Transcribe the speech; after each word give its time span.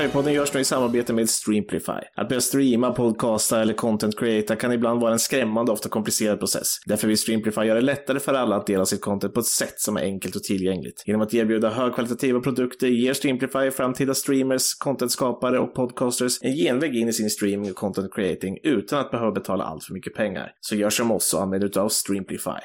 Sverigepodden 0.00 0.32
görs 0.32 0.54
nu 0.54 0.60
i 0.60 0.64
samarbete 0.64 1.12
med 1.12 1.30
Streamplify. 1.30 2.00
Att 2.16 2.28
börja 2.28 2.40
streama, 2.40 2.92
podcasta 2.92 3.62
eller 3.62 3.74
content 3.74 4.18
creata 4.18 4.56
kan 4.56 4.72
ibland 4.72 5.00
vara 5.00 5.12
en 5.12 5.18
skrämmande, 5.18 5.72
ofta 5.72 5.88
komplicerad 5.88 6.38
process. 6.38 6.66
Därför 6.86 7.08
vill 7.08 7.18
Streamplify 7.18 7.60
göra 7.60 7.74
det 7.74 7.84
lättare 7.84 8.20
för 8.20 8.34
alla 8.34 8.56
att 8.56 8.66
dela 8.66 8.86
sitt 8.86 9.00
content 9.00 9.34
på 9.34 9.40
ett 9.40 9.46
sätt 9.46 9.80
som 9.80 9.96
är 9.96 10.00
enkelt 10.00 10.36
och 10.36 10.42
tillgängligt. 10.42 11.02
Genom 11.06 11.22
att 11.22 11.34
erbjuda 11.34 11.70
högkvalitativa 11.70 12.40
produkter 12.40 12.86
ger 12.86 13.14
Streamplify 13.14 13.70
framtida 13.70 14.14
streamers, 14.14 14.74
contentskapare 14.74 15.58
och 15.58 15.74
podcasters 15.74 16.38
en 16.42 16.52
genväg 16.52 16.96
in 16.96 17.08
i 17.08 17.12
sin 17.12 17.30
streaming 17.30 17.70
och 17.70 17.76
content 17.76 18.14
creating 18.14 18.58
utan 18.62 18.98
att 18.98 19.10
behöva 19.10 19.32
betala 19.32 19.64
allt 19.64 19.84
för 19.84 19.94
mycket 19.94 20.14
pengar. 20.14 20.52
Så 20.60 20.76
gör 20.76 20.90
som 20.90 21.10
oss 21.10 21.34
och 21.34 21.42
använd 21.42 21.64
utav 21.64 21.88
Streamplify. 21.88 22.60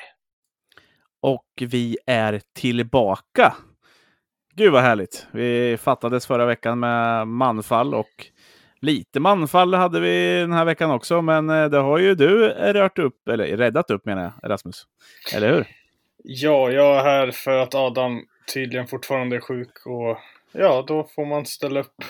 Och 1.22 1.46
vi 1.60 1.98
är 2.06 2.42
tillbaka. 2.60 3.56
Gud 4.56 4.72
vad 4.74 4.82
härligt. 4.82 5.28
Vi 5.32 5.78
fattades 5.82 6.28
förra 6.28 6.46
veckan 6.46 6.80
med 6.80 7.28
manfall 7.28 7.94
och 7.94 8.26
lite 8.80 9.20
manfall 9.20 9.74
hade 9.74 10.00
vi 10.00 10.40
den 10.40 10.54
här 10.54 10.66
veckan 10.66 10.92
också. 10.92 11.22
Men 11.22 11.50
eh, 11.50 11.66
det 11.66 11.78
har 11.78 11.98
ju 11.98 12.16
du 12.16 12.48
rört 12.50 13.00
upp, 13.00 13.28
eller 13.28 13.58
räddat 13.58 13.92
upp 13.92 14.06
menar 14.06 14.32
jag, 14.42 14.52
Rasmus. 14.52 14.88
Eller 15.36 15.54
hur? 15.54 15.68
Ja, 16.24 16.72
jag 16.72 16.98
är 16.98 17.04
här 17.04 17.32
för 17.32 17.58
att 17.58 17.76
Adam 17.76 18.22
tydligen 18.54 18.88
fortfarande 18.88 19.36
är 19.36 19.40
sjuk 19.40 19.86
och 19.86 20.18
ja, 20.52 20.84
då 20.88 21.08
får 21.16 21.26
man 21.26 21.46
ställa 21.46 21.80
upp. 21.80 22.04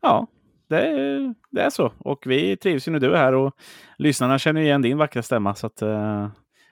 Ja, 0.00 0.26
det, 0.68 0.80
är- 0.80 1.34
det 1.50 1.60
är 1.62 1.70
så. 1.70 1.92
Och 1.98 2.22
vi 2.26 2.56
trivs 2.56 2.88
ju 2.88 2.92
när 2.92 3.00
du 3.00 3.12
är 3.12 3.16
här 3.16 3.32
och 3.34 3.54
lyssnarna 3.98 4.38
känner 4.38 4.60
igen 4.60 4.82
din 4.82 4.98
vackra 4.98 5.22
stämma. 5.22 5.54
Så 5.54 5.66
att, 5.66 5.82
eh, 5.82 6.28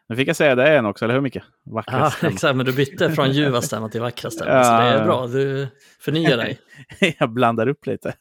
nu 0.09 0.17
fick 0.17 0.29
jag 0.29 0.37
säga 0.37 0.55
det 0.55 0.71
igen 0.71 0.87
också, 0.87 1.05
eller 1.05 1.15
hur 1.15 1.21
Micke? 1.21 1.39
Vackra 1.65 1.99
Ja, 1.99 2.11
stämma. 2.11 2.33
exakt, 2.33 2.57
men 2.57 2.67
du 2.67 2.73
bytte 2.73 3.11
från 3.11 3.31
ljuva 3.31 3.63
stämma 3.63 3.89
till 3.89 4.01
vackra 4.01 4.31
stämma. 4.31 4.65
Så 4.65 4.71
det 4.71 4.77
Ja. 4.77 4.83
är 4.83 5.05
bra, 5.05 5.27
du 5.27 5.69
förnyar 6.01 6.37
dig. 6.37 6.59
jag 7.19 7.31
blandar 7.33 7.67
upp 7.69 7.87
lite. 7.87 8.13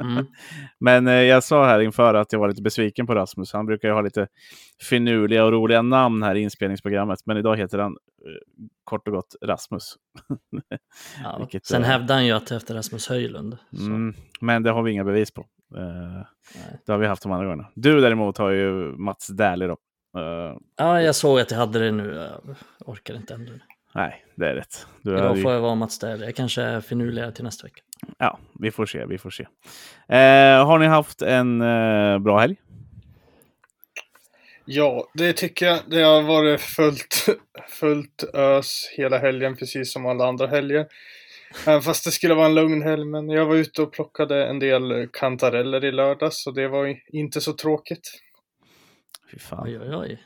Mm. 0.00 0.26
Men 0.80 1.06
eh, 1.08 1.14
jag 1.14 1.44
sa 1.44 1.66
här 1.66 1.80
inför 1.80 2.14
att 2.14 2.32
jag 2.32 2.40
var 2.40 2.48
lite 2.48 2.62
besviken 2.62 3.06
på 3.06 3.14
Rasmus. 3.14 3.52
Han 3.52 3.66
brukar 3.66 3.88
ju 3.88 3.94
ha 3.94 4.00
lite 4.00 4.26
finurliga 4.88 5.44
och 5.44 5.52
roliga 5.52 5.82
namn 5.82 6.22
här 6.22 6.34
i 6.34 6.40
inspelningsprogrammet. 6.40 7.18
Men 7.26 7.36
idag 7.36 7.56
heter 7.56 7.78
han 7.78 7.92
eh, 7.92 8.66
kort 8.84 9.08
och 9.08 9.14
gott 9.14 9.34
Rasmus. 9.44 9.94
Ja. 11.22 11.38
Vilket, 11.38 11.66
Sen 11.66 11.82
eh, 11.82 11.88
hävdar 11.88 12.14
han 12.14 12.26
ju 12.26 12.32
att 12.32 12.46
det 12.46 12.54
är 12.54 12.56
efter 12.56 12.74
Rasmus 12.74 13.08
Höjlund. 13.08 13.56
Mm, 13.78 14.14
men 14.40 14.62
det 14.62 14.70
har 14.70 14.82
vi 14.82 14.92
inga 14.92 15.04
bevis 15.04 15.30
på. 15.30 15.40
Eh, 15.76 16.26
det 16.86 16.92
har 16.92 16.98
vi 16.98 17.06
haft 17.06 17.22
de 17.22 17.32
andra 17.32 17.44
gångerna. 17.46 17.68
Du 17.74 18.00
däremot 18.00 18.38
har 18.38 18.50
ju 18.50 18.72
Mats 18.96 19.26
Dählie 19.26 19.68
då. 19.68 19.76
Eh, 20.16 20.56
Ja, 20.76 21.02
jag 21.02 21.14
såg 21.14 21.40
att 21.40 21.50
jag 21.50 21.58
hade 21.58 21.78
det 21.78 21.90
nu. 21.92 22.14
Jag 22.14 22.88
orkar 22.88 23.14
inte 23.14 23.36
det. 23.36 23.60
nej, 23.94 24.24
det 24.34 24.48
är 24.48 24.54
rätt. 24.54 24.86
Du 25.02 25.16
Idag 25.18 25.36
ju- 25.36 25.42
får 25.42 25.52
jag 25.52 25.60
vara 25.60 25.74
Mats 25.74 25.98
Dählie. 25.98 26.24
Jag 26.26 26.34
kanske 26.34 26.62
är 26.62 26.80
finurligare 26.80 27.32
till 27.32 27.44
nästa 27.44 27.66
vecka. 27.66 27.80
Ja, 28.18 28.38
vi 28.60 28.70
får 28.70 28.86
se. 28.86 29.06
Vi 29.06 29.18
får 29.18 29.30
se. 29.30 29.42
Eh, 30.08 30.66
har 30.66 30.78
ni 30.78 30.86
haft 30.86 31.22
en 31.22 31.60
eh, 31.60 32.18
bra 32.18 32.38
helg? 32.38 32.56
Ja, 34.64 35.08
det 35.14 35.32
tycker 35.32 35.66
jag. 35.66 35.78
Det 35.86 36.02
har 36.02 36.22
varit 36.22 36.60
fullt, 36.60 37.26
fullt 37.68 38.24
ös 38.34 38.88
hela 38.96 39.18
helgen, 39.18 39.56
precis 39.56 39.92
som 39.92 40.06
alla 40.06 40.26
andra 40.26 40.46
helger. 40.46 40.86
Även 41.66 41.82
fast 41.82 42.04
det 42.04 42.10
skulle 42.10 42.34
vara 42.34 42.46
en 42.46 42.54
lugn 42.54 42.82
helg, 42.82 43.04
men 43.04 43.28
jag 43.28 43.46
var 43.46 43.54
ute 43.54 43.82
och 43.82 43.92
plockade 43.92 44.46
en 44.46 44.58
del 44.58 45.08
kantareller 45.12 45.84
i 45.84 45.92
lördags 45.92 46.46
och 46.46 46.54
det 46.54 46.68
var 46.68 46.96
inte 47.08 47.40
så 47.40 47.52
tråkigt. 47.52 48.10
Fy 49.30 49.38
fan. 49.38 49.62
Oj, 49.66 49.78
oj, 49.80 49.94
oj. 49.96 50.22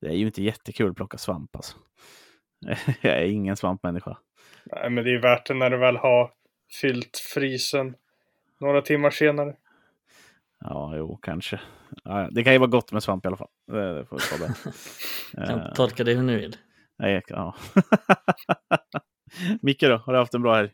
Det 0.00 0.06
är 0.06 0.12
ju 0.12 0.26
inte 0.26 0.42
jättekul 0.42 0.90
att 0.90 0.96
plocka 0.96 1.18
svamp 1.18 1.56
alltså. 1.56 1.76
Jag 3.00 3.18
är 3.18 3.24
ingen 3.24 3.56
svampmänniska. 3.56 4.18
Nej, 4.64 4.90
men 4.90 5.04
det 5.04 5.10
är 5.14 5.18
värt 5.18 5.46
det 5.46 5.54
när 5.54 5.70
du 5.70 5.76
väl 5.76 5.96
har 5.96 6.30
fyllt 6.80 7.16
frysen 7.34 7.94
några 8.60 8.82
timmar 8.82 9.10
senare. 9.10 9.54
Ja, 10.60 10.96
jo, 10.96 11.16
kanske. 11.22 11.60
Det 12.30 12.44
kan 12.44 12.52
ju 12.52 12.58
vara 12.58 12.70
gott 12.70 12.92
med 12.92 13.02
svamp 13.02 13.24
i 13.24 13.28
alla 13.28 13.36
fall. 13.36 13.48
Det, 13.66 13.94
det 13.94 14.04
får 14.06 14.16
vi 14.16 14.22
ta 14.38 14.46
det. 14.46 14.54
Kan 15.46 15.60
Eh, 15.60 15.72
tolka 15.72 16.04
det 16.04 16.14
hur 16.14 16.22
ni 16.22 16.36
vill. 16.36 16.56
nej, 16.98 17.22
ja. 17.26 17.54
Micke 19.62 19.80
då, 19.82 19.96
har 19.96 20.12
du 20.12 20.18
haft 20.18 20.34
en 20.34 20.42
bra 20.42 20.54
helg? 20.54 20.70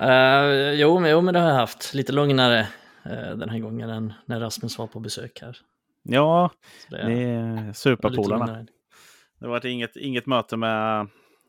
Uh, 0.00 0.72
jo, 0.80 1.00
men, 1.00 1.10
jo, 1.10 1.20
men 1.20 1.34
det 1.34 1.40
har 1.40 1.48
jag 1.48 1.54
haft. 1.56 1.94
Lite 1.94 2.12
lugnare 2.12 2.60
eh, 3.04 3.36
den 3.36 3.48
här 3.48 3.58
gången 3.58 3.90
än 3.90 4.12
när 4.26 4.40
Rasmus 4.40 4.78
var 4.78 4.86
på 4.86 5.00
besök 5.00 5.38
här. 5.42 5.56
Ja, 6.02 6.50
det, 6.90 7.00
är 7.00 7.72
superpolarna. 7.72 8.66
Det 9.40 9.48
var 9.48 9.66
inget, 9.66 9.96
inget 9.96 10.26
möte 10.26 10.56
med, 10.56 11.00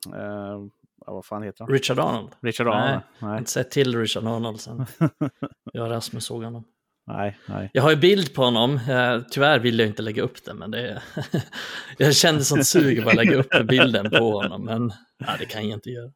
eh, 0.05 0.59
vad 1.05 1.25
fan 1.25 1.43
heter 1.43 1.63
han? 1.63 1.73
Richard 1.73 1.99
Arnold. 1.99 2.29
Richard 2.41 2.67
Nej. 2.67 2.75
Arnold? 2.75 3.01
Jag 3.19 3.27
har 3.27 3.31
Nej, 3.31 3.39
inte 3.39 3.51
sett 3.51 3.71
till 3.71 3.99
Richard 3.99 4.23
Arnold 4.27 4.59
sen 4.59 4.85
jag 5.73 5.83
och 5.83 5.89
Rasmus 5.91 6.25
såg 6.25 6.43
honom. 6.43 6.63
nej, 7.07 7.37
nej. 7.45 7.69
Jag 7.73 7.83
har 7.83 7.89
ju 7.89 7.95
bild 7.95 8.33
på 8.33 8.43
honom. 8.43 8.79
Eh, 8.89 9.21
tyvärr 9.31 9.59
vill 9.59 9.79
jag 9.79 9.87
inte 9.87 10.01
lägga 10.01 10.23
upp 10.23 10.45
den, 10.45 10.57
men 10.57 10.71
det 10.71 11.01
jag 11.97 12.15
kände 12.15 12.43
sånt 12.43 12.65
sug 12.67 12.99
att 12.99 13.05
bara 13.05 13.15
lägga 13.15 13.35
upp 13.35 13.67
bilden 13.67 14.09
på 14.09 14.31
honom, 14.41 14.65
men 14.65 14.91
ja, 15.17 15.31
det 15.39 15.45
kan 15.45 15.69
jag 15.69 15.77
inte 15.77 15.89
göra. 15.89 16.11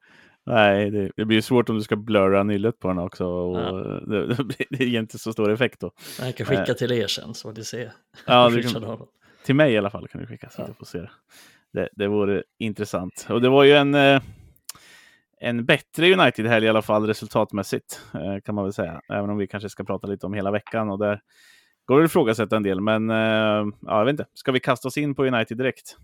Nej, 0.47 0.91
det, 0.91 1.11
det 1.15 1.25
blir 1.25 1.41
svårt 1.41 1.69
om 1.69 1.75
du 1.75 1.81
ska 1.81 1.95
blurra 1.95 2.43
nyllet 2.43 2.79
på 2.79 2.87
den 2.87 2.97
också. 2.99 3.25
Och 3.25 3.59
Ja. 3.59 3.71
det, 4.07 4.65
det, 4.69 4.85
ger 4.85 4.99
inte 4.99 5.19
så 5.19 5.33
stor 5.33 5.51
effekt 5.51 5.79
då. 5.79 5.91
Jag 6.19 6.35
kan 6.35 6.45
skicka 6.45 6.73
till 6.73 6.91
er 6.91 7.07
sen 7.07 7.33
så 7.33 7.49
får 7.49 7.57
ni 7.57 7.63
se 7.63 7.89
Ja, 8.25 8.49
du 8.49 8.63
kan, 8.63 8.97
till 9.45 9.55
mig 9.55 9.73
i 9.73 9.77
alla 9.77 9.89
fall 9.89 10.07
kan 10.07 10.21
du 10.21 10.27
skicka 10.27 10.49
så 10.49 10.61
att 10.61 10.67
Ja. 10.67 10.69
jag 10.69 10.77
får 10.77 10.85
se 10.85 10.97
det. 10.97 11.09
det. 11.73 11.89
Det 11.91 12.07
vore 12.07 12.43
intressant. 12.59 13.27
Och 13.29 13.41
det 13.41 13.49
var 13.49 13.63
ju 13.63 13.73
en, 13.73 13.95
eh, 13.95 14.21
en 15.39 15.65
bättre 15.65 16.13
United-helg 16.13 16.65
i 16.65 16.69
alla 16.69 16.81
fall 16.81 17.07
resultatmässigt 17.07 18.01
eh, 18.13 18.41
kan 18.45 18.55
man 18.55 18.63
väl 18.63 18.73
säga. 18.73 19.01
Även 19.09 19.29
om 19.29 19.37
vi 19.37 19.47
kanske 19.47 19.69
ska 19.69 19.83
prata 19.83 20.07
lite 20.07 20.25
om 20.25 20.33
hela 20.33 20.51
veckan 20.51 20.89
och 20.89 20.99
där 20.99 21.21
går 21.85 21.99
det 21.99 22.05
att 22.05 22.09
ifrågasätta 22.11 22.55
en 22.57 22.63
del. 22.63 22.81
Men 22.81 23.09
eh, 23.09 23.15
ja, 23.15 23.97
jag 23.97 24.05
vet 24.05 24.13
inte, 24.13 24.25
ska 24.33 24.51
vi 24.51 24.59
kasta 24.59 24.87
oss 24.87 24.97
in 24.97 25.15
på 25.15 25.25
United 25.25 25.57
direkt? 25.57 25.97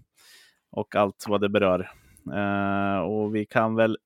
Och 0.71 0.95
allt 0.95 1.25
vad 1.27 1.41
det 1.41 1.49
berör. 1.49 1.91
Och 3.05 3.35
vi 3.35 3.45
kan 3.45 3.75
väl 3.75 3.97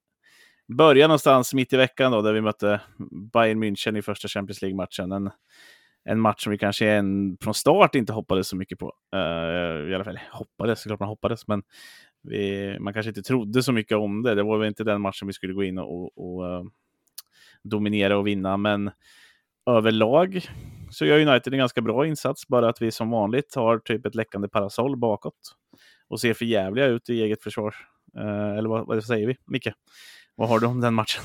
börja 0.67 1.07
någonstans 1.07 1.53
mitt 1.53 1.73
i 1.73 1.77
veckan 1.77 2.11
då, 2.11 2.21
där 2.21 2.33
vi 2.33 2.41
mötte 2.41 2.81
Bayern 3.33 3.63
München 3.63 3.97
i 3.97 4.01
första 4.01 4.27
Champions 4.27 4.61
League-matchen. 4.61 5.11
En, 5.11 5.29
en 6.03 6.19
match 6.19 6.43
som 6.43 6.51
vi 6.51 6.57
kanske 6.57 6.89
en, 6.89 7.37
från 7.41 7.53
start 7.53 7.95
inte 7.95 8.13
hoppades 8.13 8.47
så 8.47 8.55
mycket 8.55 8.79
på. 8.79 8.93
Uh, 9.15 9.91
I 9.91 9.95
alla 9.95 10.03
fall 10.03 10.19
hoppades, 10.31 10.81
såklart 10.81 10.99
man 10.99 11.09
hoppades, 11.09 11.47
men 11.47 11.63
vi, 12.23 12.77
man 12.79 12.93
kanske 12.93 13.09
inte 13.09 13.23
trodde 13.23 13.63
så 13.63 13.71
mycket 13.71 13.97
om 13.97 14.23
det. 14.23 14.35
Det 14.35 14.43
var 14.43 14.57
väl 14.57 14.67
inte 14.67 14.83
den 14.83 15.01
matchen 15.01 15.27
vi 15.27 15.33
skulle 15.33 15.53
gå 15.53 15.63
in 15.63 15.77
och, 15.77 16.17
och, 16.17 16.17
och 16.17 16.47
eh, 16.47 16.63
dominera 17.63 18.17
och 18.17 18.27
vinna, 18.27 18.57
men 18.57 18.91
överlag 19.65 20.41
så 20.89 21.05
gör 21.05 21.27
United 21.27 21.53
en 21.53 21.59
ganska 21.59 21.81
bra 21.81 22.07
insats, 22.07 22.47
bara 22.47 22.69
att 22.69 22.81
vi 22.81 22.91
som 22.91 23.09
vanligt 23.09 23.55
har 23.55 23.79
typ 23.79 24.05
ett 24.05 24.15
läckande 24.15 24.47
parasoll 24.47 24.97
bakåt 24.97 25.55
och 26.07 26.19
ser 26.19 26.33
för 26.33 26.45
jävliga 26.45 26.85
ut 26.85 27.09
i 27.09 27.21
eget 27.21 27.43
försvar. 27.43 27.75
Eh, 28.17 28.57
eller 28.57 28.69
vad, 28.69 28.87
vad 28.87 29.03
säger 29.03 29.27
vi, 29.27 29.37
Micke? 29.45 29.67
Vad 30.37 30.49
har 30.49 30.59
du 30.59 30.67
om 30.67 30.81
den 30.81 30.93
matchen? 30.93 31.23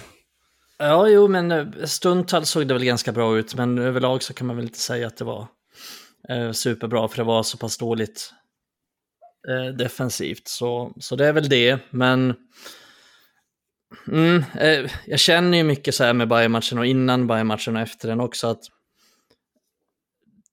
Ja, 0.78 1.08
jo, 1.08 1.28
men 1.28 1.52
eh, 1.52 1.66
stundtals 1.84 2.48
såg 2.48 2.68
det 2.68 2.74
väl 2.74 2.84
ganska 2.84 3.12
bra 3.12 3.38
ut, 3.38 3.54
men 3.54 3.78
överlag 3.78 4.22
så 4.22 4.34
kan 4.34 4.46
man 4.46 4.56
väl 4.56 4.64
inte 4.64 4.78
säga 4.78 5.06
att 5.06 5.16
det 5.16 5.24
var 5.24 5.46
eh, 6.28 6.52
superbra, 6.52 7.08
för 7.08 7.16
det 7.16 7.24
var 7.24 7.42
så 7.42 7.58
pass 7.58 7.78
dåligt 7.78 8.32
eh, 9.48 9.74
defensivt. 9.76 10.48
Så, 10.48 10.92
så 11.00 11.16
det 11.16 11.26
är 11.26 11.32
väl 11.32 11.48
det, 11.48 11.78
men 11.90 12.34
mm, 14.08 14.44
eh, 14.54 14.90
jag 15.06 15.20
känner 15.20 15.58
ju 15.58 15.64
mycket 15.64 15.94
så 15.94 16.04
här 16.04 16.12
med 16.12 16.28
Bayern-matchen 16.28 16.78
och 16.78 16.86
innan 16.86 17.26
Bayern-matchen 17.26 17.76
och 17.76 17.82
efter 17.82 18.08
den 18.08 18.20
också 18.20 18.46
att 18.46 18.62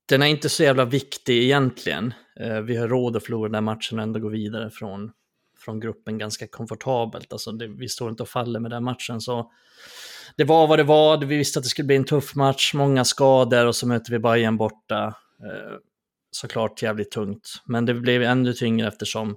den 0.10 0.22
är 0.22 0.28
inte 0.28 0.50
så 0.50 0.64
jävla 0.64 0.86
viktig 0.86 1.44
egentligen. 1.44 2.14
Eh, 2.40 2.62
vi 2.62 2.78
har 2.78 2.88
råd 2.88 3.18
att 3.18 3.24
förlora 3.24 3.48
den 3.48 3.56
här 3.56 3.62
matchen 3.62 4.00
och 4.00 4.04
ändå 4.04 4.20
gå 4.20 4.30
vidare 4.30 4.70
från, 4.70 5.12
från 5.70 5.80
gruppen 5.80 6.18
ganska 6.18 6.48
komfortabelt. 6.48 7.34
Alltså 7.34 7.52
det, 7.52 7.68
vi 7.68 7.90
står 7.90 8.10
inte 8.10 8.24
och 8.24 8.30
faller 8.30 8.60
med 8.60 8.72
den 8.72 8.84
matchen. 8.84 9.22
Så 9.22 9.52
det 10.38 10.44
var 10.44 10.68
vad 10.68 10.80
det 10.80 10.84
var, 10.84 11.18
vi 11.18 11.38
visste 11.38 11.60
att 11.60 11.64
det 11.64 11.70
skulle 11.70 11.86
bli 11.86 11.96
en 11.96 12.06
tuff 12.06 12.36
match, 12.36 12.74
många 12.74 13.06
skador 13.06 13.66
och 13.66 13.76
så 13.76 13.88
möter 13.88 14.12
vi 14.12 14.20
Bayern 14.20 14.58
borta. 14.58 15.06
Eh, 15.40 15.76
såklart 16.32 16.82
jävligt 16.82 17.12
tungt, 17.12 17.62
men 17.66 17.86
det 17.86 17.94
blev 17.94 18.24
ännu 18.24 18.54
tyngre 18.54 18.88
eftersom 18.88 19.36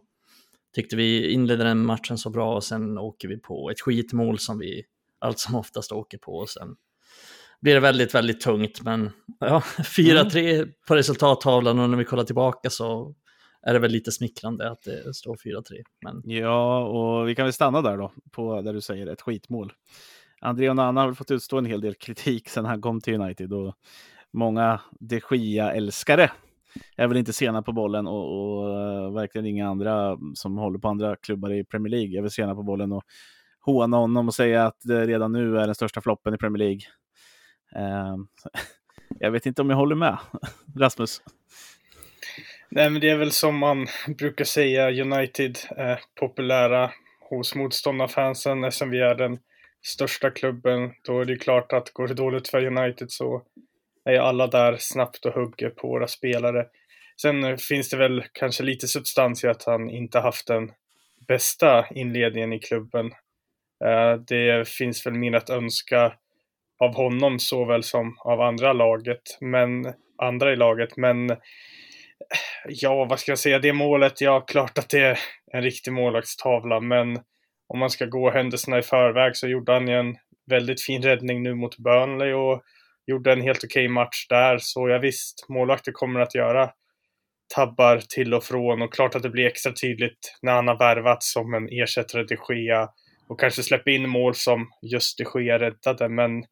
tyckte 0.75 0.97
vi 0.97 1.33
inledde 1.33 1.65
den 1.65 1.87
matchen 1.87 2.19
så 2.19 2.31
bra 2.31 2.55
och 2.55 2.65
sen 2.65 2.99
åker 2.99 3.29
vi 3.29 3.39
på 3.39 3.71
ett 3.71 3.81
skitmål 3.81 4.39
som 4.39 4.59
vi 4.59 4.85
allt 5.19 5.39
som 5.39 5.55
oftast 5.55 5.93
åker 5.93 6.19
på 6.19 6.33
och 6.33 6.49
sen 6.49 6.77
blir 7.61 7.75
det 7.75 7.81
väldigt, 7.81 8.15
väldigt 8.15 8.41
tungt. 8.41 8.83
Men 8.83 9.11
ja, 9.41 9.59
4-3 9.79 10.73
på 10.89 10.97
resultattavlan 10.97 11.79
och 11.79 11.91
när 11.91 11.99
vi 11.99 12.05
kollar 12.05 12.25
tillbaka 12.25 12.71
så 12.71 13.15
är 13.63 13.73
det 13.73 13.79
väl 13.79 13.91
lite 13.91 14.13
smickrande 14.13 14.71
att 14.71 14.83
det 14.83 15.15
står 15.15 15.37
4-3. 15.37 15.63
Men 16.05 16.23
Ja, 16.25 16.85
och 16.85 17.29
vi 17.29 17.35
kan 17.35 17.45
väl 17.45 17.53
stanna 17.53 17.83
där 17.83 17.97
då, 17.97 18.13
på 18.31 18.63
där 18.63 18.73
du 18.73 18.81
säger 18.81 19.07
ett 19.07 19.23
skitmål. 19.23 19.73
André 20.41 20.71
Onana 20.71 21.01
har 21.01 21.09
väl 21.09 21.17
fått 21.17 21.31
utstå 21.31 21.59
en 21.59 21.67
hel 21.67 21.81
del 21.81 21.95
kritik 21.95 22.49
sedan 22.49 22.65
han 22.65 22.83
kom 22.83 23.01
till 23.01 23.15
United 23.15 23.53
och 23.53 23.75
många 24.33 24.81
de 25.01 25.21
Gia-älskare 25.31 26.31
är 26.97 27.07
väl 27.09 27.17
inte 27.17 27.33
sena 27.33 27.63
på 27.63 27.73
bollen 27.73 28.07
och, 28.07 28.59
och 28.59 28.81
eh, 28.81 29.13
verkligen 29.13 29.47
inga 29.47 29.69
andra 29.69 30.19
som 30.35 30.59
håller 30.59 30.79
på 30.79 30.89
andra 30.89 31.17
klubbar 31.17 31.53
i 31.53 31.65
Premier 31.65 31.91
League 31.91 32.19
är 32.19 32.23
väl 32.23 32.31
sena 32.31 32.55
på 32.55 32.63
bollen 32.63 32.93
och 32.93 33.03
håna 33.61 33.97
honom 33.97 34.29
och 34.29 34.35
säga 34.35 34.67
att 34.67 34.81
det 34.85 35.07
redan 35.07 35.33
nu 35.33 35.59
är 35.59 35.67
den 35.67 35.75
största 35.75 36.01
floppen 36.01 36.35
i 36.35 36.39
Premier 36.39 36.59
League. 36.59 36.83
Eh, 37.77 38.17
jag 39.21 39.31
vet 39.31 39.47
inte 39.47 39.63
om 39.63 39.71
jag 39.71 39.77
håller 39.77 39.97
med, 39.97 40.19
Rasmus. 40.77 41.23
Nej, 42.75 42.91
men 42.91 43.01
det 43.01 43.11
är 43.11 43.17
väl 43.17 43.33
som 43.33 43.59
man 43.59 43.87
brukar 44.19 44.45
säga, 44.45 45.03
United 45.03 45.59
är 45.77 46.01
populära 46.21 46.91
hos 47.21 47.55
motståndarfansen 47.55 48.65
eftersom 48.65 48.91
vi 48.91 49.01
är 49.01 49.15
den 49.15 49.39
största 49.83 50.31
klubben. 50.31 50.93
Då 51.05 51.21
är 51.21 51.25
det 51.25 51.37
klart 51.37 51.73
att 51.73 51.93
går 51.93 52.09
det 52.09 52.15
dåligt 52.15 52.49
för 52.49 52.67
United 52.67 53.11
så 53.11 53.43
är 54.05 54.19
alla 54.19 54.47
där 54.47 54.77
snabbt 54.79 55.27
och 55.27 55.35
hugger 55.35 55.71
på 55.71 55.89
våra 55.89 56.09
spelare. 56.09 56.67
Sen 57.23 57.59
finns 57.59 57.91
det 57.91 57.97
väl 57.97 58.25
kanske 58.33 58.63
lite 58.63 58.89
substans 58.89 59.45
i 59.45 59.49
att 59.49 59.65
han 59.65 59.91
inte 59.91 60.19
haft 60.19 60.47
den 60.47 60.73
bästa 61.29 61.87
inledningen 61.91 62.53
i 62.53 62.59
klubben. 62.59 63.07
Eh, 63.85 64.15
det 64.27 64.69
finns 64.69 65.07
väl 65.07 65.15
mer 65.15 65.33
att 65.33 65.51
önska 65.51 66.13
av 66.79 66.95
honom 66.95 67.39
såväl 67.39 67.83
som 67.83 68.17
av 68.19 68.41
andra 68.41 68.73
laget, 68.73 69.39
men 69.41 69.93
andra 70.19 70.53
i 70.53 70.57
laget. 70.57 70.97
Men 70.97 71.37
ja, 72.69 73.05
vad 73.05 73.21
ska 73.21 73.31
jag 73.31 73.39
säga, 73.39 73.59
det 73.59 73.73
målet, 73.73 74.21
ja, 74.21 74.41
klart 74.41 74.79
att 74.79 74.89
det 74.89 75.01
är 75.01 75.19
en 75.53 75.63
riktig 75.63 75.93
målvaktstavla, 75.93 76.81
men 76.81 77.19
om 77.69 77.79
man 77.79 77.91
ska 77.91 78.07
gå 78.07 78.31
händelserna 78.31 78.79
i 78.79 78.83
förväg 78.83 79.37
så 79.37 79.49
gjorde 79.49 79.73
han 79.73 79.89
ju 79.89 79.95
en 79.95 80.17
väldigt 80.51 80.83
fin 80.83 81.03
räddning 81.03 81.43
nu 81.43 81.55
mot 81.55 81.79
Burnley 81.79 82.33
och 82.33 82.63
gjorde 83.07 83.33
en 83.33 83.41
helt 83.41 83.65
okej 83.65 83.85
okay 83.85 83.89
match 83.89 84.27
där. 84.29 84.59
Så 84.61 84.89
jag 84.89 85.01
visst, 85.01 85.49
målvakter 85.49 85.93
kommer 85.93 86.21
att 86.21 86.35
göra 86.35 86.71
tabbar 87.55 88.03
till 88.09 88.35
och 88.35 88.45
från 88.45 88.83
och 88.83 88.95
klart 88.95 89.15
att 89.15 89.23
det 89.23 89.31
blir 89.31 89.47
extra 89.47 89.73
tydligt 89.73 90.39
när 90.43 90.53
han 90.53 90.69
har 90.69 90.79
värvats 90.79 91.33
som 91.33 91.55
en 91.55 91.69
ersättare 91.71 92.27
till 92.27 92.39
Gea 92.49 92.89
och 93.29 93.41
kanske 93.41 93.63
släpper 93.63 93.91
in 93.91 94.09
mål 94.09 94.35
som 94.35 94.71
just 94.83 95.19
de 95.19 95.41
Gea 95.41 95.59
räddade. 95.59 96.09
Men 96.09 96.45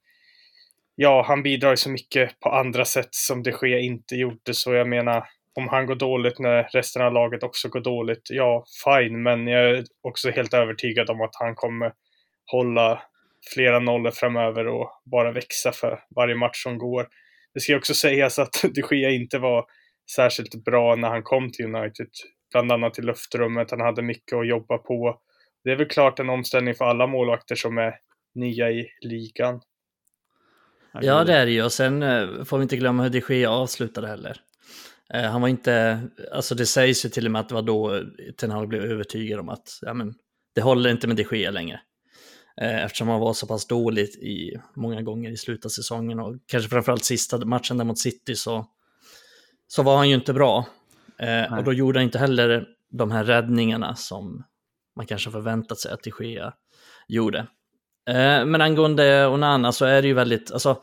ja, 0.94 1.24
han 1.26 1.42
bidrar 1.42 1.70
ju 1.70 1.76
så 1.76 1.90
mycket 1.90 2.40
på 2.40 2.50
andra 2.50 2.84
sätt 2.84 3.08
som 3.10 3.42
de 3.42 3.52
Gea 3.62 3.78
inte 3.78 4.16
gjorde. 4.16 4.54
Så 4.54 4.74
jag 4.74 4.88
menar, 4.88 5.24
om 5.56 5.68
han 5.68 5.86
går 5.86 5.94
dåligt 5.94 6.38
när 6.38 6.62
resten 6.62 7.02
av 7.02 7.12
laget 7.12 7.42
också 7.42 7.68
går 7.68 7.80
dåligt, 7.80 8.28
ja, 8.30 8.64
fine. 8.84 9.22
Men 9.22 9.46
jag 9.46 9.70
är 9.70 9.84
också 10.02 10.30
helt 10.30 10.54
övertygad 10.54 11.10
om 11.10 11.20
att 11.20 11.34
han 11.34 11.54
kommer 11.54 11.92
hålla 12.52 13.02
flera 13.54 13.78
nollor 13.78 14.10
framöver 14.10 14.66
och 14.66 14.90
bara 15.04 15.32
växa 15.32 15.72
för 15.72 16.00
varje 16.16 16.34
match 16.34 16.62
som 16.62 16.78
går. 16.78 17.08
Det 17.54 17.60
ska 17.60 17.76
också 17.76 17.94
sägas 17.94 18.38
att 18.38 18.64
de 18.74 18.96
Gea 18.96 19.10
inte 19.10 19.38
var 19.38 19.64
särskilt 20.16 20.64
bra 20.64 20.96
när 20.96 21.08
han 21.08 21.22
kom 21.22 21.52
till 21.52 21.74
United. 21.74 22.08
Bland 22.52 22.72
annat 22.72 22.98
i 22.98 23.02
luftrummet, 23.02 23.70
han 23.70 23.80
hade 23.80 24.02
mycket 24.02 24.36
att 24.36 24.48
jobba 24.48 24.78
på. 24.78 25.20
Det 25.64 25.70
är 25.70 25.76
väl 25.76 25.88
klart 25.88 26.18
en 26.18 26.30
omställning 26.30 26.74
för 26.74 26.84
alla 26.84 27.06
målvakter 27.06 27.54
som 27.54 27.78
är 27.78 27.94
nya 28.34 28.70
i 28.70 28.88
ligan. 29.00 29.60
Ja, 30.92 31.24
det 31.24 31.34
är 31.34 31.46
det 31.46 31.52
ju. 31.52 31.64
Och 31.64 31.72
sen 31.72 32.02
eh, 32.02 32.44
får 32.44 32.58
vi 32.58 32.62
inte 32.62 32.76
glömma 32.76 33.02
hur 33.02 33.10
de 33.10 33.34
Gea 33.34 33.50
avslutade 33.50 34.08
heller. 34.08 34.40
Eh, 35.14 35.30
han 35.30 35.40
var 35.40 35.48
inte, 35.48 36.02
alltså 36.32 36.54
det 36.54 36.66
sägs 36.66 37.04
ju 37.04 37.08
till 37.08 37.26
och 37.26 37.32
med 37.32 37.40
att 37.40 37.48
det 37.48 37.54
var 37.54 37.62
då 37.62 38.02
Ten 38.36 38.50
Hag 38.50 38.68
blev 38.68 38.82
övertygad 38.82 39.40
om 39.40 39.48
att 39.48 39.78
ja, 39.82 39.94
men, 39.94 40.14
det 40.54 40.60
håller 40.60 40.90
inte 40.90 41.06
med 41.06 41.16
de 41.16 41.26
Gea 41.32 41.50
längre. 41.50 41.80
Eh, 42.60 42.84
eftersom 42.84 43.08
han 43.08 43.20
var 43.20 43.32
så 43.32 43.46
pass 43.46 43.66
dåligt 43.66 44.16
i 44.16 44.60
många 44.76 45.02
gånger 45.02 45.30
i 45.30 45.36
slutet 45.36 45.64
av 45.64 45.68
säsongen 45.68 46.20
och 46.20 46.36
kanske 46.46 46.70
framförallt 46.70 47.04
sista 47.04 47.44
matchen 47.44 47.78
där 47.78 47.84
mot 47.84 47.98
City 47.98 48.34
så, 48.34 48.66
så 49.66 49.82
var 49.82 49.96
han 49.96 50.08
ju 50.08 50.14
inte 50.14 50.32
bra. 50.32 50.66
Eh, 51.18 51.58
och 51.58 51.64
då 51.64 51.72
gjorde 51.72 51.98
han 51.98 52.04
inte 52.04 52.18
heller 52.18 52.66
de 52.90 53.10
här 53.10 53.24
räddningarna 53.24 53.94
som 53.94 54.44
man 54.96 55.06
kanske 55.06 55.30
förväntat 55.30 55.78
sig 55.78 55.92
att 55.92 56.02
de 56.02 56.12
Gea 56.20 56.52
gjorde. 57.08 57.46
Men 58.46 58.60
angående 58.60 59.26
Onana 59.26 59.72
så 59.72 59.84
är 59.84 60.02
det 60.02 60.08
ju 60.08 60.14
väldigt, 60.14 60.52
alltså 60.52 60.82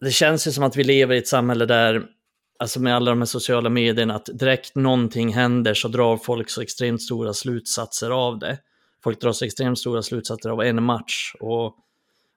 det 0.00 0.10
känns 0.10 0.46
ju 0.46 0.52
som 0.52 0.64
att 0.64 0.76
vi 0.76 0.84
lever 0.84 1.14
i 1.14 1.18
ett 1.18 1.28
samhälle 1.28 1.66
där 1.66 2.06
alltså 2.58 2.80
med 2.80 2.96
alla 2.96 3.10
de 3.10 3.18
här 3.18 3.26
sociala 3.26 3.70
medierna, 3.70 4.14
att 4.14 4.28
direkt 4.32 4.74
någonting 4.74 5.34
händer 5.34 5.74
så 5.74 5.88
drar 5.88 6.16
folk 6.16 6.50
så 6.50 6.62
extremt 6.62 7.02
stora 7.02 7.32
slutsatser 7.32 8.10
av 8.10 8.38
det. 8.38 8.58
Folk 9.04 9.20
drar 9.20 9.32
så 9.32 9.44
extremt 9.44 9.78
stora 9.78 10.02
slutsatser 10.02 10.50
av 10.50 10.62
en 10.62 10.82
match. 10.82 11.34
Och, 11.40 11.66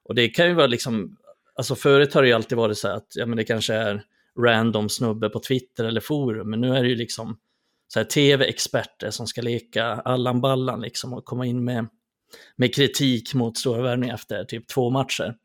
och 0.03 0.15
det 0.15 0.29
kan 0.29 0.47
ju 0.47 0.53
vara 0.53 0.67
liksom, 0.67 1.17
alltså 1.55 1.75
förut 1.75 2.13
har 2.13 2.21
det 2.21 2.27
ju 2.27 2.33
alltid 2.33 2.57
varit 2.57 2.77
så 2.77 2.87
här 2.87 2.95
att 2.95 3.07
ja, 3.15 3.25
men 3.25 3.37
det 3.37 3.43
kanske 3.43 3.73
är 3.73 4.03
random 4.39 4.89
snubbe 4.89 5.29
på 5.29 5.39
Twitter 5.39 5.85
eller 5.85 6.01
forum, 6.01 6.49
men 6.49 6.61
nu 6.61 6.75
är 6.75 6.83
det 6.83 6.89
ju 6.89 6.95
liksom 6.95 7.37
så 7.87 7.99
här 7.99 8.05
tv-experter 8.05 9.11
som 9.11 9.27
ska 9.27 9.41
leka 9.41 9.85
Allan 9.85 10.41
Ballan 10.41 10.81
liksom 10.81 11.13
och 11.13 11.25
komma 11.25 11.45
in 11.45 11.63
med, 11.63 11.87
med 12.55 12.75
kritik 12.75 13.33
mot 13.33 13.57
stora 13.57 13.81
värvningar 13.81 14.15
efter 14.15 14.43
typ 14.43 14.67
två 14.67 14.89
matcher. 14.89 15.35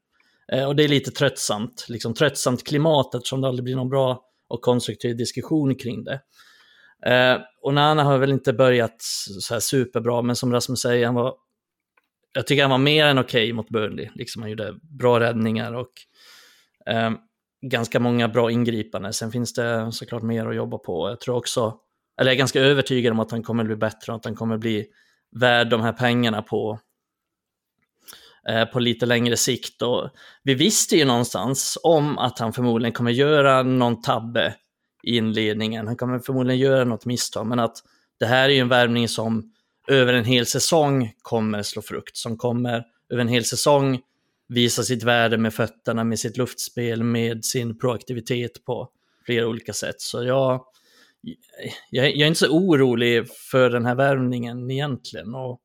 Eh, 0.53 0.65
och 0.65 0.77
det 0.77 0.85
är 0.85 0.89
lite 0.89 1.11
tröttsamt, 1.11 1.87
liksom 1.89 2.15
tröttsamt 2.15 2.65
klimat 2.65 3.15
eftersom 3.15 3.41
det 3.41 3.49
aldrig 3.49 3.65
blir 3.65 3.77
någon 3.77 3.89
bra 3.89 4.23
och 4.53 4.63
konstruktiv 4.63 5.17
diskussion 5.17 5.75
kring 5.75 6.05
det. 6.05 6.21
Eh, 7.07 7.41
och 7.63 7.75
Nana 7.75 8.05
har 8.05 8.19
väl 8.19 8.33
inte 8.33 8.53
börjat 8.53 8.97
så 9.41 9.55
här 9.55 9.61
superbra, 9.61 10.23
men 10.23 10.37
som 10.37 10.53
Rasmus 10.53 10.81
säger, 10.81 11.07
han 11.07 11.15
var, 11.15 11.35
jag 12.33 12.47
tycker 12.47 12.63
han 12.63 12.71
var 12.71 12.79
mer 12.79 13.07
än 13.07 13.19
okej 13.19 13.45
okay 13.45 13.53
mot 13.53 13.69
Burnley. 13.69 14.09
Liksom 14.15 14.43
han 14.43 14.51
gjorde 14.51 14.75
bra 14.99 15.21
räddningar 15.21 15.75
och 15.75 15.93
eh, 16.87 17.11
ganska 17.71 18.01
många 18.01 18.29
bra 18.29 18.51
ingripanden. 18.51 19.13
Sen 19.13 19.33
finns 19.33 19.53
det 19.53 19.93
såklart 19.93 20.23
mer 20.23 20.47
att 20.47 20.57
jobba 20.57 20.79
på. 20.79 21.09
Jag 21.09 21.21
tror 21.21 21.37
också, 21.37 21.75
eller 22.21 22.31
jag 22.31 22.35
är 22.35 22.39
ganska 22.39 22.61
övertygad 22.61 23.13
om 23.13 23.21
att 23.21 23.31
han 23.31 23.43
kommer 23.43 23.65
bli 23.65 23.77
bättre 23.77 24.13
och 24.13 24.17
att 24.17 24.25
han 24.25 24.35
kommer 24.35 24.59
bli 24.59 24.87
värd 25.41 25.71
de 25.71 25.81
här 25.81 25.93
pengarna 25.93 26.43
på, 26.43 26.79
Eh, 28.49 28.65
på 28.65 28.81
lite 28.81 29.07
längre 29.07 29.37
sikt. 29.37 29.83
Och 29.83 30.11
vi 30.43 30.55
visste 30.55 30.97
ju 30.97 31.05
någonstans 31.05 31.79
om 31.83 32.19
att 32.19 32.39
han 32.39 32.53
förmodligen 32.53 32.93
kommer 32.93 33.11
göra 33.11 33.63
någon 33.63 34.03
tabbe 34.03 34.55
i 35.03 35.17
inledningen. 35.17 35.87
Han 35.87 35.97
kommer 35.97 36.19
förmodligen 36.19 36.61
göra 36.61 36.85
något 36.85 37.07
misstag, 37.07 37.47
men 37.47 37.59
att 37.59 37.77
det 38.19 38.27
här 38.27 38.49
är 38.49 38.53
ju 38.53 38.61
en 38.61 38.69
värvning 38.69 39.09
som 39.09 39.53
över 39.89 40.13
en 40.13 40.25
hel 40.25 40.47
säsong 40.47 41.13
kommer 41.23 41.63
slå 41.63 41.83
frukt, 41.83 42.17
som 42.17 42.37
kommer 42.37 42.85
över 43.11 43.23
en 43.23 43.29
hel 43.29 43.45
säsong 43.45 44.01
visa 44.49 44.83
sitt 44.83 45.03
värde 45.03 45.39
med 45.39 45.55
fötterna, 45.55 46.05
med 46.05 46.19
sitt 46.19 46.37
luftspel, 46.37 47.03
med 47.03 47.45
sin 47.45 47.79
proaktivitet 47.79 48.65
på 48.65 48.89
flera 49.27 49.47
olika 49.47 49.73
sätt. 49.73 50.01
Så 50.01 50.25
jag, 50.25 50.65
jag, 51.91 52.07
jag 52.07 52.21
är 52.21 52.27
inte 52.27 52.41
så 52.41 52.49
orolig 52.49 53.29
för 53.51 53.71
den 53.71 53.87
här 53.87 53.95
värvningen 53.95 54.71
egentligen. 54.71 55.35
Och 55.35 55.61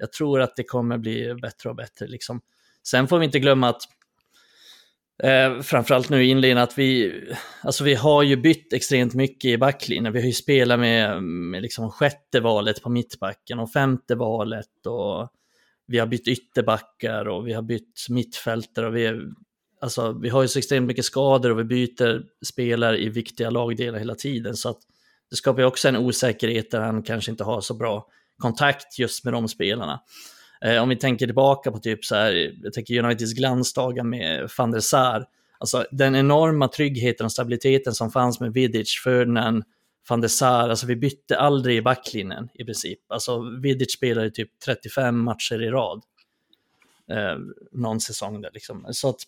jag 0.00 0.12
tror 0.12 0.40
att 0.40 0.56
det 0.56 0.64
kommer 0.64 0.98
bli 0.98 1.34
bättre 1.34 1.70
och 1.70 1.76
bättre. 1.76 2.06
Liksom. 2.06 2.40
Sen 2.86 3.08
får 3.08 3.18
vi 3.18 3.24
inte 3.24 3.38
glömma 3.38 3.68
att 3.68 3.82
Eh, 5.22 5.60
framförallt 5.60 6.08
nu 6.08 6.24
i 6.24 6.28
inledningen 6.28 6.58
att 6.58 6.78
vi, 6.78 7.12
alltså 7.62 7.84
vi 7.84 7.94
har 7.94 8.22
ju 8.22 8.36
bytt 8.36 8.72
extremt 8.72 9.14
mycket 9.14 9.48
i 9.48 9.58
backlinjen. 9.58 10.12
Vi 10.12 10.20
har 10.20 10.26
ju 10.26 10.32
spelat 10.32 10.80
med, 10.80 11.22
med 11.22 11.62
liksom 11.62 11.90
sjätte 11.90 12.40
valet 12.40 12.82
på 12.82 12.90
mittbacken 12.90 13.58
och 13.58 13.72
femte 13.72 14.14
valet 14.14 14.86
och 14.86 15.28
vi 15.86 15.98
har 15.98 16.06
bytt 16.06 16.28
ytterbackar 16.28 17.28
och 17.28 17.46
vi 17.46 17.52
har 17.52 17.62
bytt 17.62 18.06
mittfältare 18.08 18.86
och 18.86 18.96
vi, 18.96 19.20
alltså, 19.80 20.18
vi 20.22 20.28
har 20.28 20.42
ju 20.42 20.48
så 20.48 20.58
extremt 20.58 20.86
mycket 20.86 21.04
skador 21.04 21.50
och 21.50 21.58
vi 21.58 21.64
byter 21.64 22.22
spelare 22.46 23.02
i 23.02 23.08
viktiga 23.08 23.50
lagdelar 23.50 23.98
hela 23.98 24.14
tiden. 24.14 24.56
Så 24.56 24.68
att 24.68 24.78
det 25.30 25.36
skapar 25.36 25.62
ju 25.62 25.66
också 25.66 25.88
en 25.88 25.96
osäkerhet 25.96 26.70
där 26.70 26.80
han 26.80 27.02
kanske 27.02 27.30
inte 27.30 27.44
har 27.44 27.60
så 27.60 27.74
bra 27.74 28.06
kontakt 28.40 28.98
just 28.98 29.24
med 29.24 29.32
de 29.32 29.48
spelarna. 29.48 30.00
Eh, 30.64 30.82
om 30.82 30.88
vi 30.88 30.96
tänker 30.96 31.26
tillbaka 31.26 31.72
på 31.72 31.78
typ 31.78 32.04
så 32.04 32.14
här, 32.14 32.54
jag 32.62 32.72
tänker 32.72 33.04
Uniteds 33.04 33.32
glansdagar 33.32 34.04
med 34.04 34.50
van 34.58 34.70
der 34.70 34.80
Sar, 34.80 35.26
alltså 35.58 35.86
den 35.90 36.16
enorma 36.16 36.68
tryggheten 36.68 37.24
och 37.24 37.32
stabiliteten 37.32 37.94
som 37.94 38.10
fanns 38.10 38.40
med 38.40 38.52
Vidic, 38.52 39.00
Ferdinand, 39.04 39.64
van 40.08 40.20
der 40.20 40.28
Sar, 40.28 40.68
alltså 40.68 40.86
vi 40.86 40.96
bytte 40.96 41.38
aldrig 41.38 41.76
i 41.76 41.82
backlinjen 41.82 42.48
i 42.54 42.64
princip. 42.64 42.98
Alltså 43.08 43.40
Vidic 43.62 43.92
spelade 43.92 44.30
typ 44.30 44.50
35 44.64 45.20
matcher 45.20 45.62
i 45.62 45.70
rad. 45.70 46.02
Eh, 47.10 47.38
någon 47.72 48.00
säsong 48.00 48.40
där 48.40 48.50
liksom. 48.52 48.86
Så 48.90 49.08
att 49.08 49.20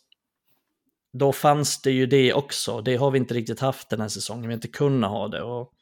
då 1.12 1.32
fanns 1.32 1.82
det 1.82 1.90
ju 1.90 2.06
det 2.06 2.32
också. 2.32 2.80
Det 2.80 2.96
har 2.96 3.10
vi 3.10 3.18
inte 3.18 3.34
riktigt 3.34 3.60
haft 3.60 3.88
den 3.88 4.00
här 4.00 4.08
säsongen. 4.08 4.42
Vi 4.42 4.48
har 4.48 4.54
inte 4.54 4.68
kunnat 4.68 5.10
ha 5.10 5.28
det. 5.28 5.42
Och 5.42 5.72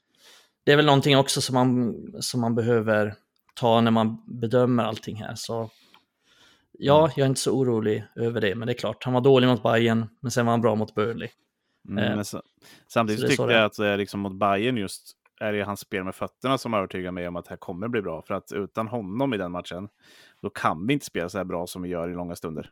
det 0.64 0.72
är 0.72 0.76
väl 0.76 0.86
någonting 0.86 1.16
också 1.16 1.40
som 1.40 1.54
man, 1.54 1.94
som 2.20 2.40
man 2.40 2.54
behöver 2.54 3.14
ta 3.54 3.80
när 3.80 3.90
man 3.90 4.22
bedömer 4.26 4.84
allting 4.84 5.16
här. 5.16 5.34
Så 5.34 5.70
ja, 6.72 6.98
mm. 6.98 7.12
jag 7.16 7.24
är 7.24 7.28
inte 7.28 7.40
så 7.40 7.52
orolig 7.52 8.04
över 8.16 8.40
det, 8.40 8.54
men 8.54 8.66
det 8.66 8.72
är 8.72 8.78
klart, 8.78 9.04
han 9.04 9.14
var 9.14 9.20
dålig 9.20 9.48
mot 9.48 9.62
Bayern, 9.62 10.06
men 10.20 10.30
sen 10.30 10.46
var 10.46 10.52
han 10.52 10.60
bra 10.60 10.74
mot 10.74 10.94
Burnley. 10.94 11.28
Mm, 11.88 12.18
eh, 12.18 12.22
så, 12.22 12.42
samtidigt 12.88 13.20
så 13.20 13.28
tycker 13.28 13.50
jag 13.50 13.64
att 13.64 13.78
är 13.78 13.96
liksom 13.96 14.20
mot 14.20 14.34
Bayern 14.34 14.76
just 14.76 15.16
är 15.40 15.52
det 15.52 15.62
hans 15.62 15.80
spel 15.80 16.04
med 16.04 16.14
fötterna 16.14 16.58
som 16.58 16.74
övertygar 16.74 17.12
mig 17.12 17.28
om 17.28 17.36
att 17.36 17.44
det 17.44 17.50
här 17.50 17.56
kommer 17.56 17.88
bli 17.88 18.02
bra. 18.02 18.22
För 18.22 18.34
att 18.34 18.52
utan 18.52 18.88
honom 18.88 19.34
i 19.34 19.36
den 19.36 19.52
matchen, 19.52 19.88
då 20.42 20.50
kan 20.50 20.86
vi 20.86 20.92
inte 20.92 21.06
spela 21.06 21.28
så 21.28 21.38
här 21.38 21.44
bra 21.44 21.66
som 21.66 21.82
vi 21.82 21.88
gör 21.88 22.10
i 22.10 22.14
långa 22.14 22.36
stunder. 22.36 22.70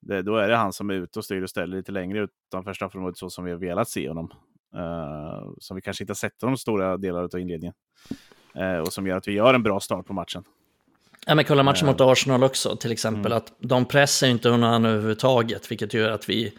Det, 0.00 0.22
då 0.22 0.36
är 0.36 0.48
det 0.48 0.56
han 0.56 0.72
som 0.72 0.90
är 0.90 0.94
ute 0.94 1.18
och 1.18 1.24
styr 1.24 1.42
och 1.42 1.50
ställer 1.50 1.76
lite 1.76 1.92
längre 1.92 2.18
utanför 2.18 2.72
straffområdet 2.72 3.18
så 3.18 3.30
som 3.30 3.44
vi 3.44 3.50
har 3.50 3.58
velat 3.58 3.88
se 3.88 4.08
honom. 4.08 4.32
Uh, 4.76 5.52
som 5.58 5.74
vi 5.74 5.80
kanske 5.82 6.04
inte 6.04 6.10
har 6.10 6.14
sett 6.14 6.42
honom 6.42 6.56
stora 6.56 6.96
delar 6.96 7.22
av 7.22 7.38
inledningen. 7.40 7.74
Eh, 8.54 8.78
och 8.78 8.92
som 8.92 9.06
gör 9.06 9.16
att 9.16 9.28
vi 9.28 9.32
gör 9.32 9.54
en 9.54 9.62
bra 9.62 9.80
start 9.80 10.06
på 10.06 10.12
matchen. 10.12 10.44
Ja, 11.26 11.34
men 11.34 11.44
kolla 11.44 11.62
matchen 11.62 11.86
mot 11.86 12.00
Arsenal 12.00 12.44
också 12.44 12.76
till 12.76 12.92
exempel, 12.92 13.32
mm. 13.32 13.36
att 13.36 13.52
de 13.58 13.84
pressar 13.84 14.26
inte 14.26 14.50
Onana 14.50 14.88
överhuvudtaget, 14.88 15.70
vilket 15.70 15.94
gör 15.94 16.10
att 16.10 16.28
vi, 16.28 16.52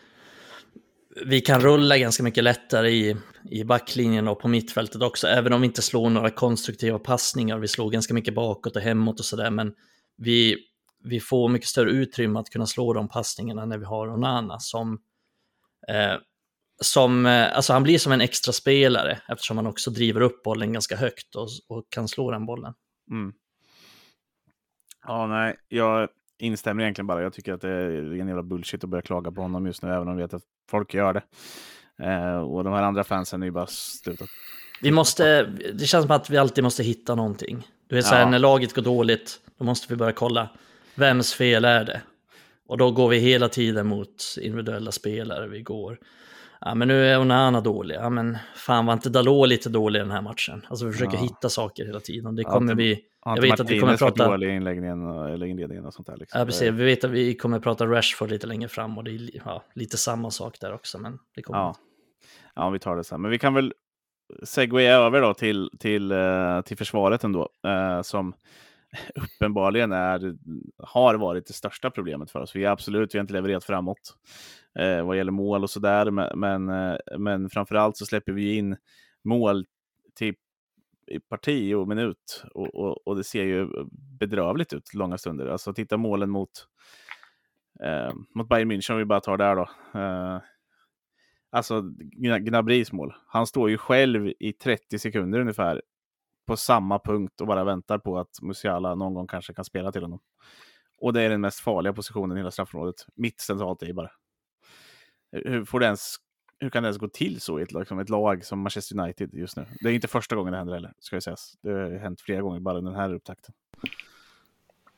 vi 1.26 1.42
kan 1.42 1.62
rulla 1.62 1.98
ganska 1.98 2.24
mycket 2.24 2.44
lättare 2.44 2.90
i, 2.90 3.18
i 3.50 3.64
backlinjen 3.64 4.28
och 4.28 4.40
på 4.40 4.48
mittfältet 4.48 5.02
också, 5.02 5.28
även 5.28 5.54
om 5.54 5.62
vi 5.62 5.68
inte 5.68 5.82
slår 5.82 6.10
några 6.10 6.30
konstruktiva 6.30 7.00
passningar. 7.00 7.58
Vi 7.58 7.68
slår 7.68 7.90
ganska 7.90 8.14
mycket 8.14 8.36
bakåt 8.36 8.76
och 8.76 8.82
hemåt 8.82 9.20
och 9.20 9.26
sådär, 9.26 9.52
men 9.52 9.74
vi, 10.18 10.58
vi 11.04 11.20
får 11.20 11.50
mycket 11.50 11.70
större 11.70 11.92
utrymme 11.92 12.40
att 12.40 12.50
kunna 12.50 12.66
slå 12.68 12.94
de 12.94 13.10
passningarna 13.10 13.66
när 13.66 13.78
vi 13.78 13.86
har 13.86 14.08
Onana 14.08 14.60
som, 14.60 15.00
eh, 15.88 16.16
som 16.82 17.26
eh, 17.26 17.56
alltså 17.56 17.74
han 17.74 17.84
blir 17.84 17.98
som 17.98 18.12
en 18.12 18.22
extra 18.22 18.54
spelare 18.54 19.20
eftersom 19.28 19.58
han 19.58 19.68
också 19.68 19.92
driver 19.92 20.22
upp 20.22 20.44
bollen 20.44 20.74
ganska 20.74 20.96
högt 20.96 21.36
och, 21.36 21.48
och 21.68 21.84
kan 21.90 22.08
slå 22.08 22.32
den 22.32 22.46
bollen. 22.46 22.74
Mm. 23.12 23.34
Ja, 25.08 25.28
nej, 25.28 25.56
jag 25.68 26.10
instämmer 26.40 26.84
egentligen 26.84 27.08
bara. 27.08 27.22
Jag 27.22 27.34
tycker 27.34 27.54
att 27.54 27.62
det 27.62 27.70
är 27.70 28.20
en 28.22 28.28
jävla 28.28 28.44
bullshit 28.44 28.84
att 28.84 28.90
börja 28.90 29.02
klaga 29.02 29.32
på 29.32 29.42
honom 29.42 29.66
just 29.66 29.84
nu, 29.84 29.90
även 29.90 30.08
om 30.08 30.16
vi 30.16 30.22
vet 30.22 30.34
att 30.34 30.44
folk 30.70 30.94
gör 30.94 31.14
det. 31.14 31.24
Eh, 32.06 32.38
och 32.38 32.64
de 32.64 32.74
här 32.74 32.84
andra 32.84 33.04
fansen 33.04 33.42
är 33.42 33.46
ju 33.46 33.52
bara 33.52 33.68
slutat. 33.68 34.30
Vi 34.82 34.92
måste, 34.92 35.44
det 35.74 35.86
känns 35.86 36.06
som 36.06 36.12
att 36.12 36.30
vi 36.30 36.38
alltid 36.38 36.64
måste 36.64 36.84
hitta 36.84 37.16
någonting. 37.16 37.68
Du 37.88 37.96
vet, 37.96 38.06
så 38.06 38.16
här, 38.16 38.22
ja. 38.22 38.30
när 38.30 38.40
laget 38.40 38.74
går 38.74 38.82
dåligt, 38.82 39.40
då 39.58 39.66
måste 39.66 39.88
vi 39.90 39.96
börja 39.96 40.12
kolla. 40.12 40.50
Vems 40.96 41.34
fel 41.34 41.66
är 41.66 41.86
det? 41.86 42.02
Och 42.68 42.78
då 42.78 42.92
går 42.92 43.10
vi 43.10 43.18
hela 43.18 43.50
tiden 43.50 43.88
mot 43.88 44.24
individuella 44.42 44.92
spelare. 44.92 45.48
Vi 45.48 45.62
går, 45.62 45.98
ja 46.66 46.76
men 46.76 46.88
nu 46.88 47.06
är 47.08 47.20
Onana 47.20 47.62
dålig. 47.62 47.96
Ja 47.96 48.10
men 48.10 48.38
fan 48.56 48.86
var 48.86 48.94
inte 48.94 49.10
Dalot 49.10 49.50
lite 49.50 49.70
dålig 49.70 50.00
i 50.00 50.04
den 50.04 50.12
här 50.12 50.22
matchen? 50.22 50.66
Alltså 50.70 50.86
vi 50.86 50.92
försöker 50.92 51.18
ja. 51.18 51.24
hitta 51.24 51.50
saker 51.50 51.86
hela 51.86 52.00
tiden. 52.00 52.36
Det 52.36 52.44
kommer 52.44 52.72
ja, 52.72 52.76
vi 52.76 53.00
jag 53.26 53.42
vet 53.42 53.60
att 53.60 53.70
vi 53.70 53.80
kommer 53.80 53.98
prata... 53.98 54.28
dålig 54.28 54.50
i 54.50 54.56
inläggningen, 54.56 55.08
eller 55.08 55.46
inledningen 55.46 55.86
och 55.86 55.94
sånt 55.94 56.08
där. 56.08 56.18
Liksom. 56.18 56.40
Ja, 56.40 56.46
precis. 56.46 56.62
Vi 56.62 56.86
vet 56.86 57.04
att 57.04 57.12
vi 57.12 57.36
kommer 57.36 57.60
prata 57.60 57.86
Rashford 57.86 58.30
lite 58.30 58.48
längre 58.48 58.70
fram 58.70 58.98
och 58.98 59.04
det 59.04 59.12
är 59.12 59.30
ja, 59.46 59.64
lite 59.76 59.98
samma 59.98 60.32
sak 60.32 60.60
där 60.60 60.74
också. 60.74 60.98
Men 60.98 61.20
det 61.36 61.42
kommer 61.42 61.60
ja. 61.60 61.76
ja, 62.56 62.70
vi 62.70 62.80
tar 62.80 62.96
det 62.96 63.04
sen. 63.04 63.22
Men 63.22 63.32
vi 63.32 63.40
kan 63.40 63.54
väl 63.54 63.74
segwaya 64.44 64.96
över 64.96 65.22
då 65.22 65.34
till, 65.34 65.70
till, 65.80 66.12
uh, 66.12 66.62
till 66.62 66.78
försvaret 66.78 67.24
ändå, 67.24 67.50
uh, 67.68 68.02
som 68.02 68.34
uppenbarligen 69.16 69.92
är, 69.92 70.36
har 70.78 71.16
varit 71.16 71.48
det 71.48 71.54
största 71.54 71.92
problemet 71.92 72.32
för 72.32 72.40
oss. 72.40 72.56
Vi 72.56 72.64
är 72.64 72.70
absolut, 72.70 73.16
vi 73.16 73.20
har 73.20 73.24
inte 73.24 73.34
levererat 73.34 73.64
framåt 73.64 74.18
eh, 74.80 75.06
vad 75.06 75.18
gäller 75.18 75.32
mål 75.32 75.64
och 75.64 75.70
sådär, 75.70 76.12
men, 76.12 76.40
men, 76.40 76.70
eh, 76.70 76.98
men 77.18 77.50
framförallt 77.50 77.98
så 77.98 78.06
släpper 78.06 78.32
vi 78.32 78.56
in 78.56 78.78
mål 79.24 79.66
till 80.16 80.36
i 81.08 81.20
parti 81.20 81.74
och 81.74 81.88
minut 81.88 82.44
och, 82.54 82.76
och, 82.76 83.08
och, 83.08 83.16
det 83.16 83.24
ser 83.24 83.44
ju 83.44 83.68
bedrövligt 84.20 84.74
ut 84.74 84.94
långa 84.94 85.18
stunder. 85.18 85.48
Alltså 85.48 85.74
titta 85.74 85.98
målen 85.98 86.30
mot, 86.30 86.68
eh, 87.84 88.14
mot 88.36 88.50
Bayern 88.50 88.72
München 88.72 88.92
om 88.92 88.98
vi 88.98 89.06
bara 89.06 89.20
tar 89.20 89.38
där 89.38 89.56
då. 89.56 89.70
Eh, 90.00 90.42
alltså 91.50 91.82
Gnabris 92.40 92.92
mål. 92.92 93.14
Han 93.28 93.48
står 93.48 93.70
ju 93.70 93.78
själv 93.78 94.34
i 94.40 94.54
30 94.54 95.00
sekunder 95.00 95.40
ungefär 95.40 95.82
på 96.46 96.58
samma 96.58 97.00
punkt 97.00 97.42
och 97.42 97.48
bara 97.48 97.64
väntar 97.64 97.98
på 97.98 98.20
att 98.20 98.42
Musiala 98.42 98.96
någon 98.96 99.14
gång 99.14 99.28
kanske 99.28 99.54
kan 99.54 99.66
spela 99.66 99.92
till 99.92 100.02
honom. 100.02 100.20
Och 100.98 101.14
det 101.14 101.22
är 101.22 101.30
den 101.30 101.42
mest 101.42 101.60
farliga 101.60 101.94
positionen 101.94 102.38
i 102.38 102.40
hela 102.40 102.52
straffområdet. 102.52 102.96
Mitt 103.16 103.42
centralt 103.42 103.84
i 103.84 103.94
bara. 103.94 104.12
Hur 105.32 105.66
får 105.66 105.80
det 105.80 105.86
ens 105.86 106.16
hur 106.64 106.70
kan 106.70 106.84
det 106.84 106.88
ens 106.88 106.98
gå 106.98 107.08
till 107.08 107.42
så 107.42 107.60
i 107.60 107.64
ett, 107.64 107.72
liksom, 107.72 108.00
ett 108.00 108.10
lag 108.10 108.46
som 108.46 108.60
Manchester 108.60 109.00
United 109.00 109.34
just 109.34 109.58
nu? 109.58 109.66
Det 109.80 109.90
är 109.90 109.94
inte 109.94 110.08
första 110.08 110.36
gången 110.36 110.52
det 110.52 110.58
händer 110.58 110.74
heller, 110.74 110.94
ska 111.00 111.16
jag 111.16 111.24
säga. 111.24 111.36
Det 111.62 111.72
har 111.72 112.00
hänt 112.00 112.22
flera 112.22 112.42
gånger 112.42 112.60
bara 112.60 112.82
den 112.82 112.96
här 112.96 113.14
upptakten. 113.14 113.54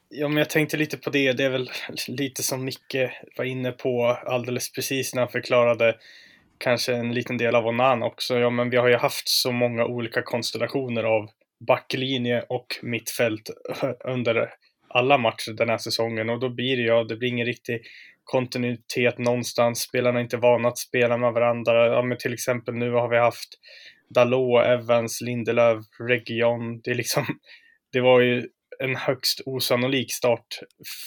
Ja, 0.10 0.28
men 0.28 0.38
jag 0.38 0.50
tänkte 0.50 0.78
lite 0.78 0.98
på 0.98 1.10
det. 1.10 1.34
Det 1.34 1.44
är 1.44 1.50
väl 1.50 1.70
lite 2.08 2.44
som 2.44 2.66
Micke 2.66 2.96
var 3.38 3.46
inne 3.46 3.72
på 3.72 4.06
alldeles 4.06 4.72
precis 4.72 5.16
när 5.16 5.22
han 5.22 5.32
förklarade 5.32 5.96
kanske 6.58 6.94
en 6.94 7.14
liten 7.14 7.38
del 7.38 7.56
av 7.56 7.68
Onan 7.68 8.04
också. 8.04 8.40
Ja, 8.40 8.50
men 8.50 8.70
vi 8.70 8.78
har 8.78 8.88
ju 8.88 8.96
haft 8.96 9.30
så 9.30 9.52
många 9.52 9.86
olika 9.86 10.22
konstellationer 10.22 11.04
av 11.04 11.30
backlinje 11.68 12.46
och 12.50 12.68
mittfält 12.82 13.50
under 14.06 14.50
alla 14.90 15.18
matcher 15.18 15.52
den 15.52 15.70
här 15.70 15.78
säsongen 15.78 16.30
och 16.30 16.40
då 16.40 16.50
blir 16.50 16.78
det 16.78 16.84
ja, 16.84 17.04
det 17.04 17.16
blir 17.16 17.30
ingen 17.30 17.46
riktig 17.46 17.82
kontinuitet 18.24 19.18
någonstans. 19.18 19.80
Spelarna 19.80 20.20
är 20.20 20.24
inte 20.24 20.38
vana 20.38 20.68
att 20.68 20.78
spela 20.78 21.18
med 21.18 21.34
varandra. 21.34 21.88
Ja, 21.88 22.02
men 22.02 22.18
till 22.18 22.34
exempel 22.34 22.74
nu 22.74 22.92
har 22.92 23.10
vi 23.10 23.18
haft 23.18 23.50
Dalot, 24.10 24.66
Evans, 24.66 25.22
Lindelöf, 25.22 25.86
Region. 26.00 26.82
Det, 26.84 26.92
är 26.92 26.96
liksom, 26.96 27.26
det 27.92 28.02
var 28.02 28.20
ju 28.20 28.48
en 28.80 28.96
högst 28.96 29.42
osannolik 29.46 30.14
start 30.14 30.48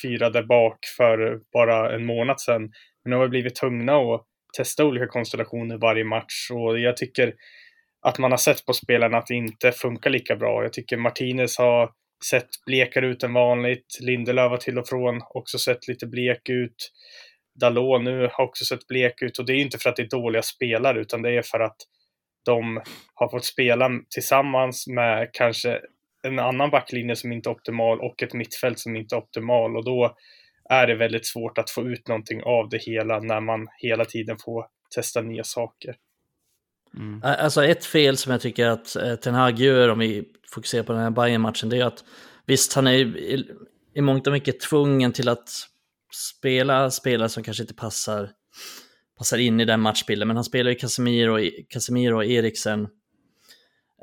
fyra 0.02 0.31
där 0.31 0.43
bak 0.43 0.78
för 0.97 1.40
bara 1.52 1.95
en 1.95 2.07
månad 2.07 2.40
sedan. 2.40 2.62
Men 3.05 3.11
nu 3.11 3.17
har 3.17 3.23
vi 3.23 3.28
blivit 3.28 3.57
tvungna 3.57 3.97
att 3.97 4.26
testa 4.57 4.85
olika 4.85 5.07
konstellationer 5.07 5.78
varje 5.78 6.05
match 6.05 6.50
och 6.50 6.78
jag 6.78 6.97
tycker 6.97 7.35
att 8.00 8.19
man 8.19 8.31
har 8.31 8.38
sett 8.38 8.67
på 8.67 8.73
spelarna 8.73 9.19
att 9.19 9.26
det 9.26 9.35
inte 9.35 9.73
funkar 9.73 10.11
lika 10.11 10.37
bra. 10.37 10.62
Jag 10.62 10.73
tycker 10.73 10.97
Martinez 10.97 11.59
har 11.59 11.90
sett 12.31 12.49
blekare 12.67 13.07
ut 13.07 13.23
än 13.23 13.33
vanligt. 13.33 13.99
Lindelöf 14.00 14.50
har 14.50 14.57
till 14.57 14.78
och 14.78 14.88
från 14.88 15.23
också 15.35 15.59
sett 15.59 15.88
lite 15.88 16.07
blek 16.07 16.49
ut. 16.49 16.93
Dalot 17.61 18.02
nu 18.02 18.21
har 18.33 18.45
också 18.45 18.64
sett 18.64 18.87
blek 18.87 19.23
ut 19.23 19.38
och 19.38 19.47
det 19.47 19.52
är 19.52 19.61
inte 19.61 19.78
för 19.78 19.90
att 19.90 19.97
det 19.97 20.02
är 20.02 20.09
dåliga 20.09 20.43
spelare 20.43 21.00
utan 21.00 21.23
det 21.23 21.31
är 21.31 21.43
för 21.43 21.61
att 21.61 21.76
de 22.45 22.83
har 23.14 23.28
fått 23.28 23.45
spela 23.45 23.90
tillsammans 24.11 24.87
med 24.87 25.31
kanske 25.33 25.81
en 26.23 26.38
annan 26.38 26.71
backlinje 26.71 27.17
som 27.17 27.33
inte 27.33 27.50
är 27.50 27.52
optimal 27.52 28.00
och 28.00 28.23
ett 28.23 28.35
mittfält 28.35 28.78
som 28.78 28.97
inte 28.97 29.14
är 29.14 29.19
optimal 29.19 29.76
och 29.76 29.85
då 29.85 30.17
är 30.69 30.87
det 30.87 30.95
väldigt 30.95 31.27
svårt 31.27 31.59
att 31.59 31.71
få 31.71 31.89
ut 31.89 32.09
någonting 32.09 32.43
av 32.43 32.69
det 32.69 32.79
hela 32.79 33.21
när 33.21 33.41
man 33.41 33.69
hela 33.79 34.05
tiden 34.05 34.39
får 34.39 34.67
testa 34.95 35.21
nya 35.21 35.45
saker. 35.45 35.97
Mm. 36.97 37.21
Alltså 37.25 37.65
ett 37.65 37.85
fel 37.85 38.17
som 38.17 38.33
jag 38.33 38.41
tycker 38.41 38.67
att 38.67 38.97
eh, 38.97 39.15
Ten 39.15 39.35
Hag 39.35 39.59
gör 39.59 39.89
om 39.89 39.99
vi 39.99 40.25
fokuserar 40.55 40.83
på 40.83 40.93
den 40.93 41.03
här 41.03 41.11
bayern 41.11 41.41
matchen 41.41 41.69
det 41.69 41.77
är 41.77 41.85
att 41.85 42.05
visst, 42.47 42.73
han 42.75 42.87
är 42.87 42.93
i, 42.93 43.45
i 43.95 44.01
mångt 44.01 44.27
och 44.27 44.33
mycket 44.33 44.61
tvungen 44.61 45.13
till 45.13 45.29
att 45.29 45.49
spela 46.13 46.91
spelare 46.91 47.29
som 47.29 47.43
kanske 47.43 47.63
inte 47.63 47.75
passar, 47.75 48.31
passar 49.19 49.39
in 49.39 49.61
i 49.61 49.65
den 49.65 49.81
matchbilden, 49.81 50.29
men 50.29 50.37
han 50.37 50.45
spelar 50.45 50.71
ju 50.71 50.77
Casemiro, 50.77 51.51
Casemiro 51.69 52.17
och 52.17 52.25
Eriksen 52.25 52.89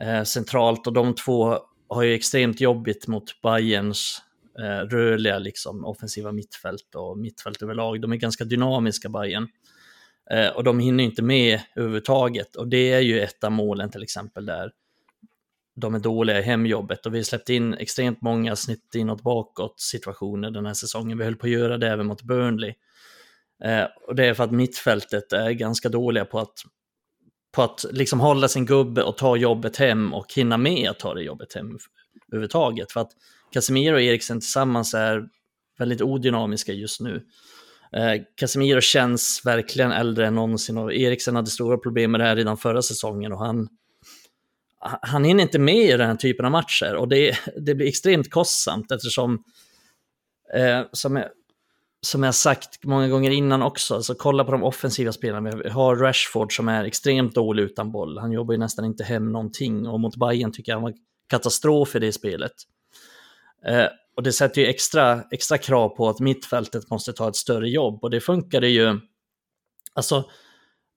eh, 0.01 0.23
centralt 0.23 0.87
och 0.87 0.93
de 0.93 1.15
två 1.15 1.57
har 1.89 2.03
ju 2.03 2.13
extremt 2.13 2.61
jobbigt 2.61 3.07
mot 3.07 3.41
Bayerns 3.41 4.21
eh, 4.59 4.87
rörliga 4.87 5.39
liksom, 5.39 5.85
offensiva 5.85 6.31
mittfält 6.31 6.95
och 6.95 7.17
mittfält 7.17 7.61
överlag. 7.61 8.01
De 8.01 8.11
är 8.11 8.15
ganska 8.15 8.43
dynamiska, 8.43 9.09
Bayern. 9.09 9.47
Eh, 10.31 10.47
och 10.47 10.63
de 10.63 10.79
hinner 10.79 11.03
inte 11.03 11.21
med 11.21 11.59
överhuvudtaget. 11.75 12.55
Och 12.55 12.67
det 12.67 12.91
är 12.91 12.99
ju 12.99 13.21
ett 13.21 13.43
av 13.43 13.51
målen 13.51 13.91
till 13.91 14.03
exempel 14.03 14.45
där 14.45 14.71
de 15.75 15.95
är 15.95 15.99
dåliga 15.99 16.39
i 16.39 16.41
hemjobbet. 16.41 17.05
Och 17.05 17.15
vi 17.15 17.23
släppte 17.23 17.53
in 17.53 17.73
extremt 17.73 18.21
många 18.21 18.55
snitt 18.55 18.95
inåt 18.95 19.23
bakåt 19.23 19.79
situationer 19.79 20.51
den 20.51 20.65
här 20.65 20.73
säsongen. 20.73 21.17
Vi 21.17 21.23
höll 21.23 21.35
på 21.35 21.45
att 21.45 21.51
göra 21.51 21.77
det 21.77 21.89
även 21.89 22.05
mot 22.05 22.21
Burnley. 22.21 22.73
Eh, 23.63 23.85
och 24.07 24.15
det 24.15 24.25
är 24.25 24.33
för 24.33 24.43
att 24.43 24.51
mittfältet 24.51 25.33
är 25.33 25.51
ganska 25.51 25.89
dåliga 25.89 26.25
på 26.25 26.39
att, 26.39 26.53
på 27.51 27.61
att 27.61 27.85
liksom 27.91 28.19
hålla 28.19 28.47
sin 28.47 28.65
gubbe 28.65 29.03
och 29.03 29.17
ta 29.17 29.35
jobbet 29.35 29.77
hem 29.77 30.13
och 30.13 30.33
hinna 30.33 30.57
med 30.57 30.89
att 30.89 30.99
ta 30.99 31.13
det 31.13 31.23
jobbet 31.23 31.53
hem 31.53 31.77
överhuvudtaget. 32.27 32.91
För 32.91 32.99
att 32.99 33.11
Casemiro 33.51 33.95
och 33.95 34.01
Eriksen 34.01 34.39
tillsammans 34.39 34.93
är 34.93 35.23
väldigt 35.79 36.01
odynamiska 36.01 36.73
just 36.73 36.99
nu. 36.99 37.25
Eh, 37.93 38.21
Casemiro 38.35 38.81
känns 38.81 39.41
verkligen 39.45 39.91
äldre 39.91 40.27
än 40.27 40.35
någonsin 40.35 40.77
och 40.77 40.93
Eriksen 40.93 41.35
hade 41.35 41.49
stora 41.49 41.77
problem 41.77 42.11
med 42.11 42.19
det 42.19 42.25
här 42.25 42.35
redan 42.35 42.57
förra 42.57 42.81
säsongen 42.81 43.31
och 43.31 43.39
han, 43.39 43.67
han 45.01 45.23
hinner 45.23 45.43
inte 45.43 45.59
med 45.59 45.85
i 45.85 45.91
den 45.91 46.07
här 46.07 46.15
typen 46.15 46.45
av 46.45 46.51
matcher 46.51 46.95
och 46.95 47.07
det, 47.07 47.37
det 47.57 47.75
blir 47.75 47.87
extremt 47.87 48.31
kostsamt 48.31 48.91
eftersom, 48.91 49.43
eh, 50.55 50.81
som, 50.91 51.15
jag, 51.15 51.29
som 52.01 52.23
jag 52.23 52.35
sagt 52.35 52.83
många 52.83 53.07
gånger 53.07 53.31
innan 53.31 53.61
också, 53.61 53.95
alltså 53.95 54.15
kolla 54.15 54.43
på 54.43 54.51
de 54.51 54.63
offensiva 54.63 55.11
spelarna. 55.11 55.51
Vi 55.63 55.69
har 55.69 55.95
Rashford 55.95 56.55
som 56.55 56.67
är 56.67 56.85
extremt 56.85 57.35
dålig 57.35 57.63
utan 57.63 57.91
boll. 57.91 58.17
Han 58.17 58.31
jobbar 58.31 58.53
ju 58.53 58.57
nästan 58.57 58.85
inte 58.85 59.03
hem 59.03 59.31
någonting 59.31 59.87
och 59.87 59.99
mot 59.99 60.15
Bayern 60.15 60.51
tycker 60.51 60.71
jag 60.71 60.77
han 60.77 60.83
var 60.83 60.93
katastrof 61.29 61.95
i 61.95 61.99
det 61.99 62.11
spelet. 62.11 62.53
Eh, 63.67 63.87
och 64.17 64.23
det 64.23 64.31
sätter 64.31 64.61
ju 64.61 64.67
extra, 64.67 65.23
extra 65.31 65.57
krav 65.57 65.89
på 65.89 66.09
att 66.09 66.19
mittfältet 66.19 66.89
måste 66.89 67.13
ta 67.13 67.29
ett 67.29 67.35
större 67.35 67.69
jobb 67.69 68.03
och 68.03 68.09
det 68.09 68.21
funkade 68.21 68.67
ju. 68.67 68.99
Alltså, 69.93 70.29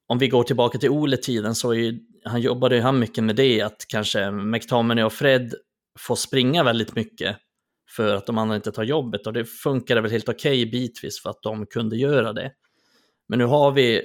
om 0.07 0.19
vi 0.19 0.29
går 0.29 0.43
tillbaka 0.43 0.79
till 0.79 0.91
Ole-tiden 0.91 1.55
så 1.55 1.75
ju, 1.75 1.99
han 2.25 2.41
jobbade 2.41 2.77
ju 2.77 2.83
han 2.83 2.99
mycket 2.99 3.25
med 3.25 3.37
det, 3.37 3.63
att 3.63 3.85
kanske 3.89 4.31
McTominay 4.31 5.05
och 5.05 5.13
Fred 5.13 5.55
får 5.99 6.17
springa 6.17 6.65
väldigt 6.65 6.95
mycket 6.95 7.37
för 7.97 8.15
att 8.15 8.27
de 8.27 8.39
andra 8.39 8.57
inte 8.57 8.73
tar 8.73 8.85
jobbet 8.85 9.27
och 9.27 9.33
det 9.33 9.45
funkade 9.45 10.01
väl 10.01 10.11
helt 10.11 10.29
okej 10.29 10.63
okay 10.63 10.71
bitvis 10.71 11.23
för 11.23 11.31
att 11.31 11.43
de 11.43 11.67
kunde 11.67 11.97
göra 11.97 12.33
det. 12.33 12.53
Men 13.29 13.39
nu 13.39 13.45
har 13.45 13.71
vi 13.71 14.03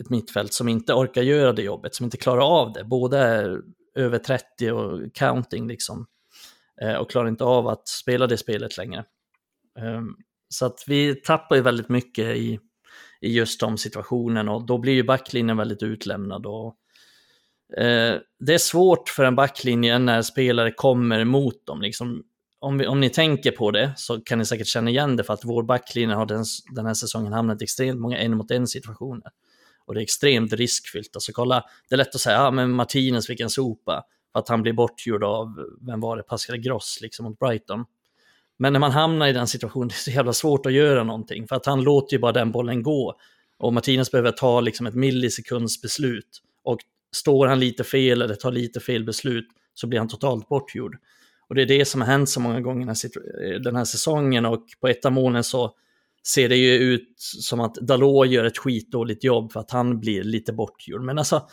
ett 0.00 0.10
mittfält 0.10 0.52
som 0.52 0.68
inte 0.68 0.94
orkar 0.94 1.22
göra 1.22 1.52
det 1.52 1.62
jobbet, 1.62 1.94
som 1.94 2.04
inte 2.04 2.16
klarar 2.16 2.60
av 2.60 2.72
det. 2.72 2.84
Både 2.84 3.48
över 3.94 4.18
30 4.18 4.70
och 4.70 5.14
counting 5.14 5.68
liksom. 5.68 6.06
Eh, 6.82 6.94
och 6.94 7.10
klarar 7.10 7.28
inte 7.28 7.44
av 7.44 7.68
att 7.68 7.88
spela 7.88 8.26
det 8.26 8.36
spelet 8.36 8.76
längre. 8.76 9.04
Ehm, 9.78 10.16
så 10.48 10.66
att 10.66 10.84
vi 10.86 11.14
tappar 11.14 11.56
ju 11.56 11.62
väldigt 11.62 11.88
mycket 11.88 12.36
i, 12.36 12.60
i 13.20 13.32
just 13.32 13.60
de 13.60 13.78
situationerna 13.78 14.52
och 14.52 14.66
då 14.66 14.78
blir 14.78 14.92
ju 14.92 15.02
backlinjen 15.02 15.56
väldigt 15.56 15.82
utlämnad. 15.82 16.46
Och, 16.46 16.76
eh, 17.78 18.18
det 18.38 18.54
är 18.54 18.58
svårt 18.58 19.08
för 19.08 19.24
en 19.24 19.36
backlinje 19.36 19.98
när 19.98 20.22
spelare 20.22 20.72
kommer 20.72 21.24
mot 21.24 21.66
dem. 21.66 21.82
Liksom, 21.82 22.22
om, 22.58 22.78
vi, 22.78 22.86
om 22.86 23.00
ni 23.00 23.10
tänker 23.10 23.50
på 23.50 23.70
det 23.70 23.92
så 23.96 24.20
kan 24.20 24.38
ni 24.38 24.44
säkert 24.44 24.66
känna 24.66 24.90
igen 24.90 25.16
det 25.16 25.24
för 25.24 25.34
att 25.34 25.44
vår 25.44 25.62
backlinje 25.62 26.14
har 26.14 26.26
den, 26.26 26.44
den 26.74 26.86
här 26.86 26.94
säsongen 26.94 27.32
hamnat 27.32 27.62
i 27.62 27.64
extremt 27.64 28.00
många 28.00 28.18
en 28.18 28.36
mot 28.36 28.50
en 28.50 28.66
situationer. 28.66 29.30
Och 29.86 29.94
det 29.94 30.00
är 30.00 30.02
extremt 30.02 30.52
riskfyllt. 30.52 31.16
Alltså 31.16 31.32
kolla, 31.32 31.64
det 31.88 31.94
är 31.94 31.96
lätt 31.96 32.14
att 32.14 32.20
säga, 32.20 32.36
ja 32.36 32.50
men 32.50 32.70
Martinez 32.70 33.26
fick 33.26 33.40
en 33.40 33.50
sopa. 33.50 34.04
För 34.32 34.38
att 34.38 34.48
han 34.48 34.62
blir 34.62 34.72
bortgjord 34.72 35.24
av, 35.24 35.66
vem 35.80 36.00
var 36.00 36.16
det, 36.16 36.22
Pascal 36.22 36.56
Gross 36.56 36.98
liksom 37.02 37.24
mot 37.24 37.38
Brighton. 37.38 37.84
Men 38.58 38.72
när 38.72 38.80
man 38.80 38.90
hamnar 38.90 39.26
i 39.26 39.32
den 39.32 39.46
situationen, 39.46 39.88
det 39.88 39.94
är 39.94 39.96
så 39.96 40.10
jävla 40.10 40.32
svårt 40.32 40.66
att 40.66 40.72
göra 40.72 41.04
någonting. 41.04 41.48
För 41.48 41.56
att 41.56 41.66
han 41.66 41.82
låter 41.82 42.16
ju 42.16 42.20
bara 42.20 42.32
den 42.32 42.50
bollen 42.50 42.82
gå. 42.82 43.16
Och 43.58 43.72
Martinez 43.72 44.10
behöver 44.10 44.32
ta 44.32 44.60
liksom 44.60 44.86
ett 44.86 44.94
millisekunds 44.94 45.82
beslut. 45.82 46.42
Och 46.64 46.78
står 47.16 47.46
han 47.46 47.60
lite 47.60 47.84
fel 47.84 48.22
eller 48.22 48.34
tar 48.34 48.52
lite 48.52 48.80
fel 48.80 49.04
beslut 49.04 49.48
så 49.74 49.86
blir 49.86 49.98
han 49.98 50.08
totalt 50.08 50.48
bortgjord. 50.48 50.96
Och 51.48 51.54
det 51.54 51.62
är 51.62 51.66
det 51.66 51.84
som 51.84 52.00
har 52.00 52.08
hänt 52.08 52.28
så 52.28 52.40
många 52.40 52.60
gånger 52.60 52.86
den 53.58 53.76
här 53.76 53.84
säsongen 53.84 54.46
och 54.46 54.66
på 54.80 54.88
ett 54.88 55.04
av 55.04 55.12
målen 55.12 55.44
så 55.44 55.74
ser 56.26 56.48
det 56.48 56.56
ju 56.56 56.72
ut 56.72 57.14
som 57.18 57.60
att 57.60 57.74
Dalot 57.74 58.28
gör 58.28 58.44
ett 58.44 58.58
skitdåligt 58.58 59.24
jobb 59.24 59.52
för 59.52 59.60
att 59.60 59.70
han 59.70 60.00
blir 60.00 60.24
lite 60.24 60.52
bortgjord. 60.52 61.02
Men 61.02 61.18
alltså, 61.18 61.48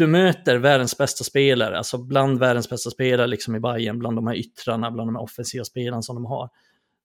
du 0.00 0.06
möter 0.06 0.56
världens 0.56 0.98
bästa 0.98 1.24
spelare, 1.24 1.78
alltså 1.78 1.98
bland 1.98 2.38
världens 2.38 2.70
bästa 2.70 2.90
spelare 2.90 3.26
liksom 3.26 3.56
i 3.56 3.60
Bayern, 3.60 3.98
bland 3.98 4.16
de 4.16 4.26
här 4.26 4.34
yttrarna, 4.34 4.90
bland 4.90 5.08
de 5.08 5.16
här 5.16 5.22
offensiva 5.22 5.64
spelarna 5.64 6.02
som 6.02 6.16
de 6.16 6.26
har. 6.26 6.48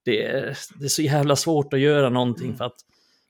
Det 0.06 0.26
är, 0.26 0.58
det 0.80 0.86
är 0.86 0.90
så 0.90 1.02
jävla 1.02 1.36
svårt 1.36 1.74
att 1.74 1.80
göra 1.80 2.10
någonting 2.10 2.46
mm. 2.46 2.58
för 2.58 2.66
att 2.66 2.76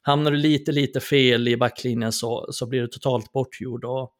hamnar 0.01 0.31
du 0.31 0.37
lite, 0.37 0.71
lite 0.71 0.99
fel 0.99 1.47
i 1.47 1.57
backlinjen 1.57 2.11
så, 2.11 2.47
så 2.49 2.65
blir 2.65 2.81
du 2.81 2.87
totalt 2.87 3.31
bortgjord. 3.31 3.85
Och 3.85 4.11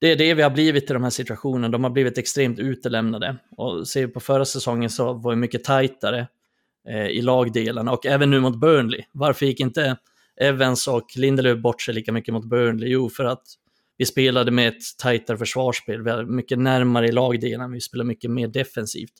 det 0.00 0.12
är 0.12 0.16
det 0.16 0.34
vi 0.34 0.42
har 0.42 0.50
blivit 0.50 0.90
i 0.90 0.92
de 0.92 1.02
här 1.02 1.10
situationerna. 1.10 1.68
De 1.68 1.84
har 1.84 1.90
blivit 1.90 2.18
extremt 2.18 2.58
utelämnade. 2.58 3.36
Och 3.56 3.88
ser 3.88 4.06
vi 4.06 4.12
på 4.12 4.20
förra 4.20 4.44
säsongen 4.44 4.90
så 4.90 5.12
var 5.12 5.32
det 5.32 5.36
mycket 5.36 5.64
tajtare 5.64 6.26
eh, 6.88 7.06
i 7.06 7.22
lagdelarna 7.22 7.92
och 7.92 8.06
även 8.06 8.30
nu 8.30 8.40
mot 8.40 8.60
Burnley. 8.60 9.02
Varför 9.12 9.46
gick 9.46 9.60
inte 9.60 9.96
Evans 10.40 10.88
och 10.88 11.06
Lindelöf 11.16 11.58
bort 11.58 11.82
sig 11.82 11.94
lika 11.94 12.12
mycket 12.12 12.34
mot 12.34 12.44
Burnley? 12.44 12.88
Jo, 12.88 13.08
för 13.08 13.24
att 13.24 13.44
vi 14.00 14.06
spelade 14.06 14.50
med 14.50 14.68
ett 14.68 14.82
tajtare 14.98 15.38
försvarsspel, 15.38 16.02
vi 16.02 16.10
var 16.10 16.24
mycket 16.24 16.58
närmare 16.58 17.08
i 17.08 17.12
lagdelen, 17.12 17.72
vi 17.72 17.80
spelade 17.80 18.08
mycket 18.08 18.30
mer 18.30 18.48
defensivt. 18.48 19.12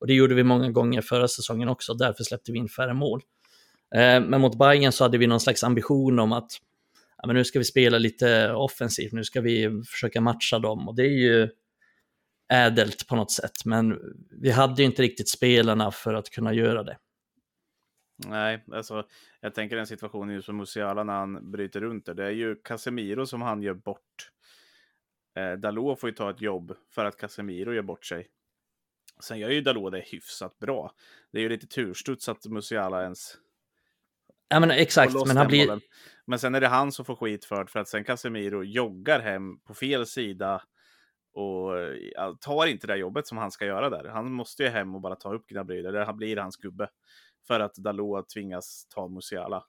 Och 0.00 0.06
det 0.06 0.14
gjorde 0.14 0.34
vi 0.34 0.42
många 0.42 0.70
gånger 0.70 1.00
förra 1.00 1.28
säsongen 1.28 1.68
också, 1.68 1.94
därför 1.94 2.24
släppte 2.24 2.52
vi 2.52 2.58
in 2.58 2.68
färre 2.68 2.94
mål. 2.94 3.20
Eh, 3.94 4.20
men 4.20 4.40
mot 4.40 4.58
Bayern 4.58 4.92
så 4.92 5.04
hade 5.04 5.18
vi 5.18 5.26
någon 5.26 5.40
slags 5.40 5.64
ambition 5.64 6.18
om 6.18 6.32
att 6.32 6.50
ja, 7.22 7.26
men 7.26 7.36
nu 7.36 7.44
ska 7.44 7.58
vi 7.58 7.64
spela 7.64 7.98
lite 7.98 8.52
offensivt, 8.52 9.12
nu 9.12 9.24
ska 9.24 9.40
vi 9.40 9.82
försöka 9.86 10.20
matcha 10.20 10.58
dem 10.58 10.88
och 10.88 10.96
det 10.96 11.02
är 11.02 11.18
ju 11.18 11.48
ädelt 12.52 13.06
på 13.06 13.16
något 13.16 13.32
sätt, 13.32 13.64
men 13.64 13.98
vi 14.42 14.50
hade 14.50 14.82
ju 14.82 14.86
inte 14.86 15.02
riktigt 15.02 15.28
spelarna 15.28 15.90
för 15.90 16.14
att 16.14 16.30
kunna 16.30 16.52
göra 16.52 16.82
det. 16.82 16.96
Nej, 18.26 18.64
alltså 18.72 19.06
jag 19.40 19.54
tänker 19.54 19.76
den 19.76 19.86
situationen 19.86 20.34
just 20.34 20.48
med 20.48 20.56
Musiala 20.56 21.04
när 21.04 21.12
han 21.12 21.50
bryter 21.50 21.80
runt 21.80 22.06
det. 22.06 22.14
Det 22.14 22.24
är 22.24 22.30
ju 22.30 22.56
Casemiro 22.56 23.26
som 23.26 23.42
han 23.42 23.62
gör 23.62 23.74
bort. 23.74 24.30
Eh, 25.36 25.52
Dalot 25.52 26.00
får 26.00 26.10
ju 26.10 26.16
ta 26.16 26.30
ett 26.30 26.40
jobb 26.40 26.76
för 26.90 27.04
att 27.04 27.16
Casemiro 27.16 27.72
gör 27.72 27.82
bort 27.82 28.04
sig. 28.04 28.28
Sen 29.20 29.38
gör 29.38 29.50
ju 29.50 29.60
Dalot 29.60 29.92
det 29.92 30.00
hyfsat 30.00 30.58
bra. 30.58 30.92
Det 31.32 31.38
är 31.38 31.42
ju 31.42 31.48
lite 31.48 31.66
turstuds 31.66 32.28
att 32.28 32.46
Musiala 32.46 33.02
ens... 33.02 33.36
Ja 34.48 34.60
men 34.60 34.70
exakt, 34.70 35.14
men 35.26 35.36
han 35.36 35.46
blir... 35.46 35.66
Bollen. 35.66 35.80
Men 36.24 36.38
sen 36.38 36.54
är 36.54 36.60
det 36.60 36.68
han 36.68 36.92
som 36.92 37.04
får 37.04 37.16
skit 37.16 37.44
för 37.44 37.64
för 37.64 37.80
att 37.80 37.88
sen 37.88 38.04
Casemiro 38.04 38.64
joggar 38.64 39.20
hem 39.20 39.58
på 39.58 39.74
fel 39.74 40.06
sida 40.06 40.62
och 41.32 41.72
tar 42.40 42.66
inte 42.66 42.86
det 42.86 42.96
jobbet 42.96 43.26
som 43.26 43.38
han 43.38 43.50
ska 43.50 43.66
göra 43.66 43.90
där. 43.90 44.04
Han 44.04 44.32
måste 44.32 44.62
ju 44.62 44.68
hem 44.68 44.94
och 44.94 45.00
bara 45.00 45.16
ta 45.16 45.34
upp 45.34 45.46
Gnabry, 45.46 45.82
det 45.82 46.14
blir 46.14 46.36
hans 46.36 46.56
gubbe 46.56 46.88
för 47.48 47.60
att 47.60 47.74
Dalot 47.74 48.28
tvingas 48.28 48.86
ta 48.94 49.08
Musiala. 49.08 49.62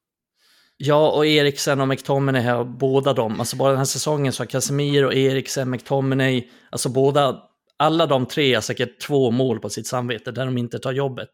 Ja, 0.77 1.11
och 1.11 1.25
Eriksen 1.25 1.81
och 1.81 1.87
McTominay 1.87 2.41
här, 2.41 2.63
båda 2.63 3.13
dem, 3.13 3.39
alltså 3.39 3.57
bara 3.57 3.69
den 3.69 3.77
här 3.77 3.85
säsongen 3.85 4.33
så 4.33 4.41
har 4.43 4.47
Casemiro, 4.47 5.13
Eriksen, 5.13 5.69
McTominay, 5.69 6.49
alltså 6.69 6.89
båda, 6.89 7.43
alla 7.77 8.05
de 8.05 8.25
tre 8.25 8.53
har 8.53 8.61
säkert 8.61 8.99
två 9.01 9.31
mål 9.31 9.59
på 9.59 9.69
sitt 9.69 9.87
samvete 9.87 10.31
där 10.31 10.45
de 10.45 10.57
inte 10.57 10.79
tar 10.79 10.91
jobbet 10.91 11.29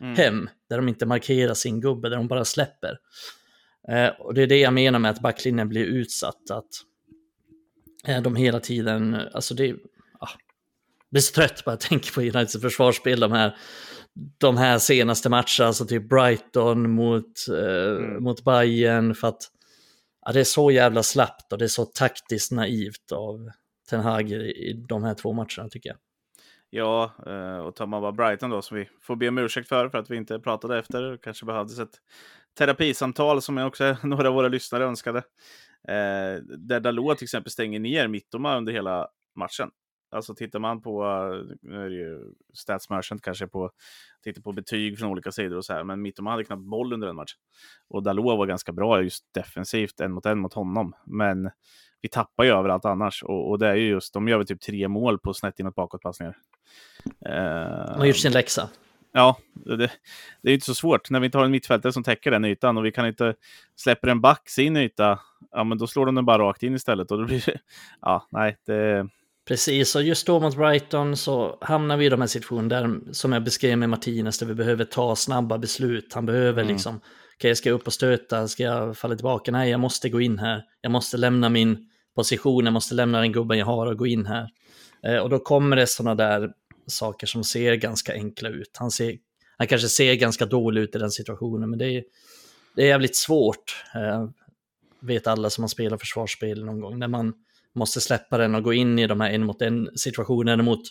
mm. 0.00 0.16
hem, 0.16 0.48
där 0.68 0.76
de 0.76 0.88
inte 0.88 1.06
markerar 1.06 1.54
sin 1.54 1.80
gubbe, 1.80 2.08
där 2.08 2.16
de 2.16 2.28
bara 2.28 2.44
släpper. 2.44 2.98
Eh, 3.88 4.08
och 4.08 4.34
det 4.34 4.42
är 4.42 4.46
det 4.46 4.58
jag 4.58 4.72
menar 4.74 4.98
med 4.98 5.10
att 5.10 5.20
backlinjen 5.20 5.68
blir 5.68 5.84
utsatt, 5.84 6.50
att 6.50 6.68
eh, 8.06 8.22
de 8.22 8.36
hela 8.36 8.60
tiden, 8.60 9.14
alltså 9.32 9.54
det, 9.54 9.76
ah, 10.20 10.30
blir 11.10 11.22
så 11.22 11.34
trött 11.34 11.64
bara 11.64 11.72
jag 11.72 11.80
tänker 11.88 12.12
på 12.12 12.20
Uniteds 12.20 12.60
försvarsspel, 12.60 13.20
de 13.20 13.32
här 13.32 13.56
de 14.38 14.56
här 14.56 14.78
senaste 14.78 15.28
matcherna, 15.28 15.66
alltså 15.66 15.86
typ 15.86 16.08
Brighton 16.08 16.90
mot, 16.90 17.48
eh, 17.48 18.04
mm. 18.04 18.22
mot 18.22 18.44
Bayern 18.44 19.14
för 19.14 19.28
att 19.28 19.42
ja, 20.26 20.32
det 20.32 20.40
är 20.40 20.44
så 20.44 20.70
jävla 20.70 21.02
slappt 21.02 21.52
och 21.52 21.58
det 21.58 21.64
är 21.64 21.68
så 21.68 21.84
taktiskt 21.84 22.52
naivt 22.52 23.12
av 23.12 23.50
Ten 23.90 24.00
Hag 24.00 24.30
i 24.30 24.84
de 24.88 25.04
här 25.04 25.14
två 25.14 25.32
matcherna 25.32 25.68
tycker 25.70 25.88
jag. 25.90 25.98
Ja, 26.70 27.12
eh, 27.26 27.58
och 27.58 27.76
tar 27.76 27.86
man 27.86 28.02
bara 28.02 28.12
Brighton 28.12 28.50
då, 28.50 28.62
som 28.62 28.76
vi 28.76 28.88
får 29.02 29.16
be 29.16 29.28
om 29.28 29.38
ursäkt 29.38 29.68
för, 29.68 29.88
för 29.88 29.98
att 29.98 30.10
vi 30.10 30.16
inte 30.16 30.38
pratade 30.38 30.78
efter, 30.78 31.18
kanske 31.22 31.46
behövdes 31.46 31.78
ett 31.78 32.00
terapisamtal 32.58 33.42
som 33.42 33.58
också 33.58 33.96
några 34.02 34.28
av 34.28 34.34
våra 34.34 34.48
lyssnare 34.48 34.84
önskade. 34.84 35.18
Eh, 35.88 36.42
där 36.42 36.80
Dalot 36.80 37.18
till 37.18 37.24
exempel 37.24 37.52
stänger 37.52 37.80
ner 37.80 38.08
Mittoma 38.08 38.56
under 38.56 38.72
hela 38.72 39.08
matchen. 39.36 39.70
Alltså 40.10 40.34
tittar 40.34 40.58
man 40.58 40.82
på, 40.82 41.02
nu 41.62 41.84
är 41.84 41.88
det 41.88 41.96
ju 41.96 42.32
Stats 42.54 42.90
Merchant 42.90 43.22
kanske 43.22 43.46
på, 43.46 43.70
tittar 44.24 44.42
på 44.42 44.52
betyg 44.52 44.98
från 44.98 45.10
olika 45.10 45.32
sidor 45.32 45.56
och 45.56 45.64
så 45.64 45.72
här, 45.72 45.84
men 45.84 46.02
Mittoma 46.02 46.30
hade 46.30 46.44
knappt 46.44 46.62
boll 46.62 46.92
under 46.92 47.08
en 47.08 47.16
match. 47.16 47.34
Och 47.88 48.02
Dalot 48.02 48.38
var 48.38 48.46
ganska 48.46 48.72
bra 48.72 49.02
just 49.02 49.34
defensivt, 49.34 50.00
en 50.00 50.12
mot 50.12 50.26
en 50.26 50.38
mot 50.38 50.54
honom. 50.54 50.94
Men 51.04 51.50
vi 52.00 52.08
tappar 52.08 52.44
ju 52.44 52.50
överallt 52.50 52.84
annars. 52.84 53.22
Och, 53.22 53.50
och 53.50 53.58
det 53.58 53.68
är 53.68 53.74
ju 53.74 53.88
just, 53.88 54.14
de 54.14 54.28
gör 54.28 54.38
väl 54.38 54.46
typ 54.46 54.60
tre 54.60 54.88
mål 54.88 55.18
på 55.18 55.34
snett 55.34 55.60
inåt 55.60 55.74
bakåtpassningar. 55.74 56.36
Uh, 57.06 57.92
de 57.92 57.98
har 57.98 58.06
gjort 58.06 58.16
sin 58.16 58.32
läxa. 58.32 58.68
Ja, 59.12 59.36
det, 59.52 59.90
det 60.42 60.50
är 60.50 60.54
inte 60.54 60.66
så 60.66 60.74
svårt. 60.74 61.10
När 61.10 61.20
vi 61.20 61.26
inte 61.26 61.38
har 61.38 61.44
en 61.44 61.50
mittfältare 61.50 61.92
som 61.92 62.02
täcker 62.02 62.30
den 62.30 62.44
ytan 62.44 62.78
och 62.78 62.84
vi 62.84 62.92
kan 62.92 63.06
inte 63.06 63.34
släppa 63.76 64.10
en 64.10 64.20
back 64.20 64.48
sin 64.48 64.76
yta, 64.76 65.20
ja 65.50 65.64
men 65.64 65.78
då 65.78 65.86
slår 65.86 66.06
de 66.06 66.14
den 66.14 66.24
bara 66.24 66.42
rakt 66.42 66.62
in 66.62 66.74
istället. 66.74 67.10
Och 67.10 67.18
då 67.18 67.24
blir 67.24 67.42
det, 67.46 67.60
ja, 68.00 68.26
nej, 68.30 68.56
det, 68.66 69.08
Precis, 69.48 69.96
och 69.96 70.02
just 70.02 70.26
då 70.26 70.40
mot 70.40 70.56
Brighton 70.56 71.16
så 71.16 71.58
hamnar 71.60 71.96
vi 71.96 72.06
i 72.06 72.08
de 72.08 72.20
här 72.20 72.28
situationerna 72.28 72.80
där, 72.80 73.12
som 73.12 73.32
jag 73.32 73.44
beskrev 73.44 73.78
med 73.78 73.88
Martinez, 73.88 74.38
där 74.38 74.46
vi 74.46 74.54
behöver 74.54 74.84
ta 74.84 75.16
snabba 75.16 75.58
beslut. 75.58 76.12
Han 76.12 76.26
behöver 76.26 76.62
mm. 76.62 76.72
liksom, 76.72 76.96
okej, 76.96 77.36
okay, 77.36 77.54
ska 77.54 77.68
jag 77.68 77.74
upp 77.74 77.86
och 77.86 77.92
stöta, 77.92 78.48
ska 78.48 78.62
jag 78.62 78.96
falla 78.96 79.16
tillbaka? 79.16 79.50
Nej, 79.50 79.70
jag 79.70 79.80
måste 79.80 80.08
gå 80.08 80.20
in 80.20 80.38
här. 80.38 80.64
Jag 80.80 80.92
måste 80.92 81.16
lämna 81.16 81.48
min 81.48 81.88
position, 82.16 82.64
jag 82.64 82.72
måste 82.72 82.94
lämna 82.94 83.20
den 83.20 83.32
gubben 83.32 83.58
jag 83.58 83.66
har 83.66 83.86
och 83.86 83.98
gå 83.98 84.06
in 84.06 84.26
här. 84.26 84.48
Eh, 85.06 85.16
och 85.16 85.30
då 85.30 85.38
kommer 85.38 85.76
det 85.76 85.86
sådana 85.86 86.14
där 86.14 86.50
saker 86.86 87.26
som 87.26 87.44
ser 87.44 87.74
ganska 87.74 88.12
enkla 88.12 88.48
ut. 88.48 88.76
Han, 88.78 88.90
ser, 88.90 89.18
han 89.58 89.66
kanske 89.66 89.88
ser 89.88 90.14
ganska 90.14 90.46
dålig 90.46 90.80
ut 90.80 90.96
i 90.96 90.98
den 90.98 91.10
situationen, 91.10 91.70
men 91.70 91.78
det 91.78 91.86
är, 91.86 92.04
det 92.76 92.82
är 92.82 92.86
jävligt 92.86 93.16
svårt. 93.16 93.84
Eh, 93.94 94.28
vet 95.02 95.26
alla 95.26 95.50
som 95.50 95.64
har 95.64 95.68
spelat 95.68 96.00
försvarsspel 96.00 96.64
någon 96.64 96.80
gång, 96.80 96.98
när 96.98 97.08
man 97.08 97.32
måste 97.74 98.00
släppa 98.00 98.38
den 98.38 98.54
och 98.54 98.62
gå 98.62 98.72
in 98.72 98.98
i 98.98 99.06
de 99.06 99.20
här 99.20 99.30
en 99.30 99.44
mot 99.44 99.62
en 99.62 99.90
situationerna 99.94 100.62
mot, 100.62 100.82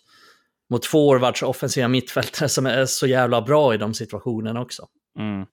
mot 0.69 0.85
forwards 0.85 1.43
och 1.43 1.49
offensiva 1.49 1.87
mittfältare 1.87 2.49
som 2.49 2.65
är 2.65 2.85
så 2.85 3.07
jävla 3.07 3.41
bra 3.41 3.73
i 3.73 3.77
de 3.77 3.93
situationerna 3.93 4.61
också. 4.61 4.87
Mm. 5.19 5.45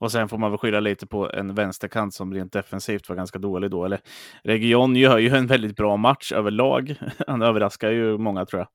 Och 0.00 0.12
sen 0.12 0.28
får 0.28 0.38
man 0.38 0.50
väl 0.50 0.58
skylla 0.58 0.80
lite 0.80 1.06
på 1.06 1.30
en 1.30 1.54
vänsterkant 1.54 2.14
som 2.14 2.34
rent 2.34 2.52
defensivt 2.52 3.08
var 3.08 3.16
ganska 3.16 3.38
dålig 3.38 3.70
då. 3.70 3.84
Eller 3.84 4.00
Region 4.44 4.96
gör 4.96 5.18
ju 5.18 5.36
en 5.36 5.46
väldigt 5.46 5.76
bra 5.76 5.96
match 5.96 6.32
överlag. 6.32 6.94
Han 7.26 7.42
överraskar 7.42 7.90
ju 7.90 8.18
många 8.18 8.46
tror 8.46 8.66
jag. 8.66 8.68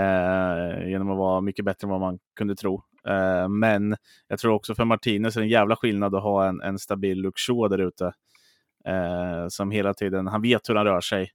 Eh, 0.00 0.88
genom 0.88 1.10
att 1.10 1.18
vara 1.18 1.40
mycket 1.40 1.64
bättre 1.64 1.86
än 1.86 1.90
vad 1.90 2.00
man 2.00 2.18
kunde 2.38 2.56
tro. 2.56 2.82
Eh, 3.08 3.48
men 3.48 3.96
jag 4.28 4.38
tror 4.38 4.54
också 4.54 4.74
för 4.74 4.84
Martinez 4.84 5.36
är 5.36 5.40
det 5.40 5.44
en 5.46 5.50
jävla 5.50 5.76
skillnad 5.76 6.14
att 6.14 6.22
ha 6.22 6.48
en, 6.48 6.60
en 6.60 6.78
stabil 6.78 7.18
Luxor 7.18 7.68
där 7.68 7.78
ute. 7.78 8.12
Eh, 8.86 9.48
som 9.48 9.70
hela 9.70 9.94
tiden, 9.94 10.26
han 10.26 10.42
vet 10.42 10.68
hur 10.68 10.74
han 10.74 10.86
rör 10.86 11.00
sig 11.00 11.30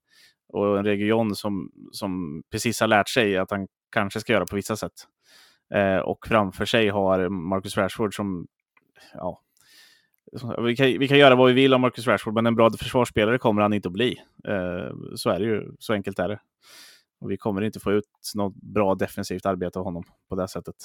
och 0.54 0.78
en 0.80 0.86
region 0.86 1.36
som, 1.36 1.72
som 1.92 2.44
precis 2.52 2.80
har 2.80 2.88
lärt 2.88 3.10
sig 3.10 3.38
att 3.38 3.52
han 3.52 3.68
kanske 3.92 4.20
ska 4.20 4.34
göra 4.34 4.46
på 4.46 4.56
vissa 4.56 4.76
sätt. 4.76 4.94
Eh, 5.74 5.98
och 5.98 6.28
framför 6.28 6.66
sig 6.66 6.90
har 6.90 7.30
Marcus 7.30 7.78
Rashford 7.78 8.16
som, 8.16 8.48
ja, 9.14 9.42
vi 10.66 10.76
kan, 10.76 10.86
vi 10.86 11.08
kan 11.08 11.18
göra 11.18 11.36
vad 11.36 11.48
vi 11.48 11.54
vill 11.54 11.74
om 11.74 11.82
Marcus 11.82 12.08
Rashford, 12.08 12.34
men 12.34 12.46
en 12.46 12.56
bra 12.56 12.72
försvarsspelare 12.72 13.38
kommer 13.38 13.62
han 13.62 13.74
inte 13.74 13.88
att 13.88 13.94
bli. 13.94 14.22
Eh, 14.48 14.96
så 15.16 15.30
är 15.30 15.40
det 15.40 15.46
ju, 15.46 15.72
så 15.80 15.94
enkelt 15.94 16.20
är 16.20 16.28
det. 16.28 16.40
Och 17.20 17.32
vi 17.32 17.38
kommer 17.38 17.62
inte 17.62 17.80
få 17.80 17.92
ut 17.92 18.06
något 18.36 18.56
bra 18.56 18.96
defensivt 18.96 19.46
arbete 19.46 19.80
av 19.80 19.86
honom 19.86 20.04
på 20.30 20.36
det 20.36 20.48
sättet. 20.48 20.76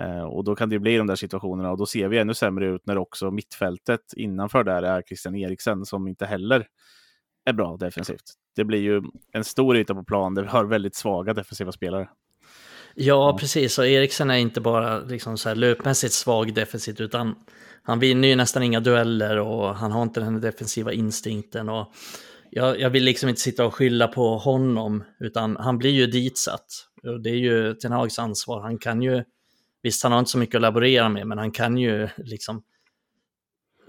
Eh, 0.00 0.24
och 0.24 0.44
då 0.44 0.56
kan 0.56 0.68
det 0.68 0.78
bli 0.78 0.96
de 0.96 1.06
där 1.06 1.16
situationerna 1.16 1.70
och 1.70 1.78
då 1.78 1.86
ser 1.86 2.08
vi 2.08 2.18
ännu 2.18 2.34
sämre 2.34 2.66
ut 2.66 2.86
när 2.86 2.98
också 2.98 3.30
mittfältet 3.30 4.00
innanför 4.16 4.64
där 4.64 4.82
är 4.82 5.02
Christian 5.02 5.36
Eriksen 5.36 5.84
som 5.84 6.08
inte 6.08 6.26
heller 6.26 6.66
är 7.44 7.52
bra 7.52 7.76
defensivt. 7.76 8.32
Det 8.56 8.64
blir 8.64 8.80
ju 8.80 9.02
en 9.32 9.44
stor 9.44 9.76
yta 9.76 9.94
på 9.94 10.04
plan 10.04 10.34
där 10.34 10.42
vi 10.42 10.48
har 10.48 10.64
väldigt 10.64 10.94
svaga 10.94 11.34
defensiva 11.34 11.72
spelare. 11.72 12.08
Ja, 12.94 13.36
precis. 13.40 13.78
Och 13.78 13.86
Eriksen 13.86 14.30
är 14.30 14.36
inte 14.36 14.60
bara 14.60 14.98
liksom 14.98 15.38
så 15.38 15.48
här 15.48 15.56
löpmässigt 15.56 16.12
svag 16.12 16.54
defensivt, 16.54 17.00
utan 17.00 17.34
han 17.82 17.98
vinner 17.98 18.28
ju 18.28 18.36
nästan 18.36 18.62
inga 18.62 18.80
dueller 18.80 19.38
och 19.38 19.74
han 19.74 19.92
har 19.92 20.02
inte 20.02 20.20
den 20.20 20.40
defensiva 20.40 20.92
instinkten. 20.92 21.68
Och 21.68 21.92
jag, 22.50 22.80
jag 22.80 22.90
vill 22.90 23.04
liksom 23.04 23.28
inte 23.28 23.40
sitta 23.40 23.66
och 23.66 23.74
skylla 23.74 24.08
på 24.08 24.38
honom, 24.38 25.04
utan 25.20 25.56
han 25.56 25.78
blir 25.78 25.90
ju 25.90 26.06
ditsatt. 26.06 26.66
Och 27.02 27.20
det 27.22 27.30
är 27.30 27.34
ju 27.34 27.74
Ten 27.74 27.92
Hags 27.92 28.18
ansvar. 28.18 28.60
Han 28.60 28.78
kan 28.78 29.02
ju, 29.02 29.24
visst 29.86 30.02
han 30.02 30.12
har 30.12 30.18
inte 30.18 30.30
så 30.30 30.38
mycket 30.38 30.54
att 30.54 30.62
laborera 30.62 31.08
med, 31.08 31.26
men 31.26 31.38
han 31.38 31.50
kan 31.50 31.78
ju 31.78 32.08
liksom 32.16 32.62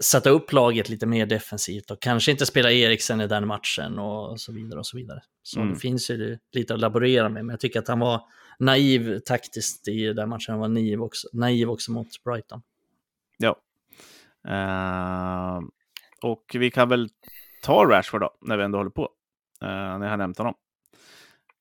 sätta 0.00 0.30
upp 0.30 0.52
laget 0.52 0.88
lite 0.88 1.06
mer 1.06 1.26
defensivt 1.26 1.90
och 1.90 2.02
kanske 2.02 2.30
inte 2.30 2.46
spela 2.46 2.72
Eriksen 2.72 3.20
i 3.20 3.26
den 3.26 3.46
matchen 3.46 3.98
och 3.98 4.40
så 4.40 4.52
vidare 4.52 4.78
och 4.78 4.86
så 4.86 4.96
vidare. 4.96 5.20
Så 5.42 5.60
mm. 5.60 5.74
det 5.74 5.80
finns 5.80 6.10
ju 6.10 6.38
lite 6.52 6.74
att 6.74 6.80
laborera 6.80 7.28
med, 7.28 7.44
men 7.44 7.52
jag 7.52 7.60
tycker 7.60 7.78
att 7.78 7.88
han 7.88 7.98
var 7.98 8.20
naiv 8.58 9.18
taktiskt 9.18 9.88
i 9.88 10.12
den 10.12 10.28
matchen. 10.28 10.52
Han 10.52 10.60
var 10.60 10.68
naiv 10.68 11.02
också, 11.02 11.28
naiv 11.32 11.70
också 11.70 11.92
mot 11.92 12.08
Brighton. 12.24 12.62
Ja. 13.38 13.56
Uh, 14.48 15.68
och 16.22 16.44
vi 16.54 16.70
kan 16.70 16.88
väl 16.88 17.08
ta 17.62 17.84
Rashford 17.84 18.20
då, 18.20 18.30
när 18.40 18.56
vi 18.56 18.64
ändå 18.64 18.78
håller 18.78 18.90
på. 18.90 19.02
Uh, 19.62 19.68
när 19.68 20.02
jag 20.02 20.10
har 20.10 20.16
nämnt 20.16 20.38
honom. 20.38 20.54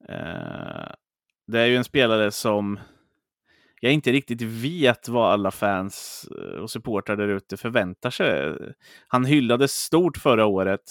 Uh, 0.09 0.93
det 1.47 1.59
är 1.59 1.65
ju 1.65 1.75
en 1.75 1.83
spelare 1.83 2.31
som 2.31 2.79
jag 3.79 3.93
inte 3.93 4.11
riktigt 4.11 4.41
vet 4.41 5.09
vad 5.09 5.31
alla 5.31 5.51
fans 5.51 6.27
och 6.61 6.71
supportrar 6.71 7.15
där 7.15 7.27
ute 7.27 7.57
förväntar 7.57 8.09
sig. 8.09 8.57
Han 9.07 9.25
hyllades 9.25 9.71
stort 9.71 10.17
förra 10.17 10.45
året 10.45 10.81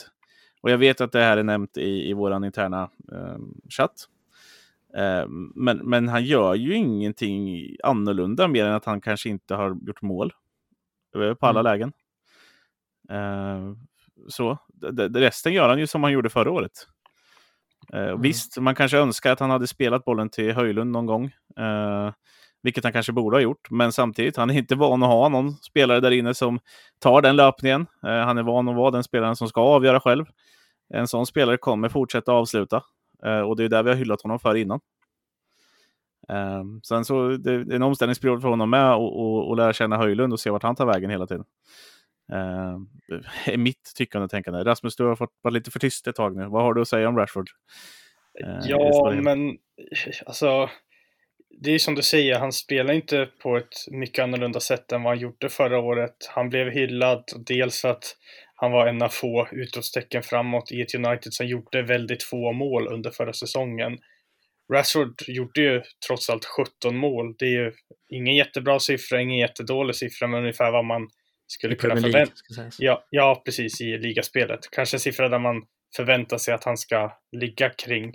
och 0.60 0.70
jag 0.70 0.78
vet 0.78 1.00
att 1.00 1.12
det 1.12 1.22
här 1.22 1.36
är 1.36 1.42
nämnt 1.42 1.76
i, 1.76 2.10
i 2.10 2.12
vår 2.12 2.46
interna 2.46 2.90
chatt. 3.70 4.08
Eh, 4.96 5.28
men, 5.54 5.76
men 5.76 6.08
han 6.08 6.24
gör 6.24 6.54
ju 6.54 6.74
ingenting 6.74 7.66
annorlunda 7.82 8.48
mer 8.48 8.64
än 8.64 8.72
att 8.72 8.84
han 8.84 9.00
kanske 9.00 9.28
inte 9.28 9.54
har 9.54 9.76
gjort 9.86 10.02
mål 10.02 10.32
på 11.40 11.46
alla 11.46 11.60
mm. 11.60 11.72
lägen. 11.72 11.92
Eh, 13.10 13.76
så 14.28 14.58
det, 14.92 15.08
resten 15.08 15.52
gör 15.52 15.68
han 15.68 15.78
ju 15.78 15.86
som 15.86 16.02
han 16.02 16.12
gjorde 16.12 16.30
förra 16.30 16.50
året. 16.50 16.88
Eh, 17.92 18.08
mm. 18.08 18.20
Visst, 18.20 18.58
man 18.58 18.74
kanske 18.74 18.98
önskar 18.98 19.32
att 19.32 19.40
han 19.40 19.50
hade 19.50 19.66
spelat 19.66 20.04
bollen 20.04 20.30
till 20.30 20.52
Höjlund 20.52 20.90
någon 20.90 21.06
gång. 21.06 21.30
Vilket 22.66 22.84
han 22.84 22.92
kanske 22.92 23.12
borde 23.12 23.36
ha 23.36 23.40
gjort. 23.40 23.70
Men 23.70 23.92
samtidigt, 23.92 24.36
han 24.36 24.50
är 24.50 24.54
inte 24.54 24.74
van 24.74 25.02
att 25.02 25.08
ha 25.08 25.28
någon 25.28 25.52
spelare 25.52 26.00
där 26.00 26.10
inne 26.10 26.34
som 26.34 26.58
tar 26.98 27.22
den 27.22 27.36
löpningen. 27.36 27.86
han 28.02 28.38
är 28.38 28.42
van 28.42 28.68
att 28.68 28.76
vara 28.76 28.90
den 28.90 29.04
spelaren 29.04 29.36
som 29.36 29.48
ska 29.48 29.60
avgöra 29.60 30.00
själv. 30.00 30.24
En 30.94 31.08
sån 31.08 31.26
spelare 31.26 31.56
kommer 31.56 31.88
fortsätta 31.88 32.32
avsluta. 32.32 32.82
Uh, 33.26 33.40
och 33.40 33.56
det 33.56 33.64
är 33.64 33.68
där 33.68 33.82
vi 33.82 33.90
har 33.90 33.96
hyllat 33.96 34.22
honom 34.22 34.38
för 34.38 34.54
innan. 34.54 34.80
Um, 36.28 36.80
sen 36.82 37.04
så 37.04 37.28
det, 37.28 37.64
det 37.64 37.72
är 37.72 37.76
en 37.76 37.82
omställningsperiod 37.82 38.42
för 38.42 38.48
honom 38.48 38.70
med 38.70 38.92
att 38.92 39.56
lära 39.56 39.72
känna 39.72 39.96
Höjlund 39.96 40.32
och 40.32 40.40
se 40.40 40.50
vart 40.50 40.62
han 40.62 40.76
tar 40.76 40.86
vägen 40.86 41.10
hela 41.10 41.26
tiden. 41.26 41.44
Uh, 42.32 42.78
är 43.46 43.56
mitt 43.56 43.92
tyckande 43.96 44.24
och 44.24 44.30
tänkande. 44.30 44.64
Rasmus, 44.64 44.96
du 44.96 45.04
har 45.04 45.16
fått 45.16 45.34
vara 45.42 45.52
lite 45.52 45.70
för 45.70 45.78
tyst 45.78 46.06
ett 46.06 46.16
tag 46.16 46.36
nu. 46.36 46.46
Vad 46.46 46.62
har 46.62 46.74
du 46.74 46.80
att 46.80 46.88
säga 46.88 47.08
om 47.08 47.16
Rashford? 47.16 47.48
Uh, 48.44 48.58
ja, 48.64 49.12
men 49.22 49.58
alltså, 50.26 50.70
det 51.60 51.70
är 51.70 51.78
som 51.78 51.94
du 51.94 52.02
säger, 52.02 52.38
han 52.38 52.52
spelar 52.52 52.94
inte 52.94 53.28
på 53.42 53.56
ett 53.56 53.74
mycket 53.90 54.22
annorlunda 54.22 54.60
sätt 54.60 54.92
än 54.92 55.02
vad 55.02 55.12
han 55.12 55.22
gjorde 55.22 55.48
förra 55.48 55.78
året. 55.78 56.16
Han 56.28 56.48
blev 56.48 56.70
hyllad, 56.70 57.24
dels 57.46 57.80
för 57.80 57.88
att 57.88 58.16
han 58.54 58.72
var 58.72 58.86
en 58.86 59.02
av 59.02 59.08
få 59.08 59.48
utropstecken 59.52 60.22
framåt 60.22 60.72
i 60.72 60.80
ett 60.80 60.94
United 60.94 61.32
som 61.32 61.46
gjorde 61.46 61.82
väldigt 61.82 62.22
få 62.22 62.52
mål 62.52 62.88
under 62.88 63.10
förra 63.10 63.32
säsongen. 63.32 63.98
Rashford 64.72 65.22
gjorde 65.26 65.60
ju 65.60 65.82
trots 66.06 66.30
allt 66.30 66.44
17 66.44 66.96
mål. 66.96 67.34
Det 67.38 67.44
är 67.44 67.50
ju 67.64 67.72
ingen 68.08 68.34
jättebra 68.34 68.78
siffra, 68.78 69.20
ingen 69.20 69.38
jättedålig 69.38 69.96
siffra, 69.96 70.26
men 70.26 70.40
ungefär 70.40 70.72
vad 70.72 70.84
man 70.84 71.08
skulle 71.46 71.74
I 71.74 71.76
kunna 71.76 71.96
förvänta 71.96 72.36
sig. 72.54 72.70
Ja, 72.78 73.06
ja, 73.10 73.42
precis, 73.44 73.80
i 73.80 73.98
ligaspelet. 73.98 74.60
Kanske 74.70 74.96
en 74.96 75.00
siffra 75.00 75.28
där 75.28 75.38
man 75.38 75.62
förväntar 75.96 76.38
sig 76.38 76.54
att 76.54 76.64
han 76.64 76.76
ska 76.76 77.18
ligga 77.32 77.70
kring. 77.70 78.12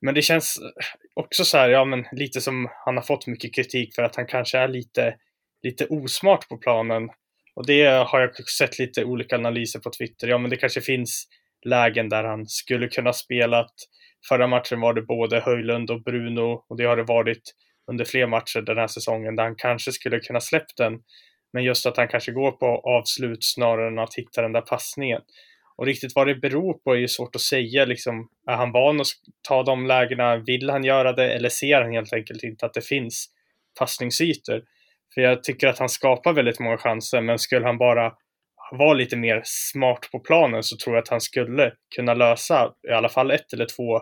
Men 0.00 0.14
det 0.14 0.22
känns 0.22 0.58
eh, 0.58 0.84
också 1.14 1.44
så 1.44 1.58
här, 1.58 1.68
ja 1.68 1.84
men 1.84 2.04
lite 2.12 2.40
som 2.40 2.68
han 2.84 2.96
har 2.96 3.02
fått 3.02 3.26
mycket 3.26 3.54
kritik 3.54 3.94
för 3.94 4.02
att 4.02 4.16
han 4.16 4.26
kanske 4.26 4.58
är 4.58 4.68
lite, 4.68 5.14
lite 5.62 5.86
osmart 5.86 6.48
på 6.48 6.56
planen. 6.56 7.08
Och 7.54 7.66
det 7.66 7.86
har 7.86 8.20
jag 8.20 8.48
sett 8.48 8.78
lite 8.78 9.04
olika 9.04 9.36
analyser 9.36 9.80
på 9.80 9.90
Twitter. 9.90 10.28
Ja, 10.28 10.38
men 10.38 10.50
det 10.50 10.56
kanske 10.56 10.80
finns 10.80 11.26
lägen 11.64 12.08
där 12.08 12.24
han 12.24 12.46
skulle 12.46 12.88
kunna 12.88 13.12
spela. 13.12 13.66
Förra 14.28 14.46
matchen 14.46 14.80
var 14.80 14.94
det 14.94 15.02
både 15.02 15.40
Höjlund 15.40 15.90
och 15.90 16.02
Bruno 16.02 16.64
och 16.68 16.76
det 16.76 16.84
har 16.84 16.96
det 16.96 17.02
varit 17.02 17.54
under 17.90 18.04
fler 18.04 18.26
matcher 18.26 18.60
den 18.60 18.78
här 18.78 18.86
säsongen 18.86 19.36
där 19.36 19.44
han 19.44 19.56
kanske 19.56 19.92
skulle 19.92 20.20
kunna 20.20 20.40
släppt 20.40 20.76
den. 20.76 20.98
Men 21.52 21.64
just 21.64 21.86
att 21.86 21.96
han 21.96 22.08
kanske 22.08 22.32
går 22.32 22.52
på 22.52 22.66
avslut 22.66 23.44
snarare 23.44 23.88
än 23.88 23.98
att 23.98 24.14
hitta 24.14 24.42
den 24.42 24.52
där 24.52 24.60
passningen. 24.60 25.22
Och 25.76 25.86
riktigt 25.86 26.12
vad 26.14 26.26
det 26.26 26.34
beror 26.34 26.74
på 26.74 26.94
är 26.94 26.98
ju 26.98 27.08
svårt 27.08 27.34
att 27.34 27.40
säga. 27.40 27.84
Liksom, 27.84 28.28
är 28.46 28.56
han 28.56 28.72
van 28.72 29.00
att 29.00 29.06
ta 29.48 29.62
de 29.62 29.86
lägena? 29.86 30.36
Vill 30.36 30.70
han 30.70 30.84
göra 30.84 31.12
det? 31.12 31.32
Eller 31.32 31.48
ser 31.48 31.80
han 31.80 31.92
helt 31.92 32.12
enkelt 32.12 32.42
inte 32.42 32.66
att 32.66 32.74
det 32.74 32.86
finns 32.86 33.26
passningsytor? 33.78 34.62
För 35.14 35.20
jag 35.20 35.44
tycker 35.44 35.68
att 35.68 35.78
han 35.78 35.88
skapar 35.88 36.32
väldigt 36.32 36.60
många 36.60 36.78
chanser, 36.78 37.20
men 37.20 37.38
skulle 37.38 37.66
han 37.66 37.78
bara 37.78 38.12
vara 38.70 38.94
lite 38.94 39.16
mer 39.16 39.42
smart 39.44 40.08
på 40.12 40.18
planen 40.18 40.62
så 40.62 40.76
tror 40.76 40.96
jag 40.96 41.02
att 41.02 41.08
han 41.08 41.20
skulle 41.20 41.72
kunna 41.96 42.14
lösa 42.14 42.72
i 42.88 42.92
alla 42.92 43.08
fall 43.08 43.30
ett 43.30 43.52
eller 43.52 43.66
två 43.76 44.00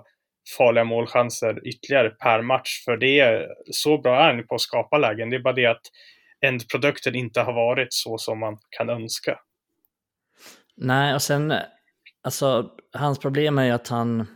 farliga 0.59 0.85
målchanser 0.85 1.69
ytterligare 1.69 2.11
per 2.11 2.43
match. 2.43 2.85
För 2.85 2.97
det 2.97 3.21
är 3.21 3.47
så 3.71 3.99
bra 3.99 4.21
är 4.21 4.35
han 4.35 4.47
på 4.47 4.55
att 4.55 4.61
skapa 4.61 4.99
lägen. 4.99 5.31
Det 5.31 5.37
är 5.37 5.41
bara 5.41 5.55
det 5.55 5.67
att 5.67 5.83
ändprodukten 6.47 7.15
inte 7.15 7.41
har 7.41 7.53
varit 7.53 7.93
så 7.93 8.19
som 8.19 8.39
man 8.39 8.59
kan 8.71 8.91
önska. 8.91 9.39
Nej, 10.77 11.15
och 11.15 11.23
sen, 11.23 11.55
alltså, 12.23 12.71
hans 12.93 13.19
problem 13.19 13.59
är 13.59 13.65
ju 13.65 13.71
att 13.71 13.89
han, 13.89 14.27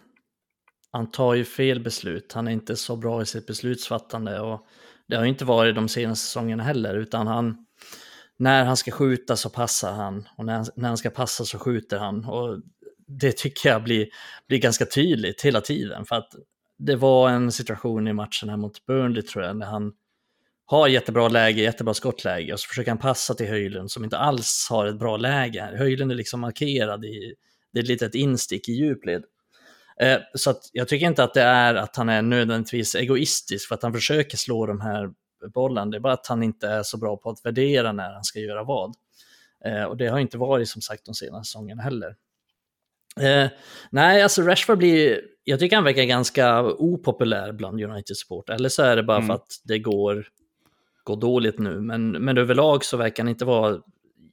han 0.90 1.10
tar 1.10 1.34
ju 1.34 1.44
fel 1.44 1.80
beslut. 1.80 2.32
Han 2.32 2.48
är 2.48 2.52
inte 2.52 2.76
så 2.76 2.96
bra 2.96 3.22
i 3.22 3.26
sitt 3.26 3.46
beslutsfattande 3.46 4.40
och 4.40 4.66
det 5.08 5.16
har 5.16 5.24
inte 5.24 5.44
varit 5.44 5.74
de 5.74 5.88
senaste 5.88 6.26
säsongerna 6.26 6.62
heller, 6.62 6.94
utan 6.94 7.26
han, 7.26 7.66
när 8.36 8.64
han 8.64 8.76
ska 8.76 8.90
skjuta 8.90 9.36
så 9.36 9.50
passar 9.50 9.92
han 9.92 10.28
och 10.36 10.44
när 10.44 10.54
han, 10.56 10.66
när 10.76 10.88
han 10.88 10.98
ska 10.98 11.10
passa 11.10 11.44
så 11.44 11.58
skjuter 11.58 11.98
han. 11.98 12.24
Och 12.24 12.60
det 13.06 13.36
tycker 13.36 13.68
jag 13.68 13.82
blir, 13.82 14.08
blir 14.48 14.58
ganska 14.58 14.86
tydligt 14.86 15.42
hela 15.42 15.60
tiden, 15.60 16.04
för 16.04 16.16
att 16.16 16.28
det 16.78 16.96
var 16.96 17.30
en 17.30 17.52
situation 17.52 18.08
i 18.08 18.12
matchen 18.12 18.48
här 18.48 18.56
mot 18.56 18.86
Burnley 18.86 19.22
tror 19.22 19.44
jag, 19.44 19.56
när 19.56 19.66
han 19.66 19.92
har 20.70 20.88
jättebra 20.88 21.28
läge, 21.28 21.62
jättebra 21.62 21.94
skottläge 21.94 22.52
och 22.52 22.60
så 22.60 22.68
försöker 22.68 22.90
han 22.90 22.98
passa 22.98 23.34
till 23.34 23.48
Höjlund 23.48 23.90
som 23.90 24.04
inte 24.04 24.18
alls 24.18 24.66
har 24.70 24.86
ett 24.86 24.98
bra 24.98 25.16
läge 25.16 25.60
här. 25.60 25.76
Höjlund 25.76 26.12
är 26.12 26.16
liksom 26.16 26.40
markerad 26.40 27.04
i, 27.04 27.34
det 27.72 27.78
är 27.78 27.82
ett 27.82 27.88
litet 27.88 28.14
instick 28.14 28.68
i 28.68 28.72
djupled. 28.72 29.24
Eh, 30.00 30.18
så 30.34 30.54
jag 30.72 30.88
tycker 30.88 31.06
inte 31.06 31.24
att 31.24 31.34
det 31.34 31.42
är 31.42 31.74
att 31.74 31.96
han 31.96 32.08
är 32.08 32.22
nödvändigtvis 32.22 32.94
egoistisk 32.94 33.68
för 33.68 33.74
att 33.74 33.82
han 33.82 33.92
försöker 33.92 34.36
slå 34.36 34.66
de 34.66 34.80
här 34.80 35.10
bollarna. 35.54 35.90
Det 35.90 35.96
är 35.96 36.00
bara 36.00 36.12
att 36.12 36.26
han 36.26 36.42
inte 36.42 36.68
är 36.68 36.82
så 36.82 36.98
bra 36.98 37.16
på 37.16 37.30
att 37.30 37.44
värdera 37.44 37.92
när 37.92 38.12
han 38.12 38.24
ska 38.24 38.38
göra 38.38 38.64
vad. 38.64 38.94
Eh, 39.64 39.84
och 39.84 39.96
det 39.96 40.06
har 40.06 40.18
inte 40.18 40.38
varit 40.38 40.68
som 40.68 40.82
sagt 40.82 41.04
de 41.04 41.14
senaste 41.14 41.50
säsongerna 41.50 41.82
heller. 41.82 42.16
Eh, 43.20 43.50
nej, 43.90 44.22
alltså 44.22 44.42
Rashford 44.42 44.78
blir, 44.78 45.20
jag 45.44 45.58
tycker 45.58 45.76
han 45.76 45.84
verkar 45.84 46.04
ganska 46.04 46.62
opopulär 46.62 47.52
bland 47.52 47.80
United-support. 47.80 48.50
Eller 48.50 48.68
så 48.68 48.82
är 48.82 48.96
det 48.96 49.02
bara 49.02 49.16
mm. 49.16 49.26
för 49.26 49.34
att 49.34 49.60
det 49.64 49.78
går, 49.78 50.26
går 51.08 51.20
dåligt 51.20 51.58
nu. 51.58 51.80
Men, 51.80 52.10
men 52.10 52.38
överlag 52.38 52.84
så 52.84 52.96
verkar 52.96 53.22
han 53.22 53.28
inte 53.28 53.44
vara 53.44 53.78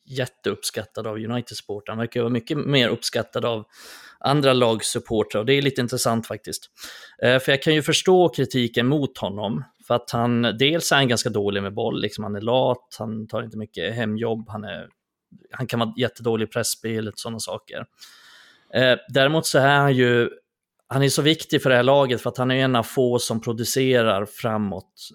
jätteuppskattad 0.06 1.08
av 1.08 1.18
United-supportrar. 1.18 1.92
Han 1.92 1.98
verkar 1.98 2.22
vara 2.22 2.30
mycket 2.30 2.58
mer 2.58 2.90
uppskattad 2.90 3.46
av 3.46 3.66
andra 4.20 4.54
lagsupportrar 4.54 5.40
och 5.40 5.46
det 5.46 5.54
är 5.54 5.62
lite 5.62 5.82
intressant 5.82 6.28
faktiskt. 6.28 6.70
Eh, 7.24 7.40
för 7.40 7.52
jag 7.52 7.62
kan 7.62 7.74
ju 7.74 7.82
förstå 7.82 8.30
kritiken 8.30 8.88
mot 8.88 9.18
honom, 9.18 9.64
för 9.88 9.96
att 9.96 10.12
han 10.12 10.42
dels 10.42 10.92
är 10.92 10.96
han 10.96 11.08
ganska 11.08 11.30
dålig 11.30 11.64
med 11.64 11.74
boll, 11.74 12.02
liksom 12.02 12.24
han 12.24 12.36
är 12.36 12.42
lat, 12.42 12.96
han 13.00 13.28
tar 13.28 13.44
inte 13.44 13.58
mycket 13.58 13.96
hemjobb, 13.96 14.50
han, 14.50 14.64
är, 14.64 14.88
han 15.52 15.68
kan 15.68 15.80
vara 15.80 15.94
jättedålig 15.98 16.46
i 16.48 16.50
pressspelet, 16.50 17.20
sådana 17.20 17.40
saker. 17.40 17.86
Eh, 18.74 18.98
däremot 19.14 19.46
så 19.46 19.60
är 19.60 19.78
han 19.78 19.94
ju, 19.94 20.30
han 20.88 21.04
är 21.04 21.10
så 21.10 21.22
viktig 21.22 21.62
för 21.62 21.70
det 21.70 21.76
här 21.76 21.84
laget 21.84 22.22
för 22.22 22.30
att 22.30 22.38
han 22.38 22.52
är 22.52 22.56
en 22.56 22.76
av 22.76 22.84
få 22.84 23.20
som 23.20 23.42
producerar 23.42 24.26
framåt 24.26 25.10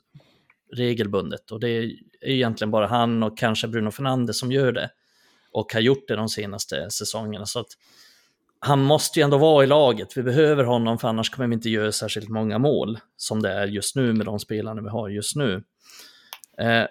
regelbundet 0.76 1.50
och 1.50 1.60
det 1.60 1.68
är 1.68 1.92
egentligen 2.22 2.70
bara 2.70 2.86
han 2.86 3.22
och 3.22 3.38
kanske 3.38 3.68
Bruno 3.68 3.90
Fernandes 3.90 4.38
som 4.38 4.52
gör 4.52 4.72
det 4.72 4.90
och 5.52 5.72
har 5.72 5.80
gjort 5.80 6.08
det 6.08 6.16
de 6.16 6.28
senaste 6.28 6.90
säsongerna. 6.90 7.46
Så 7.46 7.60
att 7.60 7.68
han 8.58 8.82
måste 8.82 9.18
ju 9.18 9.24
ändå 9.24 9.38
vara 9.38 9.64
i 9.64 9.66
laget. 9.66 10.16
Vi 10.16 10.22
behöver 10.22 10.64
honom 10.64 10.98
för 10.98 11.08
annars 11.08 11.30
kommer 11.30 11.48
vi 11.48 11.54
inte 11.54 11.70
göra 11.70 11.92
särskilt 11.92 12.28
många 12.28 12.58
mål 12.58 12.98
som 13.16 13.42
det 13.42 13.52
är 13.52 13.66
just 13.66 13.96
nu 13.96 14.12
med 14.12 14.26
de 14.26 14.38
spelarna 14.38 14.82
vi 14.82 14.88
har 14.88 15.08
just 15.08 15.36
nu. 15.36 15.62
Eh, 16.58 16.84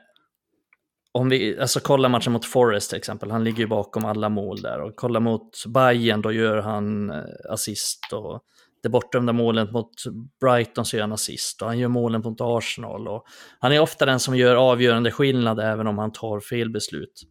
om 1.11 1.29
vi 1.29 1.59
alltså 1.59 1.79
kollar 1.79 2.09
matchen 2.09 2.33
mot 2.33 2.45
Forest 2.45 2.89
till 2.89 2.97
exempel, 2.97 3.31
han 3.31 3.43
ligger 3.43 3.59
ju 3.59 3.67
bakom 3.67 4.05
alla 4.05 4.29
mål 4.29 4.61
där 4.61 4.81
och 4.81 4.95
kollar 4.95 5.19
mot 5.19 5.65
Bayern 5.65 6.21
då 6.21 6.31
gör 6.31 6.57
han 6.57 7.09
eh, 7.09 7.23
assist 7.49 8.13
och 8.13 8.41
det 8.83 8.89
bortdömda 8.89 9.33
målet 9.33 9.71
mot 9.71 9.93
Brighton 10.41 10.85
så 10.85 10.95
gör 10.95 11.03
han 11.03 11.11
assist 11.11 11.61
och 11.61 11.67
han 11.67 11.79
gör 11.79 11.87
målen 11.87 12.21
mot 12.21 12.41
Arsenal 12.41 13.07
och 13.07 13.25
han 13.59 13.71
är 13.71 13.79
ofta 13.79 14.05
den 14.05 14.19
som 14.19 14.37
gör 14.37 14.55
avgörande 14.55 15.11
skillnad 15.11 15.59
även 15.59 15.87
om 15.87 15.97
han 15.97 16.11
tar 16.11 16.39
fel 16.39 16.69
beslut. 16.69 17.21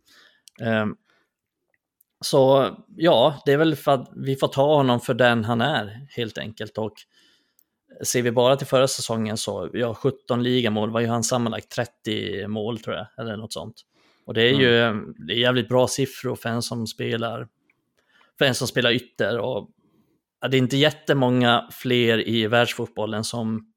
Eh, 0.60 0.86
så 2.20 2.70
ja, 2.96 3.42
det 3.46 3.52
är 3.52 3.56
väl 3.56 3.76
för 3.76 3.92
att 3.92 4.10
vi 4.16 4.36
får 4.36 4.48
ta 4.48 4.76
honom 4.76 5.00
för 5.00 5.14
den 5.14 5.44
han 5.44 5.60
är 5.60 6.06
helt 6.10 6.38
enkelt. 6.38 6.78
Och 6.78 6.94
ser 8.04 8.22
vi 8.22 8.30
bara 8.30 8.56
till 8.56 8.66
förra 8.66 8.88
säsongen 8.88 9.36
så, 9.36 9.70
ja, 9.72 9.94
17 9.94 10.42
ligamål 10.42 10.90
var 10.90 11.00
ju 11.00 11.06
han 11.06 11.24
sammanlagt 11.24 11.68
30 11.68 12.46
mål 12.46 12.78
tror 12.78 12.96
jag, 12.96 13.06
eller 13.18 13.36
något 13.36 13.52
sånt. 13.52 13.84
Och 14.24 14.34
det 14.34 14.42
är 14.42 14.52
mm. 14.52 14.60
ju 14.60 14.68
det 15.26 15.32
är 15.32 15.38
jävligt 15.38 15.68
bra 15.68 15.88
siffror 15.88 16.36
för 16.36 16.48
en 16.48 16.62
som 16.62 16.86
spelar, 16.86 17.48
för 18.38 18.44
en 18.44 18.54
som 18.54 18.68
spelar 18.68 18.90
ytter. 18.90 19.38
Och 19.38 19.70
det 20.40 20.56
är 20.56 20.58
inte 20.58 20.76
jättemånga 20.76 21.68
fler 21.72 22.28
i 22.28 22.46
världsfotbollen 22.46 23.24
som, 23.24 23.72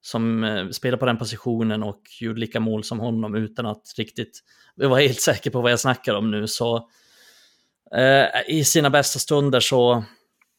som 0.00 0.44
eh, 0.44 0.68
spelar 0.68 0.98
på 0.98 1.06
den 1.06 1.18
positionen 1.18 1.82
och 1.82 2.02
gjorde 2.20 2.40
lika 2.40 2.60
mål 2.60 2.84
som 2.84 3.00
honom 3.00 3.34
utan 3.34 3.66
att 3.66 3.94
riktigt 3.98 4.40
vara 4.74 5.00
helt 5.00 5.20
säker 5.20 5.50
på 5.50 5.60
vad 5.60 5.72
jag 5.72 5.80
snackar 5.80 6.14
om 6.14 6.30
nu. 6.30 6.46
Så 6.46 6.88
Eh, 7.94 8.26
I 8.46 8.64
sina 8.64 8.90
bästa 8.90 9.18
stunder 9.18 9.60
så, 9.60 10.04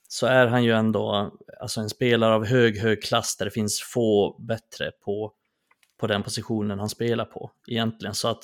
så 0.08 0.28
är 0.28 0.48
han 0.48 0.64
ju 0.64 0.72
ändå 0.72 1.32
alltså 1.60 1.82
en 1.82 1.90
spelare 1.90 2.34
av 2.34 2.46
hög, 2.46 2.78
hög 2.78 3.04
klass 3.04 3.38
där 3.38 3.46
det 3.46 3.52
finns 3.52 3.82
få 3.82 4.36
bättre 4.40 4.92
på, 5.06 5.32
på 6.00 6.08
den 6.08 6.24
positionen 6.24 6.80
han 6.80 6.90
spelar 6.90 7.26
på 7.26 7.52
egentligen. 7.68 8.16
Så 8.16 8.28
att 8.28 8.44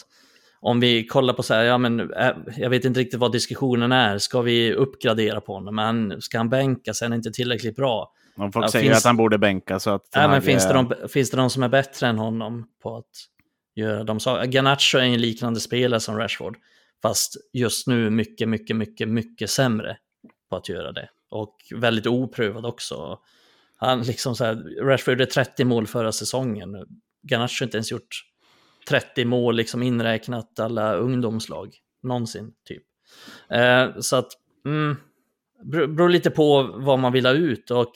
om 0.63 0.79
vi 0.79 1.05
kollar 1.05 1.33
på 1.33 1.43
så 1.43 1.53
här, 1.53 1.63
ja 1.63 1.77
men 1.77 1.99
eh, 1.99 2.31
jag 2.57 2.69
vet 2.69 2.85
inte 2.85 2.99
riktigt 2.99 3.19
vad 3.19 3.31
diskussionen 3.31 3.91
är, 3.91 4.17
ska 4.17 4.41
vi 4.41 4.73
uppgradera 4.73 5.41
på 5.41 5.53
honom? 5.53 5.75
Men 5.75 6.21
ska 6.21 6.37
han 6.37 6.49
bänka 6.49 6.93
så 6.93 7.05
är 7.05 7.13
inte 7.13 7.31
tillräckligt 7.31 7.75
bra. 7.75 8.13
Om 8.35 8.51
folk 8.51 8.65
ja, 8.65 8.69
säger 8.69 8.85
finns... 8.85 8.97
att 8.97 9.05
han 9.05 9.17
borde 9.17 9.37
bänka 9.37 9.79
så 9.79 9.89
att... 9.89 10.01
Ja, 10.11 10.27
men 10.27 10.41
finns, 10.41 10.67
det 10.67 10.73
de, 10.73 10.93
finns 11.09 11.31
det 11.31 11.37
de 11.37 11.49
som 11.49 11.63
är 11.63 11.69
bättre 11.69 12.07
än 12.07 12.17
honom 12.17 12.67
på 12.83 12.97
att 12.97 13.05
göra 13.75 14.03
de 14.03 14.19
sakerna? 14.19 14.45
Garnacho 14.45 14.97
är 14.97 15.01
en 15.01 15.21
liknande 15.21 15.59
spelare 15.59 15.99
som 15.99 16.17
Rashford. 16.17 16.57
Fast 17.01 17.35
just 17.53 17.87
nu 17.87 18.09
mycket, 18.09 18.49
mycket, 18.49 18.75
mycket, 18.75 19.09
mycket 19.09 19.49
sämre 19.49 19.97
på 20.49 20.55
att 20.55 20.69
göra 20.69 20.91
det. 20.91 21.09
Och 21.29 21.55
väldigt 21.75 22.07
oprövad 22.07 22.65
också. 22.65 23.19
Han 23.77 24.01
liksom 24.01 24.35
så 24.35 24.45
här, 24.45 24.83
Rashford 24.85 25.11
gjorde 25.11 25.25
30 25.25 25.65
mål 25.65 25.87
förra 25.87 26.11
säsongen. 26.11 26.75
Garnacho 27.29 27.61
har 27.61 27.65
inte 27.65 27.77
ens 27.77 27.91
gjort 27.91 28.32
30 28.89 29.25
mål, 29.25 29.55
liksom 29.55 29.83
inräknat 29.83 30.59
alla 30.59 30.93
ungdomslag. 30.93 31.75
Någonsin, 32.03 32.51
typ. 32.67 32.83
Eh, 33.49 33.99
så 33.99 34.15
att, 34.15 34.31
mm, 34.65 34.95
beror 35.95 36.09
lite 36.09 36.29
på 36.29 36.63
vad 36.75 36.99
man 36.99 37.13
vill 37.13 37.25
ha 37.25 37.33
ut. 37.33 37.71
Och 37.71 37.91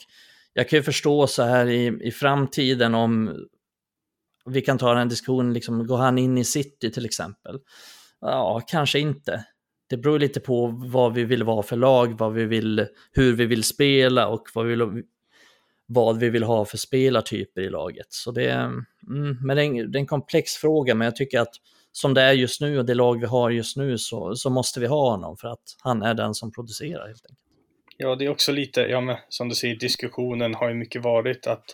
jag 0.52 0.68
kan 0.68 0.76
ju 0.78 0.82
förstå 0.82 1.26
så 1.26 1.42
här 1.42 1.66
i, 1.66 1.86
i 2.02 2.10
framtiden 2.10 2.94
om 2.94 3.36
vi 4.46 4.60
kan 4.60 4.78
ta 4.78 4.94
den 4.94 5.08
diskussionen, 5.08 5.52
liksom, 5.52 5.86
går 5.86 5.98
han 5.98 6.18
in 6.18 6.38
i 6.38 6.44
city 6.44 6.90
till 6.90 7.04
exempel? 7.04 7.58
Ja, 8.20 8.62
kanske 8.66 8.98
inte. 8.98 9.44
Det 9.88 9.96
beror 9.96 10.18
lite 10.18 10.40
på 10.40 10.66
vad 10.66 11.14
vi 11.14 11.24
vill 11.24 11.44
vara 11.44 11.62
för 11.62 11.76
lag, 11.76 12.18
vad 12.18 12.32
vi 12.32 12.44
vill, 12.44 12.86
hur 13.12 13.32
vi 13.32 13.46
vill 13.46 13.64
spela 13.64 14.28
och 14.28 14.48
vad 14.54 14.66
vi 14.66 14.70
vill, 14.70 15.02
vad 15.88 16.18
vi 16.18 16.30
vill 16.30 16.42
ha 16.42 16.64
för 16.64 16.76
spelartyper 16.76 17.60
i 17.60 17.70
laget. 17.70 18.06
Så 18.08 18.30
det, 18.30 18.50
mm, 18.50 19.38
men 19.42 19.56
det, 19.56 19.62
är 19.62 19.66
en, 19.66 19.92
det 19.92 19.98
är 19.98 20.00
en 20.00 20.06
komplex 20.06 20.54
fråga, 20.54 20.94
men 20.94 21.04
jag 21.04 21.16
tycker 21.16 21.40
att 21.40 21.54
som 21.92 22.14
det 22.14 22.22
är 22.22 22.32
just 22.32 22.60
nu 22.60 22.78
och 22.78 22.84
det 22.86 22.94
lag 22.94 23.20
vi 23.20 23.26
har 23.26 23.50
just 23.50 23.76
nu 23.76 23.98
så, 23.98 24.34
så 24.34 24.50
måste 24.50 24.80
vi 24.80 24.86
ha 24.86 25.10
honom 25.10 25.36
för 25.36 25.48
att 25.48 25.76
han 25.82 26.02
är 26.02 26.14
den 26.14 26.34
som 26.34 26.52
producerar 26.52 27.06
helt 27.06 27.24
enkelt. 27.24 27.38
Ja, 27.96 28.14
det 28.14 28.24
är 28.24 28.28
också 28.28 28.52
lite, 28.52 28.80
ja 28.80 29.00
men 29.00 29.16
som 29.28 29.48
du 29.48 29.54
säger, 29.54 29.76
diskussionen 29.76 30.54
har 30.54 30.68
ju 30.68 30.74
mycket 30.74 31.02
varit 31.02 31.46
att 31.46 31.64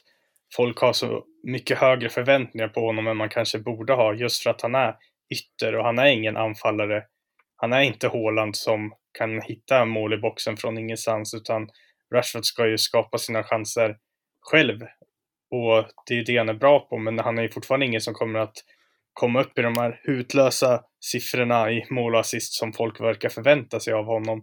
folk 0.57 0.79
har 0.79 0.93
så 0.93 1.25
mycket 1.43 1.79
högre 1.79 2.09
förväntningar 2.09 2.69
på 2.69 2.81
honom 2.81 3.07
än 3.07 3.17
man 3.17 3.29
kanske 3.29 3.59
borde 3.59 3.93
ha 3.93 4.15
just 4.15 4.43
för 4.43 4.51
att 4.51 4.61
han 4.61 4.75
är 4.75 4.95
ytter 5.35 5.75
och 5.75 5.85
han 5.85 5.99
är 5.99 6.07
ingen 6.07 6.37
anfallare. 6.37 7.03
Han 7.57 7.73
är 7.73 7.81
inte 7.81 8.09
Håland 8.09 8.57
som 8.57 8.93
kan 9.19 9.41
hitta 9.41 9.85
mål 9.85 10.15
i 10.15 10.17
boxen 10.17 10.57
från 10.57 10.79
ingenstans 10.79 11.35
utan 11.35 11.69
Rashford 12.15 12.45
ska 12.45 12.69
ju 12.69 12.79
skapa 12.79 13.19
sina 13.19 13.43
chanser 13.43 13.97
själv. 14.51 14.81
Och 15.51 15.89
det 16.09 16.19
är 16.19 16.25
det 16.25 16.37
han 16.37 16.49
är 16.49 16.55
bra 16.55 16.81
på, 16.81 16.99
men 16.99 17.19
han 17.19 17.39
är 17.39 17.43
ju 17.43 17.49
fortfarande 17.49 17.87
ingen 17.87 18.01
som 18.01 18.15
kommer 18.15 18.39
att 18.39 18.55
komma 19.13 19.41
upp 19.41 19.59
i 19.59 19.63
de 19.63 19.79
här 19.79 20.01
hutlösa 20.03 20.81
siffrorna 21.01 21.71
i 21.71 21.87
mål 21.91 22.15
och 22.15 22.21
assist 22.21 22.55
som 22.55 22.73
folk 22.73 23.01
verkar 23.01 23.29
förvänta 23.29 23.81
sig 23.81 23.93
av 23.93 24.05
honom. 24.05 24.43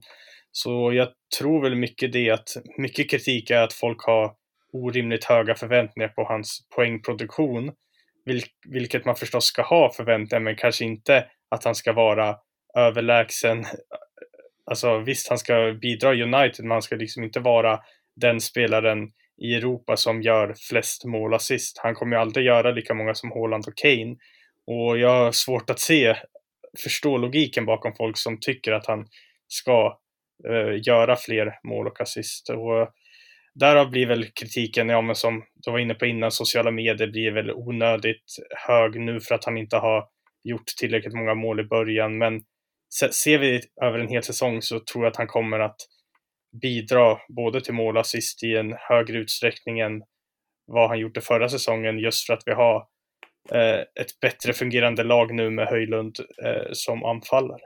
Så 0.52 0.94
jag 0.94 1.08
tror 1.40 1.62
väl 1.62 1.76
mycket 1.76 2.14
det 2.14 2.30
att 2.30 2.50
mycket 2.78 3.10
kritik 3.10 3.50
är 3.50 3.62
att 3.62 3.74
folk 3.74 4.06
har 4.06 4.34
orimligt 4.74 5.26
höga 5.26 5.56
förväntningar 5.56 6.10
på 6.10 6.24
hans 6.24 6.68
poängproduktion 6.76 7.72
vil, 8.26 8.44
vilket 8.70 9.06
man 9.06 9.16
förstås 9.16 9.46
ska 9.46 9.62
ha 9.62 9.94
förväntningar, 9.94 10.40
men 10.40 10.56
kanske 10.56 10.86
inte 10.86 11.26
att 11.50 11.64
han 11.64 11.76
ska 11.76 11.94
vara 11.94 12.36
överlägsen. 12.78 13.66
Alltså 14.66 14.98
visst, 14.98 15.30
han 15.30 15.38
ska 15.38 15.78
bidra 15.82 16.14
i 16.14 16.24
United, 16.24 16.66
men 16.66 16.72
han 16.72 16.82
ska 16.82 16.96
liksom 16.96 17.24
inte 17.24 17.40
vara 17.40 17.80
den 18.16 18.42
spelaren 18.42 19.12
i 19.42 19.56
Europa 19.56 19.98
som 19.98 20.22
gör 20.22 20.54
flest 20.70 21.06
mål 21.06 21.34
assist. 21.34 21.78
Han 21.78 21.96
kommer 21.96 22.16
ju 22.16 22.22
aldrig 22.22 22.46
göra 22.46 22.72
lika 22.72 22.94
många 22.94 23.14
som 23.14 23.32
Haaland 23.32 23.68
och 23.68 23.78
Kane. 23.78 24.16
Och 24.68 24.98
jag 24.98 25.10
har 25.10 25.32
svårt 25.32 25.70
att 25.70 25.80
se, 25.80 26.16
förstå 26.84 27.18
logiken 27.18 27.66
bakom 27.66 27.96
folk 27.96 28.18
som 28.18 28.40
tycker 28.40 28.72
att 28.72 28.88
han 28.88 29.08
ska 29.48 30.00
eh, 30.50 30.82
göra 30.88 31.16
fler 31.16 31.60
mål 31.64 31.88
och 31.88 32.02
assist. 32.02 32.50
Och 32.50 32.90
därav 33.54 33.90
blir 33.90 34.08
väl 34.08 34.26
kritiken, 34.26 34.90
ja 34.90 35.02
men 35.02 35.16
som 35.16 35.44
du 35.54 35.72
var 35.72 35.80
inne 35.80 35.94
på 35.94 36.06
innan, 36.06 36.32
sociala 36.32 36.72
medier 36.72 37.08
blir 37.08 37.32
väl 37.32 37.52
onödigt 37.52 38.26
hög 38.68 39.00
nu 39.00 39.20
för 39.20 39.36
att 39.36 39.46
han 39.46 39.58
inte 39.58 39.78
har 39.78 40.08
gjort 40.44 40.68
tillräckligt 40.80 41.14
många 41.14 41.34
mål 41.34 41.60
i 41.60 41.64
början. 41.64 42.18
Men 42.18 42.42
ser 43.12 43.38
vi 43.38 43.62
över 43.82 44.00
en 44.00 44.08
hel 44.08 44.24
säsong 44.24 44.62
så 44.62 44.80
tror 44.80 45.04
jag 45.04 45.12
att 45.12 45.18
han 45.18 45.28
kommer 45.28 45.60
att 45.60 45.76
bidra 46.52 47.18
både 47.30 47.62
till 47.62 47.74
mål 47.74 47.96
och 47.96 48.02
assist 48.02 48.44
i 48.44 48.56
en 48.56 48.76
högre 48.80 49.18
utsträckning 49.18 49.80
än 49.80 50.04
vad 50.66 50.90
han 50.90 51.00
gjorde 51.00 51.22
förra 51.22 51.50
säsongen 51.50 52.00
just 52.00 52.26
för 52.26 52.34
att 52.34 52.44
vi 52.46 52.52
har 52.52 52.88
eh, 53.52 53.80
ett 53.80 54.20
bättre 54.22 54.54
fungerande 54.54 55.04
lag 55.04 55.34
nu 55.34 55.50
med 55.50 55.68
Höjlund 55.68 56.16
eh, 56.44 56.72
som 56.72 57.06
anfallare. 57.06 57.62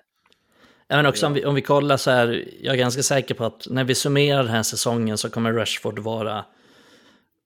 Men 0.88 1.06
också 1.06 1.28
om 1.28 1.34
vi, 1.34 1.46
om 1.46 1.56
vi 1.56 1.62
kollar 1.62 1.98
så 1.98 2.12
här, 2.12 2.46
jag 2.62 2.74
är 2.74 2.80
ganska 2.80 3.04
säker 3.04 3.36
på 3.36 3.46
att 3.46 3.68
när 3.70 3.84
vi 3.84 3.96
summerar 3.96 4.44
den 4.44 4.52
här 4.52 4.64
säsongen 4.64 5.18
så 5.18 5.30
kommer 5.30 5.54
Rashford 5.54 6.00
vara, 6.00 6.46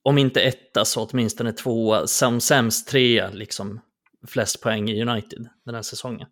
om 0.02 0.18
inte 0.18 0.40
etta 0.40 0.84
så 0.84 1.04
åtminstone 1.06 1.52
tvåa, 1.52 2.06
som 2.06 2.40
sämst 2.40 2.88
trea, 2.88 3.30
liksom 3.30 3.80
flest 4.26 4.62
poäng 4.62 4.90
i 4.90 5.02
United 5.02 5.48
den 5.64 5.74
här 5.74 5.82
säsongen. 5.82 6.28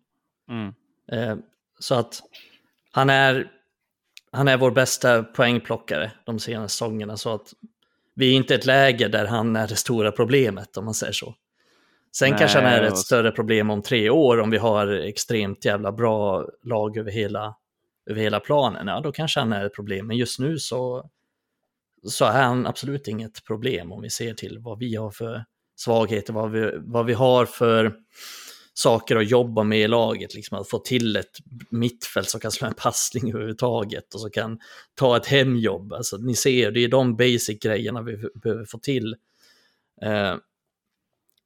Mm. 0.49 0.73
Eh, 1.11 1.37
så 1.79 1.95
att 1.95 2.21
han 2.91 3.09
är, 3.09 3.51
han 4.31 4.47
är 4.47 4.57
vår 4.57 4.71
bästa 4.71 5.23
poängplockare 5.23 6.11
de 6.25 6.39
senaste 6.39 6.73
säsongerna, 6.73 7.17
så 7.17 7.33
att 7.33 7.53
vi 8.15 8.31
är 8.31 8.35
inte 8.35 8.55
ett 8.55 8.65
läge 8.65 9.07
där 9.07 9.25
han 9.25 9.55
är 9.55 9.67
det 9.67 9.75
stora 9.75 10.11
problemet, 10.11 10.77
om 10.77 10.85
man 10.85 10.93
säger 10.93 11.13
så. 11.13 11.35
Sen 12.11 12.29
Nej, 12.29 12.39
kanske 12.39 12.59
han 12.59 12.67
är 12.67 12.81
ett 12.81 12.97
större 12.97 13.31
problem 13.31 13.69
om 13.69 13.81
tre 13.81 14.09
år 14.09 14.39
om 14.39 14.49
vi 14.49 14.57
har 14.57 14.87
extremt 14.87 15.65
jävla 15.65 15.91
bra 15.91 16.45
lag 16.63 16.97
över 16.97 17.11
hela, 17.11 17.55
över 18.09 18.21
hela 18.21 18.39
planen. 18.39 18.87
Ja, 18.87 19.01
då 19.01 19.11
kanske 19.11 19.39
han 19.39 19.53
är 19.53 19.65
ett 19.65 19.75
problem. 19.75 20.07
Men 20.07 20.17
just 20.17 20.39
nu 20.39 20.57
så, 20.57 21.09
så 22.03 22.25
är 22.25 22.43
han 22.43 22.67
absolut 22.67 23.07
inget 23.07 23.43
problem 23.45 23.91
om 23.91 24.01
vi 24.01 24.09
ser 24.09 24.33
till 24.33 24.59
vad 24.59 24.79
vi 24.79 24.95
har 24.95 25.11
för 25.11 25.45
svagheter, 25.75 26.33
vad 26.33 26.51
vi, 26.51 26.71
vad 26.75 27.05
vi 27.05 27.13
har 27.13 27.45
för 27.45 27.93
saker 28.73 29.15
att 29.15 29.29
jobba 29.29 29.63
med 29.63 29.79
i 29.79 29.87
laget. 29.87 30.35
Liksom 30.35 30.59
att 30.59 30.69
få 30.69 30.79
till 30.79 31.15
ett 31.15 31.37
mittfält 31.69 32.29
som 32.29 32.39
kan 32.39 32.51
slå 32.51 32.67
en 32.67 32.73
passning 32.73 33.29
överhuvudtaget 33.29 34.13
och 34.13 34.21
som 34.21 34.31
kan 34.31 34.59
ta 34.95 35.17
ett 35.17 35.25
hemjobb. 35.25 35.93
Alltså, 35.93 36.17
ni 36.17 36.35
ser, 36.35 36.71
det 36.71 36.79
är 36.79 36.87
de 36.87 37.15
basic 37.15 37.59
grejerna 37.59 38.01
vi 38.01 38.17
behöver 38.43 38.65
få 38.65 38.77
till. 38.77 39.15
Eh, 40.01 40.35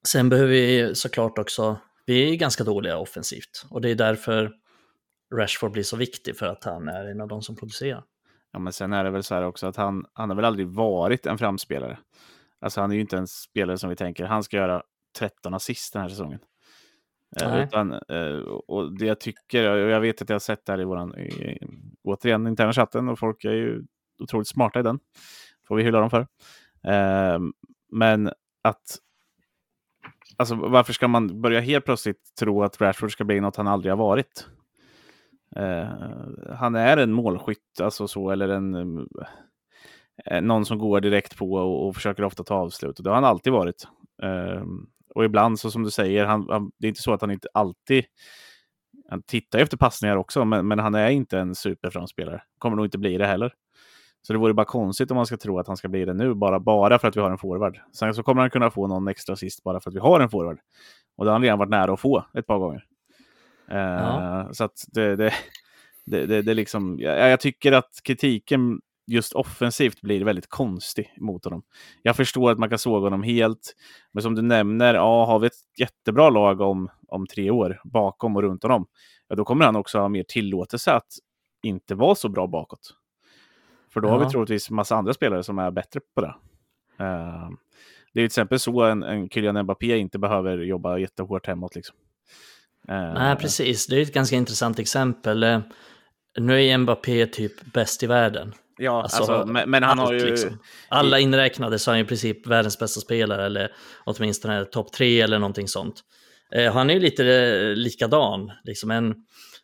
Sen 0.08 0.30
behöver 0.30 0.50
vi 0.50 0.96
såklart 0.96 1.38
också, 1.40 1.78
vi 2.06 2.32
är 2.32 2.36
ganska 2.36 2.64
dåliga 2.64 2.98
offensivt 2.98 3.66
och 3.70 3.82
det 3.82 3.90
är 3.90 3.96
därför 3.96 4.52
Rashford 5.36 5.72
blir 5.72 5.84
så 5.84 5.98
viktig 5.98 6.38
för 6.38 6.46
att 6.46 6.64
han 6.64 6.88
är 6.88 7.06
en 7.06 7.22
av 7.22 7.28
de 7.28 7.42
som 7.42 7.56
producerar. 7.56 8.04
Ja, 8.52 8.60
men 8.60 8.74
sen 8.74 8.94
är 8.94 9.04
det 9.04 9.10
väl 9.10 9.24
så 9.24 9.36
här 9.36 9.44
också 9.44 9.68
att 9.68 9.76
han, 9.76 10.06
han 10.14 10.30
har 10.30 10.36
väl 10.36 10.46
aldrig 10.46 10.68
varit 10.68 11.26
en 11.26 11.38
framspelare. 11.38 12.00
Alltså 12.60 12.82
han 12.82 12.92
är 12.92 12.96
ju 12.96 13.02
inte 13.02 13.18
en 13.18 13.28
spelare 13.28 13.78
som 13.78 13.90
vi 13.90 13.96
tänker, 13.96 14.26
han 14.26 14.44
ska 14.44 14.58
göra 14.58 14.84
13 15.20 15.54
assist 15.54 15.94
den 15.94 16.02
här 16.02 16.10
säsongen. 16.10 16.40
Eh, 17.42 17.64
utan, 17.64 17.92
eh, 17.92 18.38
och 18.68 18.98
det 18.98 19.06
jag 19.06 19.20
tycker, 19.20 19.72
och 19.72 19.78
jag 19.78 20.02
vet 20.02 20.22
att 20.22 20.30
jag 20.30 20.36
har 20.36 20.40
sett 20.40 20.66
det 20.66 20.72
här 20.72 20.82
i 20.82 20.84
våran, 20.84 21.16
i, 21.18 21.60
återigen, 22.04 22.48
interna 22.48 22.74
chatten 22.74 23.10
och 23.10 23.20
folk 23.20 23.46
är 23.46 23.52
ju 23.52 23.84
otroligt 24.20 24.48
smarta 24.48 24.80
i 24.80 24.84
den. 24.84 25.00
Får 25.68 25.76
vi 25.76 25.84
hylla 25.84 26.00
dem 26.00 26.10
för. 26.10 26.28
Eh, 26.84 27.40
men 27.92 28.32
att 28.62 29.00
Alltså 30.38 30.56
varför 30.56 30.94
ska 30.94 31.08
man 31.08 31.42
börja 31.42 31.60
helt 31.60 31.86
plötsligt 31.86 32.36
tro 32.40 32.64
att 32.64 32.82
Rashford 32.82 33.12
ska 33.12 33.24
bli 33.24 33.40
något 33.40 33.56
han 33.56 33.68
aldrig 33.68 33.92
har 33.92 33.98
varit? 33.98 34.48
Eh, 35.56 35.88
han 36.56 36.76
är 36.76 36.98
en 36.98 37.14
målskytt, 37.14 37.82
alltså 37.82 38.08
så, 38.08 38.30
eller 38.30 38.50
en 38.50 38.98
eh, 40.26 40.42
någon 40.42 40.66
som 40.66 40.78
går 40.78 41.02
direkt 41.02 41.38
på 41.38 41.54
och, 41.54 41.88
och, 41.88 41.96
försöker 41.96 42.24
ofta 42.24 42.44
ta 42.44 42.56
avslut. 42.56 42.98
Och 42.98 43.04
det 43.04 43.10
har 43.10 43.16
han 43.16 43.26
alltid 43.26 43.54
varit. 43.54 43.88
Eh, 44.24 44.64
och 45.16 45.26
ibland, 45.26 45.60
så 45.60 45.72
som 45.72 45.84
du 45.84 45.92
säger, 45.92 46.26
han, 46.26 46.48
han, 46.50 46.72
det 46.80 46.88
är 46.88 46.90
inte 46.90 47.02
så 47.02 47.14
att 47.14 47.22
han 47.22 47.32
inte 47.32 47.48
alltid 47.54 48.06
han 49.10 49.24
tittar 49.24 49.60
efter 49.60 49.78
passningar 49.78 50.16
också, 50.16 50.46
men, 50.46 50.68
men 50.68 50.80
han 50.80 50.96
är 50.96 51.10
inte 51.10 51.40
en 51.40 51.56
superframspelare. 51.56 52.42
Kommer 52.58 52.76
nog 52.76 52.86
inte 52.86 52.98
bli 52.98 53.18
det 53.18 53.28
heller. 53.28 53.54
Så 54.22 54.34
det 54.34 54.40
vore 54.40 54.54
bara 54.54 54.66
konstigt 54.66 55.12
om 55.12 55.18
man 55.18 55.26
ska 55.26 55.38
tro 55.38 55.60
att 55.60 55.68
han 55.68 55.78
ska 55.78 55.88
bli 55.88 56.06
det 56.06 56.14
nu, 56.14 56.34
bara, 56.34 56.60
bara 56.60 57.00
för 57.00 57.08
att 57.08 57.18
vi 57.18 57.22
har 57.22 57.32
en 57.32 57.38
forward. 57.38 57.80
Sen 57.94 58.14
så 58.14 58.24
kommer 58.24 58.42
han 58.42 58.50
kunna 58.50 58.72
få 58.72 58.88
någon 58.88 59.08
extra 59.08 59.34
assist 59.34 59.64
bara 59.64 59.80
för 59.80 59.90
att 59.90 59.96
vi 59.96 60.00
har 60.00 60.20
en 60.20 60.30
forward. 60.30 60.60
Och 61.18 61.26
det 61.26 61.32
har 61.32 61.36
han 61.36 61.42
redan 61.42 61.60
varit 61.60 61.70
nära 61.70 61.94
att 61.94 62.00
få 62.00 62.26
ett 62.34 62.48
par 62.48 62.60
gånger. 62.60 62.86
Ja. 63.68 64.46
Uh, 64.46 64.52
så 64.52 64.64
att 64.64 64.86
det, 64.88 65.16
det, 65.16 65.34
det, 66.06 66.26
det, 66.26 66.42
det 66.42 66.54
liksom, 66.54 67.00
jag, 67.00 67.30
jag, 67.32 67.40
tycker 67.40 67.72
att 67.72 68.00
kritiken 68.04 68.82
just 69.08 69.34
offensivt 69.34 70.02
blir 70.02 70.26
väldigt 70.26 70.50
konstig 70.50 71.14
mot 71.18 71.46
honom. 71.46 71.64
Jag 72.02 72.16
förstår 72.16 72.52
att 72.52 72.60
man 72.60 72.70
kan 72.70 72.80
såga 72.80 73.06
honom 73.06 73.24
helt, 73.24 73.76
men 74.12 74.24
som 74.24 74.36
du 74.36 74.42
nämner, 74.42 74.94
ja, 74.94 75.26
har 75.26 75.40
vi 75.40 75.48
ett 75.48 75.80
jättebra 75.80 76.30
lag 76.30 76.62
om, 76.62 76.90
om 77.08 77.28
tre 77.28 77.52
år 77.52 77.82
bakom 77.84 78.36
och 78.36 78.42
runt 78.42 78.64
honom, 78.64 78.86
ja, 79.28 79.36
då 79.36 79.46
kommer 79.46 79.66
han 79.66 79.76
också 79.76 80.00
ha 80.00 80.10
mer 80.10 80.24
tillåtelse 80.24 80.92
att 80.94 81.08
inte 81.64 81.96
vara 81.96 82.16
så 82.16 82.30
bra 82.30 82.48
bakåt. 82.48 82.94
För 83.94 84.02
då 84.02 84.08
ja. 84.08 84.12
har 84.12 84.20
vi 84.26 84.32
troligtvis 84.32 84.70
massa 84.70 84.96
andra 84.96 85.14
spelare 85.14 85.44
som 85.44 85.60
är 85.60 85.72
bättre 85.72 86.00
på 86.16 86.22
det. 86.22 86.36
Uh, 87.04 87.50
det 88.14 88.20
är 88.20 88.22
till 88.22 88.26
exempel 88.26 88.60
så 88.60 88.84
en, 88.84 89.04
en 89.04 89.30
Kylian 89.30 89.64
Mbappé 89.64 89.98
inte 89.98 90.20
behöver 90.20 90.58
jobba 90.58 90.98
jättehårt 90.98 91.48
hemåt. 91.48 91.76
Liksom. 91.76 91.96
Uh, 92.90 93.14
Nej, 93.14 93.36
precis. 93.36 93.88
Det 93.88 93.98
är 93.98 94.02
ett 94.02 94.14
ganska 94.14 94.36
intressant 94.36 94.80
exempel. 94.80 95.44
Uh, 95.44 95.60
nu 96.40 96.64
är 96.64 96.78
Mbappé 96.78 97.28
typ 97.28 97.74
bäst 97.74 98.04
i 98.04 98.08
världen. 98.08 98.54
Ja, 98.78 99.04
alltså, 99.04 99.18
alltså 99.18 99.52
men, 99.52 99.70
men, 99.70 99.84
han 99.84 100.00
har 100.00 100.14
ju... 100.14 100.26
Liksom. 100.26 100.60
Alla 100.90 101.20
inräknade 101.20 101.80
så 101.80 101.92
är 101.92 101.96
han 101.96 102.06
i 102.06 102.08
princip 102.08 102.48
världens 102.48 102.80
bästa 102.80 103.02
spelare, 103.02 103.46
eller 103.46 103.72
åtminstone 104.06 104.66
topp 104.66 104.92
tre 104.92 105.22
eller 105.22 105.40
någonting 105.40 105.68
sånt. 105.68 106.02
han 106.74 106.90
är 106.90 106.94
ju 106.94 107.00
lite 107.00 107.24
likadan, 107.76 108.52
liksom 108.64 108.92
en, 108.92 109.16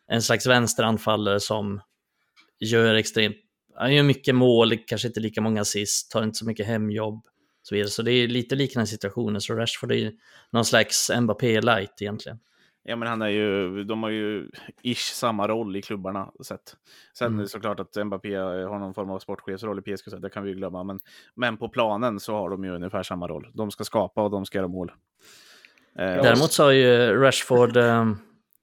en 0.07 0.21
slags 0.21 0.47
vänsteranfallare 0.47 1.39
som 1.39 1.81
gör 2.59 2.95
extremt 2.95 3.37
han 3.79 3.95
gör 3.95 4.03
mycket 4.03 4.35
mål, 4.35 4.77
kanske 4.77 5.07
inte 5.07 5.19
lika 5.19 5.41
många 5.41 5.61
assist, 5.61 6.11
tar 6.11 6.23
inte 6.23 6.37
så 6.37 6.45
mycket 6.45 6.65
hemjobb. 6.65 7.25
Så, 7.61 7.75
vidare. 7.75 7.89
så 7.89 8.01
det 8.01 8.11
är 8.11 8.27
lite 8.27 8.55
liknande 8.55 8.87
situationer, 8.87 9.39
så 9.39 9.53
Rashford 9.53 9.91
är 9.91 9.95
ju 9.95 10.11
någon 10.51 10.65
slags 10.65 11.11
Mbappé 11.21 11.61
light 11.61 12.01
egentligen. 12.01 12.39
Ja, 12.83 12.95
men 12.95 13.07
han 13.07 13.21
är 13.21 13.27
ju, 13.27 13.83
de 13.83 14.03
har 14.03 14.09
ju 14.09 14.49
ish 14.81 15.13
samma 15.13 15.47
roll 15.47 15.75
i 15.75 15.81
klubbarna. 15.81 16.31
Sett. 16.45 16.75
Sen 17.13 17.27
mm. 17.27 17.39
är 17.39 17.43
det 17.43 17.49
såklart 17.49 17.79
att 17.79 18.05
Mbappé 18.05 18.35
har 18.35 18.79
någon 18.79 18.93
form 18.93 19.09
av 19.09 19.19
sportchefsroll 19.19 19.79
i 19.79 19.81
PSG, 19.81 20.09
så 20.09 20.17
det 20.17 20.29
kan 20.29 20.43
vi 20.43 20.49
ju 20.49 20.55
glömma. 20.55 20.83
Men, 20.83 20.99
men 21.35 21.57
på 21.57 21.69
planen 21.69 22.19
så 22.19 22.33
har 22.33 22.49
de 22.49 22.63
ju 22.63 22.75
ungefär 22.75 23.03
samma 23.03 23.27
roll. 23.27 23.51
De 23.53 23.71
ska 23.71 23.83
skapa 23.83 24.23
och 24.23 24.31
de 24.31 24.45
ska 24.45 24.57
göra 24.57 24.67
mål. 24.67 24.91
Eh, 25.95 26.05
Däremot 26.05 26.51
så 26.51 26.63
har 26.63 26.71
ju 26.71 27.21
Rashford 27.21 27.77
eh, 27.77 28.11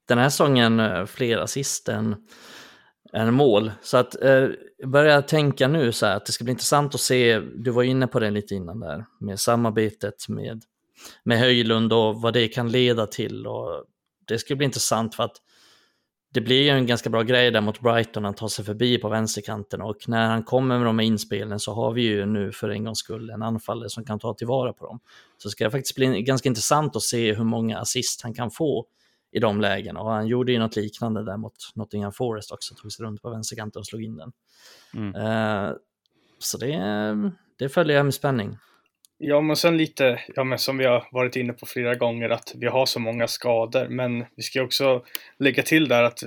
den 0.09 0.19
här 0.19 0.29
säsongen 0.29 0.81
eh, 0.81 1.05
fler 1.05 1.39
assist 1.39 1.89
än 1.89 2.17
än 3.13 3.35
mål. 3.35 3.73
Så 3.83 3.97
att 3.97 4.23
eh, 4.23 4.49
börja 4.85 5.23
tänka 5.23 5.69
nu 5.69 5.93
så 5.93 6.07
här 6.07 6.17
att 6.17 6.27
det 6.27 6.33
ska 6.33 6.45
bli 6.45 6.51
intressant 6.51 6.95
att 6.95 7.01
se, 7.01 7.39
du 7.39 7.71
var 7.71 7.83
inne 7.83 8.07
på 8.07 8.21
det 8.21 8.31
lite 8.31 8.55
innan 8.55 8.81
där, 8.81 9.05
med 9.21 9.41
samarbetet 9.41 10.29
med, 10.29 10.63
med 11.25 11.39
Höjlund 11.39 11.93
och 11.93 12.21
vad 12.21 12.33
det 12.33 12.49
kan 12.49 12.69
leda 12.69 13.07
till. 13.07 13.47
Och 13.47 13.85
det 14.27 14.39
ska 14.39 14.57
bli 14.57 14.65
intressant 14.65 15.15
för 15.15 15.23
att 15.23 15.37
det 16.37 16.41
blir 16.41 16.63
ju 16.63 16.69
en 16.69 16.87
ganska 16.87 17.11
bra 17.11 17.23
grej 17.23 17.51
där 17.51 17.61
mot 17.61 17.81
Brighton, 17.81 18.25
han 18.25 18.35
tar 18.35 18.49
sig 18.49 18.65
förbi 18.65 18.99
på 18.99 19.09
vänsterkanten 19.09 19.83
och 19.83 20.09
när 20.09 20.27
han 20.27 20.43
kommer 20.43 20.79
med 20.79 20.87
de 20.87 20.99
här 20.99 21.07
inspelen 21.07 21.61
så 21.61 21.75
har 21.75 21.93
vi 21.93 22.03
ju 22.03 22.27
nu 22.27 22.53
för 22.53 22.69
en 22.69 22.85
gångs 22.85 22.99
skull 22.99 23.31
en 23.31 23.43
anfallare 23.43 23.91
som 23.91 24.05
kan 24.05 24.19
ta 24.19 24.35
tillvara 24.35 24.73
på 24.73 24.87
dem. 24.87 25.01
Så 25.39 25.49
det 25.49 25.53
ska 25.53 25.71
faktiskt 25.71 25.95
bli 25.97 26.23
ganska 26.23 26.49
intressant 26.49 26.97
att 26.97 27.03
se 27.03 27.35
hur 27.35 27.45
många 27.45 27.79
assist 27.79 28.23
han 28.23 28.35
kan 28.35 28.51
få 28.51 28.87
i 29.33 29.39
de 29.39 29.61
lägena. 29.61 30.01
Och 30.01 30.11
han 30.11 30.27
gjorde 30.27 30.53
ju 30.53 30.59
något 30.59 30.77
liknande 30.77 31.25
där 31.25 31.37
mot 31.37 31.55
Nottingham 31.75 32.13
Forest 32.13 32.53
också, 32.53 32.75
tog 32.75 32.93
sig 32.93 33.05
runt 33.05 33.23
på 33.23 33.31
vänsterkanten 33.31 33.81
och 33.81 33.87
slog 33.87 34.03
in 34.03 34.17
den. 34.17 34.33
Mm. 34.95 35.15
Uh, 35.15 35.75
så 36.39 36.59
det, 36.59 37.33
det 37.59 37.69
följer 37.69 37.97
jag 37.97 38.05
med 38.05 38.15
spänning. 38.15 38.59
Ja, 39.19 39.41
men 39.41 39.57
sen 39.57 39.77
lite, 39.77 40.21
ja, 40.35 40.45
men 40.45 40.59
som 40.59 40.79
vi 40.79 40.85
har 40.85 41.09
varit 41.11 41.37
inne 41.37 41.53
på 41.53 41.67
flera 41.67 41.95
gånger, 41.95 42.31
att 42.31 42.53
vi 42.55 42.67
har 42.67 42.87
så 42.87 43.01
många 43.01 43.29
skador. 43.29 43.89
Men 43.89 44.25
vi 44.37 44.43
ska 44.43 44.63
också 44.63 45.05
lägga 45.39 45.63
till 45.63 45.89
där 45.89 46.03
att 46.03 46.19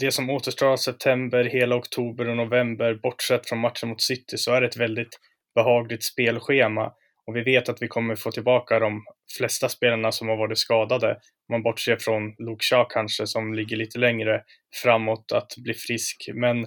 det 0.00 0.12
som 0.12 0.30
återstår 0.30 0.66
av 0.66 0.76
september, 0.76 1.44
hela 1.44 1.76
oktober 1.76 2.28
och 2.28 2.36
november, 2.36 2.94
bortsett 2.94 3.48
från 3.48 3.58
matchen 3.58 3.88
mot 3.88 4.02
City, 4.02 4.36
så 4.36 4.52
är 4.52 4.60
det 4.60 4.66
ett 4.66 4.76
väldigt 4.76 5.20
behagligt 5.54 6.04
spelschema. 6.04 6.92
Och 7.26 7.36
vi 7.36 7.42
vet 7.42 7.68
att 7.68 7.82
vi 7.82 7.88
kommer 7.88 8.16
få 8.16 8.30
tillbaka 8.30 8.78
de 8.78 9.04
flesta 9.38 9.68
spelarna 9.68 10.12
som 10.12 10.28
har 10.28 10.36
varit 10.36 10.58
skadade. 10.58 11.10
Om 11.10 11.52
man 11.52 11.62
bortser 11.62 11.96
från 11.96 12.34
Luke 12.38 12.64
Shaw 12.64 12.86
kanske 12.90 13.26
som 13.26 13.54
ligger 13.54 13.76
lite 13.76 13.98
längre 13.98 14.42
framåt 14.82 15.32
att 15.32 15.52
bli 15.56 15.74
frisk. 15.74 16.28
Men 16.34 16.66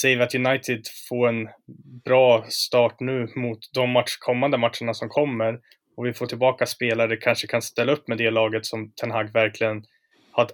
säger 0.00 0.16
vi 0.16 0.22
att 0.22 0.34
United 0.34 0.82
får 1.08 1.28
en 1.28 1.48
bra 2.04 2.44
start 2.48 2.96
nu 3.00 3.28
mot 3.36 3.58
de 3.74 3.90
match, 3.90 4.16
kommande 4.18 4.58
matcherna 4.58 4.94
som 4.94 5.08
kommer 5.08 5.58
och 5.96 6.06
vi 6.06 6.12
får 6.12 6.26
tillbaka 6.26 6.66
spelare 6.66 7.16
kanske 7.16 7.46
kan 7.46 7.62
ställa 7.62 7.92
upp 7.92 8.08
med 8.08 8.18
det 8.18 8.30
laget 8.30 8.66
som 8.66 8.92
Ten 9.00 9.10
Hag 9.10 9.32
verkligen 9.32 9.84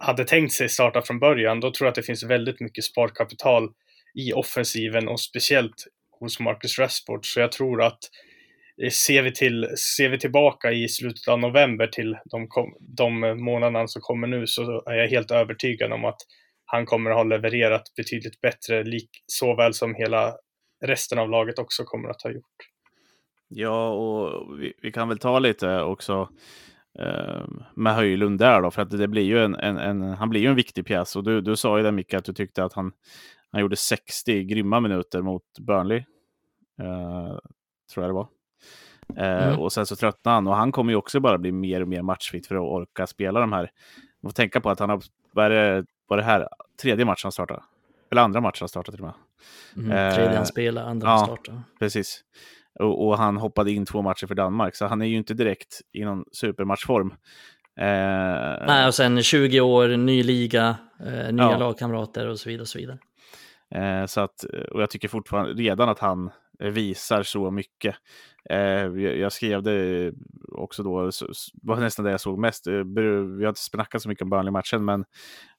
hade 0.00 0.24
tänkt 0.24 0.52
sig 0.52 0.68
starta 0.68 1.02
från 1.02 1.18
början, 1.18 1.60
då 1.60 1.70
tror 1.70 1.86
jag 1.86 1.90
att 1.90 1.94
det 1.94 2.02
finns 2.02 2.24
väldigt 2.24 2.60
mycket 2.60 2.84
sparkapital 2.84 3.70
i 4.14 4.32
offensiven 4.32 5.08
och 5.08 5.20
speciellt 5.20 5.86
hos 6.20 6.40
Marcus 6.40 6.78
Rashford. 6.78 7.26
Så 7.26 7.40
jag 7.40 7.52
tror 7.52 7.82
att 7.82 7.98
eh, 8.82 8.90
ser 8.90 9.22
vi, 9.22 9.32
till, 9.32 9.68
ser 9.96 10.08
vi 10.08 10.18
tillbaka 10.18 10.72
i 10.72 10.88
slutet 10.88 11.28
av 11.28 11.38
november 11.38 11.86
till 11.86 12.16
de, 12.24 12.48
de 12.80 13.20
månaderna 13.44 13.86
som 13.86 14.02
kommer 14.02 14.26
nu 14.26 14.46
så 14.46 14.82
är 14.86 14.94
jag 14.94 15.08
helt 15.08 15.30
övertygad 15.30 15.92
om 15.92 16.04
att 16.04 16.20
han 16.72 16.86
kommer 16.86 17.10
att 17.10 17.16
ha 17.16 17.24
levererat 17.24 17.82
betydligt 17.96 18.40
bättre, 18.40 18.84
lik, 18.84 19.10
såväl 19.26 19.74
som 19.74 19.94
hela 19.94 20.36
resten 20.84 21.18
av 21.18 21.30
laget 21.30 21.58
också 21.58 21.84
kommer 21.84 22.08
att 22.08 22.22
ha 22.22 22.30
gjort. 22.30 22.56
Ja, 23.48 23.88
och 23.88 24.60
vi, 24.60 24.72
vi 24.82 24.92
kan 24.92 25.08
väl 25.08 25.18
ta 25.18 25.38
lite 25.38 25.80
också 25.80 26.28
eh, 26.98 27.44
med 27.74 27.94
Höjlund 27.94 28.38
där 28.38 28.62
då, 28.62 28.70
för 28.70 28.82
att 28.82 28.90
det 28.90 29.08
blir 29.08 29.22
ju 29.22 29.44
en, 29.44 29.54
en, 29.54 29.78
en, 29.78 30.02
han 30.02 30.30
blir 30.30 30.40
ju 30.40 30.48
en 30.48 30.54
viktig 30.54 30.86
pjäs. 30.86 31.16
Och 31.16 31.24
du, 31.24 31.40
du 31.40 31.56
sa 31.56 31.76
ju 31.76 31.82
där 31.82 31.92
Micke 31.92 32.14
att 32.14 32.24
du 32.24 32.32
tyckte 32.32 32.64
att 32.64 32.72
han, 32.72 32.92
han 33.50 33.60
gjorde 33.60 33.76
60 33.76 34.44
grymma 34.44 34.80
minuter 34.80 35.22
mot 35.22 35.58
Burnley. 35.60 35.98
Eh, 36.80 37.38
tror 37.94 38.06
jag 38.06 38.08
det 38.08 38.12
var. 38.12 38.28
Eh, 39.16 39.48
mm. 39.48 39.60
och 39.60 39.72
sen 39.72 39.86
så 39.86 39.96
tröttnade 39.96 40.34
han 40.34 40.46
och 40.46 40.56
han 40.56 40.72
kommer 40.72 40.92
ju 40.92 40.96
också 40.96 41.20
bara 41.20 41.38
bli 41.38 41.52
mer 41.52 41.80
och 41.80 41.88
mer 41.88 42.02
matchfit 42.02 42.46
för 42.46 42.54
att 42.54 42.62
orka 42.62 43.06
spela 43.06 43.40
de 43.40 43.52
här. 43.52 43.70
Man 44.22 44.30
får 44.30 44.34
tänka 44.34 44.60
på 44.60 44.70
att 44.70 44.78
han 44.78 44.90
har, 44.90 45.02
vad 45.32 45.44
är 45.44 45.50
det, 45.50 45.86
var 46.12 46.16
det 46.16 46.22
här 46.22 46.48
tredje 46.82 47.04
matchen 47.04 47.20
han 47.22 47.32
startade? 47.32 47.62
Eller 48.10 48.22
andra 48.22 48.40
matchen 48.40 48.58
han 48.60 48.68
startade 48.68 48.96
till 48.96 49.04
och 49.04 49.14
med. 49.76 49.90
Mm, 49.90 50.14
tredje 50.14 50.36
han 50.36 50.46
spelar, 50.46 50.82
andra 50.82 51.08
ja, 51.08 51.16
han 51.16 51.26
startar. 51.26 51.62
Precis. 51.78 52.20
Och, 52.80 53.06
och, 53.06 53.18
han 53.18 53.36
hoppade 53.36 53.72
in 53.72 53.86
två 53.86 54.02
matcher 54.02 54.26
för 54.26 54.34
Danmark, 54.34 54.76
så 54.76 54.86
han 54.86 55.02
är 55.02 55.06
ju 55.06 55.16
inte 55.16 55.34
direkt 55.34 55.80
i 55.92 56.04
någon 56.04 56.24
supermatchform. 56.32 57.14
Eh, 57.76 58.66
Nej, 58.66 58.86
och 58.86 58.94
sen 58.94 59.22
20 59.22 59.60
år, 59.60 59.88
ny 59.88 60.22
liga, 60.22 60.76
eh, 61.00 61.32
nya 61.32 61.50
ja. 61.50 61.58
lagkamrater 61.58 62.28
och 62.28 62.40
så 62.40 62.48
vidare. 62.48 62.62
Och 62.62 62.68
så 62.68 62.78
vidare. 62.78 62.98
Eh, 63.74 64.06
så 64.06 64.20
att, 64.20 64.44
och 64.44 64.82
jag 64.82 64.90
tycker 64.90 65.08
fortfarande 65.08 65.52
redan 65.52 65.88
att 65.88 65.98
han 65.98 66.30
visar 66.58 67.22
så 67.22 67.50
mycket. 67.50 67.96
Eh, 68.50 68.86
jag 68.96 69.32
skrev 69.32 69.62
det 69.62 70.12
också 70.52 70.82
då, 70.82 71.10
var 71.62 71.76
nästan 71.76 72.04
det 72.04 72.10
jag 72.10 72.20
såg 72.20 72.38
mest. 72.38 72.66
Eh, 72.66 72.72
vi 72.74 73.44
har 73.44 73.48
inte 73.48 73.60
snackat 73.60 74.02
så 74.02 74.08
mycket 74.08 74.22
om 74.22 74.30
Burnley-matchen, 74.30 74.84
men 74.84 75.04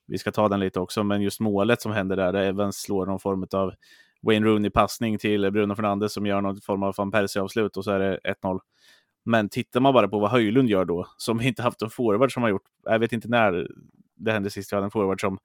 vi 0.07 0.17
ska 0.17 0.31
ta 0.31 0.49
den 0.49 0.59
lite 0.59 0.79
också. 0.79 1.03
Men 1.03 1.21
just 1.21 1.39
målet 1.39 1.81
som 1.81 1.91
händer 1.91 2.15
där, 2.15 2.33
där 2.33 2.43
Evans 2.43 2.81
slår 2.81 3.05
någon 3.05 3.19
form 3.19 3.47
av 3.53 3.73
Wayne 4.21 4.45
Rooney-passning 4.45 5.17
till 5.17 5.51
Bruno 5.51 5.75
Fernandes 5.75 6.13
som 6.13 6.25
gör 6.25 6.41
någon 6.41 6.61
form 6.61 6.83
av 6.83 6.93
van 6.97 7.11
Persie-avslut 7.11 7.77
och 7.77 7.83
så 7.83 7.91
är 7.91 7.99
det 7.99 8.19
1-0. 8.43 8.59
Men 9.25 9.49
tittar 9.49 9.79
man 9.79 9.93
bara 9.93 10.07
på 10.07 10.19
vad 10.19 10.31
Höjlund 10.31 10.69
gör 10.69 10.85
då, 10.85 11.07
som 11.17 11.41
inte 11.41 11.61
haft 11.61 11.81
en 11.81 11.89
forward 11.89 12.33
som 12.33 12.43
har 12.43 12.49
gjort, 12.49 12.63
jag 12.83 12.99
vet 12.99 13.13
inte 13.13 13.27
när 13.27 13.67
det 14.15 14.31
hände 14.31 14.49
sist 14.49 14.71
vi 14.71 14.75
hade 14.75 14.85
en 14.85 14.91
forward 14.91 15.21
som 15.21 15.37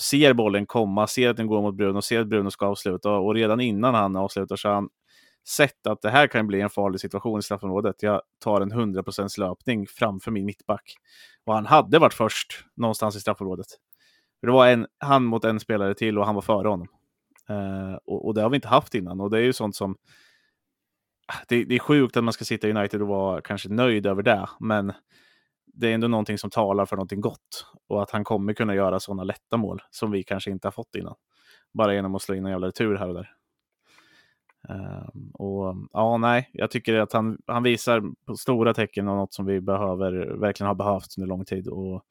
ser 0.00 0.32
bollen 0.32 0.66
komma, 0.66 1.06
ser 1.06 1.30
att 1.30 1.36
den 1.36 1.46
går 1.46 1.62
mot 1.62 1.74
Bruno, 1.74 2.02
ser 2.02 2.20
att 2.20 2.26
Bruno 2.26 2.50
ska 2.50 2.66
avsluta 2.66 3.10
och 3.10 3.34
redan 3.34 3.60
innan 3.60 3.94
han 3.94 4.16
avslutar 4.16 4.56
så 4.56 4.68
han 4.68 4.88
sett 5.48 5.86
att 5.86 6.02
det 6.02 6.10
här 6.10 6.26
kan 6.26 6.46
bli 6.46 6.60
en 6.60 6.70
farlig 6.70 7.00
situation 7.00 7.38
i 7.38 7.42
straffområdet. 7.42 8.02
Jag 8.02 8.22
tar 8.38 8.60
en 8.60 8.72
100% 8.72 9.40
löpning 9.40 9.86
framför 9.86 10.30
min 10.30 10.44
mittback. 10.44 10.94
Och 11.44 11.54
han 11.54 11.66
hade 11.66 11.98
varit 11.98 12.14
först 12.14 12.64
någonstans 12.76 13.16
i 13.16 13.20
straffområdet. 13.20 13.66
Det 14.42 14.50
var 14.50 14.66
en, 14.66 14.86
han 14.98 15.24
mot 15.24 15.44
en 15.44 15.60
spelare 15.60 15.94
till 15.94 16.18
och 16.18 16.26
han 16.26 16.34
var 16.34 16.42
före 16.42 16.68
honom. 16.68 16.88
Uh, 17.50 17.94
och, 18.04 18.26
och, 18.26 18.34
det 18.34 18.42
har 18.42 18.50
vi 18.50 18.56
inte 18.56 18.68
haft 18.68 18.94
innan. 18.94 19.20
Och 19.20 19.30
det 19.30 19.38
är 19.38 19.42
ju 19.42 19.52
sånt 19.52 19.76
som... 19.76 19.96
Det, 21.48 21.64
det, 21.64 21.74
är 21.74 21.78
sjukt 21.78 22.16
att 22.16 22.24
man 22.24 22.32
ska 22.32 22.44
sitta 22.44 22.68
i 22.68 22.70
United 22.70 23.02
och 23.02 23.08
vara 23.08 23.40
kanske 23.40 23.68
nöjd 23.68 24.06
över 24.06 24.22
det, 24.22 24.48
men 24.60 24.92
det 25.66 25.90
är 25.90 25.94
ändå 25.94 26.08
någonting 26.08 26.38
som 26.38 26.50
talar 26.50 26.86
för 26.86 26.96
någonting 26.96 27.20
gott. 27.20 27.66
Och 27.88 28.02
att 28.02 28.10
han 28.10 28.24
kommer 28.24 28.52
kunna 28.52 28.74
göra 28.74 29.00
sådana 29.00 29.24
lätta 29.24 29.56
mål 29.56 29.82
som 29.90 30.10
vi 30.10 30.22
kanske 30.22 30.50
inte 30.50 30.66
har 30.66 30.72
fått 30.72 30.94
innan. 30.94 31.14
Bara 31.72 31.94
genom 31.94 32.14
att 32.14 32.22
slå 32.22 32.34
in 32.34 32.44
en 32.44 32.50
jävla 32.50 32.66
retur 32.66 32.96
här 32.96 33.08
och 33.08 33.14
där. 33.14 33.30
Um, 34.68 35.30
och 35.34 35.76
ja, 35.92 36.16
nej, 36.16 36.50
jag 36.52 36.70
tycker 36.70 36.94
att 36.94 37.12
han, 37.12 37.38
han 37.46 37.62
visar 37.62 38.02
på 38.26 38.36
stora 38.36 38.74
tecken 38.74 39.08
av 39.08 39.16
något 39.16 39.34
som 39.34 39.46
vi 39.46 39.60
behöver, 39.60 40.12
verkligen 40.36 40.68
har 40.68 40.74
behövt 40.74 41.18
under 41.18 41.28
lång 41.28 41.44
tid. 41.44 41.68
Och 41.68 42.04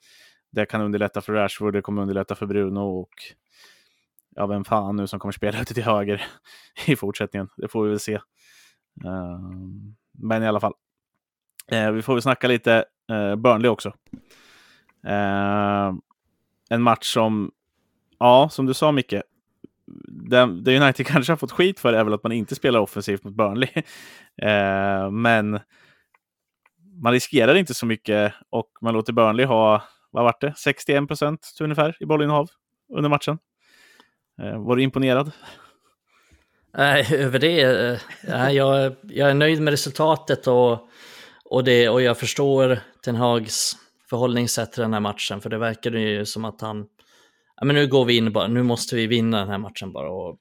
det 0.52 0.66
kan 0.66 0.82
underlätta 0.82 1.22
för 1.22 1.34
Rashford, 1.34 1.74
det 1.74 1.82
kommer 1.82 2.02
underlätta 2.02 2.36
för 2.36 2.46
Bruno 2.46 2.80
och 2.80 3.10
ja, 4.36 4.48
vem 4.48 4.64
fan 4.64 4.96
nu 4.96 5.08
som 5.08 5.20
kommer 5.20 5.32
spela 5.32 5.62
ute 5.62 5.74
till 5.74 5.84
höger 5.84 6.26
i 6.88 6.96
fortsättningen. 6.96 7.50
Det 7.58 7.68
får 7.68 7.84
vi 7.84 7.90
väl 7.90 8.00
se. 8.00 8.20
Um, 9.06 9.96
men 10.12 10.44
i 10.44 10.48
alla 10.48 10.60
fall, 10.60 10.74
eh, 11.72 11.92
vi 11.92 12.02
får 12.02 12.14
väl 12.14 12.22
snacka 12.22 12.48
lite 12.48 12.86
eh, 13.10 13.36
Burnley 13.36 13.70
också. 13.70 13.94
Ehm, 15.04 16.02
en 16.70 16.82
match 16.82 17.14
som, 17.14 17.52
ja, 18.20 18.50
som 18.52 18.66
du 18.66 18.74
sa 18.74 18.92
Micke, 18.92 19.22
det, 20.08 20.62
det 20.62 20.78
United 20.80 21.06
kanske 21.08 21.32
har 21.32 21.38
fått 21.38 21.52
skit 21.52 21.80
för 21.80 21.94
är 21.94 22.04
väl 22.04 22.14
att 22.14 22.24
man 22.24 22.32
inte 22.32 22.56
spelar 22.56 22.80
offensivt 22.80 23.24
mot 23.24 23.36
Burnley. 23.36 23.70
Eh, 24.42 25.12
men 25.12 25.60
man 27.04 27.14
riskerar 27.14 27.56
inte 27.56 27.74
så 27.74 27.86
mycket 27.86 28.34
och 28.50 28.70
man 28.82 28.94
låter 28.94 29.14
Burnley 29.14 29.46
ha, 29.46 29.84
vad 30.12 30.24
var 30.24 30.36
det, 30.42 30.54
61 30.58 31.08
procent 31.08 31.58
ungefär 31.62 31.98
i 32.00 32.06
bollinnehav 32.06 32.50
under 32.94 33.10
matchen. 33.10 33.38
Eh, 34.42 34.64
var 34.64 34.76
du 34.76 34.84
imponerad? 34.84 35.32
Nej, 36.78 37.08
över 37.12 37.40
det, 37.40 37.62
eh, 37.62 38.00
nej, 38.24 38.56
jag, 38.56 38.96
jag 39.04 39.30
är 39.30 39.34
nöjd 39.34 39.62
med 39.62 39.72
resultatet 39.72 40.48
och, 40.48 40.90
och, 41.46 41.64
det, 41.64 41.90
och 41.90 42.02
jag 42.02 42.18
förstår 42.18 42.80
Ten 43.06 43.16
Hags 43.16 43.78
förhållningssätt 44.10 44.72
till 44.72 44.82
den 44.82 44.94
här 44.94 45.00
matchen, 45.00 45.42
för 45.42 45.50
det 45.50 45.58
verkade 45.58 46.00
ju 46.00 46.26
som 46.26 46.46
att 46.46 46.62
han 46.62 46.86
ja, 47.62 47.66
men 47.66 47.76
nu 47.76 47.88
går 47.88 48.06
vi 48.06 48.18
in 48.18 48.34
bara, 48.34 48.48
nu 48.48 48.64
måste 48.64 48.96
vi 48.96 49.08
vinna 49.08 49.40
den 49.40 49.50
här 49.50 49.58
matchen 49.58 49.92
bara. 49.94 50.12
Och 50.12 50.38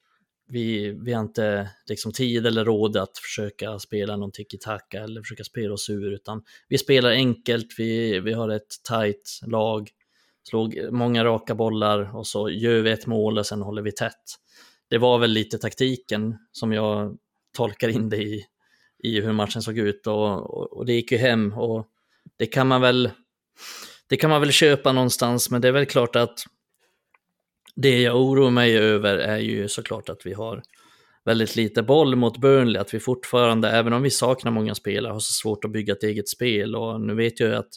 vi, 0.48 0.90
vi 1.04 1.12
har 1.12 1.20
inte 1.20 1.70
liksom 1.86 2.12
tid 2.12 2.46
eller 2.46 2.64
råd 2.64 2.96
att 2.96 3.18
försöka 3.18 3.78
spela 3.78 4.16
någon 4.16 4.32
tiki-taka 4.32 5.04
eller 5.04 5.22
försöka 5.22 5.44
spela 5.44 5.74
oss 5.74 5.90
ur, 5.90 6.12
utan 6.12 6.42
vi 6.68 6.78
spelar 6.78 7.10
enkelt, 7.10 7.66
vi, 7.78 8.20
vi 8.20 8.32
har 8.32 8.48
ett 8.48 8.68
tight 8.88 9.40
lag, 9.46 9.90
slog 10.48 10.88
många 10.90 11.24
raka 11.24 11.54
bollar 11.54 12.16
och 12.16 12.26
så 12.26 12.50
gör 12.50 12.80
vi 12.80 12.90
ett 12.90 13.06
mål 13.06 13.38
och 13.38 13.46
sen 13.46 13.62
håller 13.62 13.82
vi 13.82 13.92
tätt. 13.92 14.24
Det 14.90 14.98
var 14.98 15.18
väl 15.18 15.30
lite 15.30 15.58
taktiken 15.58 16.38
som 16.52 16.72
jag 16.72 17.16
tolkar 17.56 17.88
in 17.88 18.08
det 18.08 18.22
i, 18.22 18.44
i 19.02 19.20
hur 19.20 19.32
matchen 19.32 19.62
såg 19.62 19.78
ut 19.78 20.06
och, 20.06 20.56
och, 20.56 20.72
och 20.72 20.86
det 20.86 20.92
gick 20.92 21.12
ju 21.12 21.18
hem 21.18 21.52
och 21.52 21.86
det 22.38 22.46
kan 22.46 22.66
man 22.66 22.80
väl 22.80 23.10
det 24.08 24.16
kan 24.16 24.30
man 24.30 24.40
väl 24.40 24.52
köpa 24.52 24.92
någonstans, 24.92 25.50
men 25.50 25.60
det 25.60 25.68
är 25.68 25.72
väl 25.72 25.86
klart 25.86 26.16
att 26.16 26.44
det 27.76 28.02
jag 28.02 28.16
oroar 28.16 28.50
mig 28.50 28.78
över 28.78 29.18
är 29.18 29.38
ju 29.38 29.68
såklart 29.68 30.08
att 30.08 30.26
vi 30.26 30.32
har 30.32 30.62
väldigt 31.24 31.56
lite 31.56 31.82
boll 31.82 32.16
mot 32.16 32.38
Burnley, 32.38 32.80
att 32.80 32.94
vi 32.94 33.00
fortfarande, 33.00 33.70
även 33.70 33.92
om 33.92 34.02
vi 34.02 34.10
saknar 34.10 34.52
många 34.52 34.74
spelare, 34.74 35.12
har 35.12 35.20
så 35.20 35.32
svårt 35.32 35.64
att 35.64 35.72
bygga 35.72 35.92
ett 35.92 36.02
eget 36.02 36.28
spel. 36.28 36.76
Och 36.76 37.00
nu 37.00 37.14
vet 37.14 37.40
jag 37.40 37.48
ju 37.48 37.54
att 37.54 37.70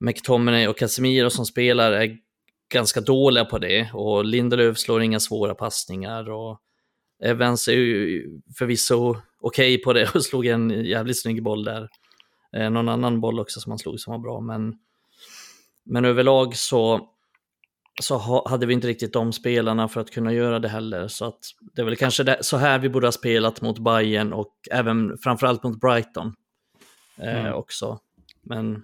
McTominay 0.00 0.68
och 0.68 0.78
Casemiro 0.78 1.30
som 1.30 1.46
spelar 1.46 1.92
är 1.92 2.16
ganska 2.72 3.00
dåliga 3.00 3.44
på 3.44 3.58
det 3.58 3.90
och 3.92 4.24
Lindelöf 4.24 4.78
slår 4.78 5.02
inga 5.02 5.20
svåra 5.20 5.54
passningar 5.54 6.30
och 6.30 6.60
Evans 7.22 7.68
är 7.68 7.72
ju 7.72 8.24
förvisso 8.58 9.16
okej 9.40 9.74
okay 9.74 9.78
på 9.78 9.92
det 9.92 10.10
och 10.14 10.24
slog 10.24 10.46
en 10.46 10.84
jävligt 10.84 11.20
snygg 11.20 11.42
boll 11.42 11.64
där. 11.64 11.88
Eh, 12.56 12.70
någon 12.70 12.88
annan 12.88 13.20
boll 13.20 13.40
också 13.40 13.60
som 13.60 13.72
han 13.72 13.78
slog 13.78 14.00
som 14.00 14.10
var 14.10 14.18
bra, 14.18 14.40
men, 14.40 14.74
men 15.84 16.04
överlag 16.04 16.56
så 16.56 17.10
så 18.00 18.16
ha, 18.16 18.48
hade 18.48 18.66
vi 18.66 18.74
inte 18.74 18.86
riktigt 18.86 19.12
de 19.12 19.32
spelarna 19.32 19.88
för 19.88 20.00
att 20.00 20.10
kunna 20.10 20.32
göra 20.32 20.58
det 20.58 20.68
heller. 20.68 21.08
Så 21.08 21.24
att 21.24 21.38
det 21.74 21.82
är 21.82 21.84
väl 21.84 21.96
kanske 21.96 22.22
det, 22.22 22.38
så 22.40 22.56
här 22.56 22.78
vi 22.78 22.88
borde 22.88 23.06
ha 23.06 23.12
spelat 23.12 23.60
mot 23.60 23.78
Bayern 23.78 24.32
och 24.32 24.54
även 24.70 25.18
framförallt 25.18 25.62
mot 25.62 25.80
Brighton 25.80 26.34
eh, 27.18 27.40
mm. 27.40 27.54
också. 27.54 28.00
Men, 28.42 28.82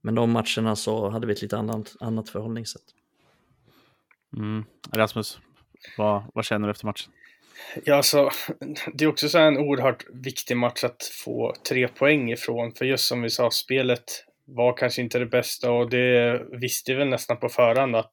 men 0.00 0.14
de 0.14 0.30
matcherna 0.30 0.76
så 0.76 1.08
hade 1.08 1.26
vi 1.26 1.32
ett 1.32 1.42
lite 1.42 1.58
annat, 1.58 1.96
annat 2.00 2.28
förhållningssätt. 2.28 2.82
Mm. 4.36 4.64
Rasmus, 4.92 5.38
vad, 5.98 6.22
vad 6.34 6.44
känner 6.44 6.68
du 6.68 6.70
efter 6.70 6.86
matchen? 6.86 7.12
Ja, 7.84 7.96
alltså, 7.96 8.30
det 8.92 9.04
är 9.04 9.08
också 9.08 9.28
så 9.28 9.38
en 9.38 9.58
oerhört 9.58 10.04
viktig 10.12 10.56
match 10.56 10.84
att 10.84 11.02
få 11.24 11.54
tre 11.68 11.88
poäng 11.88 12.32
ifrån. 12.32 12.72
För 12.72 12.84
just 12.84 13.04
som 13.04 13.22
vi 13.22 13.30
sa, 13.30 13.50
spelet 13.50 14.04
var 14.46 14.76
kanske 14.76 15.02
inte 15.02 15.18
det 15.18 15.26
bästa 15.26 15.72
och 15.72 15.90
det 15.90 16.42
visste 16.60 16.92
vi 16.92 16.98
väl 16.98 17.08
nästan 17.08 17.36
på 17.36 17.48
förhand 17.48 17.96
att 17.96 18.12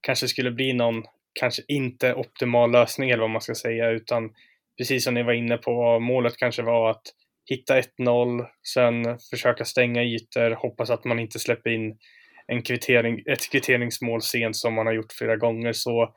kanske 0.00 0.28
skulle 0.28 0.50
bli 0.50 0.72
någon, 0.72 1.02
kanske 1.40 1.62
inte 1.68 2.14
optimal 2.14 2.70
lösning 2.70 3.10
eller 3.10 3.20
vad 3.20 3.30
man 3.30 3.40
ska 3.40 3.54
säga, 3.54 3.90
utan 3.90 4.30
precis 4.78 5.04
som 5.04 5.14
ni 5.14 5.22
var 5.22 5.32
inne 5.32 5.56
på, 5.56 5.98
målet 6.00 6.36
kanske 6.36 6.62
var 6.62 6.90
att 6.90 7.02
hitta 7.50 7.80
1-0, 7.80 8.46
sen 8.74 9.18
försöka 9.30 9.64
stänga 9.64 10.02
ytor, 10.02 10.50
hoppas 10.50 10.90
att 10.90 11.04
man 11.04 11.18
inte 11.18 11.38
släpper 11.38 11.70
in 11.70 11.98
en 12.46 12.62
kvittering, 12.62 13.22
ett 13.26 13.50
kvitteringsmål 13.50 14.22
sent 14.22 14.56
som 14.56 14.74
man 14.74 14.86
har 14.86 14.92
gjort 14.92 15.12
flera 15.12 15.36
gånger. 15.36 15.72
Så 15.72 16.14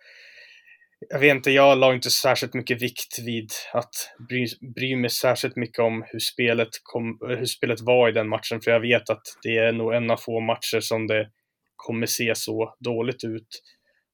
jag 1.00 1.20
vet 1.20 1.36
inte, 1.36 1.52
jag 1.52 1.78
la 1.78 1.94
inte 1.94 2.10
särskilt 2.10 2.54
mycket 2.54 2.82
vikt 2.82 3.20
vid 3.26 3.52
att 3.74 4.16
bry, 4.30 4.46
bry 4.76 4.96
mig 4.96 5.10
särskilt 5.10 5.56
mycket 5.56 5.80
om 5.80 6.06
hur 6.08 6.20
spelet, 6.20 6.70
kom, 6.84 7.20
hur 7.28 7.46
spelet 7.46 7.82
var 7.82 8.10
i 8.10 8.12
den 8.12 8.30
matchen, 8.30 8.62
för 8.62 8.72
jag 8.72 8.80
vet 8.80 9.10
att 9.10 9.22
det 9.44 9.58
är 9.58 9.72
nog 9.72 9.94
en 9.94 10.12
av 10.12 10.18
få 10.18 10.40
matcher 10.40 10.80
som 10.80 11.08
det 11.08 11.30
kommer 11.76 12.06
se 12.06 12.36
så 12.36 12.76
dåligt 12.80 13.24
ut. 13.24 13.48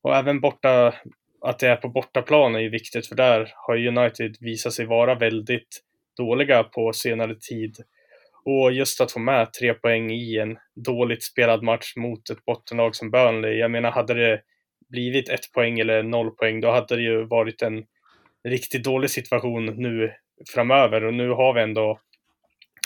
Och 0.01 0.15
även 0.15 0.41
borta, 0.41 0.95
att 1.41 1.59
det 1.59 1.67
är 1.67 1.75
på 1.75 1.89
bortaplan 1.89 2.55
är 2.55 2.59
ju 2.59 2.69
viktigt, 2.69 3.07
för 3.07 3.15
där 3.15 3.53
har 3.55 3.87
United 3.87 4.35
visat 4.39 4.73
sig 4.73 4.85
vara 4.85 5.15
väldigt 5.15 5.81
dåliga 6.17 6.63
på 6.63 6.93
senare 6.93 7.35
tid. 7.35 7.75
Och 8.45 8.71
just 8.71 9.01
att 9.01 9.11
få 9.11 9.19
med 9.19 9.53
tre 9.53 9.73
poäng 9.73 10.11
i 10.11 10.37
en 10.37 10.57
dåligt 10.75 11.23
spelad 11.23 11.63
match 11.63 11.93
mot 11.95 12.29
ett 12.29 12.45
bottenlag 12.45 12.95
som 12.95 13.11
Burnley, 13.11 13.57
jag 13.57 13.71
menar 13.71 13.91
hade 13.91 14.13
det 14.13 14.41
blivit 14.91 15.29
ett 15.29 15.51
poäng 15.51 15.79
eller 15.79 16.03
noll 16.03 16.31
poäng, 16.31 16.61
då 16.61 16.71
hade 16.71 16.95
det 16.95 17.01
ju 17.01 17.23
varit 17.23 17.61
en 17.61 17.85
riktigt 18.47 18.83
dålig 18.83 19.09
situation 19.09 19.65
nu 19.65 20.13
framöver 20.53 21.03
och 21.03 21.13
nu 21.13 21.29
har 21.29 21.53
vi 21.53 21.61
ändå 21.61 21.99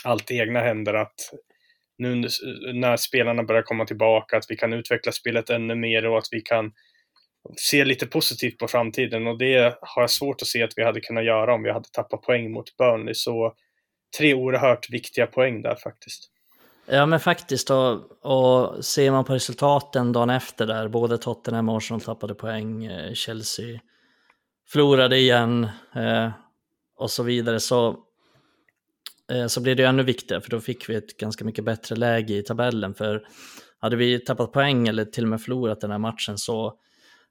allt 0.03 0.31
i 0.31 0.39
egna 0.39 0.59
händer 0.59 0.93
att 0.93 1.15
nu 1.97 2.27
när 2.73 2.97
spelarna 2.97 3.43
börjar 3.43 3.61
komma 3.61 3.85
tillbaka, 3.85 4.37
att 4.37 4.45
vi 4.49 4.55
kan 4.55 4.73
utveckla 4.73 5.11
spelet 5.11 5.49
ännu 5.49 5.75
mer 5.75 6.05
och 6.05 6.17
att 6.17 6.27
vi 6.31 6.41
kan 6.41 6.71
se 7.55 7.85
lite 7.85 8.07
positivt 8.07 8.57
på 8.57 8.67
framtiden 8.67 9.27
och 9.27 9.37
det 9.37 9.77
har 9.81 10.01
jag 10.01 10.09
svårt 10.09 10.41
att 10.41 10.47
se 10.47 10.63
att 10.63 10.73
vi 10.75 10.83
hade 10.83 11.01
kunnat 11.01 11.25
göra 11.25 11.53
om 11.53 11.63
vi 11.63 11.71
hade 11.71 11.89
tappat 11.89 12.21
poäng 12.21 12.51
mot 12.51 12.77
Burnley. 12.77 13.13
Så 13.13 13.55
tre 14.17 14.33
oerhört 14.33 14.89
viktiga 14.89 15.27
poäng 15.27 15.61
där 15.61 15.75
faktiskt. 15.75 16.31
Ja 16.87 17.05
men 17.05 17.19
faktiskt 17.19 17.69
och, 17.69 18.25
och 18.25 18.85
ser 18.85 19.11
man 19.11 19.25
på 19.25 19.33
resultaten 19.33 20.11
dagen 20.11 20.29
efter 20.29 20.67
där, 20.67 20.87
både 20.87 21.17
Tottenham 21.17 21.69
och 21.69 21.77
Arsenal 21.77 22.01
tappade 22.01 22.33
poäng, 22.33 22.85
eh, 22.85 23.13
Chelsea 23.13 23.79
förlorade 24.67 25.17
igen 25.17 25.63
eh, 25.95 26.29
och 26.97 27.11
så 27.11 27.23
vidare 27.23 27.59
så, 27.59 27.97
eh, 29.31 29.47
så 29.47 29.61
blir 29.61 29.75
det 29.75 29.83
ännu 29.83 30.03
viktigare 30.03 30.41
för 30.41 30.49
då 30.49 30.59
fick 30.59 30.89
vi 30.89 30.95
ett 30.95 31.17
ganska 31.17 31.45
mycket 31.45 31.65
bättre 31.65 31.95
läge 31.95 32.33
i 32.33 32.43
tabellen. 32.43 32.93
För 32.93 33.27
hade 33.79 33.95
vi 33.95 34.19
tappat 34.19 34.51
poäng 34.51 34.87
eller 34.87 35.05
till 35.05 35.23
och 35.23 35.29
med 35.29 35.41
förlorat 35.41 35.81
den 35.81 35.91
här 35.91 35.97
matchen 35.97 36.37
så 36.37 36.73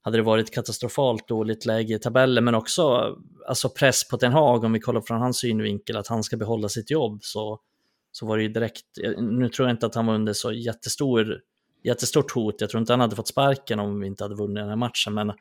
hade 0.03 0.17
det 0.17 0.23
varit 0.23 0.55
katastrofalt 0.55 1.29
dåligt 1.29 1.67
läge 1.67 1.95
i 1.95 1.99
tabellen. 1.99 2.45
Men 2.45 2.55
också 2.55 3.15
alltså 3.49 3.69
press 3.69 4.09
på 4.09 4.17
Ten 4.17 4.33
Hag 4.33 4.65
om 4.65 4.73
vi 4.73 4.81
kollar 4.81 5.01
från 5.01 5.21
hans 5.21 5.39
synvinkel 5.39 5.97
att 5.97 6.09
han 6.09 6.23
ska 6.23 6.37
behålla 6.37 6.69
sitt 6.69 6.91
jobb 6.91 7.19
så 7.23 7.61
så 8.17 8.27
var 8.27 8.37
det 8.37 8.43
ju 8.43 8.49
direkt, 8.49 8.85
nu 9.19 9.49
tror 9.49 9.69
jag 9.69 9.75
inte 9.75 9.87
att 9.87 9.95
han 9.95 10.07
var 10.07 10.15
under 10.15 10.33
så 10.33 10.53
jättestor, 10.53 11.41
jättestort 11.85 12.31
hot, 12.31 12.61
jag 12.61 12.71
tror 12.71 12.81
inte 12.81 12.93
han 12.93 13.01
hade 13.01 13.17
fått 13.17 13.29
sparken 13.29 13.81
om 13.81 14.01
vi 14.01 14.07
inte 14.07 14.25
hade 14.25 14.35
vunnit 14.35 14.57
den 14.57 14.69
här 14.69 14.77
matchen, 14.77 15.15
men, 15.15 15.33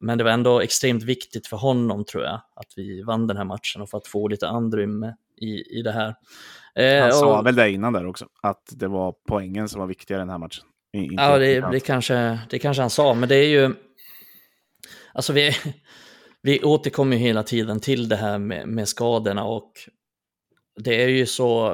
men 0.00 0.18
det 0.18 0.24
var 0.24 0.30
ändå 0.30 0.60
extremt 0.60 1.02
viktigt 1.02 1.46
för 1.46 1.56
honom 1.56 2.04
tror 2.04 2.24
jag, 2.24 2.34
att 2.34 2.72
vi 2.76 3.02
vann 3.02 3.26
den 3.26 3.36
här 3.36 3.44
matchen 3.44 3.82
och 3.82 3.90
för 3.90 3.98
att 3.98 4.06
få 4.06 4.28
lite 4.28 4.48
andrum 4.48 5.04
i, 5.40 5.78
i 5.78 5.82
det 5.82 5.92
här. 5.92 6.14
Eh, 6.74 7.02
han 7.02 7.12
sa 7.12 7.38
och, 7.38 7.46
väl 7.46 7.54
det 7.54 7.70
innan 7.70 7.92
där 7.92 8.06
också, 8.06 8.26
att 8.42 8.62
det 8.72 8.88
var 8.88 9.14
poängen 9.28 9.68
som 9.68 9.80
var 9.80 9.86
viktigare 9.86 10.20
den 10.20 10.30
här 10.30 10.38
matchen. 10.38 10.64
Inte 10.92 11.22
ja, 11.22 11.38
det, 11.38 11.70
det, 11.70 11.80
kanske, 11.80 12.38
det 12.50 12.58
kanske 12.58 12.82
han 12.82 12.90
sa, 12.90 13.14
men 13.14 13.28
det 13.28 13.36
är 13.36 13.48
ju, 13.48 13.74
alltså 15.12 15.32
vi, 15.32 15.50
vi 16.42 16.62
återkommer 16.62 17.16
hela 17.16 17.42
tiden 17.42 17.80
till 17.80 18.08
det 18.08 18.16
här 18.16 18.38
med, 18.38 18.68
med 18.68 18.88
skadorna 18.88 19.44
och 19.44 19.72
det 20.76 21.02
är 21.02 21.08
ju 21.08 21.26
så, 21.26 21.66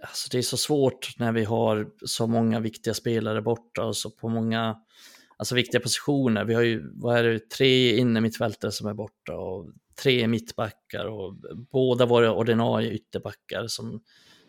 alltså 0.00 0.28
det 0.30 0.38
är 0.38 0.42
så 0.42 0.56
svårt 0.56 1.18
när 1.18 1.32
vi 1.32 1.44
har 1.44 1.90
så 2.06 2.26
många 2.26 2.60
viktiga 2.60 2.94
spelare 2.94 3.42
borta 3.42 3.84
och 3.84 3.96
så 3.96 4.10
på 4.10 4.28
många 4.28 4.76
alltså 5.36 5.54
viktiga 5.54 5.80
positioner. 5.80 6.44
Vi 6.44 6.54
har 6.54 6.62
ju, 6.62 6.90
vad 6.94 7.18
är 7.18 7.22
det, 7.24 7.50
tre 7.50 7.96
innermittfältare 7.96 8.72
som 8.72 8.86
är 8.86 8.94
borta 8.94 9.36
och 9.36 9.66
tre 10.02 10.28
mittbackar 10.28 11.04
och 11.04 11.34
båda 11.72 12.06
våra 12.06 12.32
ordinarie 12.32 12.92
ytterbackar 12.92 13.66
som, 13.66 14.02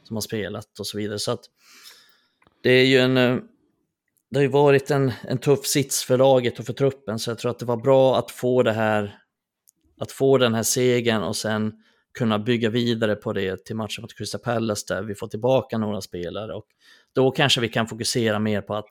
som 0.03 0.15
har 0.15 0.21
spelat 0.21 0.79
och 0.79 0.87
så 0.87 0.97
vidare. 0.97 1.19
Så 1.19 1.31
att 1.31 1.45
det 2.61 2.69
är 2.69 2.85
ju 2.85 2.97
en, 2.97 3.15
det 4.33 4.37
har 4.37 4.41
ju 4.41 4.47
varit 4.47 4.91
en, 4.91 5.11
en 5.21 5.37
tuff 5.37 5.65
sits 5.65 6.03
för 6.03 6.17
laget 6.17 6.59
och 6.59 6.65
för 6.65 6.73
truppen, 6.73 7.19
så 7.19 7.31
jag 7.31 7.37
tror 7.37 7.51
att 7.51 7.59
det 7.59 7.65
var 7.65 7.77
bra 7.77 8.17
att 8.17 8.31
få 8.31 8.63
det 8.63 8.73
här, 8.73 9.19
att 9.99 10.11
få 10.11 10.37
den 10.37 10.53
här 10.53 10.63
segern 10.63 11.23
och 11.23 11.35
sen 11.35 11.73
kunna 12.13 12.39
bygga 12.39 12.69
vidare 12.69 13.15
på 13.15 13.33
det 13.33 13.65
till 13.65 13.75
matchen 13.75 14.01
mot 14.01 14.17
Crystal 14.17 14.41
Palace 14.41 14.93
där 14.93 15.03
vi 15.03 15.15
får 15.15 15.27
tillbaka 15.27 15.77
några 15.77 16.01
spelare 16.01 16.53
och 16.53 16.65
då 17.13 17.31
kanske 17.31 17.61
vi 17.61 17.69
kan 17.69 17.87
fokusera 17.87 18.39
mer 18.39 18.61
på 18.61 18.75
att 18.75 18.87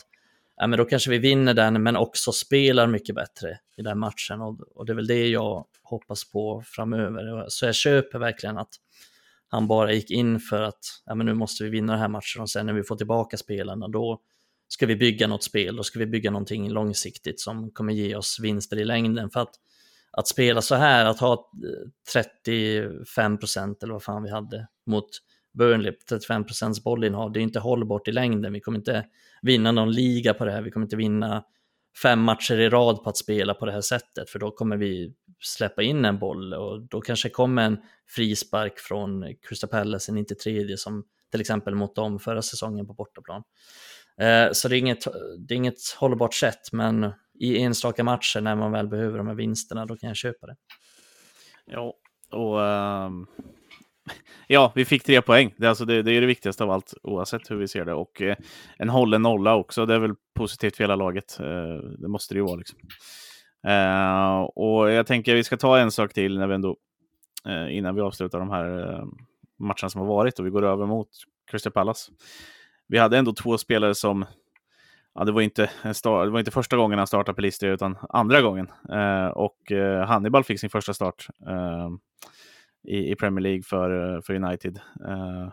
ja, 0.57 0.67
men 0.67 0.79
då 0.79 0.85
kanske 0.85 1.11
vi 1.11 1.19
vinner 1.19 1.55
den 1.55 1.83
men 1.83 1.97
också 1.97 2.33
spelar 2.33 2.87
mycket 2.87 3.15
bättre 3.15 3.59
i 3.77 3.83
den 3.83 3.99
matchen 3.99 4.41
och, 4.41 4.61
och 4.61 4.87
det 4.87 4.93
är 4.93 4.97
väl 4.97 5.07
det 5.07 5.29
jag 5.29 5.67
hoppas 5.83 6.31
på 6.31 6.63
framöver. 6.67 7.45
Så 7.49 7.67
jag 7.67 7.75
köper 7.75 8.19
verkligen 8.19 8.59
att 8.59 8.75
han 9.49 9.67
bara 9.67 9.93
gick 9.93 10.11
in 10.11 10.41
för 10.41 10.63
att 10.63 11.03
ja, 11.07 11.15
men 11.15 11.27
nu 11.27 11.35
måste 11.35 11.65
vi 11.65 11.71
vinna 11.71 11.93
den 11.93 12.01
här 12.01 12.09
matchen 12.09 12.43
och 12.43 12.51
sen 12.51 12.67
när 12.67 12.73
vi 12.73 12.83
får 12.83 12.97
tillbaka 12.97 13.37
spelarna 13.37 13.89
då 13.89 14.21
ska 14.69 14.87
vi 14.87 14.97
bygga 14.97 15.27
något 15.27 15.43
spel, 15.43 15.77
då 15.77 15.83
ska 15.83 15.99
vi 15.99 16.07
bygga 16.07 16.31
någonting 16.31 16.71
långsiktigt 16.71 17.41
som 17.41 17.71
kommer 17.71 17.93
ge 17.93 18.17
oss 18.17 18.39
vinster 18.41 18.79
i 18.79 18.85
längden. 18.85 19.31
För 19.31 19.41
att, 19.41 19.55
att 20.13 20.29
spela 20.29 20.63
så 20.63 20.75
här, 20.75 21.05
att 21.05 21.21
ha 21.21 21.33
eh, 21.33 21.89
35 22.13 23.39
procent 23.39 23.83
eller 23.83 23.93
vad 23.93 24.03
fan 24.03 24.23
vi 24.23 24.31
hade 24.31 24.67
mot 24.87 25.09
Burnley, 25.59 25.93
35 26.09 26.45
procents 26.47 26.85
bollinnehav, 26.85 27.33
det 27.33 27.41
är 27.41 27.43
inte 27.43 27.61
hållbart 27.61 28.09
i 28.09 28.13
längden. 28.13 28.53
Vi 28.53 28.61
kommer 28.61 28.79
inte 28.79 29.07
vinna 29.43 29.73
någon 29.73 29.93
liga 29.93 30.35
på 30.35 30.45
det 30.45 30.53
här, 30.53 30.63
vi 30.63 30.71
kommer 30.71 30.87
inte 30.87 30.97
vinna 30.97 31.45
fem 32.03 32.21
matcher 32.21 32.61
i 32.61 32.69
rad 32.69 33.05
på 33.05 33.11
att 33.11 33.17
spela 33.17 33.55
på 33.55 33.67
det 33.67 33.73
här 33.73 33.81
sättet, 33.81 34.31
för 34.31 34.39
då 34.39 34.51
kommer 34.51 34.77
vi 34.77 35.13
släppa 35.41 35.83
in 35.83 36.05
en 36.05 36.19
boll 36.19 36.55
och 36.55 36.83
då 36.83 37.01
kanske 37.01 37.29
kommer 37.29 37.63
en 37.63 37.79
frispark 38.09 38.79
från 38.79 39.25
Crystal 39.43 39.71
Palace, 39.71 40.13
en 40.13 40.19
inte 40.19 40.35
tredje 40.35 40.77
som 40.77 41.05
till 41.31 41.41
exempel 41.41 41.75
mot 41.75 41.95
dem 41.95 42.19
förra 42.19 42.43
säsongen 42.43 42.87
på 42.87 42.95
bortaplan. 42.95 43.43
Eh, 44.21 44.49
så 44.53 44.69
det 44.69 44.77
är, 44.77 44.79
inget, 44.79 45.05
det 45.39 45.55
är 45.55 45.57
inget 45.57 45.81
hållbart 45.99 46.35
sätt, 46.35 46.73
men 46.73 47.13
i 47.43 47.63
enstaka 47.63 48.05
matcher 48.05 48.41
när 48.41 48.57
man 48.57 48.73
väl 48.73 48.89
behöver 48.89 49.19
de 49.19 49.27
här 49.27 49.35
vinsterna, 49.35 49.87
då 49.87 49.97
kan 49.97 50.09
jag 50.09 50.17
köpa 50.17 50.47
det. 50.47 50.57
Ja, 51.67 51.95
och 52.31 52.59
um, 52.59 53.27
ja, 54.47 54.73
vi 54.75 54.85
fick 54.85 55.05
tre 55.05 55.23
poäng. 55.23 55.55
Det 55.57 55.65
är, 55.65 55.69
alltså 55.69 55.85
det, 55.85 56.03
det, 56.03 56.13
är 56.13 56.21
det 56.21 56.27
viktigaste 56.27 56.65
av 56.65 56.71
allt, 56.71 56.95
oavsett 57.03 57.51
hur 57.51 57.57
vi 57.57 57.69
ser 57.69 57.85
det. 57.85 57.95
Och 57.95 58.23
eh, 58.23 58.37
en 58.79 58.89
hållen 58.89 59.23
nolla 59.23 59.55
också, 59.55 59.87
det 59.87 59.95
är 59.95 59.99
väl 59.99 60.15
positivt 60.35 60.77
för 60.77 60.85
hela 60.85 60.97
laget. 60.97 61.41
Eh, 61.41 61.77
det 61.99 62.09
måste 62.09 62.35
det 62.35 62.39
ju 62.39 62.45
vara. 62.45 62.57
Liksom. 62.57 62.79
Eh, 63.67 64.41
och 64.41 64.91
jag 64.91 65.07
tänker 65.07 65.33
att 65.33 65.39
vi 65.39 65.45
ska 65.45 65.57
ta 65.57 65.79
en 65.79 65.91
sak 65.91 66.13
till 66.13 66.39
när 66.39 66.47
vi 66.47 66.55
ändå, 66.55 66.77
eh, 67.49 67.77
innan 67.77 67.95
vi 67.95 68.01
avslutar 68.01 68.39
de 68.39 68.51
här 68.51 68.79
eh, 68.79 69.05
matcherna 69.59 69.91
som 69.91 70.01
har 70.01 70.09
varit 70.09 70.39
och 70.39 70.47
vi 70.47 70.51
går 70.51 70.65
över 70.65 70.87
mot 70.87 71.09
Crystal 71.51 71.73
Palace. 71.73 72.13
Vi 72.89 72.99
hade 72.99 73.19
ändå 73.19 73.33
två 73.33 73.59
spelare 73.59 73.95
som 73.95 74.25
Ja, 75.15 75.25
det, 75.25 75.33
var 75.33 75.43
inte 75.43 75.71
start, 75.93 76.27
det 76.27 76.31
var 76.31 76.39
inte 76.39 76.51
första 76.51 76.77
gången 76.77 76.99
han 76.99 77.07
startade 77.07 77.37
Pelistri, 77.37 77.69
utan 77.69 77.99
andra 78.09 78.43
gången. 78.43 78.69
Eh, 78.93 79.27
och 79.27 79.73
eh, 79.73 80.07
Hannibal 80.07 80.45
fick 80.45 80.61
sin 80.61 80.71
första 80.71 80.95
start 80.95 81.27
eh, 81.47 81.89
i, 82.89 83.11
i, 83.13 83.17
Premier 83.17 83.43
League 83.43 83.63
för, 83.63 84.21
för 84.21 84.35
United. 84.35 84.81
Eh, 85.09 85.49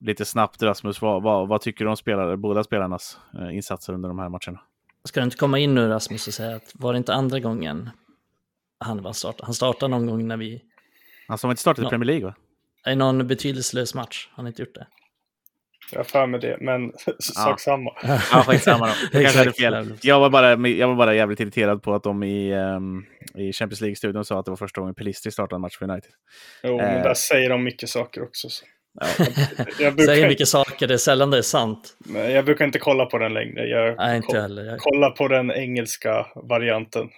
lite 0.00 0.24
snabbt 0.24 0.62
Rasmus, 0.62 1.02
vad, 1.02 1.22
vad, 1.22 1.48
vad, 1.48 1.60
tycker 1.60 1.84
du 1.84 1.90
om 1.90 1.96
spelare, 1.96 2.36
båda 2.36 2.64
spelarnas 2.64 3.18
eh, 3.38 3.56
insatser 3.56 3.92
under 3.92 4.08
de 4.08 4.18
här 4.18 4.28
matcherna? 4.28 4.60
Ska 5.04 5.20
du 5.20 5.24
inte 5.24 5.36
komma 5.36 5.58
in 5.58 5.74
nu 5.74 5.88
Rasmus 5.88 6.26
och 6.26 6.34
säga 6.34 6.56
att 6.56 6.72
var 6.74 6.92
det 6.92 6.96
inte 6.96 7.14
andra 7.14 7.40
gången 7.40 7.90
Hannibal 8.78 9.14
startade? 9.14 9.44
Han 9.44 9.54
startade 9.54 9.90
någon 9.90 10.06
gång 10.06 10.28
när 10.28 10.36
vi... 10.36 10.62
Han 11.28 11.38
som 11.38 11.50
inte 11.50 11.60
startat 11.60 11.84
i 11.84 11.88
Premier 11.88 12.06
League 12.06 12.24
va? 12.26 12.34
I 12.92 12.96
någon 12.96 13.26
betydelselös 13.26 13.94
match, 13.94 14.28
han 14.32 14.44
har 14.44 14.48
inte 14.50 14.62
gjort 14.62 14.74
det. 14.74 14.86
Jag 15.92 16.06
för 16.06 16.26
mig 16.26 16.40
det, 16.40 16.56
men 16.60 16.92
sak 17.18 17.60
samma. 17.60 17.92
Ja, 18.02 18.44
skitsamma 18.46 18.86
då. 18.86 18.92
Jag 19.12 19.22
kanske 19.22 19.38
hade 19.38 19.52
fel. 19.52 19.98
Jag 20.02 20.20
var, 20.20 20.30
bara, 20.30 20.68
jag 20.68 20.88
var 20.88 20.94
bara 20.94 21.14
jävligt 21.14 21.40
irriterad 21.40 21.82
på 21.82 21.94
att 21.94 22.02
de 22.02 22.22
i, 22.22 22.54
um, 22.54 23.06
i 23.34 23.52
Champions 23.52 23.80
League-studion 23.80 24.24
sa 24.24 24.38
att 24.38 24.44
det 24.44 24.50
var 24.50 24.56
första 24.56 24.80
gången 24.80 24.94
Pelistri 24.94 25.32
startade 25.32 25.56
en 25.56 25.60
match 25.60 25.78
för 25.78 25.90
United. 25.90 26.10
Jo, 26.62 26.76
men 26.76 26.96
uh, 26.96 27.02
där 27.02 27.14
säger 27.14 27.50
de 27.50 27.64
mycket 27.64 27.88
saker 27.88 28.22
också. 28.22 28.48
Så. 28.48 28.64
Ja. 29.00 29.06
jag 29.78 29.94
brukar... 29.94 30.12
Säger 30.14 30.28
mycket 30.28 30.48
saker, 30.48 30.86
det 30.86 30.94
är 30.94 30.98
sällan 30.98 31.30
det 31.30 31.38
är 31.38 31.42
sant. 31.42 31.96
Men 31.98 32.32
jag 32.32 32.44
brukar 32.44 32.64
inte 32.64 32.78
kolla 32.78 33.06
på 33.06 33.18
den 33.18 33.34
längre. 33.34 33.66
Jag 33.66 33.96
Nej, 33.96 34.16
inte 34.16 34.40
heller. 34.40 34.64
Jag... 34.64 34.78
kollar 34.78 35.10
på 35.10 35.28
den 35.28 35.50
engelska 35.50 36.26
varianten. 36.34 37.08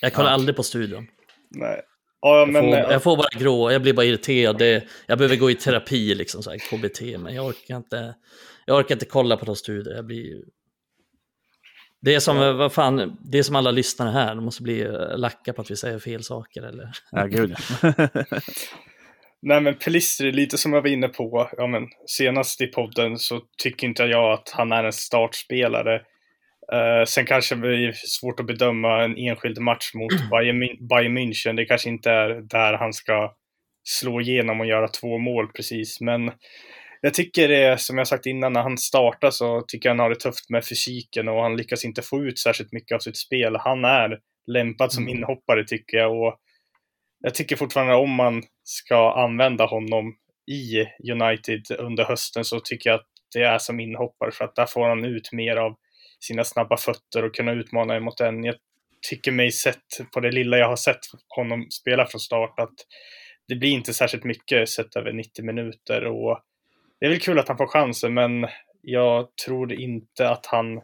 Jag 0.00 0.12
kollar 0.12 0.28
ja. 0.28 0.34
aldrig 0.34 0.56
på 0.56 0.62
studion. 0.62 1.06
Nej, 1.50 1.80
Ja, 2.20 2.46
men, 2.46 2.68
jag, 2.68 2.84
får, 2.84 2.92
jag, 2.92 3.02
får, 3.02 3.16
bara 3.16 3.40
grå, 3.40 3.72
jag 3.72 3.82
blir 3.82 3.92
bara 3.92 4.06
irriterad. 4.06 4.58
Det, 4.58 4.84
jag 5.06 5.18
behöver 5.18 5.36
gå 5.36 5.50
i 5.50 5.54
terapi, 5.54 6.14
liksom, 6.14 6.42
så 6.42 6.50
här, 6.50 6.58
KBT, 6.58 7.00
men 7.18 7.34
jag 7.34 7.46
orkar 7.46 7.76
inte, 7.76 8.14
jag 8.66 8.78
orkar 8.78 8.94
inte 8.94 9.06
kolla 9.06 9.36
på 9.36 9.44
de 9.44 9.56
studier. 9.56 9.94
Jag 9.94 10.06
blir... 10.06 10.42
Det 12.00 12.14
är 12.14 12.20
som, 12.20 12.36
ja. 12.36 12.52
vad 12.52 12.72
fan, 12.72 13.18
det 13.20 13.38
är 13.38 13.42
som 13.42 13.56
alla 13.56 13.70
lyssnare 13.70 14.10
här, 14.10 14.34
de 14.34 14.44
måste 14.44 14.62
bli 14.62 14.80
eh, 14.80 15.18
lacka 15.18 15.52
på 15.52 15.62
att 15.62 15.70
vi 15.70 15.76
säger 15.76 15.98
fel 15.98 16.24
saker. 16.24 16.62
Eller? 16.62 16.90
Ja, 17.10 17.24
gud 17.24 17.56
Nej 19.42 19.60
men 19.60 19.74
Pelistri, 19.74 20.32
lite 20.32 20.58
som 20.58 20.72
jag 20.72 20.82
var 20.82 20.88
inne 20.88 21.08
på, 21.08 21.50
ja 21.56 21.66
men 21.66 21.82
senast 22.06 22.60
i 22.60 22.66
podden 22.66 23.18
så 23.18 23.40
tycker 23.62 23.86
inte 23.86 24.02
jag 24.02 24.32
att 24.32 24.50
han 24.50 24.72
är 24.72 24.84
en 24.84 24.92
startspelare. 24.92 26.02
Uh, 26.74 27.04
sen 27.04 27.26
kanske 27.26 27.54
det 27.54 27.86
är 27.86 27.92
svårt 27.92 28.40
att 28.40 28.46
bedöma 28.46 29.04
en 29.04 29.16
enskild 29.16 29.58
match 29.58 29.94
mot 29.94 30.12
Bayern 30.88 31.18
München. 31.18 31.56
Det 31.56 31.64
kanske 31.64 31.88
inte 31.88 32.10
är 32.10 32.28
där 32.28 32.74
han 32.74 32.92
ska 32.92 33.34
slå 33.88 34.20
igenom 34.20 34.60
och 34.60 34.66
göra 34.66 34.88
två 34.88 35.18
mål 35.18 35.48
precis. 35.52 36.00
Men 36.00 36.32
jag 37.00 37.14
tycker 37.14 37.48
det, 37.48 37.80
som 37.80 37.98
jag 37.98 38.08
sagt 38.08 38.26
innan, 38.26 38.52
när 38.52 38.62
han 38.62 38.78
startar 38.78 39.30
så 39.30 39.62
tycker 39.68 39.88
jag 39.88 39.94
han 39.94 40.00
har 40.00 40.10
det 40.10 40.20
tufft 40.20 40.50
med 40.50 40.64
fysiken 40.64 41.28
och 41.28 41.42
han 41.42 41.56
lyckas 41.56 41.84
inte 41.84 42.02
få 42.02 42.24
ut 42.24 42.38
särskilt 42.38 42.72
mycket 42.72 42.94
av 42.94 42.98
sitt 42.98 43.16
spel. 43.16 43.56
Han 43.56 43.84
är 43.84 44.18
lämpad 44.46 44.92
som 44.92 45.04
mm. 45.04 45.16
inhoppare 45.16 45.64
tycker 45.64 45.96
jag 45.96 46.12
och 46.12 46.38
jag 47.20 47.34
tycker 47.34 47.56
fortfarande 47.56 47.94
om 47.94 48.10
man 48.10 48.42
ska 48.62 49.12
använda 49.12 49.66
honom 49.66 50.14
i 50.50 50.86
United 51.12 51.62
under 51.78 52.04
hösten 52.04 52.44
så 52.44 52.60
tycker 52.60 52.90
jag 52.90 52.98
att 53.00 53.06
det 53.34 53.42
är 53.42 53.58
som 53.58 53.80
inhoppare 53.80 54.30
för 54.32 54.44
att 54.44 54.54
där 54.54 54.66
får 54.66 54.88
han 54.88 55.04
ut 55.04 55.32
mer 55.32 55.56
av 55.56 55.76
sina 56.20 56.44
snabba 56.44 56.76
fötter 56.76 57.24
och 57.24 57.34
kunna 57.34 57.52
utmana 57.52 57.96
emot 57.96 58.20
en. 58.20 58.44
Jag 58.44 58.54
tycker 59.08 59.32
mig 59.32 59.52
sett 59.52 60.12
på 60.14 60.20
det 60.20 60.30
lilla 60.30 60.58
jag 60.58 60.68
har 60.68 60.76
sett 60.76 61.00
honom 61.28 61.66
spela 61.70 62.06
från 62.06 62.20
start 62.20 62.60
att 62.60 62.74
det 63.48 63.54
blir 63.54 63.70
inte 63.70 63.94
särskilt 63.94 64.24
mycket 64.24 64.68
sett 64.68 64.96
över 64.96 65.12
90 65.12 65.44
minuter 65.44 66.04
och 66.04 66.40
det 67.00 67.06
är 67.06 67.10
väl 67.10 67.20
kul 67.20 67.38
att 67.38 67.48
han 67.48 67.56
får 67.56 67.66
chansen 67.66 68.14
men 68.14 68.46
jag 68.82 69.36
tror 69.46 69.72
inte 69.72 70.30
att 70.30 70.46
han 70.46 70.80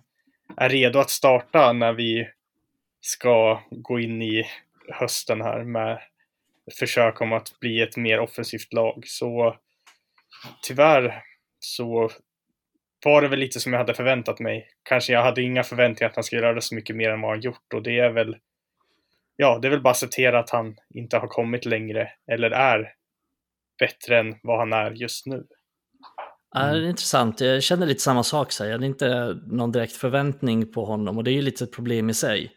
är 0.57 0.69
redo 0.69 0.99
att 0.99 1.11
starta 1.11 1.73
när 1.73 1.93
vi 1.93 2.29
ska 3.01 3.63
gå 3.71 4.01
in 4.01 4.23
i 4.23 4.45
hösten 4.89 5.41
här 5.41 5.65
med 5.65 6.01
försök 6.79 7.21
om 7.21 7.33
att 7.33 7.61
bli 7.61 7.81
ett 7.81 7.97
mer 7.97 8.21
offensivt 8.21 8.73
lag. 8.73 9.03
Så 9.07 9.57
tyvärr 10.63 11.23
så 11.59 12.11
var 13.05 13.23
det 13.23 13.29
väl 13.29 13.39
lite 13.39 13.61
som 13.61 13.73
jag 13.73 13.81
hade 13.81 13.95
förväntat 13.95 14.41
mig. 14.41 14.69
Kanske 14.83 15.13
jag 15.13 15.23
hade 15.23 15.43
inga 15.43 15.63
förväntningar 15.63 16.11
att 16.11 16.17
han 16.17 16.25
skulle 16.25 16.43
göra 16.43 16.61
så 16.61 16.75
mycket 16.75 16.97
mer 16.97 17.11
än 17.11 17.21
vad 17.21 17.31
han 17.31 17.41
gjort 17.41 17.73
och 17.75 17.83
det 17.83 17.99
är 17.99 18.11
väl 18.11 18.37
Ja, 19.37 19.59
det 19.63 19.69
är 19.69 19.71
väl 19.71 19.81
bara 19.81 19.91
att 19.91 19.97
acceptera 19.97 20.39
att 20.39 20.51
han 20.51 20.77
inte 20.95 21.19
har 21.19 21.29
kommit 21.29 21.65
längre 21.65 22.09
eller 22.33 22.51
är 22.51 22.93
bättre 23.79 24.19
än 24.19 24.35
vad 24.43 24.59
han 24.59 24.73
är 24.73 24.91
just 24.91 25.27
nu. 25.27 25.47
Ja, 26.55 26.61
det 26.61 26.79
är 26.79 26.89
intressant. 26.89 27.41
Jag 27.41 27.63
känner 27.63 27.87
lite 27.87 28.03
samma 28.03 28.23
sak. 28.23 28.53
Så 28.53 28.65
jag 28.65 28.73
hade 28.73 28.87
inte 28.87 29.39
någon 29.47 29.73
direkt 29.73 29.97
förväntning 29.97 30.73
på 30.73 30.85
honom 30.85 31.19
och 31.19 31.25
det 31.25 31.31
är 31.31 31.33
ju 31.35 31.43
lite 31.43 31.65
ett 31.65 31.73
problem 31.73 32.11
i 32.11 32.15
sig. 32.15 32.53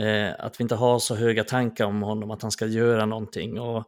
Eh, 0.00 0.30
att 0.38 0.60
vi 0.60 0.62
inte 0.62 0.74
har 0.74 0.98
så 0.98 1.14
höga 1.14 1.44
tankar 1.44 1.84
om 1.84 2.02
honom, 2.02 2.30
att 2.30 2.42
han 2.42 2.50
ska 2.50 2.66
göra 2.66 3.06
någonting. 3.06 3.60
Och 3.60 3.84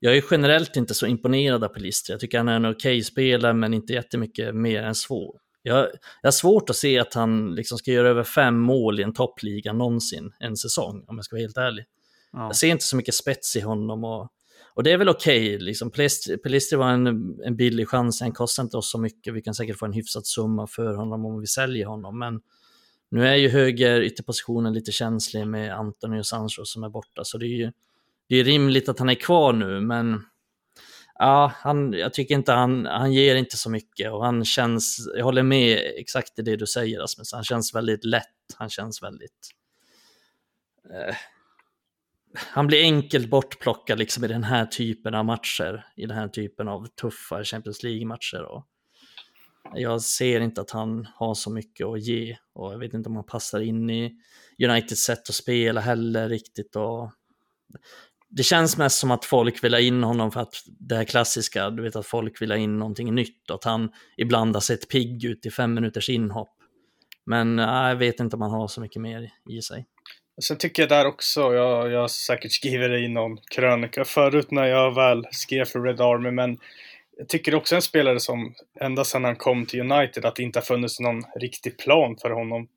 jag 0.00 0.16
är 0.16 0.24
generellt 0.30 0.76
inte 0.76 0.94
så 0.94 1.06
imponerad 1.06 1.64
av 1.64 1.68
Pelistri. 1.68 2.12
Jag 2.12 2.20
tycker 2.20 2.38
han 2.38 2.48
är 2.48 2.56
en 2.56 2.64
okej 2.64 2.74
okay 2.74 3.02
spelare, 3.02 3.54
men 3.54 3.74
inte 3.74 3.92
jättemycket 3.92 4.54
mer 4.54 4.82
än 4.82 4.94
svår. 4.94 5.38
Jag, 5.62 5.78
jag 6.22 6.26
har 6.26 6.32
svårt 6.32 6.70
att 6.70 6.76
se 6.76 6.98
att 6.98 7.14
han 7.14 7.54
liksom 7.54 7.78
ska 7.78 7.92
göra 7.92 8.08
över 8.08 8.24
fem 8.24 8.60
mål 8.60 9.00
i 9.00 9.02
en 9.02 9.12
toppliga 9.12 9.72
någonsin 9.72 10.32
en 10.38 10.56
säsong, 10.56 11.04
om 11.08 11.16
jag 11.16 11.24
ska 11.24 11.36
vara 11.36 11.42
helt 11.42 11.56
ärlig. 11.56 11.84
Ja. 12.32 12.46
Jag 12.46 12.56
ser 12.56 12.68
inte 12.68 12.84
så 12.84 12.96
mycket 12.96 13.14
spets 13.14 13.56
i 13.56 13.60
honom 13.60 14.04
och, 14.04 14.28
och 14.74 14.82
det 14.82 14.92
är 14.92 14.96
väl 14.96 15.08
okej. 15.08 15.54
Okay, 15.54 15.66
liksom. 15.66 15.90
Pelistri, 15.90 16.76
var 16.76 16.90
en, 16.90 17.06
en 17.44 17.56
billig 17.56 17.88
chans, 17.88 18.20
han 18.20 18.32
kostar 18.32 18.62
inte 18.62 18.76
oss 18.76 18.90
så 18.90 18.98
mycket. 18.98 19.34
Vi 19.34 19.42
kan 19.42 19.54
säkert 19.54 19.78
få 19.78 19.86
en 19.86 19.92
hyfsad 19.92 20.26
summa 20.26 20.66
för 20.66 20.94
honom 20.94 21.24
om 21.24 21.40
vi 21.40 21.46
säljer 21.46 21.86
honom, 21.86 22.18
men 22.18 22.40
Nu 23.10 23.28
är 23.28 23.34
ju 23.34 23.48
höger 23.48 24.00
ytterpositionen 24.00 24.72
lite 24.72 24.92
känslig 24.92 25.46
med 25.46 25.74
Anthony 25.74 26.18
och 26.18 26.26
Sancho 26.26 26.64
som 26.64 26.82
är 26.82 26.88
borta, 26.88 27.24
så 27.24 27.38
det 27.38 27.46
är 27.46 27.56
ju 27.56 27.72
det 28.30 28.36
är 28.36 28.44
rimligt 28.44 28.88
att 28.88 28.98
han 28.98 29.08
är 29.08 29.14
kvar 29.14 29.52
nu, 29.52 29.80
men 29.80 30.22
ja, 31.18 31.52
han, 31.56 31.92
jag 31.92 32.14
tycker 32.14 32.34
inte 32.34 32.52
han, 32.52 32.86
han 32.86 33.12
ger 33.12 33.36
inte 33.36 33.56
så 33.56 33.70
mycket 33.70 34.12
och 34.12 34.24
han 34.24 34.44
känns, 34.44 35.10
jag 35.16 35.24
håller 35.24 35.42
med 35.42 35.92
exakt 35.96 36.38
i 36.38 36.42
det 36.42 36.56
du 36.56 36.66
säger 36.66 37.00
Rasmus, 37.00 37.32
han 37.32 37.44
känns 37.44 37.74
väldigt 37.74 38.04
lätt, 38.04 38.26
han 38.56 38.70
känns 38.70 39.02
väldigt 39.02 39.50
eh, 40.90 41.14
han 42.34 42.66
blir 42.66 42.82
enkelt 42.82 43.30
bortplockad 43.30 43.98
liksom 43.98 44.24
i 44.24 44.28
den 44.28 44.44
här 44.44 44.66
typen 44.66 45.14
av 45.14 45.24
matcher, 45.24 45.86
i 45.96 46.06
den 46.06 46.16
här 46.16 46.28
typen 46.28 46.68
av 46.68 46.86
tuffa 46.86 47.44
Champions 47.44 47.82
League-matcher. 47.82 48.42
Och 48.42 48.66
jag 49.74 50.02
ser 50.02 50.40
inte 50.40 50.60
att 50.60 50.70
han 50.70 51.08
har 51.14 51.34
så 51.34 51.50
mycket 51.50 51.86
att 51.86 52.02
ge 52.02 52.36
och 52.52 52.72
jag 52.72 52.78
vet 52.78 52.94
inte 52.94 53.08
om 53.08 53.16
han 53.16 53.26
passar 53.26 53.60
in 53.60 53.90
i 53.90 54.12
Uniteds 54.64 55.02
sätt 55.02 55.28
att 55.28 55.34
spela 55.34 55.80
heller 55.80 56.28
riktigt. 56.28 56.76
Och 56.76 57.10
det 58.30 58.42
känns 58.42 58.76
mest 58.76 58.98
som 58.98 59.10
att 59.10 59.24
folk 59.24 59.64
vill 59.64 59.74
ha 59.74 59.80
in 59.80 60.04
honom 60.04 60.32
för 60.32 60.40
att 60.40 60.54
det 60.66 60.96
här 60.96 61.04
klassiska, 61.04 61.70
du 61.70 61.82
vet 61.82 61.96
att 61.96 62.06
folk 62.06 62.42
vill 62.42 62.50
ha 62.50 62.58
in 62.58 62.78
någonting 62.78 63.14
nytt 63.14 63.50
och 63.50 63.54
att 63.54 63.64
han 63.64 63.92
ibland 64.16 64.56
har 64.56 64.60
sett 64.60 64.88
pigg 64.88 65.24
ut 65.24 65.46
i 65.46 65.50
fem 65.50 65.74
minuters 65.74 66.08
inhopp. 66.08 66.56
Men 67.26 67.58
äh, 67.58 67.64
jag 67.66 67.96
vet 67.96 68.20
inte 68.20 68.36
om 68.36 68.42
han 68.42 68.50
har 68.50 68.68
så 68.68 68.80
mycket 68.80 69.02
mer 69.02 69.30
i 69.50 69.62
sig. 69.62 69.86
Sen 70.42 70.58
tycker 70.58 70.82
jag 70.82 70.90
där 70.90 71.06
också, 71.06 71.40
jag, 71.40 71.90
jag 71.90 72.00
har 72.00 72.08
säkert 72.08 72.52
skrivit 72.52 72.90
det 72.90 72.98
i 72.98 73.08
någon 73.08 73.38
krönika 73.54 74.04
förut 74.04 74.50
när 74.50 74.66
jag 74.66 74.94
väl 74.94 75.26
skrev 75.30 75.64
för 75.64 75.80
Red 75.80 76.00
Army, 76.00 76.30
men 76.30 76.58
jag 77.18 77.28
tycker 77.28 77.54
också 77.54 77.74
en 77.74 77.82
spelare 77.82 78.20
som 78.20 78.54
ända 78.80 79.04
sedan 79.04 79.24
han 79.24 79.36
kom 79.36 79.66
till 79.66 79.80
United 79.80 80.24
att 80.24 80.36
det 80.36 80.42
inte 80.42 80.58
har 80.58 80.64
funnits 80.64 81.00
någon 81.00 81.22
riktig 81.40 81.78
plan 81.78 82.16
för 82.22 82.30
honom 82.30 82.68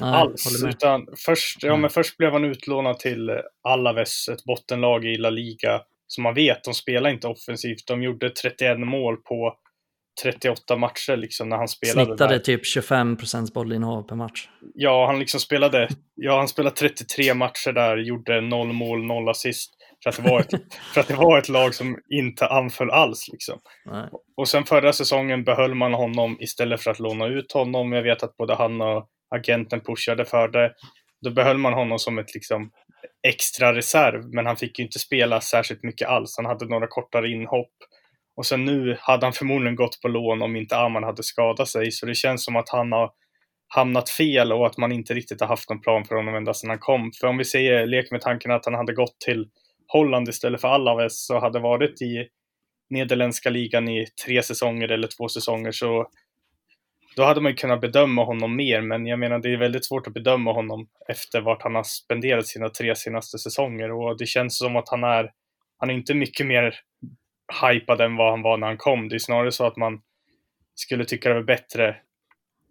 Nej, 0.00 0.14
alls. 0.14 0.64
Utan 0.64 1.06
först, 1.26 1.62
ja, 1.62 1.76
men 1.76 1.90
först 1.90 2.16
blev 2.16 2.32
han 2.32 2.44
utlånad 2.44 2.98
till 2.98 3.30
Alaves, 3.68 4.28
ett 4.28 4.44
bottenlag 4.44 5.04
i 5.04 5.16
La 5.16 5.30
Liga. 5.30 5.80
Som 6.06 6.22
man 6.22 6.34
vet, 6.34 6.64
de 6.64 6.74
spelar 6.74 7.10
inte 7.10 7.28
offensivt. 7.28 7.86
De 7.86 8.02
gjorde 8.02 8.30
31 8.30 8.78
mål 8.78 9.16
på 9.16 9.56
38 10.22 10.76
matcher 10.76 11.16
liksom 11.16 11.48
när 11.48 11.56
han 11.56 11.68
spelade 11.68 12.06
Snittade 12.06 12.34
där. 12.34 12.38
typ 12.38 12.66
25 12.66 13.16
procents 13.16 13.52
bollinnehav 13.52 14.02
per 14.02 14.16
match. 14.16 14.48
Ja, 14.74 15.06
han 15.06 15.18
liksom 15.18 15.40
spelade, 15.40 15.88
ja 16.14 16.38
han 16.38 16.48
spelade 16.48 16.76
33 16.76 17.34
matcher 17.34 17.72
där, 17.72 17.96
gjorde 17.96 18.40
noll 18.40 18.72
mål, 18.72 19.04
noll 19.04 19.28
assist. 19.28 19.72
För 20.02 20.10
att 20.10 20.16
det 20.16 20.30
var 20.30 20.40
ett, 20.40 20.74
för 20.94 21.00
att 21.00 21.08
det 21.08 21.14
var 21.14 21.38
ett 21.38 21.48
lag 21.48 21.74
som 21.74 21.98
inte 22.08 22.46
anföll 22.46 22.90
alls 22.90 23.28
liksom. 23.32 23.58
Nej. 23.84 24.08
Och 24.36 24.48
sen 24.48 24.64
förra 24.64 24.92
säsongen 24.92 25.44
behöll 25.44 25.74
man 25.74 25.94
honom 25.94 26.36
istället 26.40 26.82
för 26.82 26.90
att 26.90 27.00
låna 27.00 27.26
ut 27.26 27.52
honom. 27.52 27.92
Jag 27.92 28.02
vet 28.02 28.22
att 28.22 28.36
både 28.36 28.54
han 28.54 28.80
och 28.80 29.08
agenten 29.36 29.80
pushade 29.80 30.24
för 30.24 30.48
det. 30.48 30.74
Då 31.20 31.30
behöll 31.30 31.58
man 31.58 31.72
honom 31.72 31.98
som 31.98 32.18
ett 32.18 32.34
liksom 32.34 32.70
extra 33.28 33.74
reserv, 33.74 34.34
men 34.34 34.46
han 34.46 34.56
fick 34.56 34.78
ju 34.78 34.84
inte 34.84 34.98
spela 34.98 35.40
särskilt 35.40 35.82
mycket 35.82 36.08
alls. 36.08 36.34
Han 36.36 36.46
hade 36.46 36.66
några 36.66 36.86
kortare 36.86 37.28
inhopp. 37.28 37.72
Och 38.36 38.46
sen 38.46 38.64
nu 38.64 38.96
hade 39.00 39.26
han 39.26 39.32
förmodligen 39.32 39.76
gått 39.76 40.00
på 40.02 40.08
lån 40.08 40.42
om 40.42 40.56
inte 40.56 40.76
Aman 40.76 41.02
hade 41.02 41.22
skadat 41.22 41.68
sig, 41.68 41.90
så 41.92 42.06
det 42.06 42.14
känns 42.14 42.44
som 42.44 42.56
att 42.56 42.68
han 42.68 42.92
har 42.92 43.10
hamnat 43.68 44.10
fel 44.10 44.52
och 44.52 44.66
att 44.66 44.76
man 44.76 44.92
inte 44.92 45.14
riktigt 45.14 45.40
har 45.40 45.48
haft 45.48 45.70
någon 45.70 45.80
plan 45.80 46.04
för 46.04 46.14
honom 46.14 46.34
ända 46.34 46.54
sedan 46.54 46.70
han 46.70 46.78
kom. 46.78 47.12
För 47.20 47.26
om 47.26 47.38
vi 47.38 47.44
säger, 47.44 47.86
lek 47.86 48.10
med 48.10 48.20
tanken 48.20 48.50
att 48.50 48.64
han 48.64 48.74
hade 48.74 48.92
gått 48.92 49.20
till 49.24 49.48
Holland 49.86 50.28
istället 50.28 50.60
för 50.60 50.68
Alaves 50.68 51.30
och 51.30 51.40
hade 51.40 51.58
varit 51.60 52.02
i 52.02 52.28
nederländska 52.90 53.50
ligan 53.50 53.88
i 53.88 54.06
tre 54.26 54.42
säsonger 54.42 54.88
eller 54.88 55.08
två 55.18 55.28
säsonger 55.28 55.72
så 55.72 56.06
då 57.16 57.24
hade 57.24 57.40
man 57.40 57.52
ju 57.52 57.56
kunnat 57.56 57.80
bedöma 57.80 58.24
honom 58.24 58.56
mer, 58.56 58.80
men 58.80 59.06
jag 59.06 59.18
menar 59.18 59.38
det 59.38 59.52
är 59.52 59.56
väldigt 59.56 59.84
svårt 59.84 60.06
att 60.06 60.14
bedöma 60.14 60.52
honom 60.52 60.88
efter 61.08 61.40
vart 61.40 61.62
han 61.62 61.74
har 61.74 61.82
spenderat 61.82 62.46
sina 62.46 62.68
tre 62.68 62.96
senaste 62.96 63.38
säsonger 63.38 63.92
och 63.92 64.18
det 64.18 64.26
känns 64.26 64.58
som 64.58 64.76
att 64.76 64.88
han 64.88 65.04
är, 65.04 65.32
han 65.78 65.90
är 65.90 65.94
inte 65.94 66.14
mycket 66.14 66.46
mer 66.46 66.74
hypad 67.62 68.00
än 68.00 68.16
vad 68.16 68.30
han 68.30 68.42
var 68.42 68.56
när 68.56 68.66
han 68.66 68.76
kom. 68.76 69.08
Det 69.08 69.14
är 69.14 69.18
snarare 69.18 69.52
så 69.52 69.66
att 69.66 69.76
man 69.76 70.00
skulle 70.74 71.04
tycka 71.04 71.28
det 71.28 71.34
var 71.34 71.42
bättre 71.42 71.96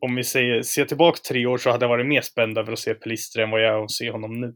om 0.01 0.15
vi 0.15 0.23
ser, 0.23 0.61
ser 0.61 0.85
tillbaka 0.85 1.19
tre 1.29 1.45
år 1.45 1.57
så 1.57 1.71
hade 1.71 1.83
jag 1.83 1.89
varit 1.89 2.07
mer 2.07 2.21
spänd 2.21 2.57
över 2.57 2.73
att 2.73 2.79
se 2.79 2.93
Pelistri 2.93 3.43
än 3.43 3.51
vad 3.51 3.61
jag 3.61 3.79
är 3.79 3.83
att 3.83 3.91
se 3.91 4.11
honom 4.11 4.41
nu. 4.41 4.55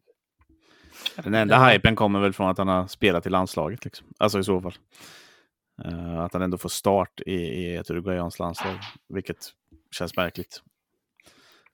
Den 1.15 1.35
enda 1.35 1.69
hypen 1.69 1.95
kommer 1.95 2.19
väl 2.19 2.33
från 2.33 2.49
att 2.49 2.57
han 2.57 2.67
har 2.67 2.87
spelat 2.87 3.25
i 3.25 3.29
landslaget. 3.29 3.85
Liksom. 3.85 4.07
Alltså 4.17 4.39
i 4.39 4.43
så 4.43 4.61
fall. 4.61 4.73
Uh, 5.85 6.19
att 6.19 6.33
han 6.33 6.41
ändå 6.41 6.57
får 6.57 6.69
start 6.69 7.21
i, 7.25 7.35
i 7.35 7.75
ett 7.75 7.89
Uruguayans 7.91 8.39
landslag, 8.39 8.79
vilket 9.13 9.53
känns 9.91 10.15
märkligt. 10.15 10.61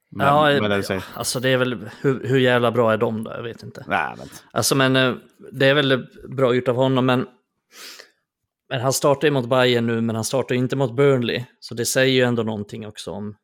Men, 0.09 0.28
ja, 0.28 0.61
men 0.61 0.70
det 0.70 1.03
alltså 1.13 1.39
det 1.39 1.49
är 1.49 1.57
väl, 1.57 1.89
hur, 2.01 2.28
hur 2.28 2.39
jävla 2.39 2.72
bra 2.72 2.93
är 2.93 2.97
de 2.97 3.24
då? 3.24 3.32
Jag 3.32 3.43
vet 3.43 3.63
inte. 3.63 3.86
Nej, 3.88 4.13
men... 4.18 4.28
Alltså 4.51 4.76
men 4.76 4.95
eh, 4.95 5.16
det 5.51 5.66
är 5.66 5.74
väl 5.74 6.07
bra 6.30 6.53
gjort 6.53 6.68
av 6.68 6.76
honom, 6.76 7.05
men, 7.05 7.28
men 8.70 8.82
han 8.82 8.93
startar 8.93 9.28
ju 9.28 9.32
mot 9.32 9.49
Bayern 9.49 9.88
nu, 9.88 10.01
men 10.01 10.16
han 10.16 10.26
startar 10.26 10.55
inte 10.55 10.76
mot 10.76 10.95
Burnley. 10.95 11.43
Så 11.59 11.76
det 11.76 11.86
säger 11.86 12.13
ju 12.13 12.22
ändå 12.22 12.43
någonting 12.43 12.88
också 12.88 13.11
om 13.11 13.36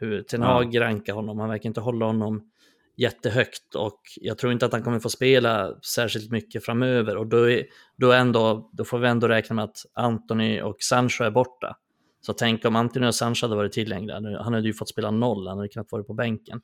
hur 0.00 0.22
Ten 0.22 0.42
Hag 0.42 0.74
ja. 0.74 0.80
rankar 0.80 1.12
honom. 1.12 1.38
Han 1.38 1.48
verkar 1.48 1.66
inte 1.66 1.80
hålla 1.80 2.06
honom 2.06 2.50
jättehögt 2.96 3.74
och 3.74 4.00
jag 4.16 4.38
tror 4.38 4.52
inte 4.52 4.66
att 4.66 4.72
han 4.72 4.82
kommer 4.82 5.00
få 5.00 5.10
spela 5.10 5.74
särskilt 5.82 6.30
mycket 6.30 6.64
framöver 6.64 7.16
och 7.16 7.26
då, 7.26 7.50
är, 7.50 7.64
då, 7.96 8.12
ändå, 8.12 8.70
då 8.72 8.84
får 8.84 8.98
vi 8.98 9.08
ändå 9.08 9.28
räkna 9.28 9.54
med 9.54 9.64
att 9.64 9.86
Anthony 9.94 10.60
och 10.60 10.76
Sancho 10.80 11.24
är 11.24 11.30
borta. 11.30 11.76
Så 12.20 12.32
tänk 12.32 12.64
om 12.64 12.76
Anthony 12.76 13.06
och 13.06 13.14
Sancho 13.14 13.44
hade 13.44 13.56
varit 13.56 13.72
tillgängliga, 13.72 14.14
han 14.42 14.54
hade 14.54 14.66
ju 14.66 14.74
fått 14.74 14.88
spela 14.88 15.10
noll, 15.10 15.48
han 15.48 15.56
hade 15.56 15.68
knappt 15.68 15.92
varit 15.92 16.06
på 16.06 16.14
bänken. 16.14 16.60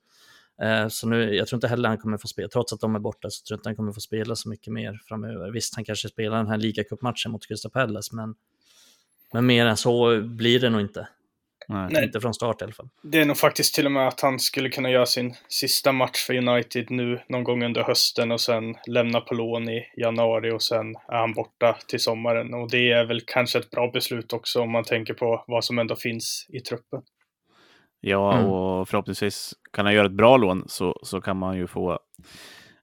Eh, 0.63 0.89
så 0.89 1.09
nu, 1.09 1.35
jag 1.35 1.49
tror 1.49 1.57
inte 1.57 1.69
heller 1.69 1.89
han 1.89 1.99
kommer 1.99 2.19
få 2.19 2.29
spela, 2.29 2.49
trots 2.49 2.73
att 2.73 2.81
de 2.81 2.95
är 2.95 2.99
borta, 2.99 3.31
så 3.31 3.45
tror 3.45 3.57
jag 3.57 3.59
inte 3.59 3.69
han 3.69 3.77
kommer 3.77 3.93
få 3.93 4.01
spela 4.01 4.37
så 4.37 4.49
mycket 4.49 4.73
mer 4.73 5.01
framöver. 5.09 5.51
Visst, 5.51 5.75
han 5.75 5.85
kanske 5.85 6.09
spelar 6.09 6.37
den 6.37 6.49
här 6.49 6.57
ligacupmatchen 6.57 7.33
mot 7.33 7.47
Crystal 7.47 7.71
Palace, 7.71 8.17
men, 8.17 8.35
men 9.33 9.47
mer 9.47 9.67
än 9.67 9.77
så 9.77 10.21
blir 10.21 10.61
det 10.61 10.71
nog 10.71 10.81
inte. 10.81 11.09
Nej. 11.69 12.05
Inte 12.05 12.21
från 12.21 12.35
start 12.35 12.61
i 12.61 12.65
alla 12.65 12.73
fall. 12.73 12.89
Det 13.03 13.21
är 13.21 13.25
nog 13.25 13.37
faktiskt 13.37 13.75
till 13.75 13.87
och 13.87 13.93
med 13.93 14.09
att 14.09 14.21
han 14.21 14.39
skulle 14.39 14.69
kunna 14.69 14.91
göra 14.91 15.07
sin 15.07 15.35
sista 15.49 15.93
match 15.93 16.27
för 16.27 16.49
United 16.49 16.91
nu 16.91 17.21
någon 17.29 17.45
gång 17.45 17.65
under 17.65 17.83
hösten 17.83 18.33
och 18.33 18.41
sen 18.41 18.75
lämna 18.87 19.21
på 19.21 19.35
lån 19.35 19.69
i 19.69 19.85
januari 19.97 20.51
och 20.51 20.63
sen 20.63 20.95
är 21.09 21.19
han 21.19 21.33
borta 21.33 21.77
till 21.89 22.01
sommaren. 22.01 22.55
Och 22.55 22.71
det 22.71 22.93
är 22.93 23.05
väl 23.05 23.21
kanske 23.27 23.59
ett 23.59 23.71
bra 23.71 23.91
beslut 23.91 24.33
också 24.33 24.61
om 24.61 24.73
man 24.73 24.85
tänker 24.85 25.15
på 25.15 25.45
vad 25.47 25.65
som 25.65 25.79
ändå 25.79 25.97
finns 25.97 26.47
i 26.49 26.61
truppen. 26.61 27.03
Ja, 28.01 28.39
mm. 28.39 28.51
och 28.51 28.89
förhoppningsvis 28.89 29.55
kan 29.73 29.87
han 29.87 29.95
göra 29.95 30.07
ett 30.07 30.13
bra 30.13 30.37
lån 30.37 30.65
så, 30.69 31.01
så 31.03 31.21
kan 31.21 31.37
man 31.37 31.57
ju 31.57 31.67
få 31.67 31.99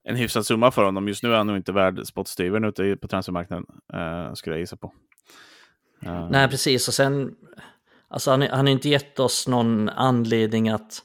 en 0.04 0.16
hyfsad 0.16 0.46
summa 0.46 0.72
för 0.72 0.84
honom. 0.84 1.08
Just 1.08 1.24
nu 1.24 1.34
är 1.34 1.38
han 1.38 1.48
nog 1.48 1.58
inte 1.58 1.72
värd 1.72 2.08
spottstyvern 2.08 2.64
ute 2.64 2.98
på 3.02 3.08
transfermarknaden, 3.08 3.66
uh, 3.94 4.34
skulle 4.34 4.56
jag 4.56 4.60
gissa 4.60 4.78
på. 4.78 4.94
Uh. 6.06 6.30
Nej, 6.30 6.50
precis. 6.50 6.88
Och 6.88 6.94
sen 6.94 7.36
Alltså 8.12 8.32
han, 8.32 8.42
han 8.42 8.66
har 8.66 8.68
inte 8.68 8.90
gett 8.90 9.20
oss 9.20 9.48
någon 9.48 9.90
anledning 9.90 10.70
att 10.70 11.02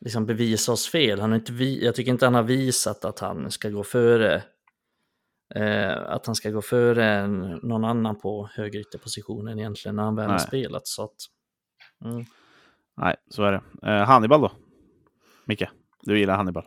liksom 0.00 0.26
bevisa 0.26 0.72
oss 0.72 0.88
fel. 0.88 1.20
Han 1.20 1.30
har 1.30 1.38
inte 1.38 1.52
jag 1.64 1.94
tycker 1.94 2.10
inte 2.10 2.26
han 2.26 2.34
har 2.34 2.42
visat 2.42 3.04
att 3.04 3.18
han 3.18 3.50
ska 3.50 3.70
gå 3.70 3.84
före 3.84 4.42
eh, 5.54 5.96
att 6.06 6.26
han 6.26 6.34
ska 6.34 6.50
gå 6.50 6.62
före 6.62 7.26
någon 7.62 7.84
annan 7.84 8.20
på 8.20 8.48
högerytterpositionen 8.54 9.58
egentligen 9.58 9.96
när 9.96 10.02
han 10.02 10.16
väl 10.16 10.30
har 10.30 10.38
spelat. 10.38 10.86
Så 10.86 11.04
att, 11.04 11.16
mm. 12.04 12.24
Nej, 12.96 13.16
så 13.30 13.44
är 13.44 13.52
det. 13.52 13.88
Eh, 13.88 14.06
Hannibal 14.06 14.40
då? 14.40 14.52
Micke, 15.44 15.64
du 16.02 16.18
gillar 16.18 16.36
Hannibal? 16.36 16.64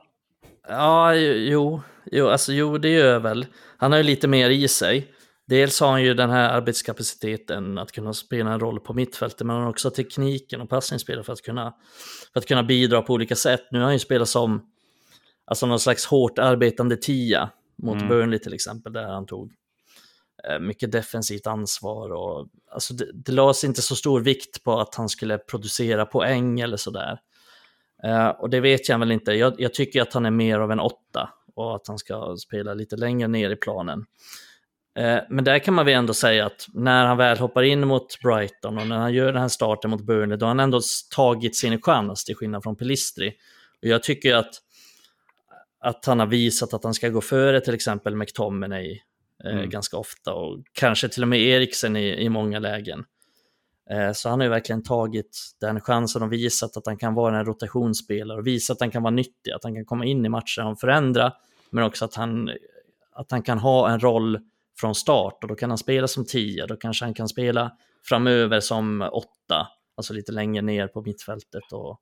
Ja, 0.67 1.15
jo, 1.15 1.81
jo, 2.11 2.27
alltså, 2.27 2.53
jo, 2.53 2.77
det 2.77 2.89
gör 2.89 3.13
jag 3.13 3.19
väl. 3.19 3.45
Han 3.77 3.91
har 3.91 3.97
ju 3.97 4.03
lite 4.03 4.27
mer 4.27 4.49
i 4.49 4.67
sig. 4.67 5.13
Dels 5.45 5.79
har 5.79 5.91
han 5.91 6.03
ju 6.03 6.13
den 6.13 6.29
här 6.29 6.49
arbetskapaciteten 6.49 7.77
att 7.77 7.91
kunna 7.91 8.13
spela 8.13 8.53
en 8.53 8.59
roll 8.59 8.79
på 8.79 8.93
mittfältet, 8.93 9.47
men 9.47 9.55
han 9.55 9.63
har 9.63 9.69
också 9.69 9.89
tekniken 9.89 10.61
och 10.61 10.69
passningsspel 10.69 11.23
för 11.23 11.33
att 11.33 11.41
kunna, 11.41 11.73
för 12.33 12.39
att 12.39 12.47
kunna 12.47 12.63
bidra 12.63 13.01
på 13.01 13.13
olika 13.13 13.35
sätt. 13.35 13.61
Nu 13.71 13.79
har 13.79 13.85
han 13.85 13.93
ju 13.93 13.99
spelat 13.99 14.29
som 14.29 14.69
alltså 15.45 15.65
någon 15.65 15.79
slags 15.79 16.05
hårt 16.05 16.39
arbetande 16.39 16.97
tia 16.97 17.49
mot 17.75 17.95
mm. 17.95 18.07
Burnley 18.07 18.39
till 18.39 18.53
exempel, 18.53 18.93
där 18.93 19.03
han 19.03 19.25
tog 19.25 19.51
eh, 20.49 20.59
mycket 20.59 20.91
defensivt 20.91 21.47
ansvar 21.47 22.09
och 22.09 22.47
alltså 22.71 22.93
det, 22.93 23.11
det 23.13 23.31
lades 23.31 23.63
inte 23.63 23.81
så 23.81 23.95
stor 23.95 24.21
vikt 24.21 24.63
på 24.63 24.79
att 24.79 24.95
han 24.95 25.09
skulle 25.09 25.37
producera 25.37 26.05
poäng 26.05 26.59
eller 26.59 26.77
sådär. 26.77 27.19
Uh, 28.05 28.27
och 28.27 28.49
det 28.49 28.59
vet 28.59 28.89
jag 28.89 28.99
väl 28.99 29.11
inte. 29.11 29.31
Jag, 29.31 29.53
jag, 29.57 29.73
tycker 29.73 30.01
att 30.01 30.13
han 30.13 30.25
är 30.25 30.31
mer 30.31 30.59
av 30.59 30.71
en 30.71 30.79
åtta 30.79 31.29
och 31.55 31.75
att 31.75 31.87
han 31.87 31.97
ska 31.97 32.35
spela 32.37 32.73
lite 32.73 32.95
längre 32.95 33.27
ner 33.27 33.49
i 33.49 33.55
planen. 33.55 34.05
Eh, 34.95 35.19
men 35.29 35.43
där 35.43 35.59
kan 35.59 35.73
man 35.73 35.85
väl 35.85 35.95
ändå 35.95 36.13
säga 36.13 36.45
att 36.45 36.67
när 36.73 37.05
han 37.05 37.17
väl 37.17 37.37
hoppar 37.37 37.63
in 37.63 37.87
mot 37.87 38.19
Brighton 38.19 38.77
och 38.77 38.87
när 38.87 38.97
han 38.97 39.13
gör 39.13 39.33
den 39.33 39.41
här 39.41 39.47
starten 39.47 39.91
mot 39.91 40.01
Burnley, 40.01 40.37
då 40.37 40.45
har 40.45 40.47
han 40.47 40.59
ändå 40.59 40.81
tagit 41.15 41.55
sin 41.55 41.81
chans 41.81 42.25
till 42.25 42.35
skillnad 42.35 42.63
från 42.63 42.75
Pelistri. 42.75 43.33
Och 43.81 43.87
jag 43.87 44.03
tycker 44.03 44.35
att, 44.35 44.55
att 45.79 46.05
han 46.05 46.19
har 46.19 46.27
visat 46.27 46.73
att 46.73 46.83
han 46.83 46.93
ska 46.93 47.09
gå 47.09 47.21
före 47.21 47.61
till 47.61 47.73
exempel 47.73 48.15
McTominay 48.15 49.01
eh, 49.43 49.51
mm. 49.51 49.69
ganska 49.69 49.97
ofta 49.97 50.33
och 50.33 50.59
kanske 50.73 51.09
till 51.09 51.21
och 51.21 51.27
med 51.27 51.39
Eriksen 51.39 51.95
i, 51.95 52.23
i 52.23 52.29
många 52.29 52.59
lägen. 52.59 53.05
Eh, 53.89 54.11
så 54.11 54.29
han 54.29 54.39
har 54.39 54.45
ju 54.45 54.49
verkligen 54.49 54.83
tagit 54.83 55.39
den 55.61 55.81
chansen 55.81 56.23
och 56.23 56.33
visat 56.33 56.77
att 56.77 56.85
han 56.85 56.97
kan 56.97 57.13
vara 57.13 57.39
en 57.39 57.45
rotationsspelare 57.45 58.37
och 58.37 58.47
visat 58.47 58.75
att 58.75 58.81
han 58.81 58.91
kan 58.91 59.03
vara 59.03 59.11
nyttig, 59.11 59.51
att 59.51 59.63
han 59.63 59.75
kan 59.75 59.85
komma 59.85 60.05
in 60.05 60.25
i 60.25 60.29
matchen 60.29 60.67
och 60.67 60.79
förändra, 60.79 61.33
men 61.69 61.83
också 61.83 62.05
att 62.05 62.15
han, 62.15 62.49
att 63.11 63.31
han 63.31 63.41
kan 63.41 63.59
ha 63.59 63.89
en 63.89 63.99
roll 63.99 64.39
från 64.79 64.95
start 64.95 65.37
och 65.41 65.47
då 65.47 65.55
kan 65.55 65.71
han 65.71 65.77
spela 65.77 66.07
som 66.07 66.25
tia, 66.25 66.67
då 66.67 66.75
kanske 66.75 67.05
han 67.05 67.13
kan 67.13 67.27
spela 67.27 67.71
framöver 68.03 68.59
som 68.59 69.01
åtta, 69.01 69.67
alltså 69.97 70.13
lite 70.13 70.31
längre 70.31 70.61
ner 70.61 70.87
på 70.87 71.01
mittfältet. 71.01 71.71
Och, 71.71 72.01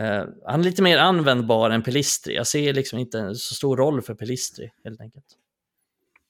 eh, 0.00 0.24
han 0.46 0.60
är 0.60 0.64
lite 0.64 0.82
mer 0.82 0.98
användbar 0.98 1.70
än 1.70 1.82
Pelistri. 1.82 2.34
Jag 2.34 2.46
ser 2.46 2.74
liksom 2.74 2.98
inte 2.98 3.34
så 3.34 3.54
stor 3.54 3.76
roll 3.76 4.02
för 4.02 4.14
Pelistri 4.14 4.70
helt 4.84 5.00
enkelt. 5.00 5.26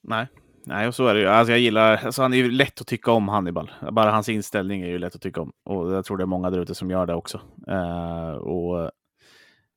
Nej, 0.02 0.28
Nej, 0.66 0.88
och 0.88 0.94
så 0.94 1.06
är 1.06 1.14
det 1.14 1.20
ju. 1.20 1.26
Alltså 1.26 1.52
jag 1.52 1.60
gillar, 1.60 1.96
alltså 1.96 2.22
han 2.22 2.32
är 2.32 2.36
ju 2.36 2.50
lätt 2.50 2.80
att 2.80 2.86
tycka 2.86 3.12
om 3.12 3.28
Hannibal. 3.28 3.70
Bara 3.92 4.10
hans 4.10 4.28
inställning 4.28 4.82
är 4.82 4.86
ju 4.86 4.98
lätt 4.98 5.14
att 5.14 5.20
tycka 5.20 5.40
om. 5.40 5.52
Och 5.64 5.92
jag 5.92 6.04
tror 6.04 6.16
det 6.16 6.24
är 6.24 6.26
många 6.26 6.50
där 6.50 6.58
ute 6.60 6.74
som 6.74 6.90
gör 6.90 7.06
det 7.06 7.14
också. 7.14 7.40
Uh, 7.68 8.36
och 8.36 8.90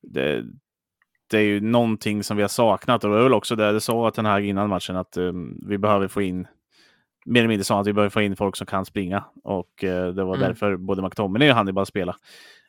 det, 0.02 0.44
det, 1.28 1.38
är 1.38 1.42
ju 1.42 1.62
någonting 1.62 2.24
som 2.24 2.38
vi 2.38 2.44
har 2.44 2.50
saknat. 2.50 3.04
Och 3.04 3.10
det 3.10 3.16
var 3.16 3.24
väl 3.24 3.34
också 3.34 3.56
det, 3.56 3.72
det 3.72 3.82
sa 3.82 4.12
den 4.12 4.26
här 4.26 4.40
innan 4.40 4.70
matchen, 4.70 4.96
att 4.96 5.18
um, 5.18 5.64
vi 5.68 5.78
behöver 5.78 6.08
få 6.08 6.22
in 6.22 6.48
mer 7.26 7.42
eller 7.42 7.48
mindre 7.48 7.64
sa 7.64 7.82
att 7.82 7.88
vi 7.88 7.94
behöver 7.94 8.10
få 8.10 8.22
in 8.22 8.36
folk 8.36 8.56
som 8.56 8.68
kan 8.68 8.86
springa. 8.86 9.24
Och 9.44 9.84
uh, 9.84 10.08
det 10.08 10.24
var 10.24 10.36
mm. 10.36 10.48
därför 10.48 10.78
både 10.78 11.02
McTominay 11.02 11.50
och 11.50 11.56
Hannibal 11.56 11.86
spelade. 11.86 12.18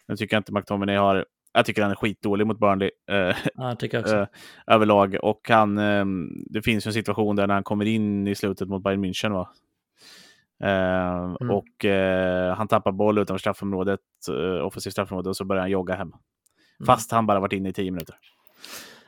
Nu 0.09 0.17
tycker 0.17 0.37
jag 0.37 0.41
inte 0.41 0.53
McTominay 0.53 0.97
har 0.97 1.25
jag 1.53 1.67
tycker 1.67 1.83
han 1.83 1.91
är 1.91 1.95
skitdålig 1.95 2.47
mot 2.47 2.59
Burnley. 2.59 2.91
Eh, 3.11 3.37
ja. 3.55 3.77
Eh, 3.83 4.27
överlag. 4.67 5.17
Och 5.23 5.41
han, 5.49 5.79
eh, 5.79 6.05
det 6.47 6.63
finns 6.63 6.87
ju 6.87 6.89
en 6.89 6.93
situation 6.93 7.37
där 7.37 7.47
när 7.47 7.55
han 7.55 7.65
kommer 7.65 7.85
in 7.85 8.29
i 8.29 8.35
slutet 8.35 8.69
mot 8.69 8.83
Bayern 8.83 9.05
München. 9.05 9.33
Va? 9.33 9.49
Eh, 10.63 11.35
mm. 11.41 11.51
Och 11.51 11.85
han 12.57 12.69
tappar 12.69 12.93
boll 12.93 13.19
utanför 13.19 13.39
straffområdet, 13.39 14.01
eh, 14.29 14.67
offensivt 14.67 14.93
straffområde, 14.93 15.29
och 15.29 15.37
så 15.37 15.45
börjar 15.45 15.61
han 15.61 15.71
jogga 15.71 15.95
hem. 15.95 16.09
Mm. 16.09 16.87
Fast 16.87 17.13
han 17.13 17.27
bara 17.27 17.41
varit 17.41 17.53
inne 17.53 17.69
i 17.69 17.73
tio 17.73 17.91
minuter. 17.91 18.17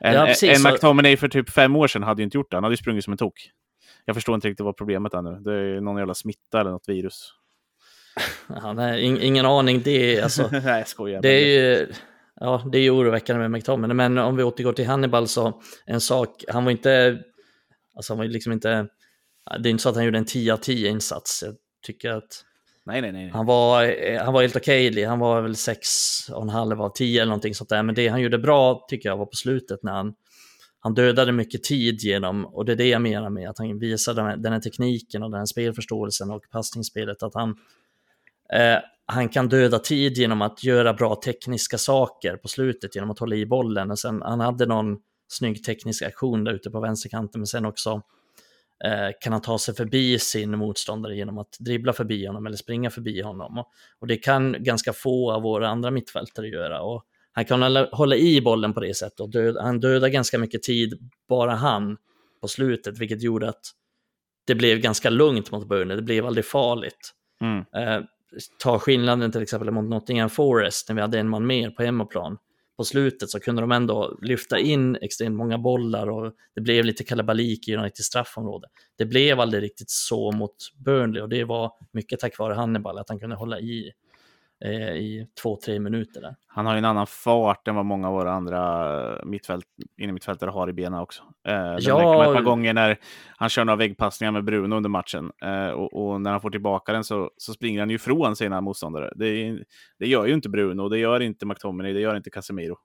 En, 0.01 0.15
ja, 0.15 0.27
precis, 0.27 0.67
en 0.67 0.73
McTominay 0.73 1.17
för 1.17 1.29
typ 1.29 1.51
fem 1.51 1.77
år 1.77 1.87
sedan 1.87 2.03
hade 2.03 2.23
ju 2.23 2.25
inte 2.25 2.37
gjort 2.37 2.51
det. 2.51 2.57
Han 2.57 2.65
hade 2.65 2.73
ju 2.73 2.77
sprungit 2.77 3.05
som 3.05 3.13
en 3.13 3.19
tok. 3.19 3.51
Jag 4.05 4.17
förstår 4.17 4.35
inte 4.35 4.49
riktigt 4.49 4.65
vad 4.65 4.77
problemet 4.77 5.15
är 5.15 5.23
nu. 5.23 5.39
Det 5.41 5.53
är 5.53 5.81
någon 5.81 5.99
jävla 5.99 6.15
smitta 6.15 6.61
eller 6.61 6.71
något 6.71 6.89
virus. 6.89 7.35
Ja, 8.63 8.73
nej, 8.73 9.05
ingen 9.27 9.47
aning. 9.47 9.83
Det 9.83 10.17
är 10.17 10.23
alltså... 10.23 10.49
nej, 10.53 10.63
jag 10.79 10.89
skojar. 10.89 11.23
Det 11.23 11.29
är 11.29 11.47
ju 11.47 11.87
ja, 12.41 12.69
det 12.73 12.79
är 12.79 12.83
ju 12.83 12.91
oroväckande 12.91 13.41
med 13.41 13.51
McTominay, 13.51 13.95
men 13.95 14.19
om 14.19 14.37
vi 14.37 14.43
återgår 14.43 14.73
till 14.73 14.87
Hannibal 14.87 15.29
så 15.29 15.63
en 15.87 16.01
sak, 16.01 16.45
han 16.49 16.65
var 16.65 16.71
inte, 16.71 17.19
alltså 17.97 18.13
han 18.13 18.19
var 18.19 18.25
liksom 18.25 18.53
inte, 18.53 18.89
det 19.63 19.69
är 19.69 19.71
inte 19.71 19.83
så 19.83 19.89
att 19.89 19.95
han 19.95 20.05
gjorde 20.05 20.19
en 20.19 20.25
10 20.25 20.53
av 20.53 20.57
10 20.57 20.89
insats. 20.89 21.43
Jag 21.47 21.55
tycker 21.87 22.11
att 22.11 22.45
nej, 22.87 23.01
nej, 23.01 23.13
nej. 23.13 23.31
Han, 23.35 23.47
var, 23.47 23.85
eh, 23.85 24.23
han 24.23 24.33
var 24.35 24.43
helt 24.43 24.57
okej, 24.57 24.91
okay. 24.91 25.05
han 25.05 25.19
var 25.19 25.43
väl 25.43 25.53
6,5 25.53 26.83
av 26.83 26.93
10 26.95 27.21
eller 27.21 27.31
någonting 27.31 27.55
sånt 27.55 27.71
där, 27.71 27.83
men 27.83 27.95
det 27.95 28.09
han 28.09 28.21
gjorde 28.21 28.39
bra 28.39 28.87
tycker 28.89 29.09
jag 29.09 29.17
var 29.17 29.27
på 29.27 29.37
slutet 29.37 29.83
när 29.83 29.93
han, 29.93 30.15
han 30.81 30.95
dödade 30.95 31.33
mycket 31.33 31.65
tid 31.65 32.01
genom, 32.01 32.47
och 32.47 32.65
det 32.65 32.73
är 32.73 32.77
det 32.77 32.89
jag 32.89 33.03
menar 33.03 33.31
med 33.31 33.51
att 33.51 33.59
han 33.59 33.79
visade 33.79 34.37
den 34.37 34.53
här 34.53 34.61
tekniken 34.61 35.23
och 35.23 35.31
den 35.31 35.39
här 35.39 35.47
spelförståelsen 35.47 36.31
och 36.31 36.43
passningsspelet, 36.51 37.23
att 37.23 37.35
han 37.35 37.51
eh, 38.53 38.79
han 39.13 39.29
kan 39.29 39.49
döda 39.49 39.79
tid 39.79 40.19
genom 40.19 40.43
att 40.43 40.65
göra 40.65 40.95
bra 40.95 41.21
tekniska 41.25 41.79
saker 41.79 42.37
på 42.37 42.49
slutet 42.49 42.95
genom 42.95 43.11
att 43.11 43.19
hålla 43.19 43.37
i 43.37 43.47
bollen. 43.47 43.91
Och 43.91 43.99
sen, 43.99 44.23
han 44.23 44.41
hade 44.41 44.67
någon 44.67 44.97
snygg 45.29 45.65
teknisk 45.65 46.03
aktion 46.03 46.45
där 46.45 46.53
ute 46.53 46.71
på 46.71 46.81
vänsterkanten, 46.81 47.41
men 47.41 47.47
sen 47.47 47.65
också 47.65 48.03
kan 49.21 49.33
han 49.33 49.43
ta 49.43 49.59
sig 49.59 49.75
förbi 49.75 50.19
sin 50.19 50.59
motståndare 50.59 51.17
genom 51.17 51.39
att 51.39 51.57
dribbla 51.59 51.93
förbi 51.93 52.27
honom 52.27 52.47
eller 52.47 52.57
springa 52.57 52.91
förbi 52.91 53.21
honom. 53.21 53.65
Och, 53.99 54.07
det 54.07 54.17
kan 54.17 54.57
ganska 54.59 54.93
få 54.93 55.33
av 55.33 55.43
våra 55.43 55.69
andra 55.69 55.91
mittfältare 55.91 56.49
göra. 56.49 56.83
Och 56.83 57.05
han 57.33 57.45
kan 57.45 57.63
hålla, 57.63 57.89
hålla 57.93 58.17
i 58.17 58.41
bollen 58.41 58.73
på 58.73 58.81
det 58.81 58.95
sättet 58.95 59.21
och 59.21 59.31
död, 59.31 59.57
han 59.57 59.81
dödar 59.81 60.09
ganska 60.09 60.39
mycket 60.39 60.63
tid, 60.63 61.11
bara 61.29 61.55
han, 61.55 61.97
på 62.41 62.49
slutet, 62.49 62.99
vilket 62.99 63.23
gjorde 63.23 63.49
att 63.49 63.63
det 64.47 64.55
blev 64.55 64.79
ganska 64.79 65.11
lugnt 65.11 65.51
mot 65.51 65.69
Burnley. 65.69 65.97
Det 65.97 66.03
blev 66.03 66.27
aldrig 66.27 66.45
farligt. 66.45 67.15
Mm. 67.41 67.59
Eh, 67.59 68.05
ta 68.59 68.79
skillnaden 68.79 69.33
till 69.33 69.43
exempel 69.43 69.71
mot 69.71 69.91
Nottingham 69.91 70.31
Forest 70.31 70.89
när 70.89 70.97
vi 70.97 71.03
hade 71.03 71.19
en 71.19 71.29
man 71.29 71.47
mer 71.47 71.71
på 71.71 71.83
hemmaplan. 71.83 72.39
På 72.81 72.85
slutet 72.85 73.31
så 73.31 73.41
kunde 73.41 73.63
de 73.63 73.73
ändå 73.73 74.19
lyfta 74.23 74.59
in 74.59 74.97
extremt 74.97 75.37
många 75.37 75.59
bollar 75.59 76.11
och 76.11 76.33
det 76.55 76.61
blev 76.61 76.85
lite 76.85 77.05
kalabalik 77.05 77.69
i 77.69 77.77
Uniteds 77.77 78.07
straffområde. 78.07 78.69
Det 78.99 79.05
blev 79.07 79.41
aldrig 79.41 79.63
riktigt 79.63 79.91
så 79.91 80.33
mot 80.33 80.55
Burnley 80.85 81.23
och 81.23 81.29
det 81.29 81.45
var 81.45 81.73
mycket 81.93 82.21
tack 82.21 82.39
vare 82.39 82.55
Hannibal 82.55 82.99
att 82.99 83.09
han 83.09 83.19
kunde 83.19 83.37
hålla 83.37 83.61
i 83.61 83.93
eh, 84.65 84.95
i 84.97 85.27
två, 85.43 85.59
tre 85.65 85.81
minuter. 85.81 86.21
Där. 86.21 86.37
Han 86.47 86.67
har 86.67 86.75
ju 86.75 86.79
en 86.79 86.85
annan 86.85 87.07
fart 87.07 87.69
än 87.69 87.75
vad 87.75 87.85
många 87.85 88.09
av 88.09 88.15
våra 88.15 88.33
andra 88.33 89.25
mittfält, 89.25 89.65
mittfältare 89.97 90.51
har 90.51 90.69
i 90.69 90.73
benen 90.73 91.01
också. 91.01 91.23
Eh, 91.49 91.55
ja, 91.79 92.25
ett 92.25 92.35
par 92.35 92.43
gånger 92.43 92.75
när 92.75 92.99
han 93.37 93.49
kör 93.49 93.65
några 93.65 93.77
väggpassningar 93.77 94.33
med 94.33 94.45
Bruno 94.45 94.75
under 94.75 94.91
matchen 94.91 95.33
eh, 95.43 95.69
och, 95.69 95.93
och, 95.93 96.21
när 96.21 96.31
han 96.31 96.41
får 96.41 96.51
tillbaka 96.51 96.93
den 96.93 97.05
så, 97.05 97.31
så 97.37 97.53
springer 97.53 97.81
han 97.81 97.91
ju 97.91 97.97
ifrån 97.97 98.37
sina 98.37 98.61
motståndare. 98.61 99.13
Det, 99.17 99.59
det 99.99 100.07
gör 100.07 100.27
ju 100.27 100.35
inte 100.35 100.49
Bruno, 100.49 100.89
det 100.89 100.99
gör 100.99 101.21
inte 101.21 101.47
McTominay, 101.47 101.93
det 101.93 102.01
gör 102.01 102.17
inte 102.17 102.31
Casemiro. 102.31 102.77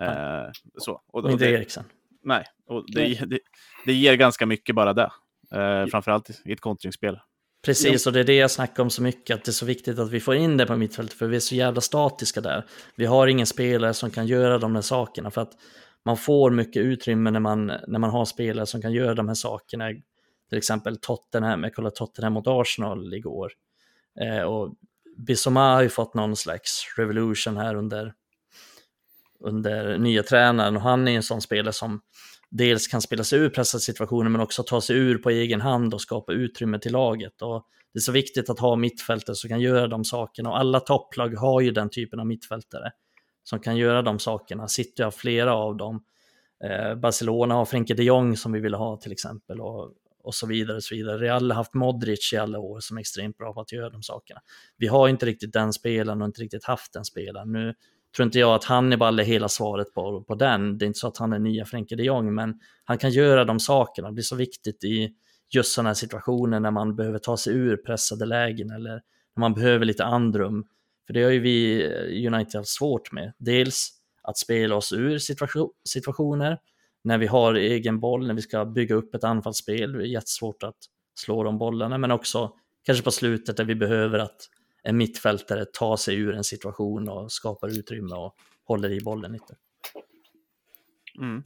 Eh, 0.00 0.50
så. 0.78 1.02
Och, 1.06 1.24
och 1.24 1.30
inte 1.30 1.44
Eriksen. 1.44 1.84
Nej, 2.22 2.44
och 2.66 2.84
det, 2.86 3.26
det, 3.26 3.38
det, 3.86 3.92
ger 3.92 4.14
ganska 4.14 4.46
mycket 4.46 4.74
bara 4.74 4.92
det. 4.92 5.10
Eh, 5.54 5.86
framförallt 5.86 6.30
i 6.44 6.52
ett 6.52 6.60
kontringsspel. 6.60 7.18
Precis, 7.68 8.06
och 8.06 8.12
det 8.12 8.20
är 8.20 8.24
det 8.24 8.34
jag 8.34 8.50
snackar 8.50 8.82
om 8.82 8.90
så 8.90 9.02
mycket, 9.02 9.36
att 9.36 9.44
det 9.44 9.50
är 9.50 9.52
så 9.52 9.66
viktigt 9.66 9.98
att 9.98 10.10
vi 10.10 10.20
får 10.20 10.34
in 10.34 10.56
det 10.56 10.66
på 10.66 10.76
mittfältet, 10.76 11.18
för 11.18 11.26
vi 11.26 11.36
är 11.36 11.40
så 11.40 11.54
jävla 11.54 11.80
statiska 11.80 12.40
där. 12.40 12.64
Vi 12.96 13.06
har 13.06 13.26
ingen 13.26 13.46
spelare 13.46 13.94
som 13.94 14.10
kan 14.10 14.26
göra 14.26 14.58
de 14.58 14.74
här 14.74 14.82
sakerna, 14.82 15.30
för 15.30 15.40
att 15.40 15.52
man 16.04 16.16
får 16.16 16.50
mycket 16.50 16.82
utrymme 16.82 17.30
när 17.30 17.40
man, 17.40 17.66
när 17.66 17.98
man 17.98 18.10
har 18.10 18.24
spelare 18.24 18.66
som 18.66 18.82
kan 18.82 18.92
göra 18.92 19.14
de 19.14 19.28
här 19.28 19.34
sakerna. 19.34 19.88
Till 20.48 20.58
exempel 20.58 20.96
Tottenham, 20.96 21.64
jag 21.64 21.74
kollade 21.74 21.96
Tottenham 21.96 22.32
mot 22.32 22.46
Arsenal 22.46 23.14
igår. 23.14 23.52
Eh, 24.20 24.42
och 24.42 24.74
Bissoma 25.16 25.74
har 25.74 25.82
ju 25.82 25.88
fått 25.88 26.14
någon 26.14 26.36
slags 26.36 26.94
revolution 26.96 27.56
här 27.56 27.74
under, 27.74 28.14
under 29.40 29.98
nya 29.98 30.22
tränaren 30.22 30.76
och 30.76 30.82
han 30.82 31.08
är 31.08 31.16
en 31.16 31.22
sån 31.22 31.40
spelare 31.40 31.72
som 31.72 32.00
dels 32.50 32.86
kan 32.86 33.02
spela 33.02 33.24
sig 33.24 33.38
ur 33.38 33.50
pressade 33.50 33.80
situationer 33.80 34.30
men 34.30 34.40
också 34.40 34.62
ta 34.62 34.80
sig 34.80 34.96
ur 34.96 35.18
på 35.18 35.30
egen 35.30 35.60
hand 35.60 35.94
och 35.94 36.00
skapa 36.00 36.32
utrymme 36.32 36.78
till 36.78 36.92
laget. 36.92 37.42
Och 37.42 37.66
det 37.92 37.98
är 37.98 38.00
så 38.00 38.12
viktigt 38.12 38.50
att 38.50 38.58
ha 38.58 38.76
mittfältare 38.76 39.36
som 39.36 39.48
kan 39.48 39.60
göra 39.60 39.86
de 39.86 40.04
sakerna 40.04 40.50
och 40.50 40.58
alla 40.58 40.80
topplag 40.80 41.28
har 41.34 41.60
ju 41.60 41.70
den 41.70 41.90
typen 41.90 42.20
av 42.20 42.26
mittfältare 42.26 42.90
som 43.44 43.60
kan 43.60 43.76
göra 43.76 44.02
de 44.02 44.18
sakerna. 44.18 44.68
City 44.68 45.02
har 45.02 45.10
flera 45.10 45.54
av 45.54 45.76
dem. 45.76 46.04
Eh, 46.64 46.94
Barcelona 46.94 47.54
har 47.54 47.64
Frenkie 47.64 47.96
de 47.96 48.02
Jong 48.02 48.36
som 48.36 48.52
vi 48.52 48.60
vill 48.60 48.74
ha 48.74 48.96
till 48.96 49.12
exempel 49.12 49.60
och, 49.60 49.92
och 50.22 50.34
så 50.34 50.46
vidare. 50.46 50.80
så 50.80 50.94
vidare. 50.94 51.18
Real 51.18 51.50
har 51.50 51.56
haft 51.56 51.74
Modric 51.74 52.32
i 52.32 52.36
alla 52.36 52.58
år 52.58 52.80
som 52.80 52.96
är 52.96 53.00
extremt 53.00 53.38
bra 53.38 53.52
på 53.52 53.60
att 53.60 53.72
göra 53.72 53.90
de 53.90 54.02
sakerna. 54.02 54.40
Vi 54.76 54.86
har 54.86 55.08
inte 55.08 55.26
riktigt 55.26 55.52
den 55.52 55.72
spelaren 55.72 56.22
och 56.22 56.26
inte 56.26 56.42
riktigt 56.42 56.64
haft 56.64 56.92
den 56.92 57.04
spelaren. 57.04 57.52
Nu 57.52 57.74
tror 58.18 58.26
inte 58.26 58.38
jag 58.38 58.54
att 58.54 58.64
Hannibal 58.64 59.18
är 59.18 59.24
hela 59.24 59.48
svaret 59.48 59.94
på, 59.94 60.24
på 60.24 60.34
den. 60.34 60.78
Det 60.78 60.84
är 60.84 60.86
inte 60.86 60.98
så 60.98 61.08
att 61.08 61.18
han 61.18 61.32
är 61.32 61.38
nya 61.38 61.64
Frenkie 61.64 61.96
de 61.96 62.04
Jong, 62.04 62.34
men 62.34 62.60
han 62.84 62.98
kan 62.98 63.10
göra 63.10 63.44
de 63.44 63.60
sakerna. 63.60 64.08
Det 64.08 64.14
blir 64.14 64.24
så 64.24 64.36
viktigt 64.36 64.84
i 64.84 65.14
just 65.54 65.72
sådana 65.72 65.88
här 65.88 65.94
situationer 65.94 66.60
när 66.60 66.70
man 66.70 66.96
behöver 66.96 67.18
ta 67.18 67.36
sig 67.36 67.54
ur 67.54 67.76
pressade 67.76 68.26
lägen 68.26 68.70
eller 68.70 68.92
när 69.36 69.40
man 69.40 69.54
behöver 69.54 69.84
lite 69.84 70.04
andrum. 70.04 70.66
För 71.06 71.14
det 71.14 71.22
har 71.22 71.30
ju 71.30 71.40
vi 71.40 71.84
eh, 71.84 72.32
United 72.32 72.54
haft 72.54 72.68
svårt 72.68 73.12
med. 73.12 73.32
Dels 73.38 73.90
att 74.22 74.38
spela 74.38 74.76
oss 74.76 74.92
ur 74.92 75.18
situation, 75.18 75.70
situationer 75.88 76.58
när 77.04 77.18
vi 77.18 77.26
har 77.26 77.54
egen 77.54 78.00
boll, 78.00 78.26
när 78.26 78.34
vi 78.34 78.42
ska 78.42 78.64
bygga 78.64 78.94
upp 78.94 79.14
ett 79.14 79.24
anfallsspel. 79.24 79.92
Det 79.92 80.04
är 80.04 80.06
jättesvårt 80.06 80.62
att 80.62 80.78
slå 81.20 81.42
de 81.42 81.58
bollarna, 81.58 81.98
men 81.98 82.10
också 82.10 82.52
kanske 82.82 83.04
på 83.04 83.10
slutet 83.10 83.56
där 83.56 83.64
vi 83.64 83.74
behöver 83.74 84.18
att 84.18 84.36
en 84.82 84.96
mittfältare 84.96 85.64
tar 85.64 85.96
sig 85.96 86.16
ur 86.16 86.34
en 86.34 86.44
situation 86.44 87.08
och 87.08 87.32
skapar 87.32 87.68
utrymme 87.78 88.14
och 88.14 88.34
håller 88.64 88.92
i 88.92 89.00
bollen 89.00 89.32
lite. 89.32 89.54
Mm. 91.18 91.42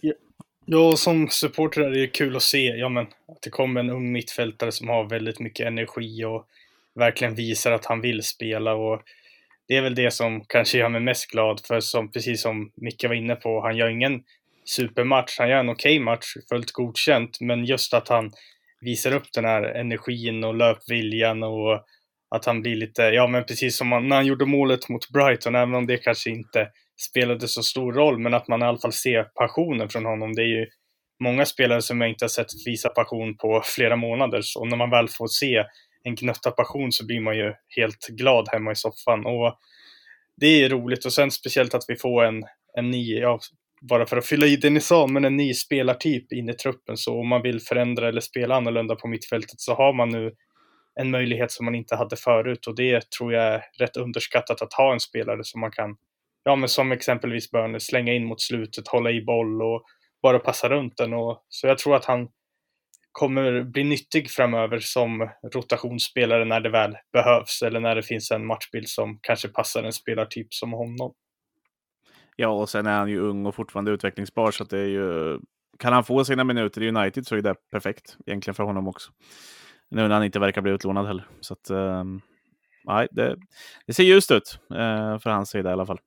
Ja, 0.65 0.97
som 0.97 1.29
supporter 1.29 1.81
är 1.81 1.91
det 1.91 2.07
kul 2.07 2.37
att 2.37 2.43
se 2.43 2.67
ja, 2.67 2.89
men, 2.89 3.07
att 3.07 3.43
det 3.43 3.51
kommer 3.51 3.81
en 3.81 3.91
ung 3.91 4.13
mittfältare 4.13 4.73
som 4.73 4.89
har 4.89 5.09
väldigt 5.09 5.41
mycket 5.41 5.67
energi 5.67 6.25
och 6.25 6.49
verkligen 6.95 7.35
visar 7.35 7.73
att 7.73 7.85
han 7.85 8.01
vill 8.01 8.23
spela. 8.23 8.75
Och 8.75 9.03
det 9.69 9.77
är 9.77 9.83
väl 9.83 9.95
det 9.95 10.11
som 10.11 10.45
kanske 10.45 10.79
gör 10.79 10.89
mig 10.89 11.01
mest 11.01 11.31
glad, 11.31 11.61
för 11.67 11.81
som, 11.81 12.11
precis 12.11 12.43
som 12.43 12.73
Micke 12.75 13.05
var 13.05 13.15
inne 13.15 13.35
på, 13.35 13.61
han 13.61 13.77
gör 13.77 13.89
ingen 13.89 14.23
supermatch, 14.65 15.39
han 15.39 15.49
gör 15.49 15.59
en 15.59 15.69
okej 15.69 15.97
okay 15.97 16.05
match, 16.05 16.35
fullt 16.49 16.73
godkänt, 16.73 17.41
men 17.41 17.65
just 17.65 17.95
att 17.95 18.09
han 18.09 18.33
visar 18.81 19.15
upp 19.15 19.33
den 19.33 19.45
här 19.45 19.63
energin 19.63 20.45
och 20.45 20.55
löpviljan 20.55 21.43
och 21.43 21.87
att 22.35 22.45
han 22.45 22.63
blir 22.63 22.77
lite, 22.77 23.03
ja 23.03 23.27
men 23.27 23.45
precis 23.45 23.77
som 23.77 23.93
han, 23.93 24.09
när 24.09 24.17
han 24.17 24.27
gjorde 24.27 24.47
målet 24.47 24.89
mot 24.89 25.09
Brighton, 25.09 25.55
även 25.55 25.75
om 25.75 25.87
det 25.87 25.97
kanske 25.97 26.31
inte 26.31 26.69
spelade 27.11 27.49
så 27.49 27.63
stor 27.63 27.93
roll, 27.93 28.19
men 28.19 28.35
att 28.35 28.49
man 28.49 28.63
i 28.63 28.65
alla 28.65 28.79
fall 28.79 28.93
ser 28.93 29.23
passionen 29.25 29.89
från 29.89 30.05
honom. 30.05 30.35
Det 30.35 30.43
är 30.43 30.61
ju 30.61 30.67
många 31.25 31.47
spelare 31.47 31.83
som 31.83 32.01
jag 32.01 32.11
inte 32.11 32.25
har 32.25 32.29
sett 32.29 32.67
visa 32.67 32.89
passion 32.89 33.37
på 33.37 33.63
flera 33.65 33.97
månader, 33.97 34.43
och 34.59 34.69
när 34.69 34.77
man 34.77 34.91
väl 34.91 35.09
får 35.09 35.27
se 35.27 35.65
en 36.05 36.15
gnutta 36.15 36.51
passion 36.51 36.93
så 36.93 37.07
blir 37.07 37.21
man 37.21 37.37
ju 37.37 37.55
helt 37.77 38.07
glad 38.09 38.49
hemma 38.53 38.73
i 38.73 38.77
soffan. 38.77 39.27
Och 39.27 39.59
det 40.41 40.47
är 40.47 40.69
roligt 40.69 41.05
och 41.05 41.13
sen 41.13 41.31
speciellt 41.31 41.75
att 41.75 41.85
vi 41.89 41.97
får 41.97 42.25
en, 42.25 42.43
en 42.79 42.91
ny, 42.91 43.19
ja, 43.19 43.39
bara 43.89 44.07
för 44.07 44.17
att 44.17 44.27
fylla 44.27 44.47
i 44.47 44.57
det 44.57 44.71
ni 44.71 44.81
sa, 44.81 45.07
men 45.07 45.25
en 45.25 45.37
ny 45.37 45.55
spelartyp 45.55 46.33
in 46.33 46.49
i 46.49 46.55
truppen. 46.55 46.97
Så 46.97 47.21
om 47.21 47.29
man 47.29 47.43
vill 47.43 47.61
förändra 47.61 48.09
eller 48.09 48.21
spela 48.21 48.55
annorlunda 48.55 48.95
på 48.95 49.09
mittfältet 49.09 49.61
så 49.61 49.75
har 49.75 49.93
man 49.93 50.09
nu 50.09 50.33
en 51.01 51.11
möjlighet 51.11 51.53
som 51.53 51.65
man 51.65 51.75
inte 51.75 51.97
hade 51.97 52.17
förut 52.17 52.67
och 52.67 52.77
det 52.77 53.11
tror 53.11 53.33
jag 53.33 53.45
är 53.45 53.65
rätt 53.79 53.97
underskattat 53.97 54.63
att 54.63 54.73
ha 54.73 54.93
en 54.93 55.01
spelare 55.01 55.45
som 55.45 55.61
man 55.61 55.71
kan, 55.71 55.97
ja 56.45 56.57
men 56.57 56.69
som 56.69 56.93
exempelvis 56.93 57.51
Burner, 57.51 57.79
slänga 57.79 58.13
in 58.13 58.25
mot 58.25 58.41
slutet, 58.41 58.89
hålla 58.89 59.11
i 59.11 59.25
boll 59.25 59.63
och 59.63 59.85
bara 60.23 60.39
passa 60.39 60.69
runt 60.69 60.97
den. 60.97 61.13
Och, 61.13 61.45
så 61.49 61.67
jag 61.67 61.79
tror 61.79 61.97
att 61.97 62.05
han 62.05 62.29
kommer 63.13 63.63
bli 63.63 63.85
nyttig 63.85 64.31
framöver 64.31 64.79
som 64.79 65.29
rotationsspelare 65.55 66.45
när 66.45 66.61
det 66.61 66.71
väl 66.71 66.97
behövs 67.13 67.63
eller 67.63 67.81
när 67.81 67.95
det 67.95 68.03
finns 68.03 68.31
en 68.31 68.47
matchbild 68.47 68.89
som 68.89 69.19
kanske 69.23 69.49
passar 69.49 69.83
en 69.83 69.93
spelartyp 69.93 70.55
som 70.55 70.73
honom. 70.73 71.15
Ja, 72.37 72.49
och 72.49 72.69
sen 72.69 72.87
är 72.87 72.99
han 72.99 73.11
ju 73.11 73.21
ung 73.21 73.47
och 73.47 73.55
fortfarande 73.55 73.91
utvecklingsbar 73.91 74.51
så 74.51 74.63
att 74.63 74.71
det 74.71 74.79
är 74.79 74.89
ju 74.89 75.39
kan 75.79 75.93
han 75.93 76.05
få 76.05 76.25
sina 76.25 76.45
minuter 76.45 76.83
i 76.83 76.89
United 76.89 77.27
så 77.27 77.37
är 77.37 77.43
det 77.43 77.55
perfekt 77.71 78.17
egentligen 78.27 78.55
för 78.55 78.65
honom 78.65 78.89
också. 78.89 79.13
Nu 79.93 80.09
när 80.09 80.15
han 80.15 80.25
inte 80.25 80.39
verkar 80.39 80.61
bli 80.61 80.73
utlånad 80.73 81.07
heller. 81.07 81.27
Så 81.41 81.53
att, 81.55 81.71
um, 81.71 82.21
nej, 82.85 83.09
det, 83.11 83.37
det, 83.87 83.93
ser 83.93 84.03
ljust 84.03 84.31
ut 84.31 84.59
uh, 84.71 85.19
för 85.19 85.31
hans 85.31 85.51
sida 85.51 85.71
i 85.71 85.73
alla 85.73 85.87
fall. 85.87 85.99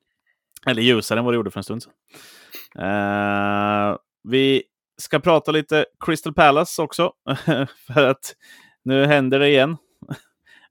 Eller 0.68 0.82
ljusare 0.82 1.20
än 1.20 1.26
vad 1.26 1.34
det 1.34 1.36
gjorde 1.36 1.52
för 1.52 1.60
en 1.60 1.64
stund 1.64 1.84
sedan. 1.84 1.94
Uh, 2.80 3.98
vi 4.24 4.64
ska 4.98 5.20
prata 5.20 5.52
lite 5.52 5.86
Crystal 6.06 6.34
Palace 6.34 6.82
också. 6.82 7.12
för 7.94 8.08
att 8.08 8.36
nu 8.84 9.06
händer 9.06 9.40
det 9.40 9.50
igen. 9.50 9.78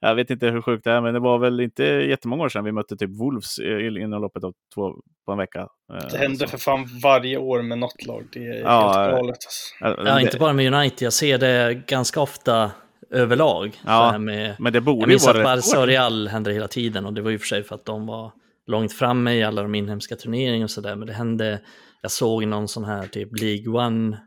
Jag 0.01 0.15
vet 0.15 0.31
inte 0.31 0.47
hur 0.47 0.63
sjukt 0.63 0.85
det 0.85 0.91
är, 0.91 1.01
men 1.01 1.15
det 1.15 1.21
var 1.21 1.39
väl 1.39 1.61
inte 1.61 1.85
jättemånga 1.85 2.45
år 2.45 2.49
sedan 2.49 2.65
vi 2.65 2.73
mötte 2.73 2.97
typ 2.97 3.11
Wolves 3.21 3.59
inom 3.59 4.23
loppet 4.23 4.45
av 4.45 4.55
två 4.75 4.95
på 5.27 5.33
en 5.33 5.39
vecka. 5.39 5.69
Eh, 5.93 6.09
det 6.11 6.19
händer 6.19 6.47
för 6.47 6.59
fan 6.59 6.89
varje 7.03 7.37
år 7.37 7.63
med 7.63 7.79
något 7.79 8.07
lag. 8.07 8.25
Det 8.33 8.47
är 8.47 8.61
ja, 8.61 8.93
helt 8.93 9.11
galet. 9.11 9.37
Alltså. 9.85 10.05
Ja, 10.05 10.21
inte 10.21 10.39
bara 10.39 10.53
med 10.53 10.75
United. 10.75 11.07
Jag 11.07 11.13
ser 11.13 11.39
det 11.39 11.75
ganska 11.87 12.21
ofta 12.21 12.71
överlag. 13.11 13.81
Ja, 13.85 14.19
med, 14.19 14.57
men 14.59 14.73
det 14.73 14.81
borde 14.81 15.01
jag 15.01 15.09
minns 15.09 15.29
att 15.29 15.43
Barca 15.43 15.81
och 15.81 15.87
Real 15.87 16.29
hände 16.29 16.53
hela 16.53 16.69
tiden 16.69 17.07
och 17.07 17.13
det 17.13 17.23
var 17.23 17.31
ju 17.31 17.39
för 17.39 17.47
sig 17.47 17.63
för 17.63 17.75
att 17.75 17.85
de 17.85 18.07
var 18.07 18.33
långt 18.67 18.93
framme 18.93 19.33
i 19.33 19.43
alla 19.43 19.63
de 19.63 19.75
inhemska 19.75 20.17
turneringarna 20.17 20.65
och 20.65 20.71
sådär. 20.71 20.97
Men 20.97 21.07
det 21.07 21.13
hände, 21.13 21.61
jag 22.03 22.11
såg 22.11 22.47
någon 22.47 22.69
sån 22.69 22.85
här 22.85 23.07
typ 23.07 23.41
League 23.41 23.87
One, 23.87 24.21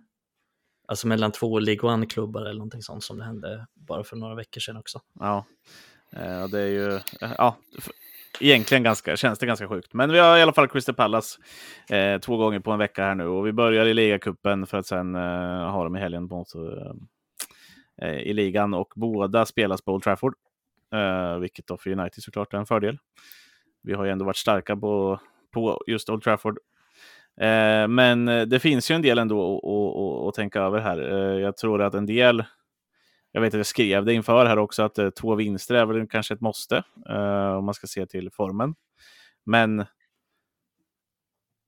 alltså 0.88 1.07
mellan 1.07 1.32
två 1.32 1.59
League 1.59 1.89
One-klubbar 1.89 2.41
eller 2.41 2.53
någonting 2.53 2.82
sånt 2.82 3.03
som 3.03 3.17
det 3.17 3.25
hände 3.25 3.67
bara 3.88 4.03
för 4.03 4.15
några 4.15 4.36
veckor 4.36 4.61
sedan 4.61 4.78
också. 4.78 4.99
Ja, 5.19 5.45
eh, 6.15 6.47
det 6.47 6.59
är 6.59 6.67
ju, 6.67 6.99
ja, 7.38 7.57
egentligen 8.39 8.84
ganska, 8.84 9.17
känns 9.17 9.39
det 9.39 9.45
ganska 9.45 9.67
sjukt. 9.67 9.93
Men 9.93 10.11
vi 10.11 10.19
har 10.19 10.38
i 10.38 10.41
alla 10.41 10.53
fall 10.53 10.67
Crystal 10.67 10.95
Palace 10.95 11.39
eh, 11.89 12.19
två 12.19 12.38
gånger 12.38 12.59
på 12.59 12.71
en 12.71 12.80
vecka 12.80 13.03
här 13.03 13.15
nu 13.15 13.28
och 13.28 13.47
vi 13.47 13.53
börjar 13.53 13.86
i 13.86 13.93
ligacupen 13.93 14.67
för 14.67 14.78
att 14.78 14.88
sen 14.88 15.15
eh, 15.15 15.71
ha 15.71 15.84
dem 15.84 15.95
i 15.95 15.99
helgen 15.99 16.30
eh, 16.32 16.39
Eh, 16.39 16.93
Eh, 18.02 18.18
i 18.18 18.34
ligan 18.34 18.74
och 18.74 18.93
båda 18.95 19.45
spelas 19.45 19.82
på 19.82 19.93
Old 19.93 20.04
Trafford. 20.04 20.34
Eh, 20.93 21.38
vilket 21.38 21.68
då 21.68 21.78
för 21.78 21.89
United 21.89 22.24
såklart 22.24 22.54
är 22.54 22.58
en 22.58 22.66
fördel. 22.66 22.98
Vi 23.84 23.93
har 23.93 24.06
ju 24.06 24.12
ändå 24.12 24.26
varit 24.26 24.38
starka 24.38 24.76
på, 24.76 25.20
på 25.54 25.84
just 25.88 26.10
Old 26.10 26.24
Trafford. 26.24 26.60
Eh, 27.41 27.88
men 27.88 28.26
det 28.26 28.60
finns 28.60 28.91
ju 28.91 28.95
en 28.95 29.02
del 29.02 29.18
ändå 29.18 29.58
att, 29.58 30.28
att 30.28 30.36
tänka 30.36 30.62
över 30.62 30.80
här. 30.80 30.98
jag 31.39 31.58
tror 31.58 31.82
att 31.82 31.93
en 31.93 32.06
del 32.06 32.43
jag 33.38 33.41
vet 33.41 33.54
att 33.54 33.58
jag 33.58 33.66
skrev 33.66 34.06
det 34.06 34.14
inför 34.14 34.45
här 34.45 34.60
också 34.60 34.84
att 34.84 34.98
eh, 34.98 35.10
två 35.10 35.36
vinster 35.36 35.76
är 35.76 35.86
väl 35.86 36.08
kanske 36.08 36.34
ett 36.34 36.41
måste 36.41 36.84
eh, 37.10 37.56
om 37.58 37.66
man 37.66 37.74
ska 37.74 37.88
se 37.88 38.06
till 38.06 38.30
formen. 38.32 38.76
Men 39.45 39.86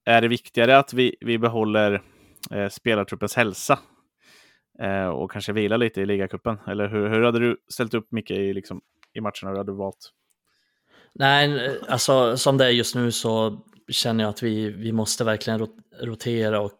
är 0.06 0.22
det 0.22 0.28
viktigare 0.28 0.78
att 0.78 0.94
vi, 0.94 1.16
vi 1.22 1.38
behåller 1.38 2.02
eh, 2.52 2.70
spelartruppens 2.70 3.36
hälsa 3.36 3.80
eh, 4.82 5.08
och 5.08 5.32
kanske 5.32 5.54
vila 5.54 5.78
lite 5.78 6.02
i 6.02 6.06
ligacupen? 6.06 6.58
Eller 6.68 6.88
hur, 6.88 7.10
hur 7.10 7.22
hade 7.22 7.40
du 7.40 7.58
ställt 7.74 7.94
upp 7.94 8.12
Micke 8.12 8.32
i, 8.32 8.54
liksom, 8.54 8.82
i 9.14 9.22
matcherna? 9.22 9.50
Hur 9.50 9.58
hade 9.58 9.72
du 9.72 9.76
valt? 9.76 10.12
Nej, 11.14 11.66
eh, 11.66 11.74
alltså 11.88 12.38
som 12.38 12.58
det 12.58 12.66
är 12.66 12.70
just 12.70 12.96
nu 12.96 13.12
så 13.12 13.60
känner 13.92 14.24
jag 14.24 14.30
att 14.30 14.44
vi, 14.44 14.70
vi 14.70 14.92
måste 14.92 15.24
verkligen 15.24 15.68
rotera 16.02 16.62
och 16.62 16.80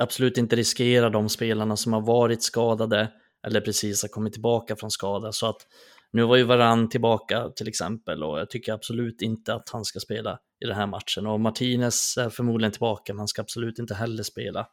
absolut 0.00 0.38
inte 0.38 0.56
riskera 0.56 1.10
de 1.10 1.28
spelarna 1.28 1.76
som 1.76 1.92
har 1.92 2.00
varit 2.00 2.42
skadade 2.42 3.12
eller 3.46 3.60
precis 3.60 4.02
har 4.02 4.08
kommit 4.08 4.32
tillbaka 4.32 4.76
från 4.76 4.90
skada. 4.90 5.32
Så 5.32 5.46
att 5.46 5.66
nu 6.12 6.22
var 6.22 6.36
ju 6.36 6.42
Varann 6.42 6.88
tillbaka 6.88 7.48
till 7.56 7.68
exempel 7.68 8.22
och 8.22 8.40
jag 8.40 8.50
tycker 8.50 8.72
absolut 8.72 9.22
inte 9.22 9.54
att 9.54 9.68
han 9.72 9.84
ska 9.84 10.00
spela 10.00 10.38
i 10.64 10.66
den 10.66 10.76
här 10.76 10.86
matchen. 10.86 11.26
Och 11.26 11.40
Martinez 11.40 12.16
är 12.18 12.30
förmodligen 12.30 12.72
tillbaka, 12.72 13.12
men 13.12 13.18
han 13.18 13.28
ska 13.28 13.42
absolut 13.42 13.78
inte 13.78 13.94
heller 13.94 14.22
spela 14.22 14.66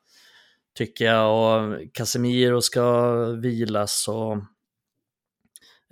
tycker 0.75 1.05
jag. 1.05 1.31
Och 1.35 1.93
Casemiro 1.93 2.61
ska 2.61 3.13
vilas 3.25 4.07
och 4.07 4.37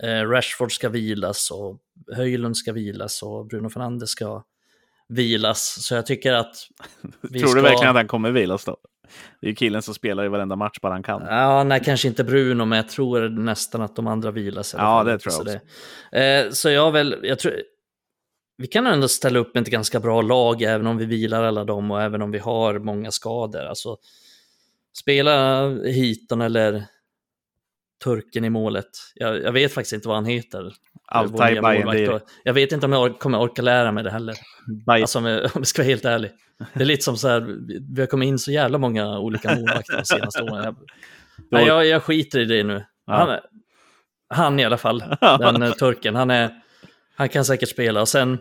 eh, 0.02 0.28
Rashford 0.28 0.72
ska 0.72 0.88
vilas 0.88 1.50
och 1.50 1.78
Höjlund 2.16 2.56
ska 2.56 2.72
vilas 2.72 3.22
och 3.22 3.46
Bruno 3.46 3.70
Fernandes 3.70 4.10
ska 4.10 4.44
vilas. 5.08 5.84
Så 5.84 5.94
jag 5.94 6.06
tycker 6.06 6.32
att... 6.32 6.56
Vi 7.20 7.40
Tror 7.40 7.54
du 7.54 7.60
ska... 7.60 7.62
verkligen 7.62 7.90
att 7.90 7.96
han 7.96 8.08
kommer 8.08 8.30
vilas 8.30 8.64
då? 8.64 8.76
Det 9.40 9.46
är 9.46 9.48
ju 9.48 9.54
killen 9.54 9.82
som 9.82 9.94
spelar 9.94 10.24
i 10.24 10.28
varenda 10.28 10.56
match 10.56 10.78
bara 10.82 10.92
han 10.92 11.02
kan. 11.02 11.22
Ja, 11.22 11.64
nej, 11.64 11.82
kanske 11.84 12.08
inte 12.08 12.24
Bruno, 12.24 12.64
men 12.64 12.76
jag 12.76 12.88
tror 12.88 13.28
nästan 13.28 13.82
att 13.82 13.96
de 13.96 14.06
andra 14.06 14.30
vilas. 14.30 14.74
Ja, 14.78 15.04
det 15.04 15.18
tror 15.18 15.34
jag 15.34 15.40
också. 15.40 16.16
Eh, 16.16 16.50
så 16.50 16.70
jag 16.70 16.92
väl, 16.92 17.20
jag 17.22 17.38
tror, 17.38 17.54
vi 18.56 18.66
kan 18.66 18.86
ändå 18.86 19.08
ställa 19.08 19.38
upp 19.38 19.56
ett 19.56 19.66
ganska 19.66 20.00
bra 20.00 20.22
lag, 20.22 20.62
även 20.62 20.86
om 20.86 20.98
vi 20.98 21.04
vilar 21.04 21.44
alla 21.44 21.64
dem 21.64 21.90
och 21.90 22.02
även 22.02 22.22
om 22.22 22.30
vi 22.30 22.38
har 22.38 22.78
många 22.78 23.10
skador. 23.10 23.64
Alltså, 23.64 23.96
spela 24.98 25.68
Hiton 25.68 26.40
eller 26.40 26.84
turken 28.04 28.44
i 28.44 28.50
målet. 28.50 28.86
Jag, 29.14 29.42
jag, 29.42 29.52
vet 29.52 29.74
faktiskt 29.74 29.92
inte 29.92 30.08
vad 30.08 30.16
han 30.16 30.26
heter. 30.26 30.72
Bayern. 31.38 32.20
Jag 32.44 32.54
vet 32.54 32.72
inte 32.72 32.86
om 32.86 32.92
jag 32.92 33.18
kommer 33.18 33.40
orka 33.40 33.62
lära 33.62 33.92
mig 33.92 34.04
det 34.04 34.10
heller. 34.10 34.34
Bayern. 34.86 35.02
Alltså 35.02 35.18
om 35.18 35.24
jag, 35.24 35.44
om 35.44 35.50
jag 35.54 35.66
ska 35.66 35.82
vara 35.82 35.88
helt 35.88 36.04
ärlig. 36.04 36.30
Det 36.74 36.80
är 36.80 36.84
lite 36.84 37.04
som 37.04 37.16
så 37.16 37.28
här, 37.28 37.56
vi 37.94 38.00
har 38.02 38.06
kommit 38.06 38.26
in 38.26 38.38
så 38.38 38.52
jävla 38.52 38.78
många 38.78 39.18
olika 39.18 39.54
målvakter 39.54 39.96
de 39.96 40.04
senaste 40.04 40.42
åren. 40.42 40.64
Jag, 40.64 40.76
nej, 41.50 41.66
jag, 41.66 41.86
jag 41.86 42.02
skiter 42.02 42.40
i 42.40 42.44
det 42.44 42.64
nu. 42.64 42.84
Ja. 43.06 43.12
Han, 43.12 43.38
han, 44.28 44.60
i 44.60 44.64
alla 44.64 44.78
fall, 44.78 45.04
den 45.20 45.62
uh, 45.62 45.72
turken, 45.72 46.14
han, 46.14 46.30
är, 46.30 46.60
han 47.14 47.28
kan 47.28 47.44
säkert 47.44 47.68
spela. 47.68 48.00
Och 48.00 48.08
sen 48.08 48.38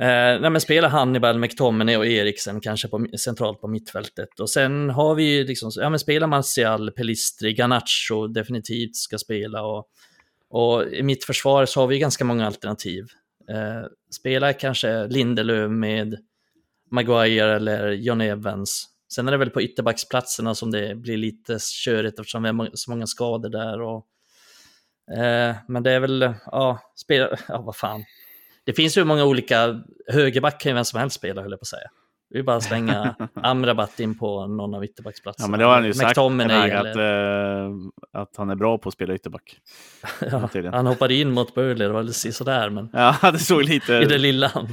Eh, 0.00 0.40
nej, 0.40 0.50
men 0.50 0.60
spela 0.60 0.88
Hannibal, 0.88 1.38
McTominay 1.38 1.96
och 1.96 2.06
Eriksen 2.06 2.60
kanske 2.60 2.88
på, 2.88 3.06
centralt 3.18 3.60
på 3.60 3.68
mittfältet. 3.68 4.40
Och 4.40 4.50
sen 4.50 4.90
har 4.90 5.14
vi 5.14 5.44
liksom, 5.44 5.70
ja 5.76 5.90
men 5.90 5.98
spela 5.98 6.26
Martial, 6.26 6.90
Pelistri, 6.90 7.52
Garnacho 7.52 8.26
definitivt 8.26 8.96
ska 8.96 9.18
spela. 9.18 9.62
Och, 9.62 9.88
och 10.50 10.86
i 10.86 11.02
mitt 11.02 11.24
försvar 11.24 11.66
så 11.66 11.80
har 11.80 11.86
vi 11.86 11.98
ganska 11.98 12.24
många 12.24 12.46
alternativ. 12.46 13.04
Eh, 13.50 13.86
spela 14.10 14.52
kanske 14.52 15.06
Lindelöf 15.06 15.70
med 15.70 16.18
Maguire 16.90 17.56
eller 17.56 17.90
John 17.90 18.20
Evans. 18.20 18.86
Sen 19.12 19.28
är 19.28 19.32
det 19.32 19.38
väl 19.38 19.50
på 19.50 19.62
ytterbacksplatserna 19.62 20.54
som 20.54 20.70
det 20.70 20.94
blir 20.94 21.16
lite 21.16 21.58
körigt 21.84 22.18
eftersom 22.18 22.42
vi 22.42 22.48
har 22.48 22.70
så 22.74 22.90
många 22.90 23.06
skador 23.06 23.48
där. 23.48 23.80
Och, 23.80 24.06
eh, 25.18 25.56
men 25.68 25.82
det 25.82 25.92
är 25.92 26.00
väl, 26.00 26.34
ja, 26.46 26.92
spela, 26.96 27.36
ja 27.48 27.60
vad 27.60 27.76
fan, 27.76 28.04
det 28.68 28.74
finns 28.74 28.98
ju 28.98 29.04
många 29.04 29.24
olika, 29.24 29.80
högerback 30.08 30.60
kan 30.60 30.70
ju 30.70 30.74
vem 30.74 30.84
som 30.84 31.00
helst 31.00 31.16
spela 31.16 31.42
höll 31.42 31.50
jag 31.50 31.60
på 31.60 31.62
att 31.62 31.66
säga. 31.66 31.88
Vi 32.30 32.42
bara 32.42 32.60
slänga 32.60 33.14
Amrabat 33.34 34.00
in 34.00 34.18
på 34.18 34.46
någon 34.46 34.74
av 34.74 34.84
ytterbacksplatserna. 34.84 35.46
Ja, 35.46 35.50
men 35.50 35.60
det 35.60 35.66
har 35.66 35.74
han 35.74 35.84
ju 35.84 35.94
sagt, 35.94 36.18
eller... 36.18 36.74
att, 36.74 36.96
uh, 36.96 37.76
att 38.12 38.36
han 38.36 38.50
är 38.50 38.54
bra 38.54 38.78
på 38.78 38.88
att 38.88 38.94
spela 38.94 39.14
ytterback. 39.14 39.56
ja, 40.30 40.70
han 40.72 40.86
hoppade 40.86 41.14
in 41.14 41.30
mot 41.30 41.54
Burnley, 41.54 41.88
det 41.88 41.92
var 41.92 42.02
lite 42.02 42.32
sådär, 42.32 42.70
men... 42.70 42.90
Ja, 42.92 43.16
det 43.32 43.38
såg 43.38 43.62
lite... 43.62 43.94
I 43.94 44.04
det 44.04 44.18
lilla 44.18 44.46
han, 44.54 44.68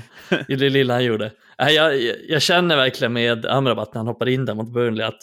i 0.48 0.56
det 0.56 0.70
lilla 0.70 0.94
han 0.94 1.04
gjorde. 1.04 1.32
Jag, 1.58 2.02
jag 2.30 2.42
känner 2.42 2.76
verkligen 2.76 3.14
med 3.14 3.46
Amrabat 3.46 3.94
när 3.94 4.00
han 4.00 4.08
hoppade 4.08 4.34
in 4.34 4.46
där 4.46 4.54
mot 4.54 4.74
Burnley 4.74 5.06
att 5.06 5.20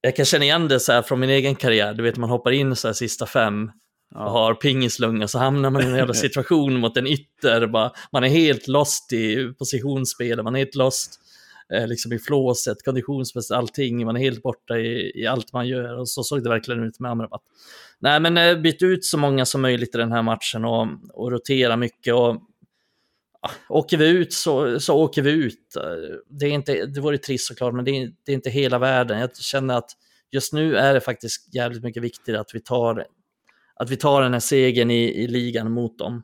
jag 0.00 0.16
kan 0.16 0.24
känna 0.24 0.44
igen 0.44 0.68
det 0.68 0.80
så 0.80 0.92
här 0.92 1.02
från 1.02 1.20
min 1.20 1.30
egen 1.30 1.54
karriär. 1.54 1.94
Du 1.94 2.02
vet, 2.02 2.16
man 2.16 2.30
hoppar 2.30 2.50
in 2.50 2.76
så 2.76 2.88
här 2.88 2.92
sista 2.92 3.26
fem 3.26 3.70
och 4.14 4.30
har 4.30 4.54
pingislunga 4.54 5.28
så 5.28 5.38
hamnar 5.38 5.70
man 5.70 5.82
i 5.82 5.84
en 5.84 5.96
jävla 5.96 6.14
situation 6.26 6.80
mot 6.80 6.96
en 6.96 7.06
ytter. 7.06 7.66
Bara, 7.66 7.92
man 8.12 8.24
är 8.24 8.28
helt 8.28 8.68
lost 8.68 9.12
i 9.12 9.52
positionsspelet, 9.58 10.44
man 10.44 10.54
är 10.54 10.58
helt 10.58 10.74
lost 10.74 11.20
eh, 11.72 11.86
liksom 11.86 12.12
i 12.12 12.18
flåset, 12.18 12.84
konditionsmässigt, 12.84 13.56
allting. 13.56 14.04
Man 14.04 14.16
är 14.16 14.20
helt 14.20 14.42
borta 14.42 14.78
i, 14.78 15.12
i, 15.20 15.26
allt 15.26 15.52
man 15.52 15.68
gör 15.68 15.98
och 15.98 16.08
så 16.08 16.22
såg 16.22 16.42
det 16.42 16.48
verkligen 16.48 16.84
ut 16.84 17.00
med 17.00 17.10
Amrabat. 17.10 17.42
Nej, 17.98 18.20
men 18.20 18.36
eh, 18.36 18.56
byt 18.56 18.82
ut 18.82 19.04
så 19.04 19.18
många 19.18 19.44
som 19.44 19.62
möjligt 19.62 19.94
i 19.94 19.98
den 19.98 20.12
här 20.12 20.22
matchen 20.22 20.64
och, 20.64 20.88
och 21.12 21.32
rotera 21.32 21.76
mycket. 21.76 22.14
Och, 22.14 22.42
ja, 23.42 23.50
åker 23.68 23.96
vi 23.96 24.08
ut 24.08 24.32
så, 24.32 24.80
så 24.80 24.96
åker 24.96 25.22
vi 25.22 25.30
ut. 25.30 25.76
Det, 26.28 26.46
är 26.46 26.50
inte, 26.50 26.86
det 26.86 27.00
vore 27.00 27.18
trist 27.18 27.46
såklart, 27.46 27.74
men 27.74 27.84
det 27.84 27.90
är, 27.90 28.12
det 28.24 28.32
är 28.32 28.36
inte 28.36 28.50
hela 28.50 28.78
världen. 28.78 29.20
Jag 29.20 29.36
känner 29.36 29.74
att 29.74 29.90
just 30.30 30.52
nu 30.52 30.76
är 30.76 30.94
det 30.94 31.00
faktiskt 31.00 31.54
jävligt 31.54 31.82
mycket 31.82 32.02
viktigare 32.02 32.40
att 32.40 32.54
vi 32.54 32.60
tar 32.60 33.06
att 33.76 33.90
vi 33.90 33.96
tar 33.96 34.22
den 34.22 34.32
här 34.32 34.40
segern 34.40 34.90
i, 34.90 35.04
i 35.04 35.26
ligan 35.26 35.72
mot 35.72 35.98
dem. 35.98 36.22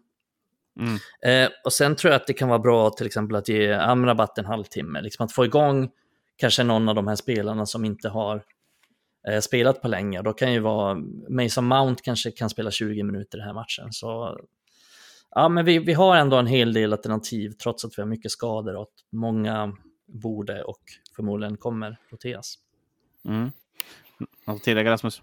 Mm. 0.80 0.94
Eh, 1.22 1.50
och 1.64 1.72
sen 1.72 1.96
tror 1.96 2.12
jag 2.12 2.20
att 2.20 2.26
det 2.26 2.32
kan 2.32 2.48
vara 2.48 2.58
bra 2.58 2.90
till 2.90 3.06
exempel 3.06 3.36
att 3.36 3.48
ge 3.48 3.72
Amrabat 3.72 4.38
en 4.38 4.44
halvtimme, 4.44 5.00
liksom 5.02 5.24
att 5.24 5.32
få 5.32 5.44
igång 5.44 5.90
kanske 6.36 6.64
någon 6.64 6.88
av 6.88 6.94
de 6.94 7.06
här 7.06 7.16
spelarna 7.16 7.66
som 7.66 7.84
inte 7.84 8.08
har 8.08 8.44
eh, 9.28 9.40
spelat 9.40 9.82
på 9.82 9.88
länge. 9.88 10.22
Då 10.22 10.32
kan 10.32 10.52
ju 10.52 10.60
vara, 10.60 10.98
Mason 11.28 11.64
Mount 11.64 12.02
kanske 12.04 12.30
kan 12.30 12.50
spela 12.50 12.70
20 12.70 13.02
minuter 13.02 13.38
i 13.38 13.40
den 13.40 13.46
här 13.46 13.54
matchen. 13.54 13.92
Så 13.92 14.40
ja, 15.30 15.48
men 15.48 15.64
vi, 15.64 15.78
vi 15.78 15.92
har 15.92 16.16
ändå 16.16 16.36
en 16.36 16.46
hel 16.46 16.72
del 16.72 16.92
alternativ 16.92 17.50
trots 17.50 17.84
att 17.84 17.98
vi 17.98 18.02
har 18.02 18.08
mycket 18.08 18.30
skador 18.30 18.76
och 18.76 18.82
att 18.82 19.12
många 19.12 19.76
borde 20.06 20.62
och 20.62 20.82
förmodligen 21.16 21.56
kommer 21.56 21.96
roteras. 22.10 22.58
Mm. 23.24 23.50
Något 24.46 24.62
tillägga 24.62 24.90
Rasmus? 24.90 25.22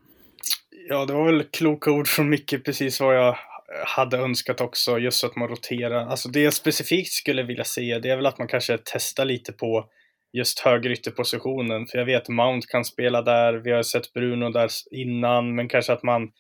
Ja, 0.88 1.06
det 1.06 1.14
var 1.14 1.26
väl 1.26 1.44
kloka 1.44 1.92
ord 1.92 2.08
från 2.08 2.30
Micke, 2.30 2.66
precis 2.66 3.02
vad 3.02 3.16
jag 3.16 3.38
hade 3.86 4.18
önskat 4.18 4.62
också, 4.62 5.00
just 5.00 5.24
att 5.24 5.36
man 5.36 5.48
roterar. 5.48 6.08
Alltså 6.08 6.30
det 6.30 6.42
jag 6.42 6.54
specifikt 6.54 7.12
skulle 7.12 7.44
vilja 7.44 7.64
se, 7.64 8.00
det 8.00 8.10
är 8.10 8.16
väl 8.16 8.26
att 8.26 8.38
man 8.38 8.48
kanske 8.48 8.78
testar 8.84 9.26
lite 9.26 9.52
på 9.52 9.86
just 10.34 10.60
högerytterpositionen. 10.60 11.88
För 11.88 11.98
jag 11.98 12.06
vet 12.06 12.30
Mount 12.30 12.68
kan 12.68 12.86
spela 12.86 13.22
där, 13.22 13.54
vi 13.54 13.72
har 13.72 13.84
sett 13.84 14.14
Bruno 14.14 14.50
där 14.50 14.70
innan, 14.92 15.56
men 15.56 15.70
kanske 15.70 15.94
att 15.94 16.04
man 16.04 16.32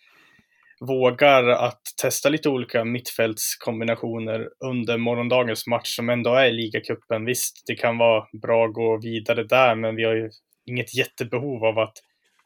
vågar 0.79 1.43
att 1.49 1.81
testa 2.01 2.29
lite 2.29 2.49
olika 2.49 2.85
mittfältskombinationer 2.85 4.49
under 4.65 4.97
morgondagens 4.97 5.67
match 5.67 5.95
som 5.95 6.09
ändå 6.09 6.33
är 6.33 6.45
i 6.45 6.51
ligacupen. 6.51 7.25
Visst, 7.25 7.63
det 7.67 7.75
kan 7.75 7.97
vara 7.97 8.25
bra 8.41 8.65
att 8.65 8.73
gå 8.73 8.99
vidare 9.03 9.43
där, 9.43 9.75
men 9.75 9.95
vi 9.95 10.03
har 10.03 10.15
ju 10.15 10.29
inget 10.65 10.95
jättebehov 10.95 11.65
av 11.65 11.79
att 11.79 11.93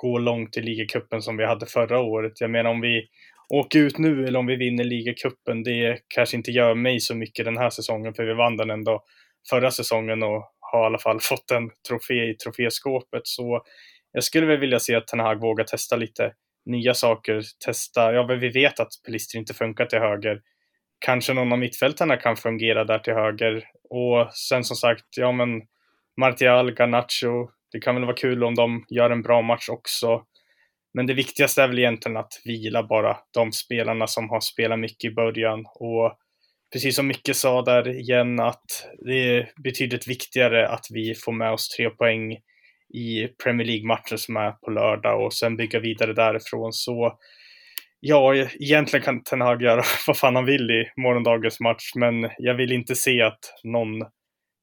gå 0.04 0.18
långt 0.18 0.58
i 0.58 0.62
ligacupen 0.62 1.22
som 1.22 1.38
vi 1.38 1.45
hade 1.45 1.66
förra 1.66 1.99
året. 1.99 2.41
Jag 2.41 2.51
menar 2.51 2.70
om 2.70 2.82
vi 2.82 3.08
åker 3.49 3.80
ut 3.80 3.97
nu 3.97 4.28
eller 4.28 4.39
om 4.39 4.45
vi 4.45 4.56
vinner 4.56 4.84
ligacupen, 4.84 5.64
det 5.64 5.99
kanske 6.08 6.38
inte 6.38 6.51
gör 6.51 6.76
mig 6.76 6.99
så 6.99 7.16
mycket 7.16 7.45
den 7.45 7.58
här 7.58 7.70
säsongen, 7.70 8.14
för 8.14 8.24
vi 8.24 8.34
vann 8.34 8.58
den 8.58 8.70
ändå 8.70 9.04
förra 9.49 9.72
säsongen 9.72 10.24
och 10.24 10.51
har 10.60 10.84
i 10.84 10.86
alla 10.86 10.97
fall 10.97 11.20
fått 11.22 11.51
en 11.51 11.70
trofé 11.89 12.30
i 12.30 12.34
troféskåpet. 12.34 13.22
Så 13.24 13.62
jag 14.12 14.24
skulle 14.24 14.45
väl 14.45 14.60
vilja 14.60 14.80
se 14.80 14.95
att 14.95 15.08
Ten 15.08 15.20
Hag 15.20 15.41
vågar 15.41 15.64
testa 15.64 15.95
lite 15.95 16.34
nya 16.66 16.93
saker. 16.93 17.41
Testa, 17.66 18.14
ja 18.14 18.24
vi 18.24 18.49
vet 18.49 18.80
att 18.80 18.91
Pelister 19.06 19.39
inte 19.39 19.54
funkar 19.54 19.86
till 19.86 19.99
höger. 19.99 20.41
Kanske 21.06 21.34
någon 21.34 21.51
av 21.51 21.60
mittfältarna 21.60 22.18
kan 22.18 22.36
fungera 22.36 22.84
där 22.84 22.99
till 22.99 23.14
höger. 23.14 23.64
Och 23.89 24.34
sen 24.34 24.64
som 24.64 24.76
sagt, 24.76 25.06
ja 25.18 25.32
men 25.32 25.62
Martial, 26.22 26.72
Garnacho, 26.72 27.49
det 27.74 27.80
kan 27.80 27.95
väl 27.95 28.05
vara 28.05 28.15
kul 28.15 28.43
om 28.43 28.55
de 28.55 28.86
gör 28.89 29.09
en 29.09 29.21
bra 29.21 29.41
match 29.41 29.69
också. 29.69 30.24
Men 30.93 31.07
det 31.07 31.13
viktigaste 31.13 31.63
är 31.63 31.67
väl 31.67 31.80
egentligen 31.80 32.17
att 32.17 32.41
vila 32.45 32.84
bara 32.84 33.17
de 33.34 33.51
spelarna 33.51 34.07
som 34.07 34.30
har 34.30 34.39
spelat 34.39 34.80
mycket 34.80 35.11
i 35.11 35.13
början. 35.13 35.65
Och 35.76 36.17
precis 36.74 36.95
som 36.95 37.07
Micke 37.07 37.36
sa 37.36 37.61
där 37.61 37.89
igen 37.89 38.39
att 38.39 38.89
det 39.05 39.38
är 39.38 39.51
betydligt 39.63 40.07
viktigare 40.07 40.67
att 40.69 40.86
vi 40.89 41.15
får 41.15 41.32
med 41.32 41.51
oss 41.51 41.69
tre 41.69 41.89
poäng 41.89 42.38
i 42.93 43.28
Premier 43.43 43.67
League-matchen 43.67 44.17
som 44.17 44.38
är 44.38 44.51
på 44.51 44.71
lördag 44.71 45.26
och 45.26 45.34
sen 45.34 45.57
bygga 45.57 45.80
vidare 45.80 46.13
därifrån. 46.13 46.74
Så 46.74 47.19
ja, 47.99 48.36
egentligen 48.36 49.05
kan 49.05 49.24
Ten 49.24 49.41
Hag 49.41 49.61
göra 49.61 49.84
vad 50.07 50.17
fan 50.17 50.36
han 50.36 50.45
vill 50.45 50.71
i 50.71 51.01
morgondagens 51.01 51.59
match, 51.59 51.91
men 51.95 52.30
jag 52.38 52.55
vill 52.55 52.71
inte 52.71 52.95
se 52.95 53.21
att 53.21 53.39
någon 53.63 54.01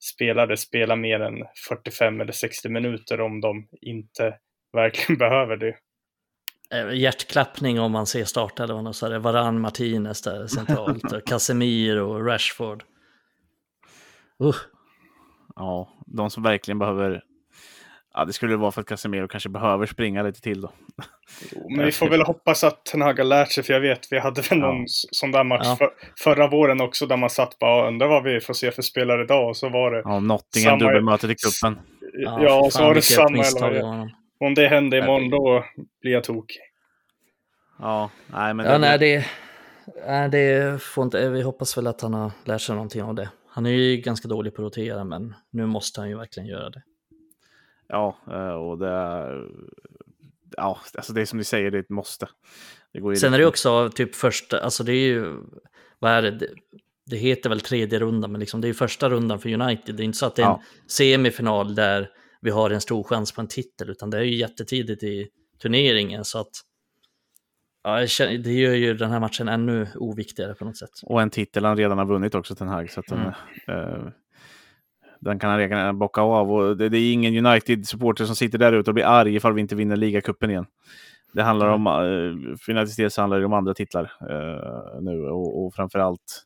spelare 0.01 0.57
spelar 0.57 0.97
mer 0.97 1.21
än 1.21 1.45
45 1.69 2.21
eller 2.21 2.33
60 2.33 2.69
minuter 2.69 3.21
om 3.21 3.41
de 3.41 3.69
inte 3.81 4.39
verkligen 4.73 5.19
behöver 5.19 5.57
det. 5.57 5.77
Eh, 6.75 6.95
hjärtklappning 6.95 7.81
om 7.81 7.93
man 7.93 8.07
ser 8.07 8.25
startelvan 8.25 8.87
och 8.87 8.97
så 8.97 9.07
är 9.07 9.11
det 9.11 9.19
Varan 9.19 9.61
Martinez 9.61 10.23
där 10.23 10.47
centralt, 10.47 11.13
och 11.13 11.27
Casemiro 11.27 12.01
och 12.01 12.27
Rashford. 12.27 12.85
Uh. 14.43 14.57
Ja, 15.57 15.99
de 16.07 16.31
som 16.31 16.43
verkligen 16.43 16.79
behöver 16.79 17.25
Ja, 18.15 18.25
det 18.25 18.33
skulle 18.33 18.57
vara 18.57 18.73
för 18.73 18.81
att 18.81 18.87
Casemiro 18.87 19.29
kanske 19.29 19.49
behöver 19.49 19.87
springa 19.87 20.23
lite 20.23 20.41
till 20.41 20.61
då. 20.61 20.73
Jo, 21.53 21.69
men 21.71 21.87
vi 21.87 21.93
får 21.93 22.09
väl 22.09 22.23
hoppas 22.23 22.65
att 22.65 22.85
Ten 22.85 23.03
Hag 23.03 23.19
har 23.19 23.25
lärt 23.25 23.53
sig, 23.53 23.65
för 23.65 23.73
jag 23.73 23.81
vet, 23.81 24.13
vi 24.13 24.19
hade 24.19 24.43
väl 24.43 24.59
någon 24.59 24.81
ja. 24.81 24.85
sån 24.89 25.33
där 25.33 25.45
match 25.45 25.67
ja. 25.67 25.77
för, 25.77 25.91
förra 26.19 26.49
våren 26.49 26.81
också, 26.81 27.07
där 27.07 27.17
man 27.17 27.31
satt 27.31 27.59
bara 27.59 27.83
och 27.83 27.89
undrade 27.89 28.11
vad 28.11 28.23
vi 28.23 28.41
får 28.41 28.55
se 28.55 28.71
för 28.71 28.83
spelare 28.83 29.23
idag, 29.23 29.49
och 29.49 29.57
så 29.57 29.69
var 29.69 29.91
det... 29.91 30.03
Ja, 30.05 30.21
Nottingham 30.21 30.79
samma... 30.81 30.91
dubbelmötet 30.91 31.31
i 31.31 31.35
cupen. 31.35 31.81
Ja, 32.13 32.43
ja 32.43 32.61
och 32.61 32.73
så 32.73 32.83
var 32.83 32.95
det 32.95 33.03
samma. 33.03 33.45
Eller, 33.69 34.11
om 34.41 34.55
det 34.55 34.69
händer 34.69 34.99
imorgon, 34.99 35.31
då 35.31 35.65
blir 36.01 36.13
jag 36.13 36.25
tokig. 36.25 36.61
Ja, 37.79 38.11
nej 38.27 38.55
men... 38.55 38.67
Ja, 38.67 38.79
nej, 38.79 38.99
det, 38.99 39.27
nej, 40.07 40.29
det 40.29 40.83
får 40.83 41.05
inte... 41.05 41.29
Vi 41.29 41.43
hoppas 41.43 41.79
väl 41.79 41.87
att 41.87 42.01
han 42.01 42.15
har 42.15 42.31
lärt 42.45 42.61
sig 42.61 42.75
någonting 42.75 43.03
av 43.03 43.15
det. 43.15 43.31
Han 43.49 43.67
är 43.67 43.71
ju 43.71 43.97
ganska 43.97 44.29
dålig 44.29 44.55
på 44.55 44.63
att 44.63 44.67
rotera, 44.67 45.05
men 45.05 45.35
nu 45.51 45.67
måste 45.67 46.01
han 46.01 46.09
ju 46.09 46.17
verkligen 46.17 46.49
göra 46.49 46.71
det. 46.71 46.83
Ja, 47.91 48.17
eh, 48.31 48.53
och 48.53 48.79
det 48.79 48.89
är, 48.89 49.49
ja, 50.57 50.81
alltså 50.95 51.13
det 51.13 51.21
är 51.21 51.25
som 51.25 51.39
ni 51.39 51.45
säger, 51.45 51.71
det 51.71 51.79
är 51.79 51.83
ett 51.83 51.91
måste. 51.91 52.29
Det 52.93 53.17
Sen 53.17 53.35
är 53.35 53.39
det 53.39 53.47
också 53.47 53.91
typ 53.91 54.15
första, 54.15 54.61
alltså 54.61 54.85
det 54.85 54.93
är 54.93 55.07
ju, 55.07 55.37
vad 55.99 56.13
är 56.13 56.23
det, 56.23 56.49
det 57.07 57.17
heter 57.17 57.51
väl 57.51 57.61
tredje 57.61 57.99
rundan, 57.99 58.33
men 58.33 58.41
liksom 58.41 58.61
det 58.61 58.69
är 58.69 58.73
första 58.73 59.09
rundan 59.11 59.39
för 59.39 59.63
United. 59.63 59.95
Det 59.95 60.03
är 60.03 60.05
inte 60.05 60.19
så 60.19 60.27
att 60.27 60.37
det 60.37 60.43
är 60.43 60.47
en 60.47 60.53
ja. 60.53 60.63
semifinal 60.87 61.75
där 61.75 62.09
vi 62.41 62.51
har 62.51 62.71
en 62.71 62.81
stor 62.81 63.03
chans 63.03 63.33
på 63.33 63.41
en 63.41 63.49
titel, 63.49 63.91
utan 63.91 64.11
det 64.11 64.19
är 64.19 64.23
ju 64.23 64.37
jättetidigt 64.37 65.03
i 65.03 65.29
turneringen. 65.63 66.25
Så 66.25 66.39
att 66.39 66.51
ja, 67.83 68.07
det 68.19 68.53
gör 68.53 68.75
ju 68.75 68.95
den 68.95 69.11
här 69.11 69.21
matchen 69.21 69.49
ännu 69.49 69.87
oviktigare 69.95 70.55
på 70.55 70.65
något 70.65 70.77
sätt. 70.77 70.91
Och 71.03 71.23
en 71.23 71.31
titel 71.31 71.65
han 71.65 71.77
redan 71.77 71.99
har 71.99 72.07
vunnit 72.07 72.35
också, 72.35 72.55
Ten 72.55 72.69
Hag. 72.69 72.91
Så 72.91 73.01
att 73.01 73.11
mm. 73.11 73.27
uh, 73.27 74.09
den 75.21 75.39
kan 75.39 75.51
han 75.51 75.59
redan 75.59 75.99
bocka 75.99 76.21
av. 76.21 76.53
Och 76.53 76.77
det, 76.77 76.89
det 76.89 76.99
är 76.99 77.13
ingen 77.13 77.47
United-supporter 77.47 78.25
som 78.25 78.37
sitter 78.37 78.59
där 78.59 78.73
ute 78.73 78.91
och 78.91 78.95
blir 78.95 79.05
arg 79.05 79.35
ifall 79.35 79.53
vi 79.53 79.61
inte 79.61 79.75
vinner 79.75 79.97
ligacupen 79.97 80.51
igen. 80.51 80.67
Det 81.33 81.43
handlar 81.43 81.69
om, 81.69 81.87
del 82.97 83.11
så 83.11 83.21
handlar 83.21 83.39
det 83.39 83.47
om 83.47 83.53
andra 83.53 83.75
titlar 83.75 84.13
uh, 84.31 85.03
nu 85.03 85.25
och, 85.25 85.65
och 85.65 85.75
framförallt 85.75 86.45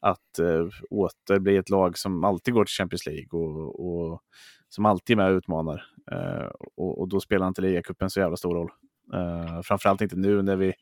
att 0.00 0.40
uh, 0.40 0.68
åter 0.90 1.38
bli 1.38 1.56
ett 1.56 1.70
lag 1.70 1.98
som 1.98 2.24
alltid 2.24 2.54
går 2.54 2.64
till 2.64 2.72
Champions 2.72 3.06
League 3.06 3.28
och, 3.30 3.86
och 3.86 4.22
som 4.68 4.86
alltid 4.86 5.14
är 5.14 5.22
med 5.22 5.32
och 5.32 5.36
utmanar. 5.36 5.84
Uh, 6.12 6.50
och, 6.76 7.00
och, 7.00 7.08
då 7.08 7.20
spelar 7.20 7.48
inte 7.48 7.62
ligacupen 7.62 8.10
så 8.10 8.20
jävla 8.20 8.36
stor 8.36 8.54
roll. 8.54 8.70
Uh, 9.14 9.62
framförallt 9.62 10.00
inte 10.00 10.16
nu 10.16 10.42
när 10.42 10.56
vi 10.56 10.72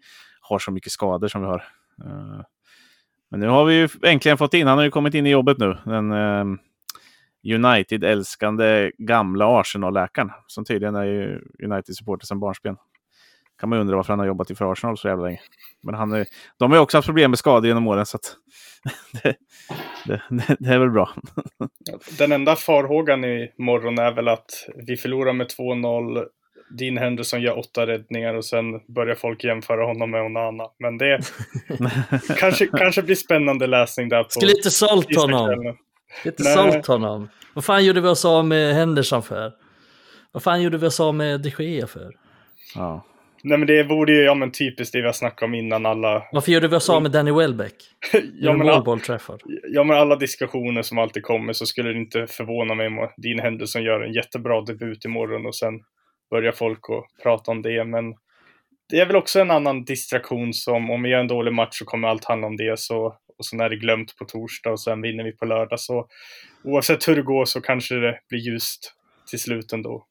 har 0.40 0.58
så 0.58 0.70
mycket 0.70 0.92
skador 0.92 1.28
som 1.28 1.40
vi 1.40 1.46
har. 1.46 1.64
Uh, 2.04 2.42
men 3.30 3.40
nu 3.40 3.48
har 3.48 3.64
vi 3.64 3.74
ju 3.74 3.88
äntligen 4.02 4.38
fått 4.38 4.54
in, 4.54 4.66
han 4.66 4.78
har 4.78 4.84
ju 4.84 4.90
kommit 4.90 5.14
in 5.14 5.26
i 5.26 5.30
jobbet 5.30 5.58
nu, 5.58 5.76
den 5.84 6.12
United-älskande 7.44 8.90
gamla 8.98 9.60
Arsenal-läkaren 9.60 10.30
som 10.46 10.64
tydligen 10.64 10.94
är 10.94 11.40
United-supporter 11.64 12.26
sedan 12.26 12.40
barnsben. 12.40 12.76
kan 13.60 13.68
man 13.68 13.78
undra 13.78 13.96
varför 13.96 14.12
han 14.12 14.18
har 14.18 14.26
jobbat 14.26 14.50
i 14.50 14.54
för 14.54 14.72
Arsenal 14.72 14.98
så 14.98 15.08
jävla 15.08 15.24
länge. 15.24 15.40
Men 15.82 15.94
han 15.94 16.12
är, 16.12 16.26
de 16.58 16.70
har 16.70 16.78
ju 16.78 16.82
också 16.82 16.98
haft 16.98 17.06
problem 17.06 17.30
med 17.30 17.38
skador 17.38 17.66
genom 17.66 17.86
åren 17.86 18.06
så 18.06 18.16
att 18.16 18.36
det, 19.22 19.36
det, 20.04 20.56
det, 20.58 20.74
är 20.74 20.78
väl 20.78 20.90
bra. 20.90 21.10
Den 22.18 22.32
enda 22.32 22.56
farhågan 22.56 23.24
i 23.24 23.52
morgon 23.58 23.98
är 23.98 24.12
väl 24.12 24.28
att 24.28 24.50
vi 24.86 24.96
förlorar 24.96 25.32
med 25.32 25.46
2-0. 25.46 26.24
Dean 26.78 26.96
Henderson 26.98 27.42
gör 27.42 27.58
åtta 27.58 27.86
räddningar 27.86 28.34
och 28.34 28.44
sen 28.44 28.64
börjar 28.94 29.14
folk 29.14 29.44
jämföra 29.44 29.86
honom 29.86 30.10
med 30.10 30.22
Onana. 30.22 30.64
Men 30.78 30.98
det 30.98 31.20
kanske, 32.38 32.66
kanske 32.66 33.02
blir 33.02 33.14
spännande 33.14 33.66
läsning 33.66 34.08
där. 34.08 34.22
På 34.22 34.30
Skulle 34.30 34.52
inte 34.52 34.70
sålt 34.70 35.16
honom. 35.16 35.76
Inte 36.24 36.42
sålt 36.42 36.86
honom. 36.86 37.28
Vad 37.54 37.64
fan 37.64 37.84
gjorde 37.84 38.00
vi 38.00 38.08
oss 38.08 38.24
av 38.24 38.44
med 38.46 38.74
Henderson 38.74 39.22
för? 39.22 39.52
Vad 40.32 40.42
fan 40.42 40.62
gjorde 40.62 40.78
vi 40.78 40.86
oss 40.86 41.00
av 41.00 41.14
med 41.14 41.40
de 41.40 41.50
Gea 41.58 41.86
för? 41.86 42.10
Ja. 42.74 43.06
Nej 43.42 43.58
men 43.58 43.66
det 43.66 43.82
vore 43.82 44.12
ju 44.12 44.22
ja, 44.22 44.34
men 44.34 44.52
typiskt 44.52 44.92
det 44.92 45.00
vi 45.00 45.06
har 45.06 45.12
snackat 45.12 45.42
om 45.42 45.54
innan 45.54 45.86
alla... 45.86 46.22
Varför 46.32 46.52
gjorde 46.52 46.68
vi 46.68 46.76
oss 46.76 46.90
av 46.90 47.02
med 47.02 47.10
Danny 47.10 47.32
Welbeck? 47.32 47.74
ja, 48.34 48.52
men 48.52 48.68
all... 48.68 49.00
ja 49.68 49.84
men 49.84 49.96
alla 49.96 50.16
diskussioner 50.16 50.82
som 50.82 50.98
alltid 50.98 51.22
kommer 51.22 51.52
så 51.52 51.66
skulle 51.66 51.92
det 51.92 51.98
inte 51.98 52.26
förvåna 52.26 52.74
mig 52.74 52.86
om 52.86 53.08
Dean 53.16 53.38
Henderson 53.38 53.82
gör 53.82 54.00
en 54.00 54.12
jättebra 54.12 54.60
debut 54.60 55.04
imorgon 55.04 55.46
och 55.46 55.56
sen 55.56 55.80
börjar 56.30 56.52
folk 56.52 56.80
att 56.90 57.22
prata 57.22 57.50
om 57.50 57.62
det. 57.62 57.84
Men 57.84 58.14
det 58.88 59.00
är 59.00 59.06
väl 59.06 59.16
också 59.16 59.40
en 59.40 59.50
annan 59.50 59.84
distraktion 59.84 60.54
som 60.54 60.90
om 60.90 61.02
vi 61.02 61.08
gör 61.08 61.20
en 61.20 61.28
dålig 61.28 61.52
match 61.52 61.78
så 61.78 61.84
kommer 61.84 62.08
allt 62.08 62.24
handla 62.24 62.46
om 62.46 62.56
det. 62.56 62.78
Så 62.78 63.16
och 63.40 63.46
sen 63.46 63.60
är 63.60 63.68
det 63.68 63.76
glömt 63.76 64.16
på 64.16 64.24
torsdag 64.24 64.70
och 64.70 64.80
sen 64.80 65.02
vinner 65.02 65.24
vi 65.24 65.32
på 65.32 65.44
lördag. 65.44 65.80
Så 65.80 66.08
oavsett 66.64 67.08
hur 67.08 67.16
det 67.16 67.22
går 67.22 67.44
så 67.44 67.60
kanske 67.60 67.94
det 67.94 68.20
blir 68.28 68.38
ljust 68.38 68.92
till 69.30 69.40
slut 69.40 69.72
ändå. 69.72 70.06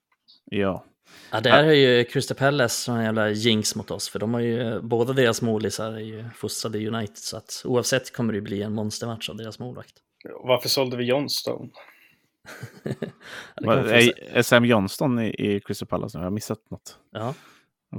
Ja. 0.45 0.85
Ja, 1.31 1.41
där 1.41 1.63
är 1.63 1.73
ju 1.73 2.03
Crystal 2.03 2.37
Palace 2.37 2.91
en 2.91 3.03
jävla 3.03 3.29
jinx 3.29 3.75
mot 3.75 3.91
oss, 3.91 4.09
för 4.09 4.19
de 4.19 4.33
har 4.33 4.41
ju, 4.41 4.81
båda 4.81 5.13
deras 5.13 5.41
målisar 5.41 5.91
är 5.91 5.99
ju 5.99 6.25
fostrade 6.35 6.79
i 6.79 6.87
United, 6.87 7.17
så 7.17 7.37
att 7.37 7.61
oavsett 7.65 8.13
kommer 8.13 8.33
det 8.33 8.41
bli 8.41 8.61
en 8.61 8.73
monstermatch 8.73 9.29
av 9.29 9.37
deras 9.37 9.59
målvakt. 9.59 9.93
Varför 10.43 10.69
sålde 10.69 10.97
vi 10.97 11.03
Johnston? 11.03 11.71
är 14.31 14.41
Sam 14.41 14.65
Johnston 14.65 15.19
i, 15.19 15.29
i 15.29 15.59
Crystal 15.59 15.87
Palace? 15.87 16.17
Har 16.17 16.25
jag 16.25 16.33
missat 16.33 16.59
något? 16.69 16.97
Ja. 17.11 17.33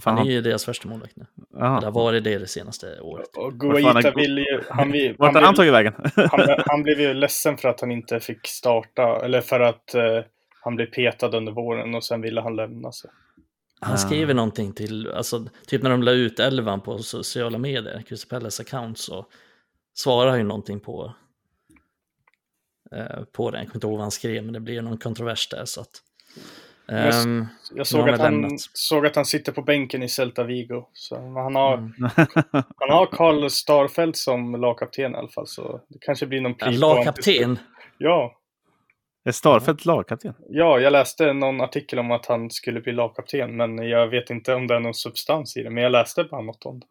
Fan, 0.00 0.18
Han 0.18 0.26
är 0.26 0.30
ju 0.30 0.40
deras 0.40 0.64
första 0.64 0.88
målvakt 0.88 1.16
nu. 1.16 1.26
Det 1.52 1.64
har 1.64 1.90
varit 1.90 2.24
det 2.24 2.38
det 2.38 2.46
senaste 2.46 3.00
året. 3.00 3.36
Och 3.36 3.60
Guaita 3.60 4.10
ville 4.10 4.40
ju... 4.40 4.60
Han, 4.68 4.92
vill, 4.92 5.14
Vart 5.18 5.34
han, 5.34 5.44
han 5.44 5.54
blev, 5.54 5.56
tagit 5.56 5.72
vägen? 5.72 5.92
han, 6.30 6.62
han 6.66 6.82
blev 6.82 7.00
ju 7.00 7.14
ledsen 7.14 7.56
för 7.56 7.68
att 7.68 7.80
han 7.80 7.90
inte 7.90 8.20
fick 8.20 8.46
starta, 8.46 9.24
eller 9.24 9.40
för 9.40 9.60
att 9.60 9.94
eh, 9.94 10.02
han 10.60 10.76
blev 10.76 10.86
petad 10.86 11.36
under 11.36 11.52
våren 11.52 11.94
och 11.94 12.04
sen 12.04 12.20
ville 12.20 12.40
han 12.40 12.56
lämna. 12.56 12.92
Så. 12.92 13.08
Han 13.80 13.94
Ah. 13.94 13.96
skriver 13.96 14.34
någonting 14.34 14.72
till, 14.72 15.10
alltså 15.12 15.46
typ 15.66 15.82
när 15.82 15.90
de 15.90 16.02
la 16.02 16.12
ut 16.12 16.40
elvan 16.40 16.80
på 16.80 16.98
sociala 16.98 17.58
medier, 17.58 18.04
Palace 18.30 18.62
account, 18.62 18.98
så 18.98 19.26
svarar 19.94 20.30
han 20.30 20.38
ju 20.38 20.44
någonting 20.44 20.80
på, 20.80 21.14
eh, 22.92 23.24
på 23.32 23.50
det. 23.50 23.58
Jag 23.58 23.66
kommer 23.66 23.76
inte 23.76 23.86
ihåg 23.86 23.92
vad 23.96 24.02
han 24.02 24.10
skrev, 24.10 24.44
men 24.44 24.52
det 24.52 24.60
blir 24.60 24.82
någon 24.82 24.98
kontrovers 24.98 25.48
där. 25.48 25.64
Så 25.64 25.80
att, 25.80 25.90
Just- 26.90 27.26
ehm, 27.26 27.46
Jag 27.74 27.86
såg 27.86 28.08
att, 28.08 28.20
han 28.20 28.32
lämnat. 28.40 28.60
såg 28.60 29.06
att 29.06 29.16
han 29.16 29.24
sitter 29.24 29.52
på 29.52 29.62
bänken 29.62 30.02
i 30.02 30.08
Celta 30.08 30.44
Vigo. 30.44 30.84
Så 30.92 31.16
han 31.16 31.54
har, 31.54 31.74
mm. 31.74 31.92
han 32.76 32.90
har 32.90 33.06
Karl 33.06 33.48
Starfelt 33.50 34.16
som 34.16 34.60
lagkapten 34.60 35.12
i 35.14 35.18
alla 35.18 35.28
fall. 35.28 35.46
Så 35.46 35.80
det 35.88 35.98
kanske 36.00 36.26
blir 36.26 36.40
någon 36.40 36.54
Ja. 36.58 36.70
Lagkapten, 36.70 37.58
Ja, 37.98 38.36
Är 39.24 39.32
Starfelt 39.32 39.84
lagkapten? 39.84 40.34
ja, 40.48 40.78
jag 40.78 40.92
läste 40.92 41.32
någon 41.32 41.60
artikel 41.60 41.98
om 41.98 42.10
att 42.10 42.26
han 42.26 42.50
skulle 42.50 42.80
bli 42.80 42.92
lagkapten. 42.92 43.56
Men 43.56 43.78
jag 43.88 44.06
vet 44.08 44.30
inte 44.30 44.54
om 44.54 44.66
det 44.66 44.74
är 44.74 44.80
någon 44.80 44.94
substans 44.94 45.56
i 45.56 45.62
det. 45.62 45.70
Men 45.70 45.82
jag 45.82 45.92
läste 45.92 46.24
bara 46.24 46.42
något 46.42 46.66
om 46.66 46.80
det. 46.80 46.86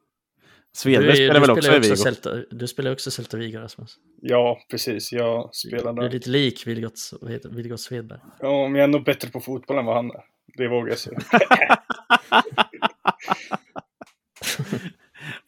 Du, 0.84 0.90
är 0.96 1.02
Svedberg 1.02 1.16
spelar 1.16 1.40
väl 1.40 1.50
också 1.52 1.72
i 1.76 1.80
Vigo? 1.80 1.96
Celta, 1.96 2.36
du 2.52 2.68
spelar 2.68 2.92
också 2.92 3.12
Celta 3.12 3.38
Vigo, 3.38 3.58
Rasmus. 3.58 3.96
Ja, 4.22 4.60
precis. 4.72 5.12
Jag 5.12 5.56
spelar 5.56 5.94
Du 5.94 6.00
är 6.02 6.04
där. 6.04 6.10
lite 6.10 6.30
lik 6.30 6.68
Vilgot, 6.68 7.80
Svedberg. 7.80 8.20
Ja, 8.40 8.68
men 8.68 8.76
jag 8.76 8.84
är 8.84 8.88
nog 8.88 9.04
bättre 9.04 9.30
på 9.30 9.40
fotboll 9.40 9.78
än 9.78 9.86
vad 9.86 9.96
han 9.96 10.12
är. 10.12 10.24
Det 10.58 10.68
vågar 10.68 10.90
jag 10.90 10.98
säga. 11.00 11.20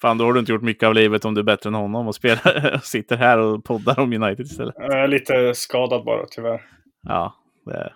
Fan, 0.02 0.18
då 0.18 0.26
har 0.26 0.34
du 0.34 0.40
inte 0.40 0.52
gjort 0.52 0.62
mycket 0.62 0.88
av 0.88 0.94
livet 0.94 1.26
om 1.26 1.34
du 1.34 1.40
är 1.42 1.46
bättre 1.46 1.68
än 1.68 1.74
honom 1.74 2.08
och 2.08 2.16
spelar 2.16 2.74
och 2.76 2.84
sitter 2.84 3.18
här 3.18 3.38
och 3.38 3.64
poddar 3.64 4.00
om 4.00 4.14
United 4.14 4.46
istället. 4.46 4.76
Jag 4.78 5.00
är 5.04 5.08
lite 5.08 5.54
skadad 5.56 6.06
bara, 6.06 6.26
tyvärr. 6.32 6.62
Ja, 7.02 7.36
det, 7.66 7.94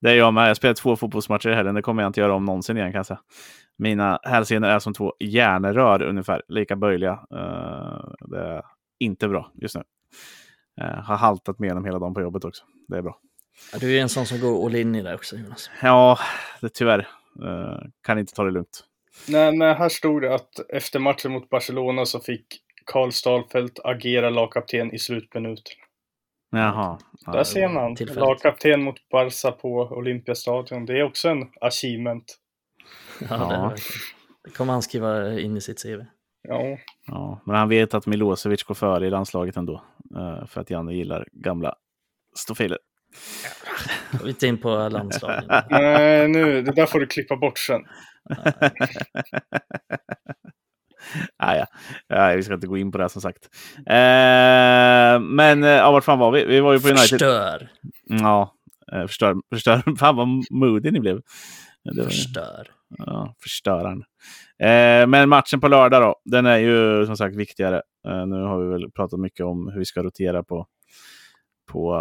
det 0.00 0.10
är 0.10 0.14
jag 0.14 0.34
med. 0.34 0.48
Jag 0.48 0.56
spelar 0.56 0.74
två 0.74 0.96
fotbollsmatcher 0.96 1.48
i 1.50 1.54
helgen. 1.54 1.74
Det 1.74 1.82
kommer 1.82 2.02
jag 2.02 2.08
inte 2.08 2.20
göra 2.20 2.34
om 2.34 2.44
någonsin 2.44 2.76
igen 2.76 2.92
kan 2.92 2.98
jag 2.98 3.06
säga. 3.06 3.20
Mina 3.76 4.18
hälsenor 4.22 4.68
är 4.68 4.78
som 4.78 4.94
två 4.94 5.14
järnrör 5.20 6.02
ungefär, 6.02 6.42
lika 6.48 6.76
böjliga. 6.76 7.12
Eh, 7.30 8.28
det 8.28 8.38
är 8.38 8.62
inte 8.98 9.28
bra 9.28 9.52
just 9.54 9.76
nu. 9.76 9.82
Uh, 10.82 10.86
har 10.86 11.16
haltat 11.16 11.58
med 11.58 11.76
dem 11.76 11.84
hela 11.84 11.98
dagen 11.98 12.14
på 12.14 12.20
jobbet 12.20 12.44
också. 12.44 12.64
Det 12.88 12.96
är 12.96 13.02
bra. 13.02 13.18
Ja, 13.72 13.78
Du 13.78 13.98
är 13.98 14.02
en 14.02 14.08
sån 14.08 14.26
som 14.26 14.40
går 14.40 14.66
all 14.66 14.74
in 14.74 14.94
i 14.94 15.02
det 15.02 15.14
också, 15.14 15.36
Jonas. 15.36 15.70
Ja, 15.82 16.18
det, 16.60 16.68
tyvärr. 16.68 17.08
Eh, 17.42 17.78
kan 18.02 18.18
inte 18.18 18.32
ta 18.32 18.44
det 18.44 18.50
lugnt. 18.50 18.84
Nej, 19.28 19.56
nej, 19.56 19.74
här 19.74 19.88
stod 19.88 20.22
det 20.22 20.34
att 20.34 20.70
efter 20.70 20.98
matchen 20.98 21.32
mot 21.32 21.48
Barcelona 21.48 22.04
så 22.04 22.20
fick 22.20 22.46
Karl 22.84 23.10
Starfelt 23.10 23.80
agera 23.84 24.30
lagkapten 24.30 24.94
i 24.94 24.98
slutminuten. 24.98 25.74
Jaha. 26.50 26.98
Ja, 27.26 27.32
Där 27.32 27.44
ser 27.44 27.68
man. 27.68 27.96
Lagkapten 28.16 28.82
mot 28.82 29.08
Barca 29.08 29.52
på 29.52 29.68
Olympiastadion. 29.78 30.86
Det 30.86 30.98
är 30.98 31.02
också 31.02 31.28
en 31.28 31.42
achievement. 31.60 32.38
Ja, 33.30 33.66
är 33.66 33.70
det 33.70 33.76
det 34.44 34.50
kommer 34.50 34.72
han 34.72 34.82
skriva 34.82 35.38
in 35.40 35.56
i 35.56 35.60
sitt 35.60 35.82
CV. 35.82 36.04
Ja, 36.48 36.78
Ja, 37.06 37.42
men 37.46 37.56
han 37.56 37.68
vet 37.68 37.94
att 37.94 38.06
Milosevic 38.06 38.62
går 38.62 38.74
före 38.74 39.06
i 39.06 39.10
landslaget 39.10 39.56
ändå. 39.56 39.84
eh, 40.16 40.46
för 40.46 40.60
att 40.60 40.70
Janne 40.70 40.94
gillar 40.94 41.26
gamla 41.32 41.74
stofiler. 42.36 42.78
Vi 44.24 44.30
är 44.30 44.44
in 44.44 44.58
på 44.58 44.88
landslagen. 44.88 45.44
nej, 45.70 46.28
nu, 46.28 46.62
det 46.62 46.72
där 46.72 46.86
får 46.86 47.00
du 47.00 47.06
klippa 47.06 47.36
bort 47.36 47.58
sen. 47.58 47.80
ah, 51.36 51.54
ja. 51.56 51.66
ja, 52.08 52.34
vi 52.36 52.42
ska 52.42 52.54
inte 52.54 52.66
gå 52.66 52.78
in 52.78 52.92
på 52.92 52.98
det 52.98 53.04
här, 53.04 53.08
som 53.08 53.22
sagt. 53.22 53.48
Eh, 53.76 55.20
men 55.20 55.64
eh, 55.64 55.70
ja, 55.70 55.92
vart 55.92 56.04
fan 56.04 56.18
var 56.18 56.32
vi? 56.32 56.44
Vi 56.44 56.60
var 56.60 56.72
ju 56.72 56.80
på 56.80 56.88
United. 56.88 57.08
Förstör. 57.08 57.70
Ja, 58.04 58.54
eh, 58.92 59.06
förstör. 59.06 59.34
förstör. 59.52 59.96
Fan 59.98 60.16
vad 60.16 60.28
moody 60.50 60.90
ni 60.90 61.00
blev. 61.00 61.20
Det 61.84 62.04
Förstör. 62.04 62.70
ja, 62.98 63.34
förstörande. 63.42 64.06
Eh, 64.58 65.06
men 65.06 65.28
matchen 65.28 65.60
på 65.60 65.68
lördag 65.68 66.02
då, 66.02 66.16
den 66.24 66.46
är 66.46 66.58
ju 66.58 67.06
som 67.06 67.16
sagt 67.16 67.36
viktigare. 67.36 67.82
Eh, 68.08 68.26
nu 68.26 68.42
har 68.42 68.60
vi 68.60 68.68
väl 68.68 68.90
pratat 68.90 69.20
mycket 69.20 69.46
om 69.46 69.68
hur 69.68 69.78
vi 69.78 69.84
ska 69.84 70.02
rotera 70.02 70.42
på, 70.42 70.66
på 71.72 71.96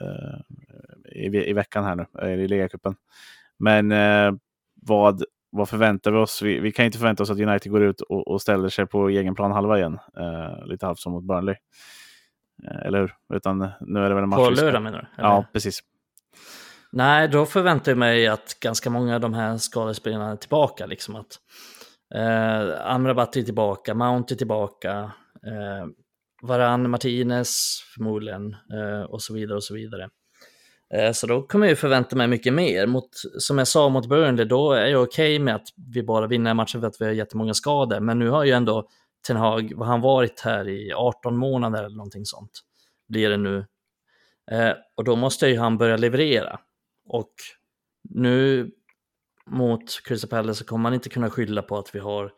eh, 0.00 0.40
i, 1.12 1.50
i 1.50 1.52
veckan 1.52 1.84
här 1.84 1.96
nu, 1.96 2.06
eh, 2.22 2.40
i 2.40 2.48
ligacupen. 2.48 2.94
Men 3.58 3.92
eh, 3.92 4.32
vad, 4.74 5.24
vad 5.50 5.68
förväntar 5.68 6.10
vi 6.10 6.18
oss? 6.18 6.42
Vi, 6.42 6.60
vi 6.60 6.72
kan 6.72 6.84
inte 6.84 6.98
förvänta 6.98 7.22
oss 7.22 7.30
att 7.30 7.40
United 7.40 7.72
går 7.72 7.82
ut 7.82 8.00
och, 8.00 8.28
och 8.28 8.42
ställer 8.42 8.68
sig 8.68 8.86
på 8.86 9.08
egen 9.08 9.34
plan 9.34 9.52
halva 9.52 9.78
igen. 9.78 9.98
Eh, 10.18 10.66
lite 10.66 10.86
halvt 10.86 10.98
som 10.98 11.12
mot 11.12 11.24
Burnley. 11.24 11.54
Eller 12.84 13.00
hur? 13.00 13.14
Utan 13.34 13.58
nu 13.80 14.00
är 14.00 14.08
det 14.08 14.14
väl 14.14 14.24
en 14.24 14.28
match 14.28 14.38
På 14.38 14.50
lördag 14.50 14.82
menar 14.82 14.98
du? 14.98 15.22
eller? 15.22 15.28
Ja, 15.28 15.44
precis. 15.52 15.80
Nej, 16.92 17.28
då 17.28 17.46
förväntar 17.46 17.92
jag 17.92 17.98
mig 17.98 18.26
att 18.26 18.60
ganska 18.60 18.90
många 18.90 19.14
av 19.14 19.20
de 19.20 19.34
här 19.34 19.56
skadespelarna 19.56 20.30
är 20.30 20.36
tillbaka. 20.36 20.86
Liksom 20.86 21.16
att, 21.16 21.38
eh, 22.14 22.86
Amrabat 22.86 23.36
är 23.36 23.42
tillbaka, 23.42 23.94
Mount 23.94 24.34
är 24.34 24.38
tillbaka, 24.38 25.12
eh, 25.46 25.86
Varan, 26.42 26.90
Martinez 26.90 27.80
förmodligen 27.94 28.52
eh, 28.52 29.02
och 29.02 29.22
så 29.22 29.34
vidare 29.34 29.56
och 29.56 29.64
så 29.64 29.74
vidare. 29.74 30.08
Eh, 30.94 31.12
så 31.12 31.26
då 31.26 31.42
kommer 31.42 31.66
jag 31.66 31.78
förvänta 31.78 32.16
mig 32.16 32.28
mycket 32.28 32.52
mer. 32.52 32.86
Mot, 32.86 33.10
som 33.38 33.58
jag 33.58 33.68
sa 33.68 33.88
mot 33.88 34.08
Burnley, 34.08 34.44
då 34.44 34.72
är 34.72 34.86
jag 34.86 35.02
okej 35.02 35.38
med 35.38 35.54
att 35.54 35.68
vi 35.94 36.02
bara 36.02 36.26
vinner 36.26 36.54
matchen 36.54 36.80
för 36.80 36.88
att 36.88 37.00
vi 37.00 37.04
har 37.04 37.12
jättemånga 37.12 37.54
skador. 37.54 38.00
Men 38.00 38.18
nu 38.18 38.28
har 38.28 38.44
ju 38.44 38.52
ändå 38.52 38.88
Ten 39.26 39.36
Hag, 39.36 39.72
vad 39.76 39.88
han 39.88 40.00
varit 40.00 40.40
här 40.40 40.68
i 40.68 40.92
18 40.92 41.36
månader 41.36 41.84
eller 41.84 41.96
någonting 41.96 42.24
sånt, 42.24 42.50
blir 43.08 43.30
det 43.30 43.36
nu. 43.36 43.66
Eh, 44.50 44.72
och 44.96 45.04
då 45.04 45.16
måste 45.16 45.48
ju 45.48 45.58
han 45.58 45.78
börja 45.78 45.96
leverera. 45.96 46.60
Och 47.12 47.32
nu 48.08 48.70
mot 49.46 50.02
Crystal 50.04 50.30
Palace 50.30 50.58
så 50.58 50.64
kommer 50.64 50.82
man 50.82 50.94
inte 50.94 51.08
kunna 51.08 51.30
skylla 51.30 51.62
på 51.62 51.78
att 51.78 51.94
vi 51.94 51.98
har 51.98 52.32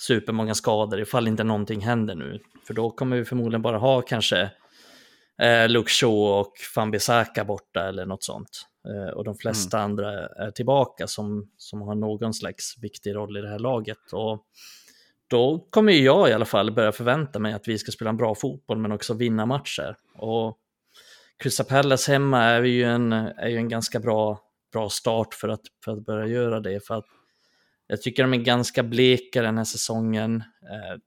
supermånga 0.00 0.54
skador 0.54 1.00
ifall 1.00 1.28
inte 1.28 1.44
någonting 1.44 1.80
händer 1.80 2.14
nu. 2.14 2.40
För 2.66 2.74
då 2.74 2.90
kommer 2.90 3.16
vi 3.16 3.24
förmodligen 3.24 3.62
bara 3.62 3.78
ha 3.78 4.02
kanske 4.02 4.50
eh, 5.42 5.68
Luke 5.68 5.90
Shaw 5.90 6.40
och 6.40 6.52
Van 6.76 6.90
Bissaka 6.90 7.44
borta 7.44 7.88
eller 7.88 8.06
något 8.06 8.24
sånt. 8.24 8.66
Eh, 8.88 9.14
och 9.14 9.24
de 9.24 9.36
flesta 9.36 9.78
andra 9.78 10.28
är 10.28 10.50
tillbaka 10.50 11.06
som, 11.06 11.50
som 11.56 11.82
har 11.82 11.94
någon 11.94 12.34
slags 12.34 12.78
viktig 12.82 13.14
roll 13.14 13.36
i 13.36 13.40
det 13.40 13.48
här 13.48 13.58
laget. 13.58 14.12
Och 14.12 14.44
då 15.28 15.66
kommer 15.70 15.92
jag 15.92 16.30
i 16.30 16.32
alla 16.32 16.44
fall 16.44 16.72
börja 16.72 16.92
förvänta 16.92 17.38
mig 17.38 17.52
att 17.52 17.68
vi 17.68 17.78
ska 17.78 17.92
spela 17.92 18.10
en 18.10 18.16
bra 18.16 18.34
fotboll 18.34 18.78
men 18.78 18.92
också 18.92 19.14
vinna 19.14 19.46
matcher. 19.46 19.96
Och 20.16 20.58
Crystal 21.38 21.66
Palace 21.66 22.12
hemma 22.12 22.42
är 22.42 22.62
ju 22.62 22.84
en, 22.84 23.12
är 23.12 23.48
ju 23.48 23.56
en 23.56 23.68
ganska 23.68 24.00
bra, 24.00 24.40
bra 24.72 24.88
start 24.88 25.34
för 25.34 25.48
att, 25.48 25.62
för 25.84 25.92
att 25.92 26.06
börja 26.06 26.26
göra 26.26 26.60
det. 26.60 26.86
För 26.86 26.94
att 26.94 27.04
jag 27.86 28.02
tycker 28.02 28.22
de 28.22 28.34
är 28.34 28.38
ganska 28.38 28.82
bleka 28.82 29.42
den 29.42 29.56
här 29.56 29.64
säsongen. 29.64 30.36
Eh, 30.62 31.00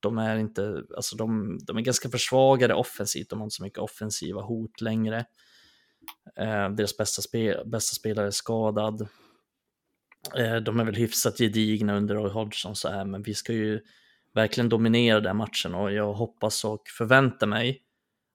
de 0.00 0.18
är 0.18 0.36
inte, 0.36 0.82
alltså 0.96 1.16
de, 1.16 1.58
de 1.62 1.76
är 1.76 1.80
ganska 1.80 2.08
försvagade 2.08 2.74
offensivt, 2.74 3.30
de 3.30 3.38
har 3.38 3.46
inte 3.46 3.56
så 3.56 3.62
mycket 3.62 3.78
offensiva 3.78 4.42
hot 4.42 4.80
längre. 4.80 5.24
Eh, 6.36 6.70
deras 6.70 6.96
bästa, 6.96 7.22
spe, 7.22 7.64
bästa 7.64 7.94
spelare 7.94 8.26
är 8.26 8.30
skadad. 8.30 9.08
Eh, 10.36 10.56
de 10.56 10.80
är 10.80 10.84
väl 10.84 10.94
hyfsat 10.94 11.38
gedigna 11.38 11.96
under 11.96 12.14
Roy 12.14 12.30
Hodgson 12.30 12.76
så 12.76 12.88
här, 12.88 13.04
men 13.04 13.22
vi 13.22 13.34
ska 13.34 13.52
ju 13.52 13.80
verkligen 14.34 14.68
dominera 14.68 15.20
den 15.20 15.36
matchen 15.36 15.74
och 15.74 15.92
jag 15.92 16.12
hoppas 16.12 16.64
och 16.64 16.82
förväntar 16.98 17.46
mig 17.46 17.82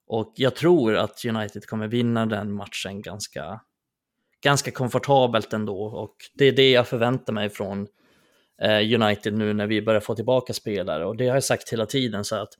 och 0.06 0.32
jag 0.36 0.56
tror 0.56 0.96
att 0.96 1.24
United 1.24 1.66
kommer 1.66 1.88
vinna 1.88 2.26
den 2.26 2.52
matchen 2.52 3.02
ganska, 3.02 3.60
ganska 4.42 4.70
komfortabelt 4.70 5.52
ändå. 5.52 5.82
Och 5.82 6.16
det 6.34 6.44
är 6.44 6.52
det 6.52 6.70
jag 6.70 6.88
förväntar 6.88 7.32
mig 7.32 7.50
från 7.50 7.86
eh, 8.62 9.02
United 9.02 9.34
nu 9.34 9.52
när 9.52 9.66
vi 9.66 9.82
börjar 9.82 10.00
få 10.00 10.14
tillbaka 10.14 10.52
spelare. 10.52 11.06
Och 11.06 11.16
det 11.16 11.28
har 11.28 11.34
jag 11.34 11.44
sagt 11.44 11.72
hela 11.72 11.86
tiden. 11.86 12.24
så 12.24 12.36
att 12.36 12.54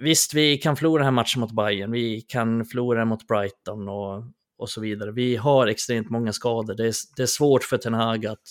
Visst, 0.00 0.34
vi 0.34 0.58
kan 0.58 0.76
förlora 0.76 0.98
den 0.98 1.04
här 1.04 1.10
matchen 1.10 1.40
mot 1.40 1.52
Bayern, 1.52 1.90
vi 1.92 2.20
kan 2.20 2.64
förlora 2.64 2.98
den 2.98 3.08
mot 3.08 3.26
Brighton 3.26 3.88
och, 3.88 4.24
och 4.58 4.70
så 4.70 4.80
vidare. 4.80 5.12
Vi 5.12 5.36
har 5.36 5.66
extremt 5.66 6.10
många 6.10 6.32
skador. 6.32 6.74
Det 6.74 6.86
är, 6.86 6.94
det 7.16 7.22
är 7.22 7.26
svårt 7.26 7.64
för 7.64 7.78
Ten 7.78 7.94
Hag 7.94 8.26
att, 8.26 8.42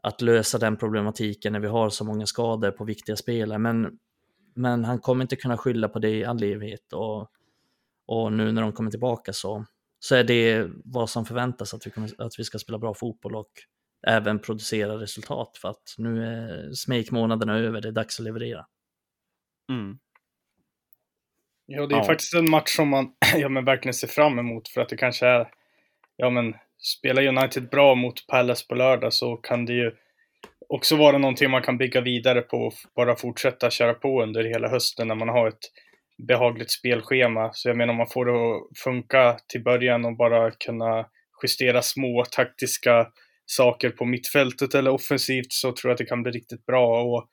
att 0.00 0.20
lösa 0.20 0.58
den 0.58 0.76
problematiken 0.76 1.52
när 1.52 1.60
vi 1.60 1.66
har 1.66 1.90
så 1.90 2.04
många 2.04 2.26
skador 2.26 2.70
på 2.70 2.84
viktiga 2.84 3.16
spelare. 3.16 3.58
Men 3.58 3.98
men 4.54 4.84
han 4.84 4.98
kommer 4.98 5.24
inte 5.24 5.36
kunna 5.36 5.56
skylla 5.56 5.88
på 5.88 5.98
det 5.98 6.10
i 6.10 6.24
all 6.24 6.42
evighet. 6.42 6.92
Och, 6.92 7.30
och 8.06 8.32
nu 8.32 8.52
när 8.52 8.62
de 8.62 8.72
kommer 8.72 8.90
tillbaka 8.90 9.32
så, 9.32 9.64
så 9.98 10.14
är 10.14 10.24
det 10.24 10.70
vad 10.84 11.10
som 11.10 11.24
förväntas, 11.24 11.74
att 11.74 11.86
vi, 11.86 11.90
kommer, 11.90 12.10
att 12.18 12.38
vi 12.38 12.44
ska 12.44 12.58
spela 12.58 12.78
bra 12.78 12.94
fotboll 12.94 13.36
och 13.36 13.50
även 14.06 14.38
producera 14.38 14.92
resultat. 15.00 15.58
För 15.60 15.68
att 15.68 15.94
nu 15.98 16.24
är 16.24 16.72
smekmånaderna 16.72 17.58
över, 17.58 17.80
det 17.80 17.88
är 17.88 17.92
dags 17.92 18.20
att 18.20 18.24
leverera. 18.24 18.66
Mm. 19.70 19.98
Ja, 21.66 21.86
det 21.86 21.94
är 21.94 21.98
Ja. 21.98 22.04
faktiskt 22.04 22.34
en 22.34 22.50
match 22.50 22.76
som 22.76 22.88
man 22.88 23.12
ja, 23.36 23.48
men 23.48 23.64
verkligen 23.64 23.94
ser 23.94 24.08
fram 24.08 24.38
emot 24.38 24.68
för 24.68 24.80
att 24.80 24.88
det 24.88 24.96
kanske 24.96 25.26
är 25.26 25.48
ja, 26.16 26.30
men, 26.30 26.54
spelar 26.78 27.26
United 27.26 27.68
bra 27.70 27.94
mot 27.94 28.26
Palace 28.26 28.66
på 28.68 28.74
lördag 28.74 29.12
så 29.12 29.36
kan 29.36 29.66
det 29.66 29.72
ju 29.72 29.92
också 30.68 30.96
vara 30.96 31.18
någonting 31.18 31.50
man 31.50 31.62
kan 31.62 31.78
bygga 31.78 32.00
vidare 32.00 32.40
på 32.40 32.56
och 32.56 32.74
bara 32.96 33.16
fortsätta 33.16 33.70
köra 33.70 33.94
på 33.94 34.22
under 34.22 34.44
hela 34.44 34.68
hösten 34.68 35.08
när 35.08 35.14
man 35.14 35.28
har 35.28 35.48
ett 35.48 35.70
behagligt 36.28 36.70
spelschema. 36.70 37.50
Så 37.52 37.68
jag 37.68 37.76
menar 37.76 37.92
om 37.92 37.96
man 37.96 38.06
får 38.06 38.26
det 38.26 38.32
att 38.32 38.78
funka 38.78 39.38
till 39.48 39.62
början 39.62 40.04
och 40.04 40.16
bara 40.16 40.50
kunna 40.50 41.06
justera 41.42 41.82
små 41.82 42.24
taktiska 42.24 43.06
saker 43.46 43.90
på 43.90 44.04
mittfältet 44.04 44.74
eller 44.74 44.90
offensivt 44.90 45.52
så 45.52 45.72
tror 45.72 45.90
jag 45.90 45.92
att 45.94 45.98
det 45.98 46.06
kan 46.06 46.22
bli 46.22 46.32
riktigt 46.32 46.66
bra. 46.66 47.02
Och 47.02 47.28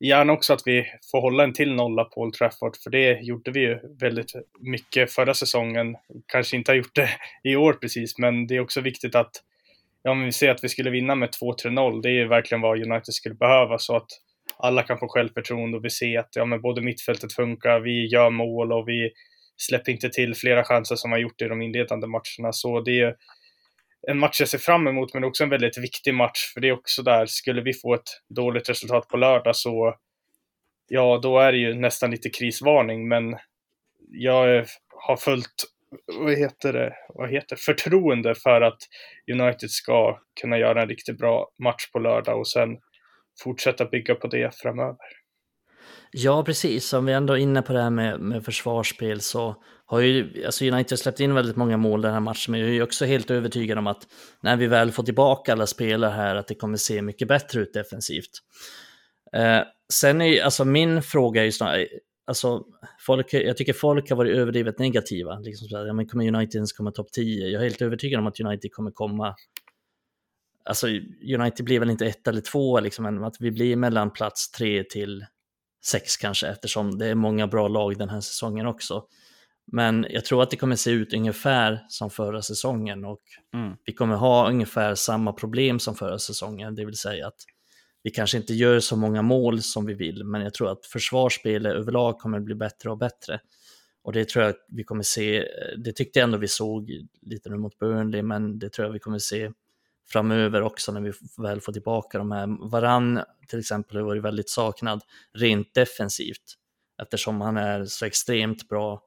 gärna 0.00 0.32
också 0.32 0.52
att 0.52 0.62
vi 0.64 0.86
får 1.10 1.20
hålla 1.20 1.44
en 1.44 1.52
till 1.52 1.74
nolla 1.74 2.04
på 2.04 2.20
Old 2.20 2.34
Trafford, 2.34 2.76
för 2.76 2.90
det 2.90 3.20
gjorde 3.20 3.50
vi 3.50 3.60
ju 3.60 3.78
väldigt 4.00 4.32
mycket 4.60 5.12
förra 5.12 5.34
säsongen. 5.34 5.96
Kanske 6.26 6.56
inte 6.56 6.70
har 6.70 6.76
gjort 6.76 6.94
det 6.94 7.10
i 7.44 7.56
år 7.56 7.72
precis, 7.72 8.18
men 8.18 8.46
det 8.46 8.56
är 8.56 8.60
också 8.60 8.80
viktigt 8.80 9.14
att 9.14 9.32
ja, 10.04 10.14
men 10.14 10.24
vi 10.24 10.32
ser 10.32 10.50
att 10.50 10.64
vi 10.64 10.68
skulle 10.68 10.90
vinna 10.90 11.14
med 11.14 11.28
2-3-0. 11.28 12.02
Det 12.02 12.08
är 12.08 12.12
ju 12.12 12.28
verkligen 12.28 12.60
vad 12.60 12.82
United 12.82 13.14
skulle 13.14 13.34
behöva 13.34 13.78
så 13.78 13.96
att 13.96 14.08
alla 14.56 14.82
kan 14.82 14.98
få 14.98 15.08
självförtroende 15.08 15.76
och 15.76 15.84
vi 15.84 15.90
ser 15.90 16.18
att 16.18 16.36
ja, 16.36 16.44
men 16.44 16.60
både 16.60 16.80
mittfältet 16.80 17.32
funkar, 17.32 17.80
vi 17.80 18.06
gör 18.06 18.30
mål 18.30 18.72
och 18.72 18.88
vi 18.88 19.10
släpper 19.56 19.92
inte 19.92 20.10
till 20.10 20.34
flera 20.34 20.64
chanser 20.64 20.96
som 20.96 21.10
vi 21.10 21.14
har 21.14 21.20
gjort 21.20 21.42
i 21.42 21.48
de 21.48 21.62
inledande 21.62 22.06
matcherna. 22.06 22.52
Så 22.52 22.80
det 22.80 23.00
är 23.00 23.14
en 24.10 24.18
match 24.18 24.40
jag 24.40 24.48
ser 24.48 24.58
fram 24.58 24.86
emot, 24.86 25.14
men 25.14 25.24
också 25.24 25.44
en 25.44 25.50
väldigt 25.50 25.78
viktig 25.78 26.14
match. 26.14 26.52
För 26.54 26.60
det 26.60 26.68
är 26.68 26.72
också 26.72 27.02
där, 27.02 27.26
skulle 27.26 27.62
vi 27.62 27.72
få 27.72 27.94
ett 27.94 28.08
dåligt 28.36 28.68
resultat 28.68 29.08
på 29.08 29.16
lördag 29.16 29.56
så, 29.56 29.94
ja, 30.88 31.20
då 31.22 31.38
är 31.38 31.52
det 31.52 31.58
ju 31.58 31.74
nästan 31.74 32.10
lite 32.10 32.30
krisvarning. 32.30 33.08
Men 33.08 33.36
jag 34.08 34.66
har 35.06 35.16
fullt, 35.16 35.64
vad 36.06 36.38
heter 36.38 36.72
det, 36.72 36.92
vad 37.14 37.30
heter 37.30 37.56
förtroende 37.56 38.34
för 38.34 38.60
att 38.60 38.78
United 39.32 39.70
ska 39.70 40.18
kunna 40.40 40.58
göra 40.58 40.82
en 40.82 40.88
riktigt 40.88 41.18
bra 41.18 41.48
match 41.58 41.90
på 41.92 41.98
lördag 41.98 42.38
och 42.38 42.48
sen 42.48 42.68
fortsätta 43.42 43.84
bygga 43.84 44.14
på 44.14 44.26
det 44.26 44.54
framöver. 44.56 45.24
Ja, 46.10 46.44
precis. 46.44 46.92
Om 46.92 47.06
vi 47.06 47.12
ändå 47.12 47.32
är 47.32 47.38
inne 47.38 47.62
på 47.62 47.72
det 47.72 47.82
här 47.82 47.90
med, 47.90 48.20
med 48.20 48.44
försvarsspel 48.44 49.20
så 49.20 49.62
har 49.86 50.00
ju 50.00 50.44
alltså 50.44 50.64
United 50.64 50.98
släppt 50.98 51.20
in 51.20 51.34
väldigt 51.34 51.56
många 51.56 51.76
mål 51.76 52.02
den 52.02 52.12
här 52.12 52.20
matchen, 52.20 52.52
men 52.52 52.60
jag 52.60 52.68
är 52.68 52.72
ju 52.72 52.82
också 52.82 53.04
helt 53.04 53.30
övertygad 53.30 53.78
om 53.78 53.86
att 53.86 54.06
när 54.40 54.56
vi 54.56 54.66
väl 54.66 54.92
får 54.92 55.02
tillbaka 55.02 55.52
alla 55.52 55.66
spelare 55.66 56.10
här, 56.10 56.36
att 56.36 56.46
det 56.46 56.54
kommer 56.54 56.76
se 56.76 57.02
mycket 57.02 57.28
bättre 57.28 57.60
ut 57.60 57.72
defensivt. 57.72 58.30
Eh, 59.36 59.60
sen 59.92 60.20
är 60.20 60.26
ju, 60.26 60.40
alltså 60.40 60.64
min 60.64 61.02
fråga 61.02 61.40
är 61.40 61.44
ju 61.44 61.52
snarare, 61.52 61.86
alltså 62.26 62.64
folk, 63.00 63.34
jag 63.34 63.56
tycker 63.56 63.72
folk 63.72 64.10
har 64.10 64.16
varit 64.16 64.36
överdrivet 64.36 64.78
negativa. 64.78 65.38
Liksom 65.38 65.68
så 65.68 65.76
här, 65.76 65.86
ja, 65.86 65.92
men 65.92 66.06
kommer 66.06 66.28
United 66.28 66.54
ens 66.54 66.72
komma 66.72 66.90
topp 66.90 67.12
10? 67.12 67.48
Jag 67.48 67.60
är 67.60 67.64
helt 67.64 67.82
övertygad 67.82 68.20
om 68.20 68.26
att 68.26 68.40
United 68.40 68.72
kommer 68.72 68.90
komma 68.90 69.34
Alltså 70.66 70.86
United 71.38 71.64
blir 71.64 71.80
väl 71.80 71.90
inte 71.90 72.06
ett 72.06 72.28
eller 72.28 72.40
två, 72.40 72.80
liksom, 72.80 73.02
men 73.02 73.24
att 73.24 73.36
vi 73.40 73.50
blir 73.50 73.76
mellan 73.76 74.10
plats 74.10 74.50
tre 74.50 74.84
till 74.84 75.24
sex 75.84 76.16
kanske, 76.16 76.46
eftersom 76.48 76.98
det 76.98 77.06
är 77.06 77.14
många 77.14 77.46
bra 77.46 77.68
lag 77.68 77.98
den 77.98 78.08
här 78.08 78.20
säsongen 78.20 78.66
också. 78.66 79.04
Men 79.72 80.06
jag 80.10 80.24
tror 80.24 80.42
att 80.42 80.50
det 80.50 80.56
kommer 80.56 80.76
se 80.76 80.90
ut 80.90 81.14
ungefär 81.14 81.84
som 81.88 82.10
förra 82.10 82.42
säsongen 82.42 83.04
och 83.04 83.22
mm. 83.54 83.76
vi 83.84 83.92
kommer 83.92 84.16
ha 84.16 84.48
ungefär 84.48 84.94
samma 84.94 85.32
problem 85.32 85.78
som 85.78 85.94
förra 85.94 86.18
säsongen, 86.18 86.74
det 86.74 86.84
vill 86.84 86.96
säga 86.96 87.26
att 87.26 87.36
vi 88.04 88.10
kanske 88.10 88.36
inte 88.36 88.54
gör 88.54 88.80
så 88.80 88.96
många 88.96 89.22
mål 89.22 89.62
som 89.62 89.86
vi 89.86 89.94
vill, 89.94 90.24
men 90.24 90.40
jag 90.40 90.54
tror 90.54 90.72
att 90.72 90.86
försvarsspelet 90.86 91.74
överlag 91.74 92.18
kommer 92.18 92.40
bli 92.40 92.54
bättre 92.54 92.90
och 92.90 92.98
bättre. 92.98 93.40
Och 94.02 94.12
det 94.12 94.28
tror 94.28 94.44
jag 94.44 94.54
vi 94.68 94.84
kommer 94.84 95.02
se, 95.02 95.44
det 95.84 95.92
tyckte 95.92 96.18
jag 96.18 96.24
ändå 96.24 96.38
vi 96.38 96.48
såg 96.48 96.90
lite 97.22 97.50
nu 97.50 97.56
mot 97.56 97.78
Burnley, 97.78 98.22
men 98.22 98.58
det 98.58 98.68
tror 98.68 98.86
jag 98.86 98.92
vi 98.92 98.98
kommer 98.98 99.18
se 99.18 99.50
framöver 100.08 100.62
också 100.62 100.92
när 100.92 101.00
vi 101.00 101.12
väl 101.38 101.60
får 101.60 101.72
tillbaka 101.72 102.18
de 102.18 102.30
här. 102.30 102.70
Varann 102.70 103.20
till 103.48 103.58
exempel 103.58 103.96
har 103.96 104.04
varit 104.04 104.22
väldigt 104.22 104.50
saknad 104.50 105.02
rent 105.32 105.74
defensivt 105.74 106.54
eftersom 107.02 107.40
han 107.40 107.56
är 107.56 107.84
så 107.84 108.06
extremt 108.06 108.68
bra. 108.68 109.02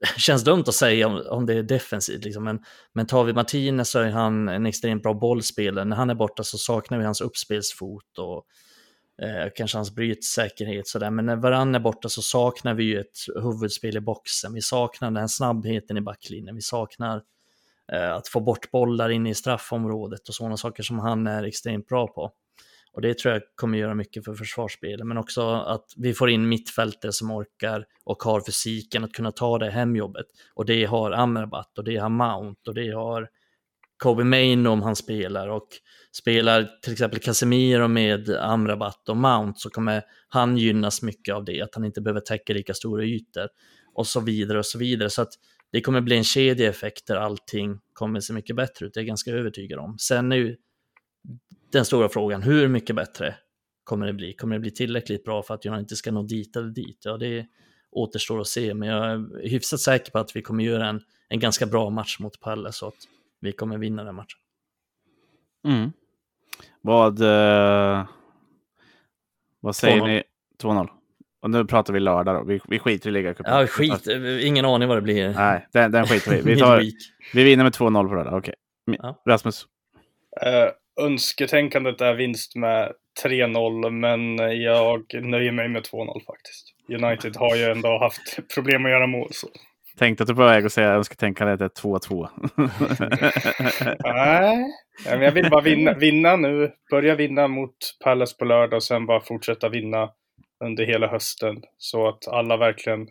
Känns 0.16 0.44
dumt 0.44 0.64
att 0.66 0.74
säga 0.74 1.06
om, 1.06 1.22
om 1.30 1.46
det 1.46 1.54
är 1.54 1.62
defensivt, 1.62 2.24
liksom. 2.24 2.44
men, 2.44 2.64
men 2.92 3.06
tar 3.06 3.24
vi 3.24 3.32
Martinez 3.32 3.90
så 3.90 3.98
är 3.98 4.10
han 4.10 4.48
en 4.48 4.66
extremt 4.66 5.02
bra 5.02 5.14
bollspelare. 5.14 5.84
När 5.84 5.96
han 5.96 6.10
är 6.10 6.14
borta 6.14 6.44
så 6.44 6.58
saknar 6.58 6.98
vi 6.98 7.04
hans 7.04 7.20
uppspelsfot 7.20 8.18
och 8.18 8.46
eh, 9.26 9.48
kanske 9.56 9.78
hans 9.78 9.94
brytsäkerhet. 9.94 10.88
Sådär. 10.88 11.10
Men 11.10 11.26
när 11.26 11.36
Varann 11.36 11.74
är 11.74 11.80
borta 11.80 12.08
så 12.08 12.22
saknar 12.22 12.74
vi 12.74 12.84
ju 12.84 13.00
ett 13.00 13.18
huvudspel 13.42 13.96
i 13.96 14.00
boxen. 14.00 14.54
Vi 14.54 14.62
saknar 14.62 15.10
den 15.10 15.16
här 15.16 15.26
snabbheten 15.26 15.96
i 15.96 16.00
backlinjen. 16.00 16.54
Vi 16.54 16.62
saknar 16.62 17.22
Eh, 17.92 18.12
att 18.12 18.28
få 18.28 18.40
bort 18.40 18.70
bollar 18.70 19.10
in 19.10 19.26
i 19.26 19.34
straffområdet 19.34 20.28
och 20.28 20.34
sådana 20.34 20.56
saker 20.56 20.82
som 20.82 20.98
han 20.98 21.26
är 21.26 21.44
extremt 21.44 21.86
bra 21.86 22.06
på. 22.06 22.30
Och 22.92 23.02
det 23.02 23.18
tror 23.18 23.34
jag 23.34 23.42
kommer 23.54 23.78
göra 23.78 23.94
mycket 23.94 24.24
för 24.24 24.34
försvarsspelet, 24.34 25.06
men 25.06 25.18
också 25.18 25.50
att 25.50 25.84
vi 25.96 26.14
får 26.14 26.30
in 26.30 26.48
mittfältare 26.48 27.12
som 27.12 27.30
orkar 27.30 27.84
och 28.04 28.22
har 28.22 28.40
fysiken 28.40 29.04
att 29.04 29.12
kunna 29.12 29.32
ta 29.32 29.58
det 29.58 29.70
hemjobbet. 29.70 30.26
Och 30.54 30.66
det 30.66 30.84
har 30.84 31.10
Amrabat 31.10 31.78
och 31.78 31.84
det 31.84 31.96
har 31.96 32.08
Mount 32.08 32.60
och 32.70 32.74
det 32.74 32.90
har 32.90 33.28
Kobe 34.02 34.24
Main 34.24 34.66
om 34.66 34.82
han 34.82 34.96
spelar 34.96 35.48
och 35.48 35.68
spelar 36.12 36.68
till 36.82 36.92
exempel 36.92 37.20
Casemiro 37.20 37.88
med 37.88 38.30
Amrabat 38.30 39.08
och 39.08 39.16
Mount 39.16 39.60
så 39.60 39.70
kommer 39.70 40.02
han 40.28 40.56
gynnas 40.56 41.02
mycket 41.02 41.34
av 41.34 41.44
det, 41.44 41.62
att 41.62 41.74
han 41.74 41.84
inte 41.84 42.00
behöver 42.00 42.20
täcka 42.20 42.52
lika 42.52 42.74
stora 42.74 43.04
ytor 43.04 43.48
och 43.94 44.06
så 44.06 44.20
vidare 44.20 44.58
och 44.58 44.66
så 44.66 44.78
vidare. 44.78 45.10
Så 45.10 45.22
att 45.22 45.32
det 45.72 45.80
kommer 45.80 46.00
bli 46.00 46.16
en 46.16 46.24
kedjeeffekt 46.24 47.06
där 47.06 47.16
allting 47.16 47.78
kommer 47.92 48.20
se 48.20 48.32
mycket 48.32 48.56
bättre 48.56 48.86
ut, 48.86 48.94
det 48.94 49.00
är 49.00 49.02
jag 49.02 49.06
ganska 49.08 49.30
övertygad 49.30 49.78
om. 49.78 49.98
Sen 49.98 50.32
är 50.32 50.36
ju 50.36 50.56
den 51.72 51.84
stora 51.84 52.08
frågan, 52.08 52.42
hur 52.42 52.68
mycket 52.68 52.96
bättre 52.96 53.34
kommer 53.84 54.06
det 54.06 54.12
bli? 54.12 54.32
Kommer 54.32 54.54
det 54.54 54.60
bli 54.60 54.70
tillräckligt 54.70 55.24
bra 55.24 55.42
för 55.42 55.54
att 55.54 55.64
jag 55.64 55.78
inte 55.78 55.96
ska 55.96 56.10
nå 56.10 56.22
dit 56.22 56.56
eller 56.56 56.68
dit? 56.68 56.98
Ja, 57.04 57.16
det 57.16 57.46
återstår 57.90 58.40
att 58.40 58.46
se, 58.46 58.74
men 58.74 58.88
jag 58.88 59.10
är 59.10 59.48
hyfsat 59.48 59.80
säker 59.80 60.12
på 60.12 60.18
att 60.18 60.36
vi 60.36 60.42
kommer 60.42 60.64
göra 60.64 60.86
en, 60.86 61.00
en 61.28 61.40
ganska 61.40 61.66
bra 61.66 61.90
match 61.90 62.18
mot 62.18 62.40
Palle, 62.40 62.72
så 62.72 62.86
att 62.86 62.94
vi 63.40 63.52
kommer 63.52 63.78
vinna 63.78 64.04
den 64.04 64.14
matchen. 64.14 64.38
Mm. 65.64 65.92
Vad, 66.80 67.20
eh, 67.20 68.06
vad 69.60 69.76
säger 69.76 70.06
ni? 70.06 70.22
2-0. 70.62 70.88
Och 71.42 71.50
nu 71.50 71.64
pratar 71.64 71.92
vi 71.92 72.00
lördag 72.00 72.34
då. 72.34 72.44
Vi, 72.44 72.60
vi 72.68 72.78
skiter 72.78 73.08
i 73.08 73.12
ligacupen. 73.12 73.52
Ja, 73.52 73.66
skit. 73.66 74.06
Ingen 74.42 74.64
aning 74.64 74.88
vad 74.88 74.96
det 74.96 75.02
blir. 75.02 75.34
Nej, 75.34 75.66
den, 75.72 75.92
den 75.92 76.06
skiter 76.06 76.30
vi 76.30 76.54
Vi, 76.54 76.60
tar, 76.60 76.84
vi 77.34 77.44
vinner 77.44 77.64
med 77.64 77.72
2-0 77.72 78.08
på 78.08 78.14
lördag. 78.14 78.38
Okej. 78.38 78.54
Okay. 78.86 78.98
Ja. 79.02 79.22
Rasmus? 79.26 79.66
Uh, 80.46 80.70
önsketänkandet 81.04 82.00
är 82.00 82.14
vinst 82.14 82.56
med 82.56 82.92
3-0, 83.24 83.90
men 83.90 84.38
jag 84.62 85.04
nöjer 85.22 85.52
mig 85.52 85.68
med 85.68 85.82
2-0 85.82 86.24
faktiskt. 86.26 86.74
United 86.88 87.36
har 87.36 87.56
ju 87.56 87.64
ändå 87.64 87.98
haft 87.98 88.38
problem 88.54 88.84
att 88.84 88.90
göra 88.90 89.06
mål. 89.06 89.28
Så. 89.30 89.48
Tänkte 89.98 90.22
att 90.22 90.26
du 90.26 90.34
var 90.34 90.44
på 90.44 90.48
väg 90.48 90.66
att 90.66 90.72
säga 90.72 90.88
önsketänkandet 90.88 91.60
är 91.60 91.68
2-2. 91.68 92.28
Nej, 94.04 94.66
jag 95.04 95.32
vill 95.32 95.50
bara 95.50 95.60
vinna, 95.60 95.94
vinna 95.94 96.36
nu. 96.36 96.72
Börja 96.90 97.14
vinna 97.14 97.48
mot 97.48 97.76
Palace 98.04 98.36
på 98.38 98.44
lördag 98.44 98.76
och 98.76 98.82
sen 98.82 99.06
bara 99.06 99.20
fortsätta 99.20 99.68
vinna 99.68 100.10
under 100.64 100.84
hela 100.84 101.06
hösten. 101.06 101.56
Så 101.76 102.08
att 102.08 102.28
alla 102.28 102.56
verkligen 102.56 103.06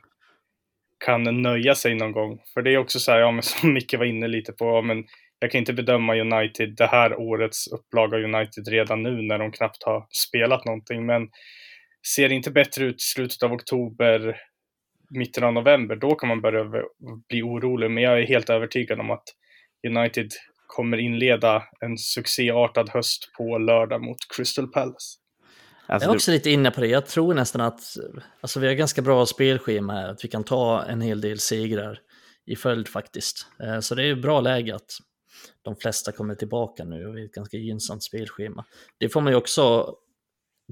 kan 1.06 1.42
nöja 1.42 1.76
sig 1.76 1.96
någon 1.96 2.12
gång. 2.12 2.40
För 2.54 2.62
det 2.62 2.74
är 2.74 2.78
också 2.78 3.00
så 3.00 3.12
här, 3.12 3.20
ja, 3.20 3.32
men 3.32 3.44
som 3.44 3.74
Micke 3.74 3.94
var 3.94 4.06
inne 4.06 4.28
lite 4.28 4.52
på, 4.52 4.66
ja, 4.66 4.82
men 4.82 5.04
jag 5.40 5.52
kan 5.52 5.60
inte 5.60 5.74
bedöma 5.74 6.16
United, 6.16 6.76
det 6.78 6.88
här 6.88 7.20
årets 7.20 7.68
upplaga 7.68 8.18
av 8.18 8.24
United 8.24 8.68
redan 8.68 9.04
nu 9.04 9.22
när 9.22 9.40
de 9.40 9.52
knappt 9.52 9.84
har 9.84 10.08
spelat 10.10 10.66
någonting. 10.66 11.06
Men 11.06 11.30
ser 12.16 12.30
det 12.30 12.36
inte 12.36 12.52
bättre 12.52 12.86
ut 12.86 12.96
i 12.96 13.06
slutet 13.14 13.44
av 13.44 13.54
oktober, 13.54 14.38
mitten 15.10 15.44
av 15.44 15.54
november, 15.54 15.96
då 15.96 16.16
kan 16.16 16.30
man 16.30 16.42
börja 16.42 16.64
bli 17.30 17.42
orolig. 17.42 17.92
Men 17.92 18.04
jag 18.04 18.20
är 18.20 18.28
helt 18.28 18.50
övertygad 18.50 19.00
om 19.00 19.12
att 19.12 19.24
United 19.88 20.32
kommer 20.68 20.98
inleda 20.98 21.64
en 21.80 21.98
succéartad 21.98 22.90
höst 22.90 23.32
på 23.38 23.58
lördag 23.58 24.02
mot 24.02 24.18
Crystal 24.36 24.68
Palace. 24.68 25.18
Alltså, 25.86 26.08
jag 26.08 26.14
är 26.14 26.16
också 26.16 26.32
du... 26.32 26.38
lite 26.38 26.50
inne 26.50 26.72
på 26.72 26.82
det. 26.82 26.88
Jag 26.88 27.06
tror 27.06 27.34
nästan 27.34 27.62
att 27.62 27.82
alltså, 28.42 28.60
vi 28.60 28.68
har 28.68 28.74
ganska 28.74 29.02
bra 29.02 29.26
spelschema 29.26 29.94
här, 29.94 30.10
att 30.10 30.24
vi 30.26 30.28
kan 30.28 30.44
ta 30.44 30.84
en 30.84 31.02
hel 31.02 31.22
del 31.22 31.40
segrar 31.40 32.00
i 32.46 32.56
följd 32.56 32.88
faktiskt. 32.88 33.48
Eh, 33.64 33.80
så 33.80 33.96
det 33.96 34.04
är 34.04 34.16
bra 34.16 34.42
läge 34.42 34.76
att 34.76 34.90
de 35.62 35.76
flesta 35.76 36.12
kommer 36.12 36.36
tillbaka 36.36 36.84
nu 36.84 37.08
och 37.08 37.16
vi 37.16 37.20
har 37.20 37.26
ett 37.26 37.34
ganska 37.34 37.58
gynnsamt 37.58 38.04
spelschema. 38.04 38.66
Det 38.98 39.10
får 39.10 39.22
man 39.22 39.34
ju 39.34 39.38
också 39.38 39.96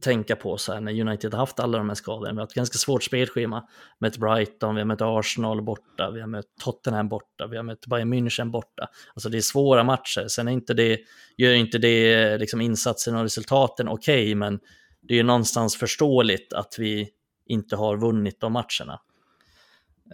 tänka 0.01 0.35
på 0.35 0.57
så 0.57 0.73
här 0.73 0.81
när 0.81 1.01
United 1.01 1.33
har 1.33 1.39
haft 1.39 1.59
alla 1.59 1.77
de 1.77 1.87
här 1.87 1.95
skadorna. 1.95 2.31
Vi 2.31 2.37
har 2.37 2.43
ett 2.43 2.53
ganska 2.53 2.77
svårt 2.77 3.03
spelschema. 3.03 3.67
Med 3.99 4.07
ett 4.07 4.17
Brighton, 4.17 4.75
vi 4.75 4.81
har 4.81 4.85
mött 4.85 5.01
Arsenal 5.01 5.61
borta, 5.61 6.11
vi 6.11 6.19
har 6.19 6.27
mött 6.27 6.45
Tottenham 6.63 7.09
borta, 7.09 7.47
vi 7.47 7.57
har 7.57 7.63
mött 7.63 7.85
Bayern 7.85 8.13
München 8.13 8.51
borta. 8.51 8.87
Alltså 9.13 9.29
det 9.29 9.37
är 9.37 9.41
svåra 9.41 9.83
matcher. 9.83 10.27
Sen 10.27 10.47
är 10.47 10.51
inte 10.51 10.73
det, 10.73 10.99
gör 11.37 11.53
inte 11.53 11.77
det 11.77 12.37
liksom 12.37 12.61
insatsen 12.61 13.15
och 13.15 13.23
resultaten 13.23 13.87
okej, 13.87 14.23
okay, 14.23 14.35
men 14.35 14.59
det 15.01 15.13
är 15.13 15.17
ju 15.17 15.23
någonstans 15.23 15.77
förståeligt 15.77 16.53
att 16.53 16.75
vi 16.79 17.09
inte 17.45 17.75
har 17.75 17.97
vunnit 17.97 18.39
de 18.39 18.53
matcherna. 18.53 18.99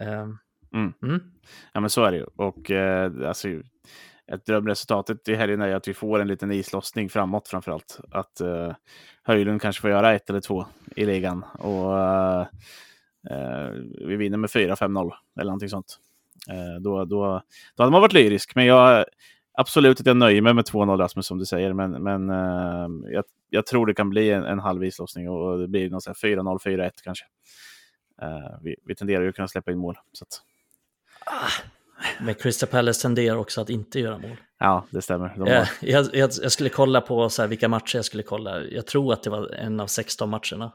Uh, 0.02 0.34
mm. 0.74 0.92
Mm. 1.02 1.20
Ja, 1.72 1.80
men 1.80 1.90
så 1.90 2.04
är 2.04 2.12
det 2.12 2.16
ju. 2.16 2.24
Och 2.24 2.70
uh, 2.70 3.28
alltså, 3.28 3.48
ett 4.32 4.46
drömresultatet 4.46 5.28
i 5.28 5.34
helgen 5.34 5.60
är 5.60 5.74
att 5.74 5.88
vi 5.88 5.94
får 5.94 6.20
en 6.20 6.28
liten 6.28 6.52
islossning 6.52 7.08
framåt 7.08 7.48
framförallt. 7.48 8.00
Att 8.10 8.40
uh, 8.40 8.72
Höjlund 9.22 9.62
kanske 9.62 9.80
får 9.80 9.90
göra 9.90 10.14
ett 10.14 10.30
eller 10.30 10.40
två 10.40 10.66
i 10.96 11.06
ligan 11.06 11.44
och 11.58 11.92
uh, 11.92 12.46
uh, 13.30 13.70
vi 14.06 14.16
vinner 14.16 14.38
med 14.38 14.50
4-5-0 14.50 15.12
eller 15.36 15.44
någonting 15.44 15.68
sånt. 15.68 15.98
Uh, 16.50 16.82
då, 16.82 17.04
då, 17.04 17.42
då 17.76 17.82
hade 17.82 17.92
man 17.92 18.00
varit 18.00 18.12
lyrisk, 18.12 18.54
men 18.54 18.66
jag 18.66 19.04
absolut 19.52 20.00
att 20.00 20.06
jag 20.06 20.16
nöjer 20.16 20.42
mig 20.42 20.54
med 20.54 20.64
2-0 20.64 20.98
Rasmus 20.98 21.26
som 21.26 21.38
du 21.38 21.46
säger, 21.46 21.72
men, 21.72 21.90
men 21.90 22.28
jag, 23.10 23.24
jag, 23.50 23.66
tror 23.66 23.86
det 23.86 23.94
kan 23.94 24.10
bli 24.10 24.30
en, 24.30 24.44
en 24.44 24.58
halv 24.58 24.84
islossning 24.84 25.28
och 25.28 25.58
det 25.58 25.68
blir 25.68 25.88
4-0, 25.88 26.58
4-1 26.58 26.90
kanske. 27.04 27.24
vi, 28.62 28.76
vi 28.84 28.94
tenderar 28.94 29.22
ju 29.22 29.28
att 29.28 29.34
kunna 29.34 29.48
släppa 29.48 29.72
in 29.72 29.78
mål. 29.78 29.98
Så 30.12 30.24
att... 30.24 30.42
ah. 31.26 31.68
Men 32.20 32.34
Crystal 32.34 32.68
Palace 32.68 33.02
tenderar 33.02 33.36
också 33.36 33.60
att 33.60 33.70
inte 33.70 34.00
göra 34.00 34.18
mål. 34.18 34.36
Ja, 34.58 34.86
det 34.90 35.02
stämmer. 35.02 35.34
De 35.36 35.40
har... 35.40 35.68
jag, 35.80 36.06
jag, 36.12 36.30
jag, 36.42 36.52
skulle 36.52 36.70
kolla 36.70 37.00
på 37.00 37.28
så 37.30 37.42
här, 37.42 37.48
vilka 37.48 37.68
matcher 37.68 37.96
jag 37.96 38.04
skulle 38.04 38.22
kolla. 38.22 38.62
Jag 38.62 38.86
tror 38.86 39.12
att 39.12 39.22
det 39.22 39.30
var 39.30 39.54
en 39.54 39.80
av 39.80 39.86
16 39.86 40.30
matcherna. 40.30 40.72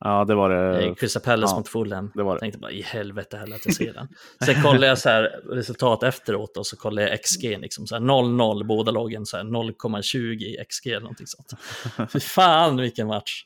Ja, 0.00 0.24
det 0.24 0.34
var 0.34 0.50
det. 0.50 0.86
Eh, 0.86 0.94
Crystal 0.94 1.22
Palace 1.22 1.52
ja, 1.54 1.58
mot 1.58 1.68
Fulham. 1.68 2.12
Det 2.14 2.22
var 2.22 2.30
det. 2.30 2.34
Jag 2.34 2.40
tänkte 2.40 2.58
bara 2.58 2.70
i 2.70 2.82
helvete 2.82 3.36
heller 3.36 3.56
att 3.56 3.66
jag 3.66 3.74
ser 3.74 3.92
den. 3.92 4.08
Sen 4.44 4.62
kollade 4.62 4.86
jag 4.86 4.98
så 4.98 5.08
här, 5.08 5.22
resultat 5.50 6.02
efteråt 6.02 6.56
och 6.56 6.66
så 6.66 6.76
kollade 6.76 7.08
jag 7.08 7.22
XG, 7.22 7.58
liksom 7.58 7.84
0-0, 7.84 8.64
båda 8.64 8.92
lagen 8.92 9.24
0,20 9.24 10.18
i 10.18 10.64
XG 10.68 10.86
eller 10.86 11.00
någonting 11.00 11.26
sånt. 11.26 11.52
Fy 12.12 12.20
fan 12.20 12.76
vilken 12.76 13.06
match. 13.06 13.44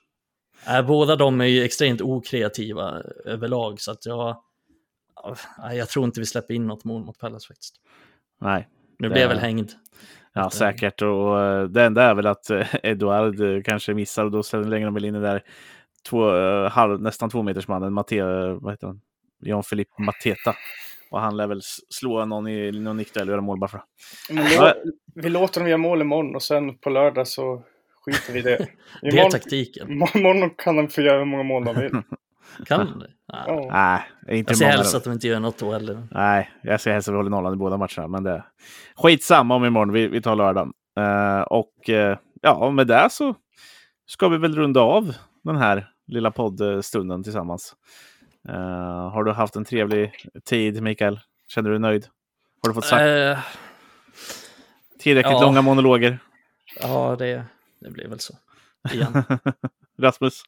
Äh, 0.68 0.82
båda 0.82 1.16
de 1.16 1.40
är 1.40 1.44
ju 1.44 1.62
extremt 1.62 2.00
okreativa 2.00 3.02
överlag 3.24 3.80
så 3.80 3.90
att 3.90 4.06
jag 4.06 4.36
jag 5.72 5.88
tror 5.88 6.04
inte 6.04 6.20
vi 6.20 6.26
släpper 6.26 6.54
in 6.54 6.66
något 6.66 6.84
mål 6.84 7.04
mot 7.04 7.18
Pallas 7.18 7.46
faktiskt. 7.46 7.74
Nej. 8.40 8.68
Nu 8.98 9.08
blir 9.08 9.20
jag 9.20 9.28
väl 9.28 9.38
hängd. 9.38 9.70
Ja, 10.32 10.50
säkert. 10.50 11.02
Och 11.02 11.40
eh, 11.40 11.64
det 11.64 11.82
enda 11.82 12.02
är 12.02 12.14
väl 12.14 12.26
att 12.26 12.50
eh, 12.50 12.74
Eduard 12.82 13.40
eh, 13.40 13.62
kanske 13.62 13.94
missar 13.94 14.24
och 14.24 14.30
då 14.30 14.42
lägger 14.60 14.84
de 14.84 14.94
väl 14.94 15.04
in 15.04 15.14
den 15.14 15.22
där 15.22 15.42
två, 16.08 16.30
halv, 16.68 17.02
nästan 17.02 17.30
två 17.30 17.42
meters 17.42 17.68
mannen, 17.68 17.92
Mate, 17.92 18.22
vad 18.60 18.72
heter 18.72 18.86
han? 18.86 19.00
Jan 19.40 19.62
Filip 19.62 19.98
Mateta. 19.98 20.54
Och 21.10 21.20
han 21.20 21.36
lär 21.36 21.46
väl 21.46 21.60
slå 21.88 22.24
någon 22.24 22.48
i 22.48 22.70
någon 22.72 22.96
nickduell 22.96 23.28
och 23.28 23.32
göra 23.32 23.40
mål 23.40 23.58
bara 23.58 23.68
för 23.68 23.82
då, 24.28 24.74
Vi 25.14 25.28
låter 25.28 25.60
dem 25.60 25.68
göra 25.68 25.78
mål 25.78 26.00
imorgon 26.00 26.34
och 26.34 26.42
sen 26.42 26.78
på 26.78 26.90
lördag 26.90 27.28
så 27.28 27.62
skiter 28.00 28.32
vi 28.32 28.38
i 28.38 28.42
det. 28.42 28.68
det 29.02 29.18
är 29.18 29.30
taktiken. 29.30 29.90
Imorgon 30.14 30.50
kan 30.50 30.76
de 30.76 30.88
få 30.88 31.00
göra 31.00 31.18
hur 31.18 31.24
många 31.24 31.42
mål 31.42 31.64
de 31.64 31.80
vill. 31.80 31.90
Kan 32.66 32.98
det? 32.98 33.10
Nej, 33.32 34.02
Nej 34.26 34.38
inte 34.38 34.50
Jag 34.50 34.58
ser 34.58 34.66
helst 34.66 34.94
att 34.94 35.04
de 35.04 35.12
inte 35.12 35.28
gör 35.28 35.40
något 35.40 35.58
då 35.58 35.72
heller. 35.72 36.08
Nej, 36.10 36.50
jag 36.62 36.80
ser 36.80 36.92
helst 36.92 37.08
att 37.08 37.12
vi 37.12 37.16
håller 37.16 37.30
nollan 37.30 37.52
i 37.54 37.56
båda 37.56 37.76
matcherna. 37.76 38.08
Men 38.08 38.22
det 38.22 38.44
skitsamma 38.96 39.54
om 39.54 39.64
imorgon. 39.64 39.92
Vi, 39.92 40.08
vi 40.08 40.22
tar 40.22 40.36
lördagen. 40.36 40.72
Uh, 41.00 41.40
och 41.40 41.74
uh, 41.88 42.16
ja, 42.42 42.70
med 42.70 42.86
det 42.86 43.08
så 43.10 43.34
ska 44.06 44.28
vi 44.28 44.38
väl 44.38 44.56
runda 44.56 44.80
av 44.80 45.14
den 45.44 45.56
här 45.56 45.90
lilla 46.06 46.30
poddstunden 46.30 47.22
tillsammans. 47.22 47.74
Uh, 48.48 49.08
har 49.08 49.24
du 49.24 49.32
haft 49.32 49.56
en 49.56 49.64
trevlig 49.64 50.12
tid, 50.44 50.82
Mikael? 50.82 51.20
Känner 51.48 51.70
du 51.70 51.74
dig 51.74 51.80
nöjd? 51.80 52.06
Har 52.62 52.70
du 52.70 52.74
fått 52.74 52.84
sagt 52.84 53.04
tillräckligt 54.98 55.32
ja. 55.32 55.42
långa 55.42 55.62
monologer? 55.62 56.18
Ja, 56.80 57.16
det, 57.18 57.44
det 57.80 57.90
blir 57.90 58.08
väl 58.08 58.20
så. 58.20 58.34
Igen. 58.92 59.24
Rasmus, 59.98 60.42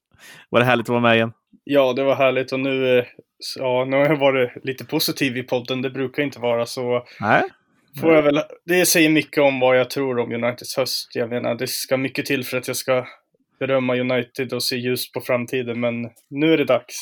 var 0.51 0.61
det 0.61 0.67
härligt 0.67 0.85
att 0.85 0.89
vara 0.89 1.01
med 1.01 1.17
igen? 1.17 1.33
Ja, 1.65 1.93
det 1.93 2.05
var 2.05 2.15
härligt 2.15 2.53
och 2.53 2.61
nu, 2.61 3.05
ja, 3.59 3.85
nu 3.85 3.97
har 3.97 4.05
jag 4.05 4.17
varit 4.17 4.65
lite 4.65 4.85
positiv 4.85 5.37
i 5.37 5.43
podden. 5.43 5.83
Det 5.83 5.91
brukar 5.91 6.23
inte 6.23 6.41
vara 6.41 6.67
så. 6.67 7.07
Nej. 7.21 7.43
Får 8.01 8.15
jag 8.15 8.23
väl, 8.23 8.41
det 8.65 8.87
säger 8.87 9.11
mycket 9.11 9.43
om 9.43 9.61
vad 9.61 9.79
jag 9.79 9.91
tror 9.91 10.19
om 10.19 10.33
Uniteds 10.33 10.77
höst. 10.77 11.11
Jag 11.15 11.29
menar, 11.29 11.55
det 11.55 11.67
ska 11.67 11.97
mycket 11.97 12.27
till 12.27 12.45
för 12.45 12.57
att 12.57 12.69
jag 12.69 12.77
ska 12.77 13.07
berömma 13.59 13.97
United 13.97 14.53
och 14.53 14.63
se 14.63 14.77
ljust 14.77 15.13
på 15.13 15.21
framtiden, 15.21 15.81
men 15.81 16.11
nu 16.31 16.53
är 16.53 16.59
det 16.59 16.65
dags. 16.65 16.95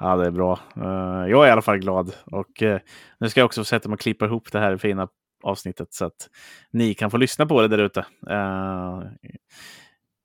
Ja, 0.00 0.16
det 0.16 0.26
är 0.26 0.30
bra. 0.30 0.60
Eh, 0.76 1.30
jag 1.30 1.44
är 1.44 1.48
i 1.48 1.50
alla 1.50 1.62
fall 1.62 1.78
glad 1.78 2.14
och 2.24 2.62
eh, 2.62 2.80
nu 3.20 3.28
ska 3.28 3.40
jag 3.40 3.46
också 3.46 3.64
sätta 3.64 3.88
mig 3.88 3.94
och 3.94 4.00
klippa 4.00 4.24
ihop 4.24 4.52
det 4.52 4.58
här 4.58 4.76
fina 4.76 5.08
avsnittet 5.42 5.94
så 5.94 6.04
att 6.04 6.28
ni 6.70 6.94
kan 6.94 7.10
få 7.10 7.16
lyssna 7.16 7.46
på 7.46 7.60
det 7.60 7.68
där 7.68 7.78
ute. 7.78 8.06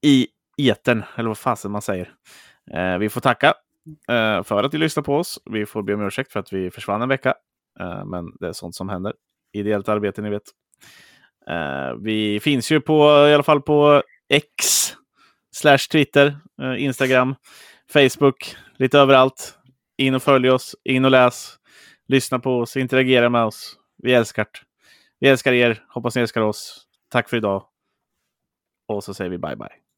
I 0.01 0.27
eten, 0.59 1.03
eller 1.15 1.27
vad 1.27 1.37
fasen 1.37 1.71
man 1.71 1.81
säger. 1.81 2.13
Eh, 2.73 2.97
vi 2.97 3.09
får 3.09 3.21
tacka 3.21 3.53
eh, 4.09 4.43
för 4.43 4.63
att 4.63 4.73
ni 4.73 4.79
lyssnar 4.79 5.03
på 5.03 5.15
oss. 5.15 5.39
Vi 5.45 5.65
får 5.65 5.83
be 5.83 5.93
om 5.93 6.01
ursäkt 6.01 6.31
för 6.31 6.39
att 6.39 6.53
vi 6.53 6.71
försvann 6.71 7.01
en 7.01 7.09
vecka. 7.09 7.33
Eh, 7.79 8.05
men 8.05 8.25
det 8.39 8.47
är 8.47 8.53
sånt 8.53 8.75
som 8.75 8.89
händer. 8.89 9.13
Ideellt 9.53 9.89
arbete, 9.89 10.21
ni 10.21 10.29
vet. 10.29 10.43
Eh, 11.49 11.93
vi 12.01 12.39
finns 12.39 12.71
ju 12.71 12.81
på, 12.81 13.27
i 13.29 13.33
alla 13.33 13.43
fall 13.43 13.61
på 13.61 14.03
X, 14.29 14.53
slash 15.55 15.77
Twitter, 15.91 16.37
eh, 16.61 16.83
Instagram, 16.83 17.35
Facebook, 17.93 18.55
lite 18.77 18.99
överallt. 18.99 19.55
In 19.97 20.15
och 20.15 20.23
följ 20.23 20.49
oss, 20.49 20.75
in 20.83 21.05
och 21.05 21.11
läs, 21.11 21.55
lyssna 22.07 22.39
på 22.39 22.59
oss, 22.59 22.77
interagera 22.77 23.29
med 23.29 23.43
oss. 23.43 23.77
Vi 23.97 24.13
älskar 24.13 24.43
det. 24.43 24.59
Vi 25.19 25.27
älskar 25.27 25.53
er, 25.53 25.83
hoppas 25.89 26.15
ni 26.15 26.21
älskar 26.21 26.41
oss. 26.41 26.85
Tack 27.09 27.29
för 27.29 27.37
idag. 27.37 27.65
Och 28.87 29.03
så 29.03 29.13
säger 29.13 29.31
vi 29.31 29.37
bye 29.37 29.55
bye. 29.55 29.88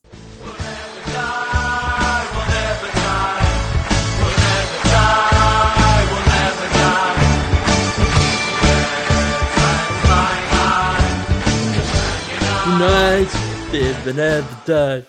Div 13.72 14.08
and 14.08 14.20
every 14.20 14.66
day. 14.66 15.06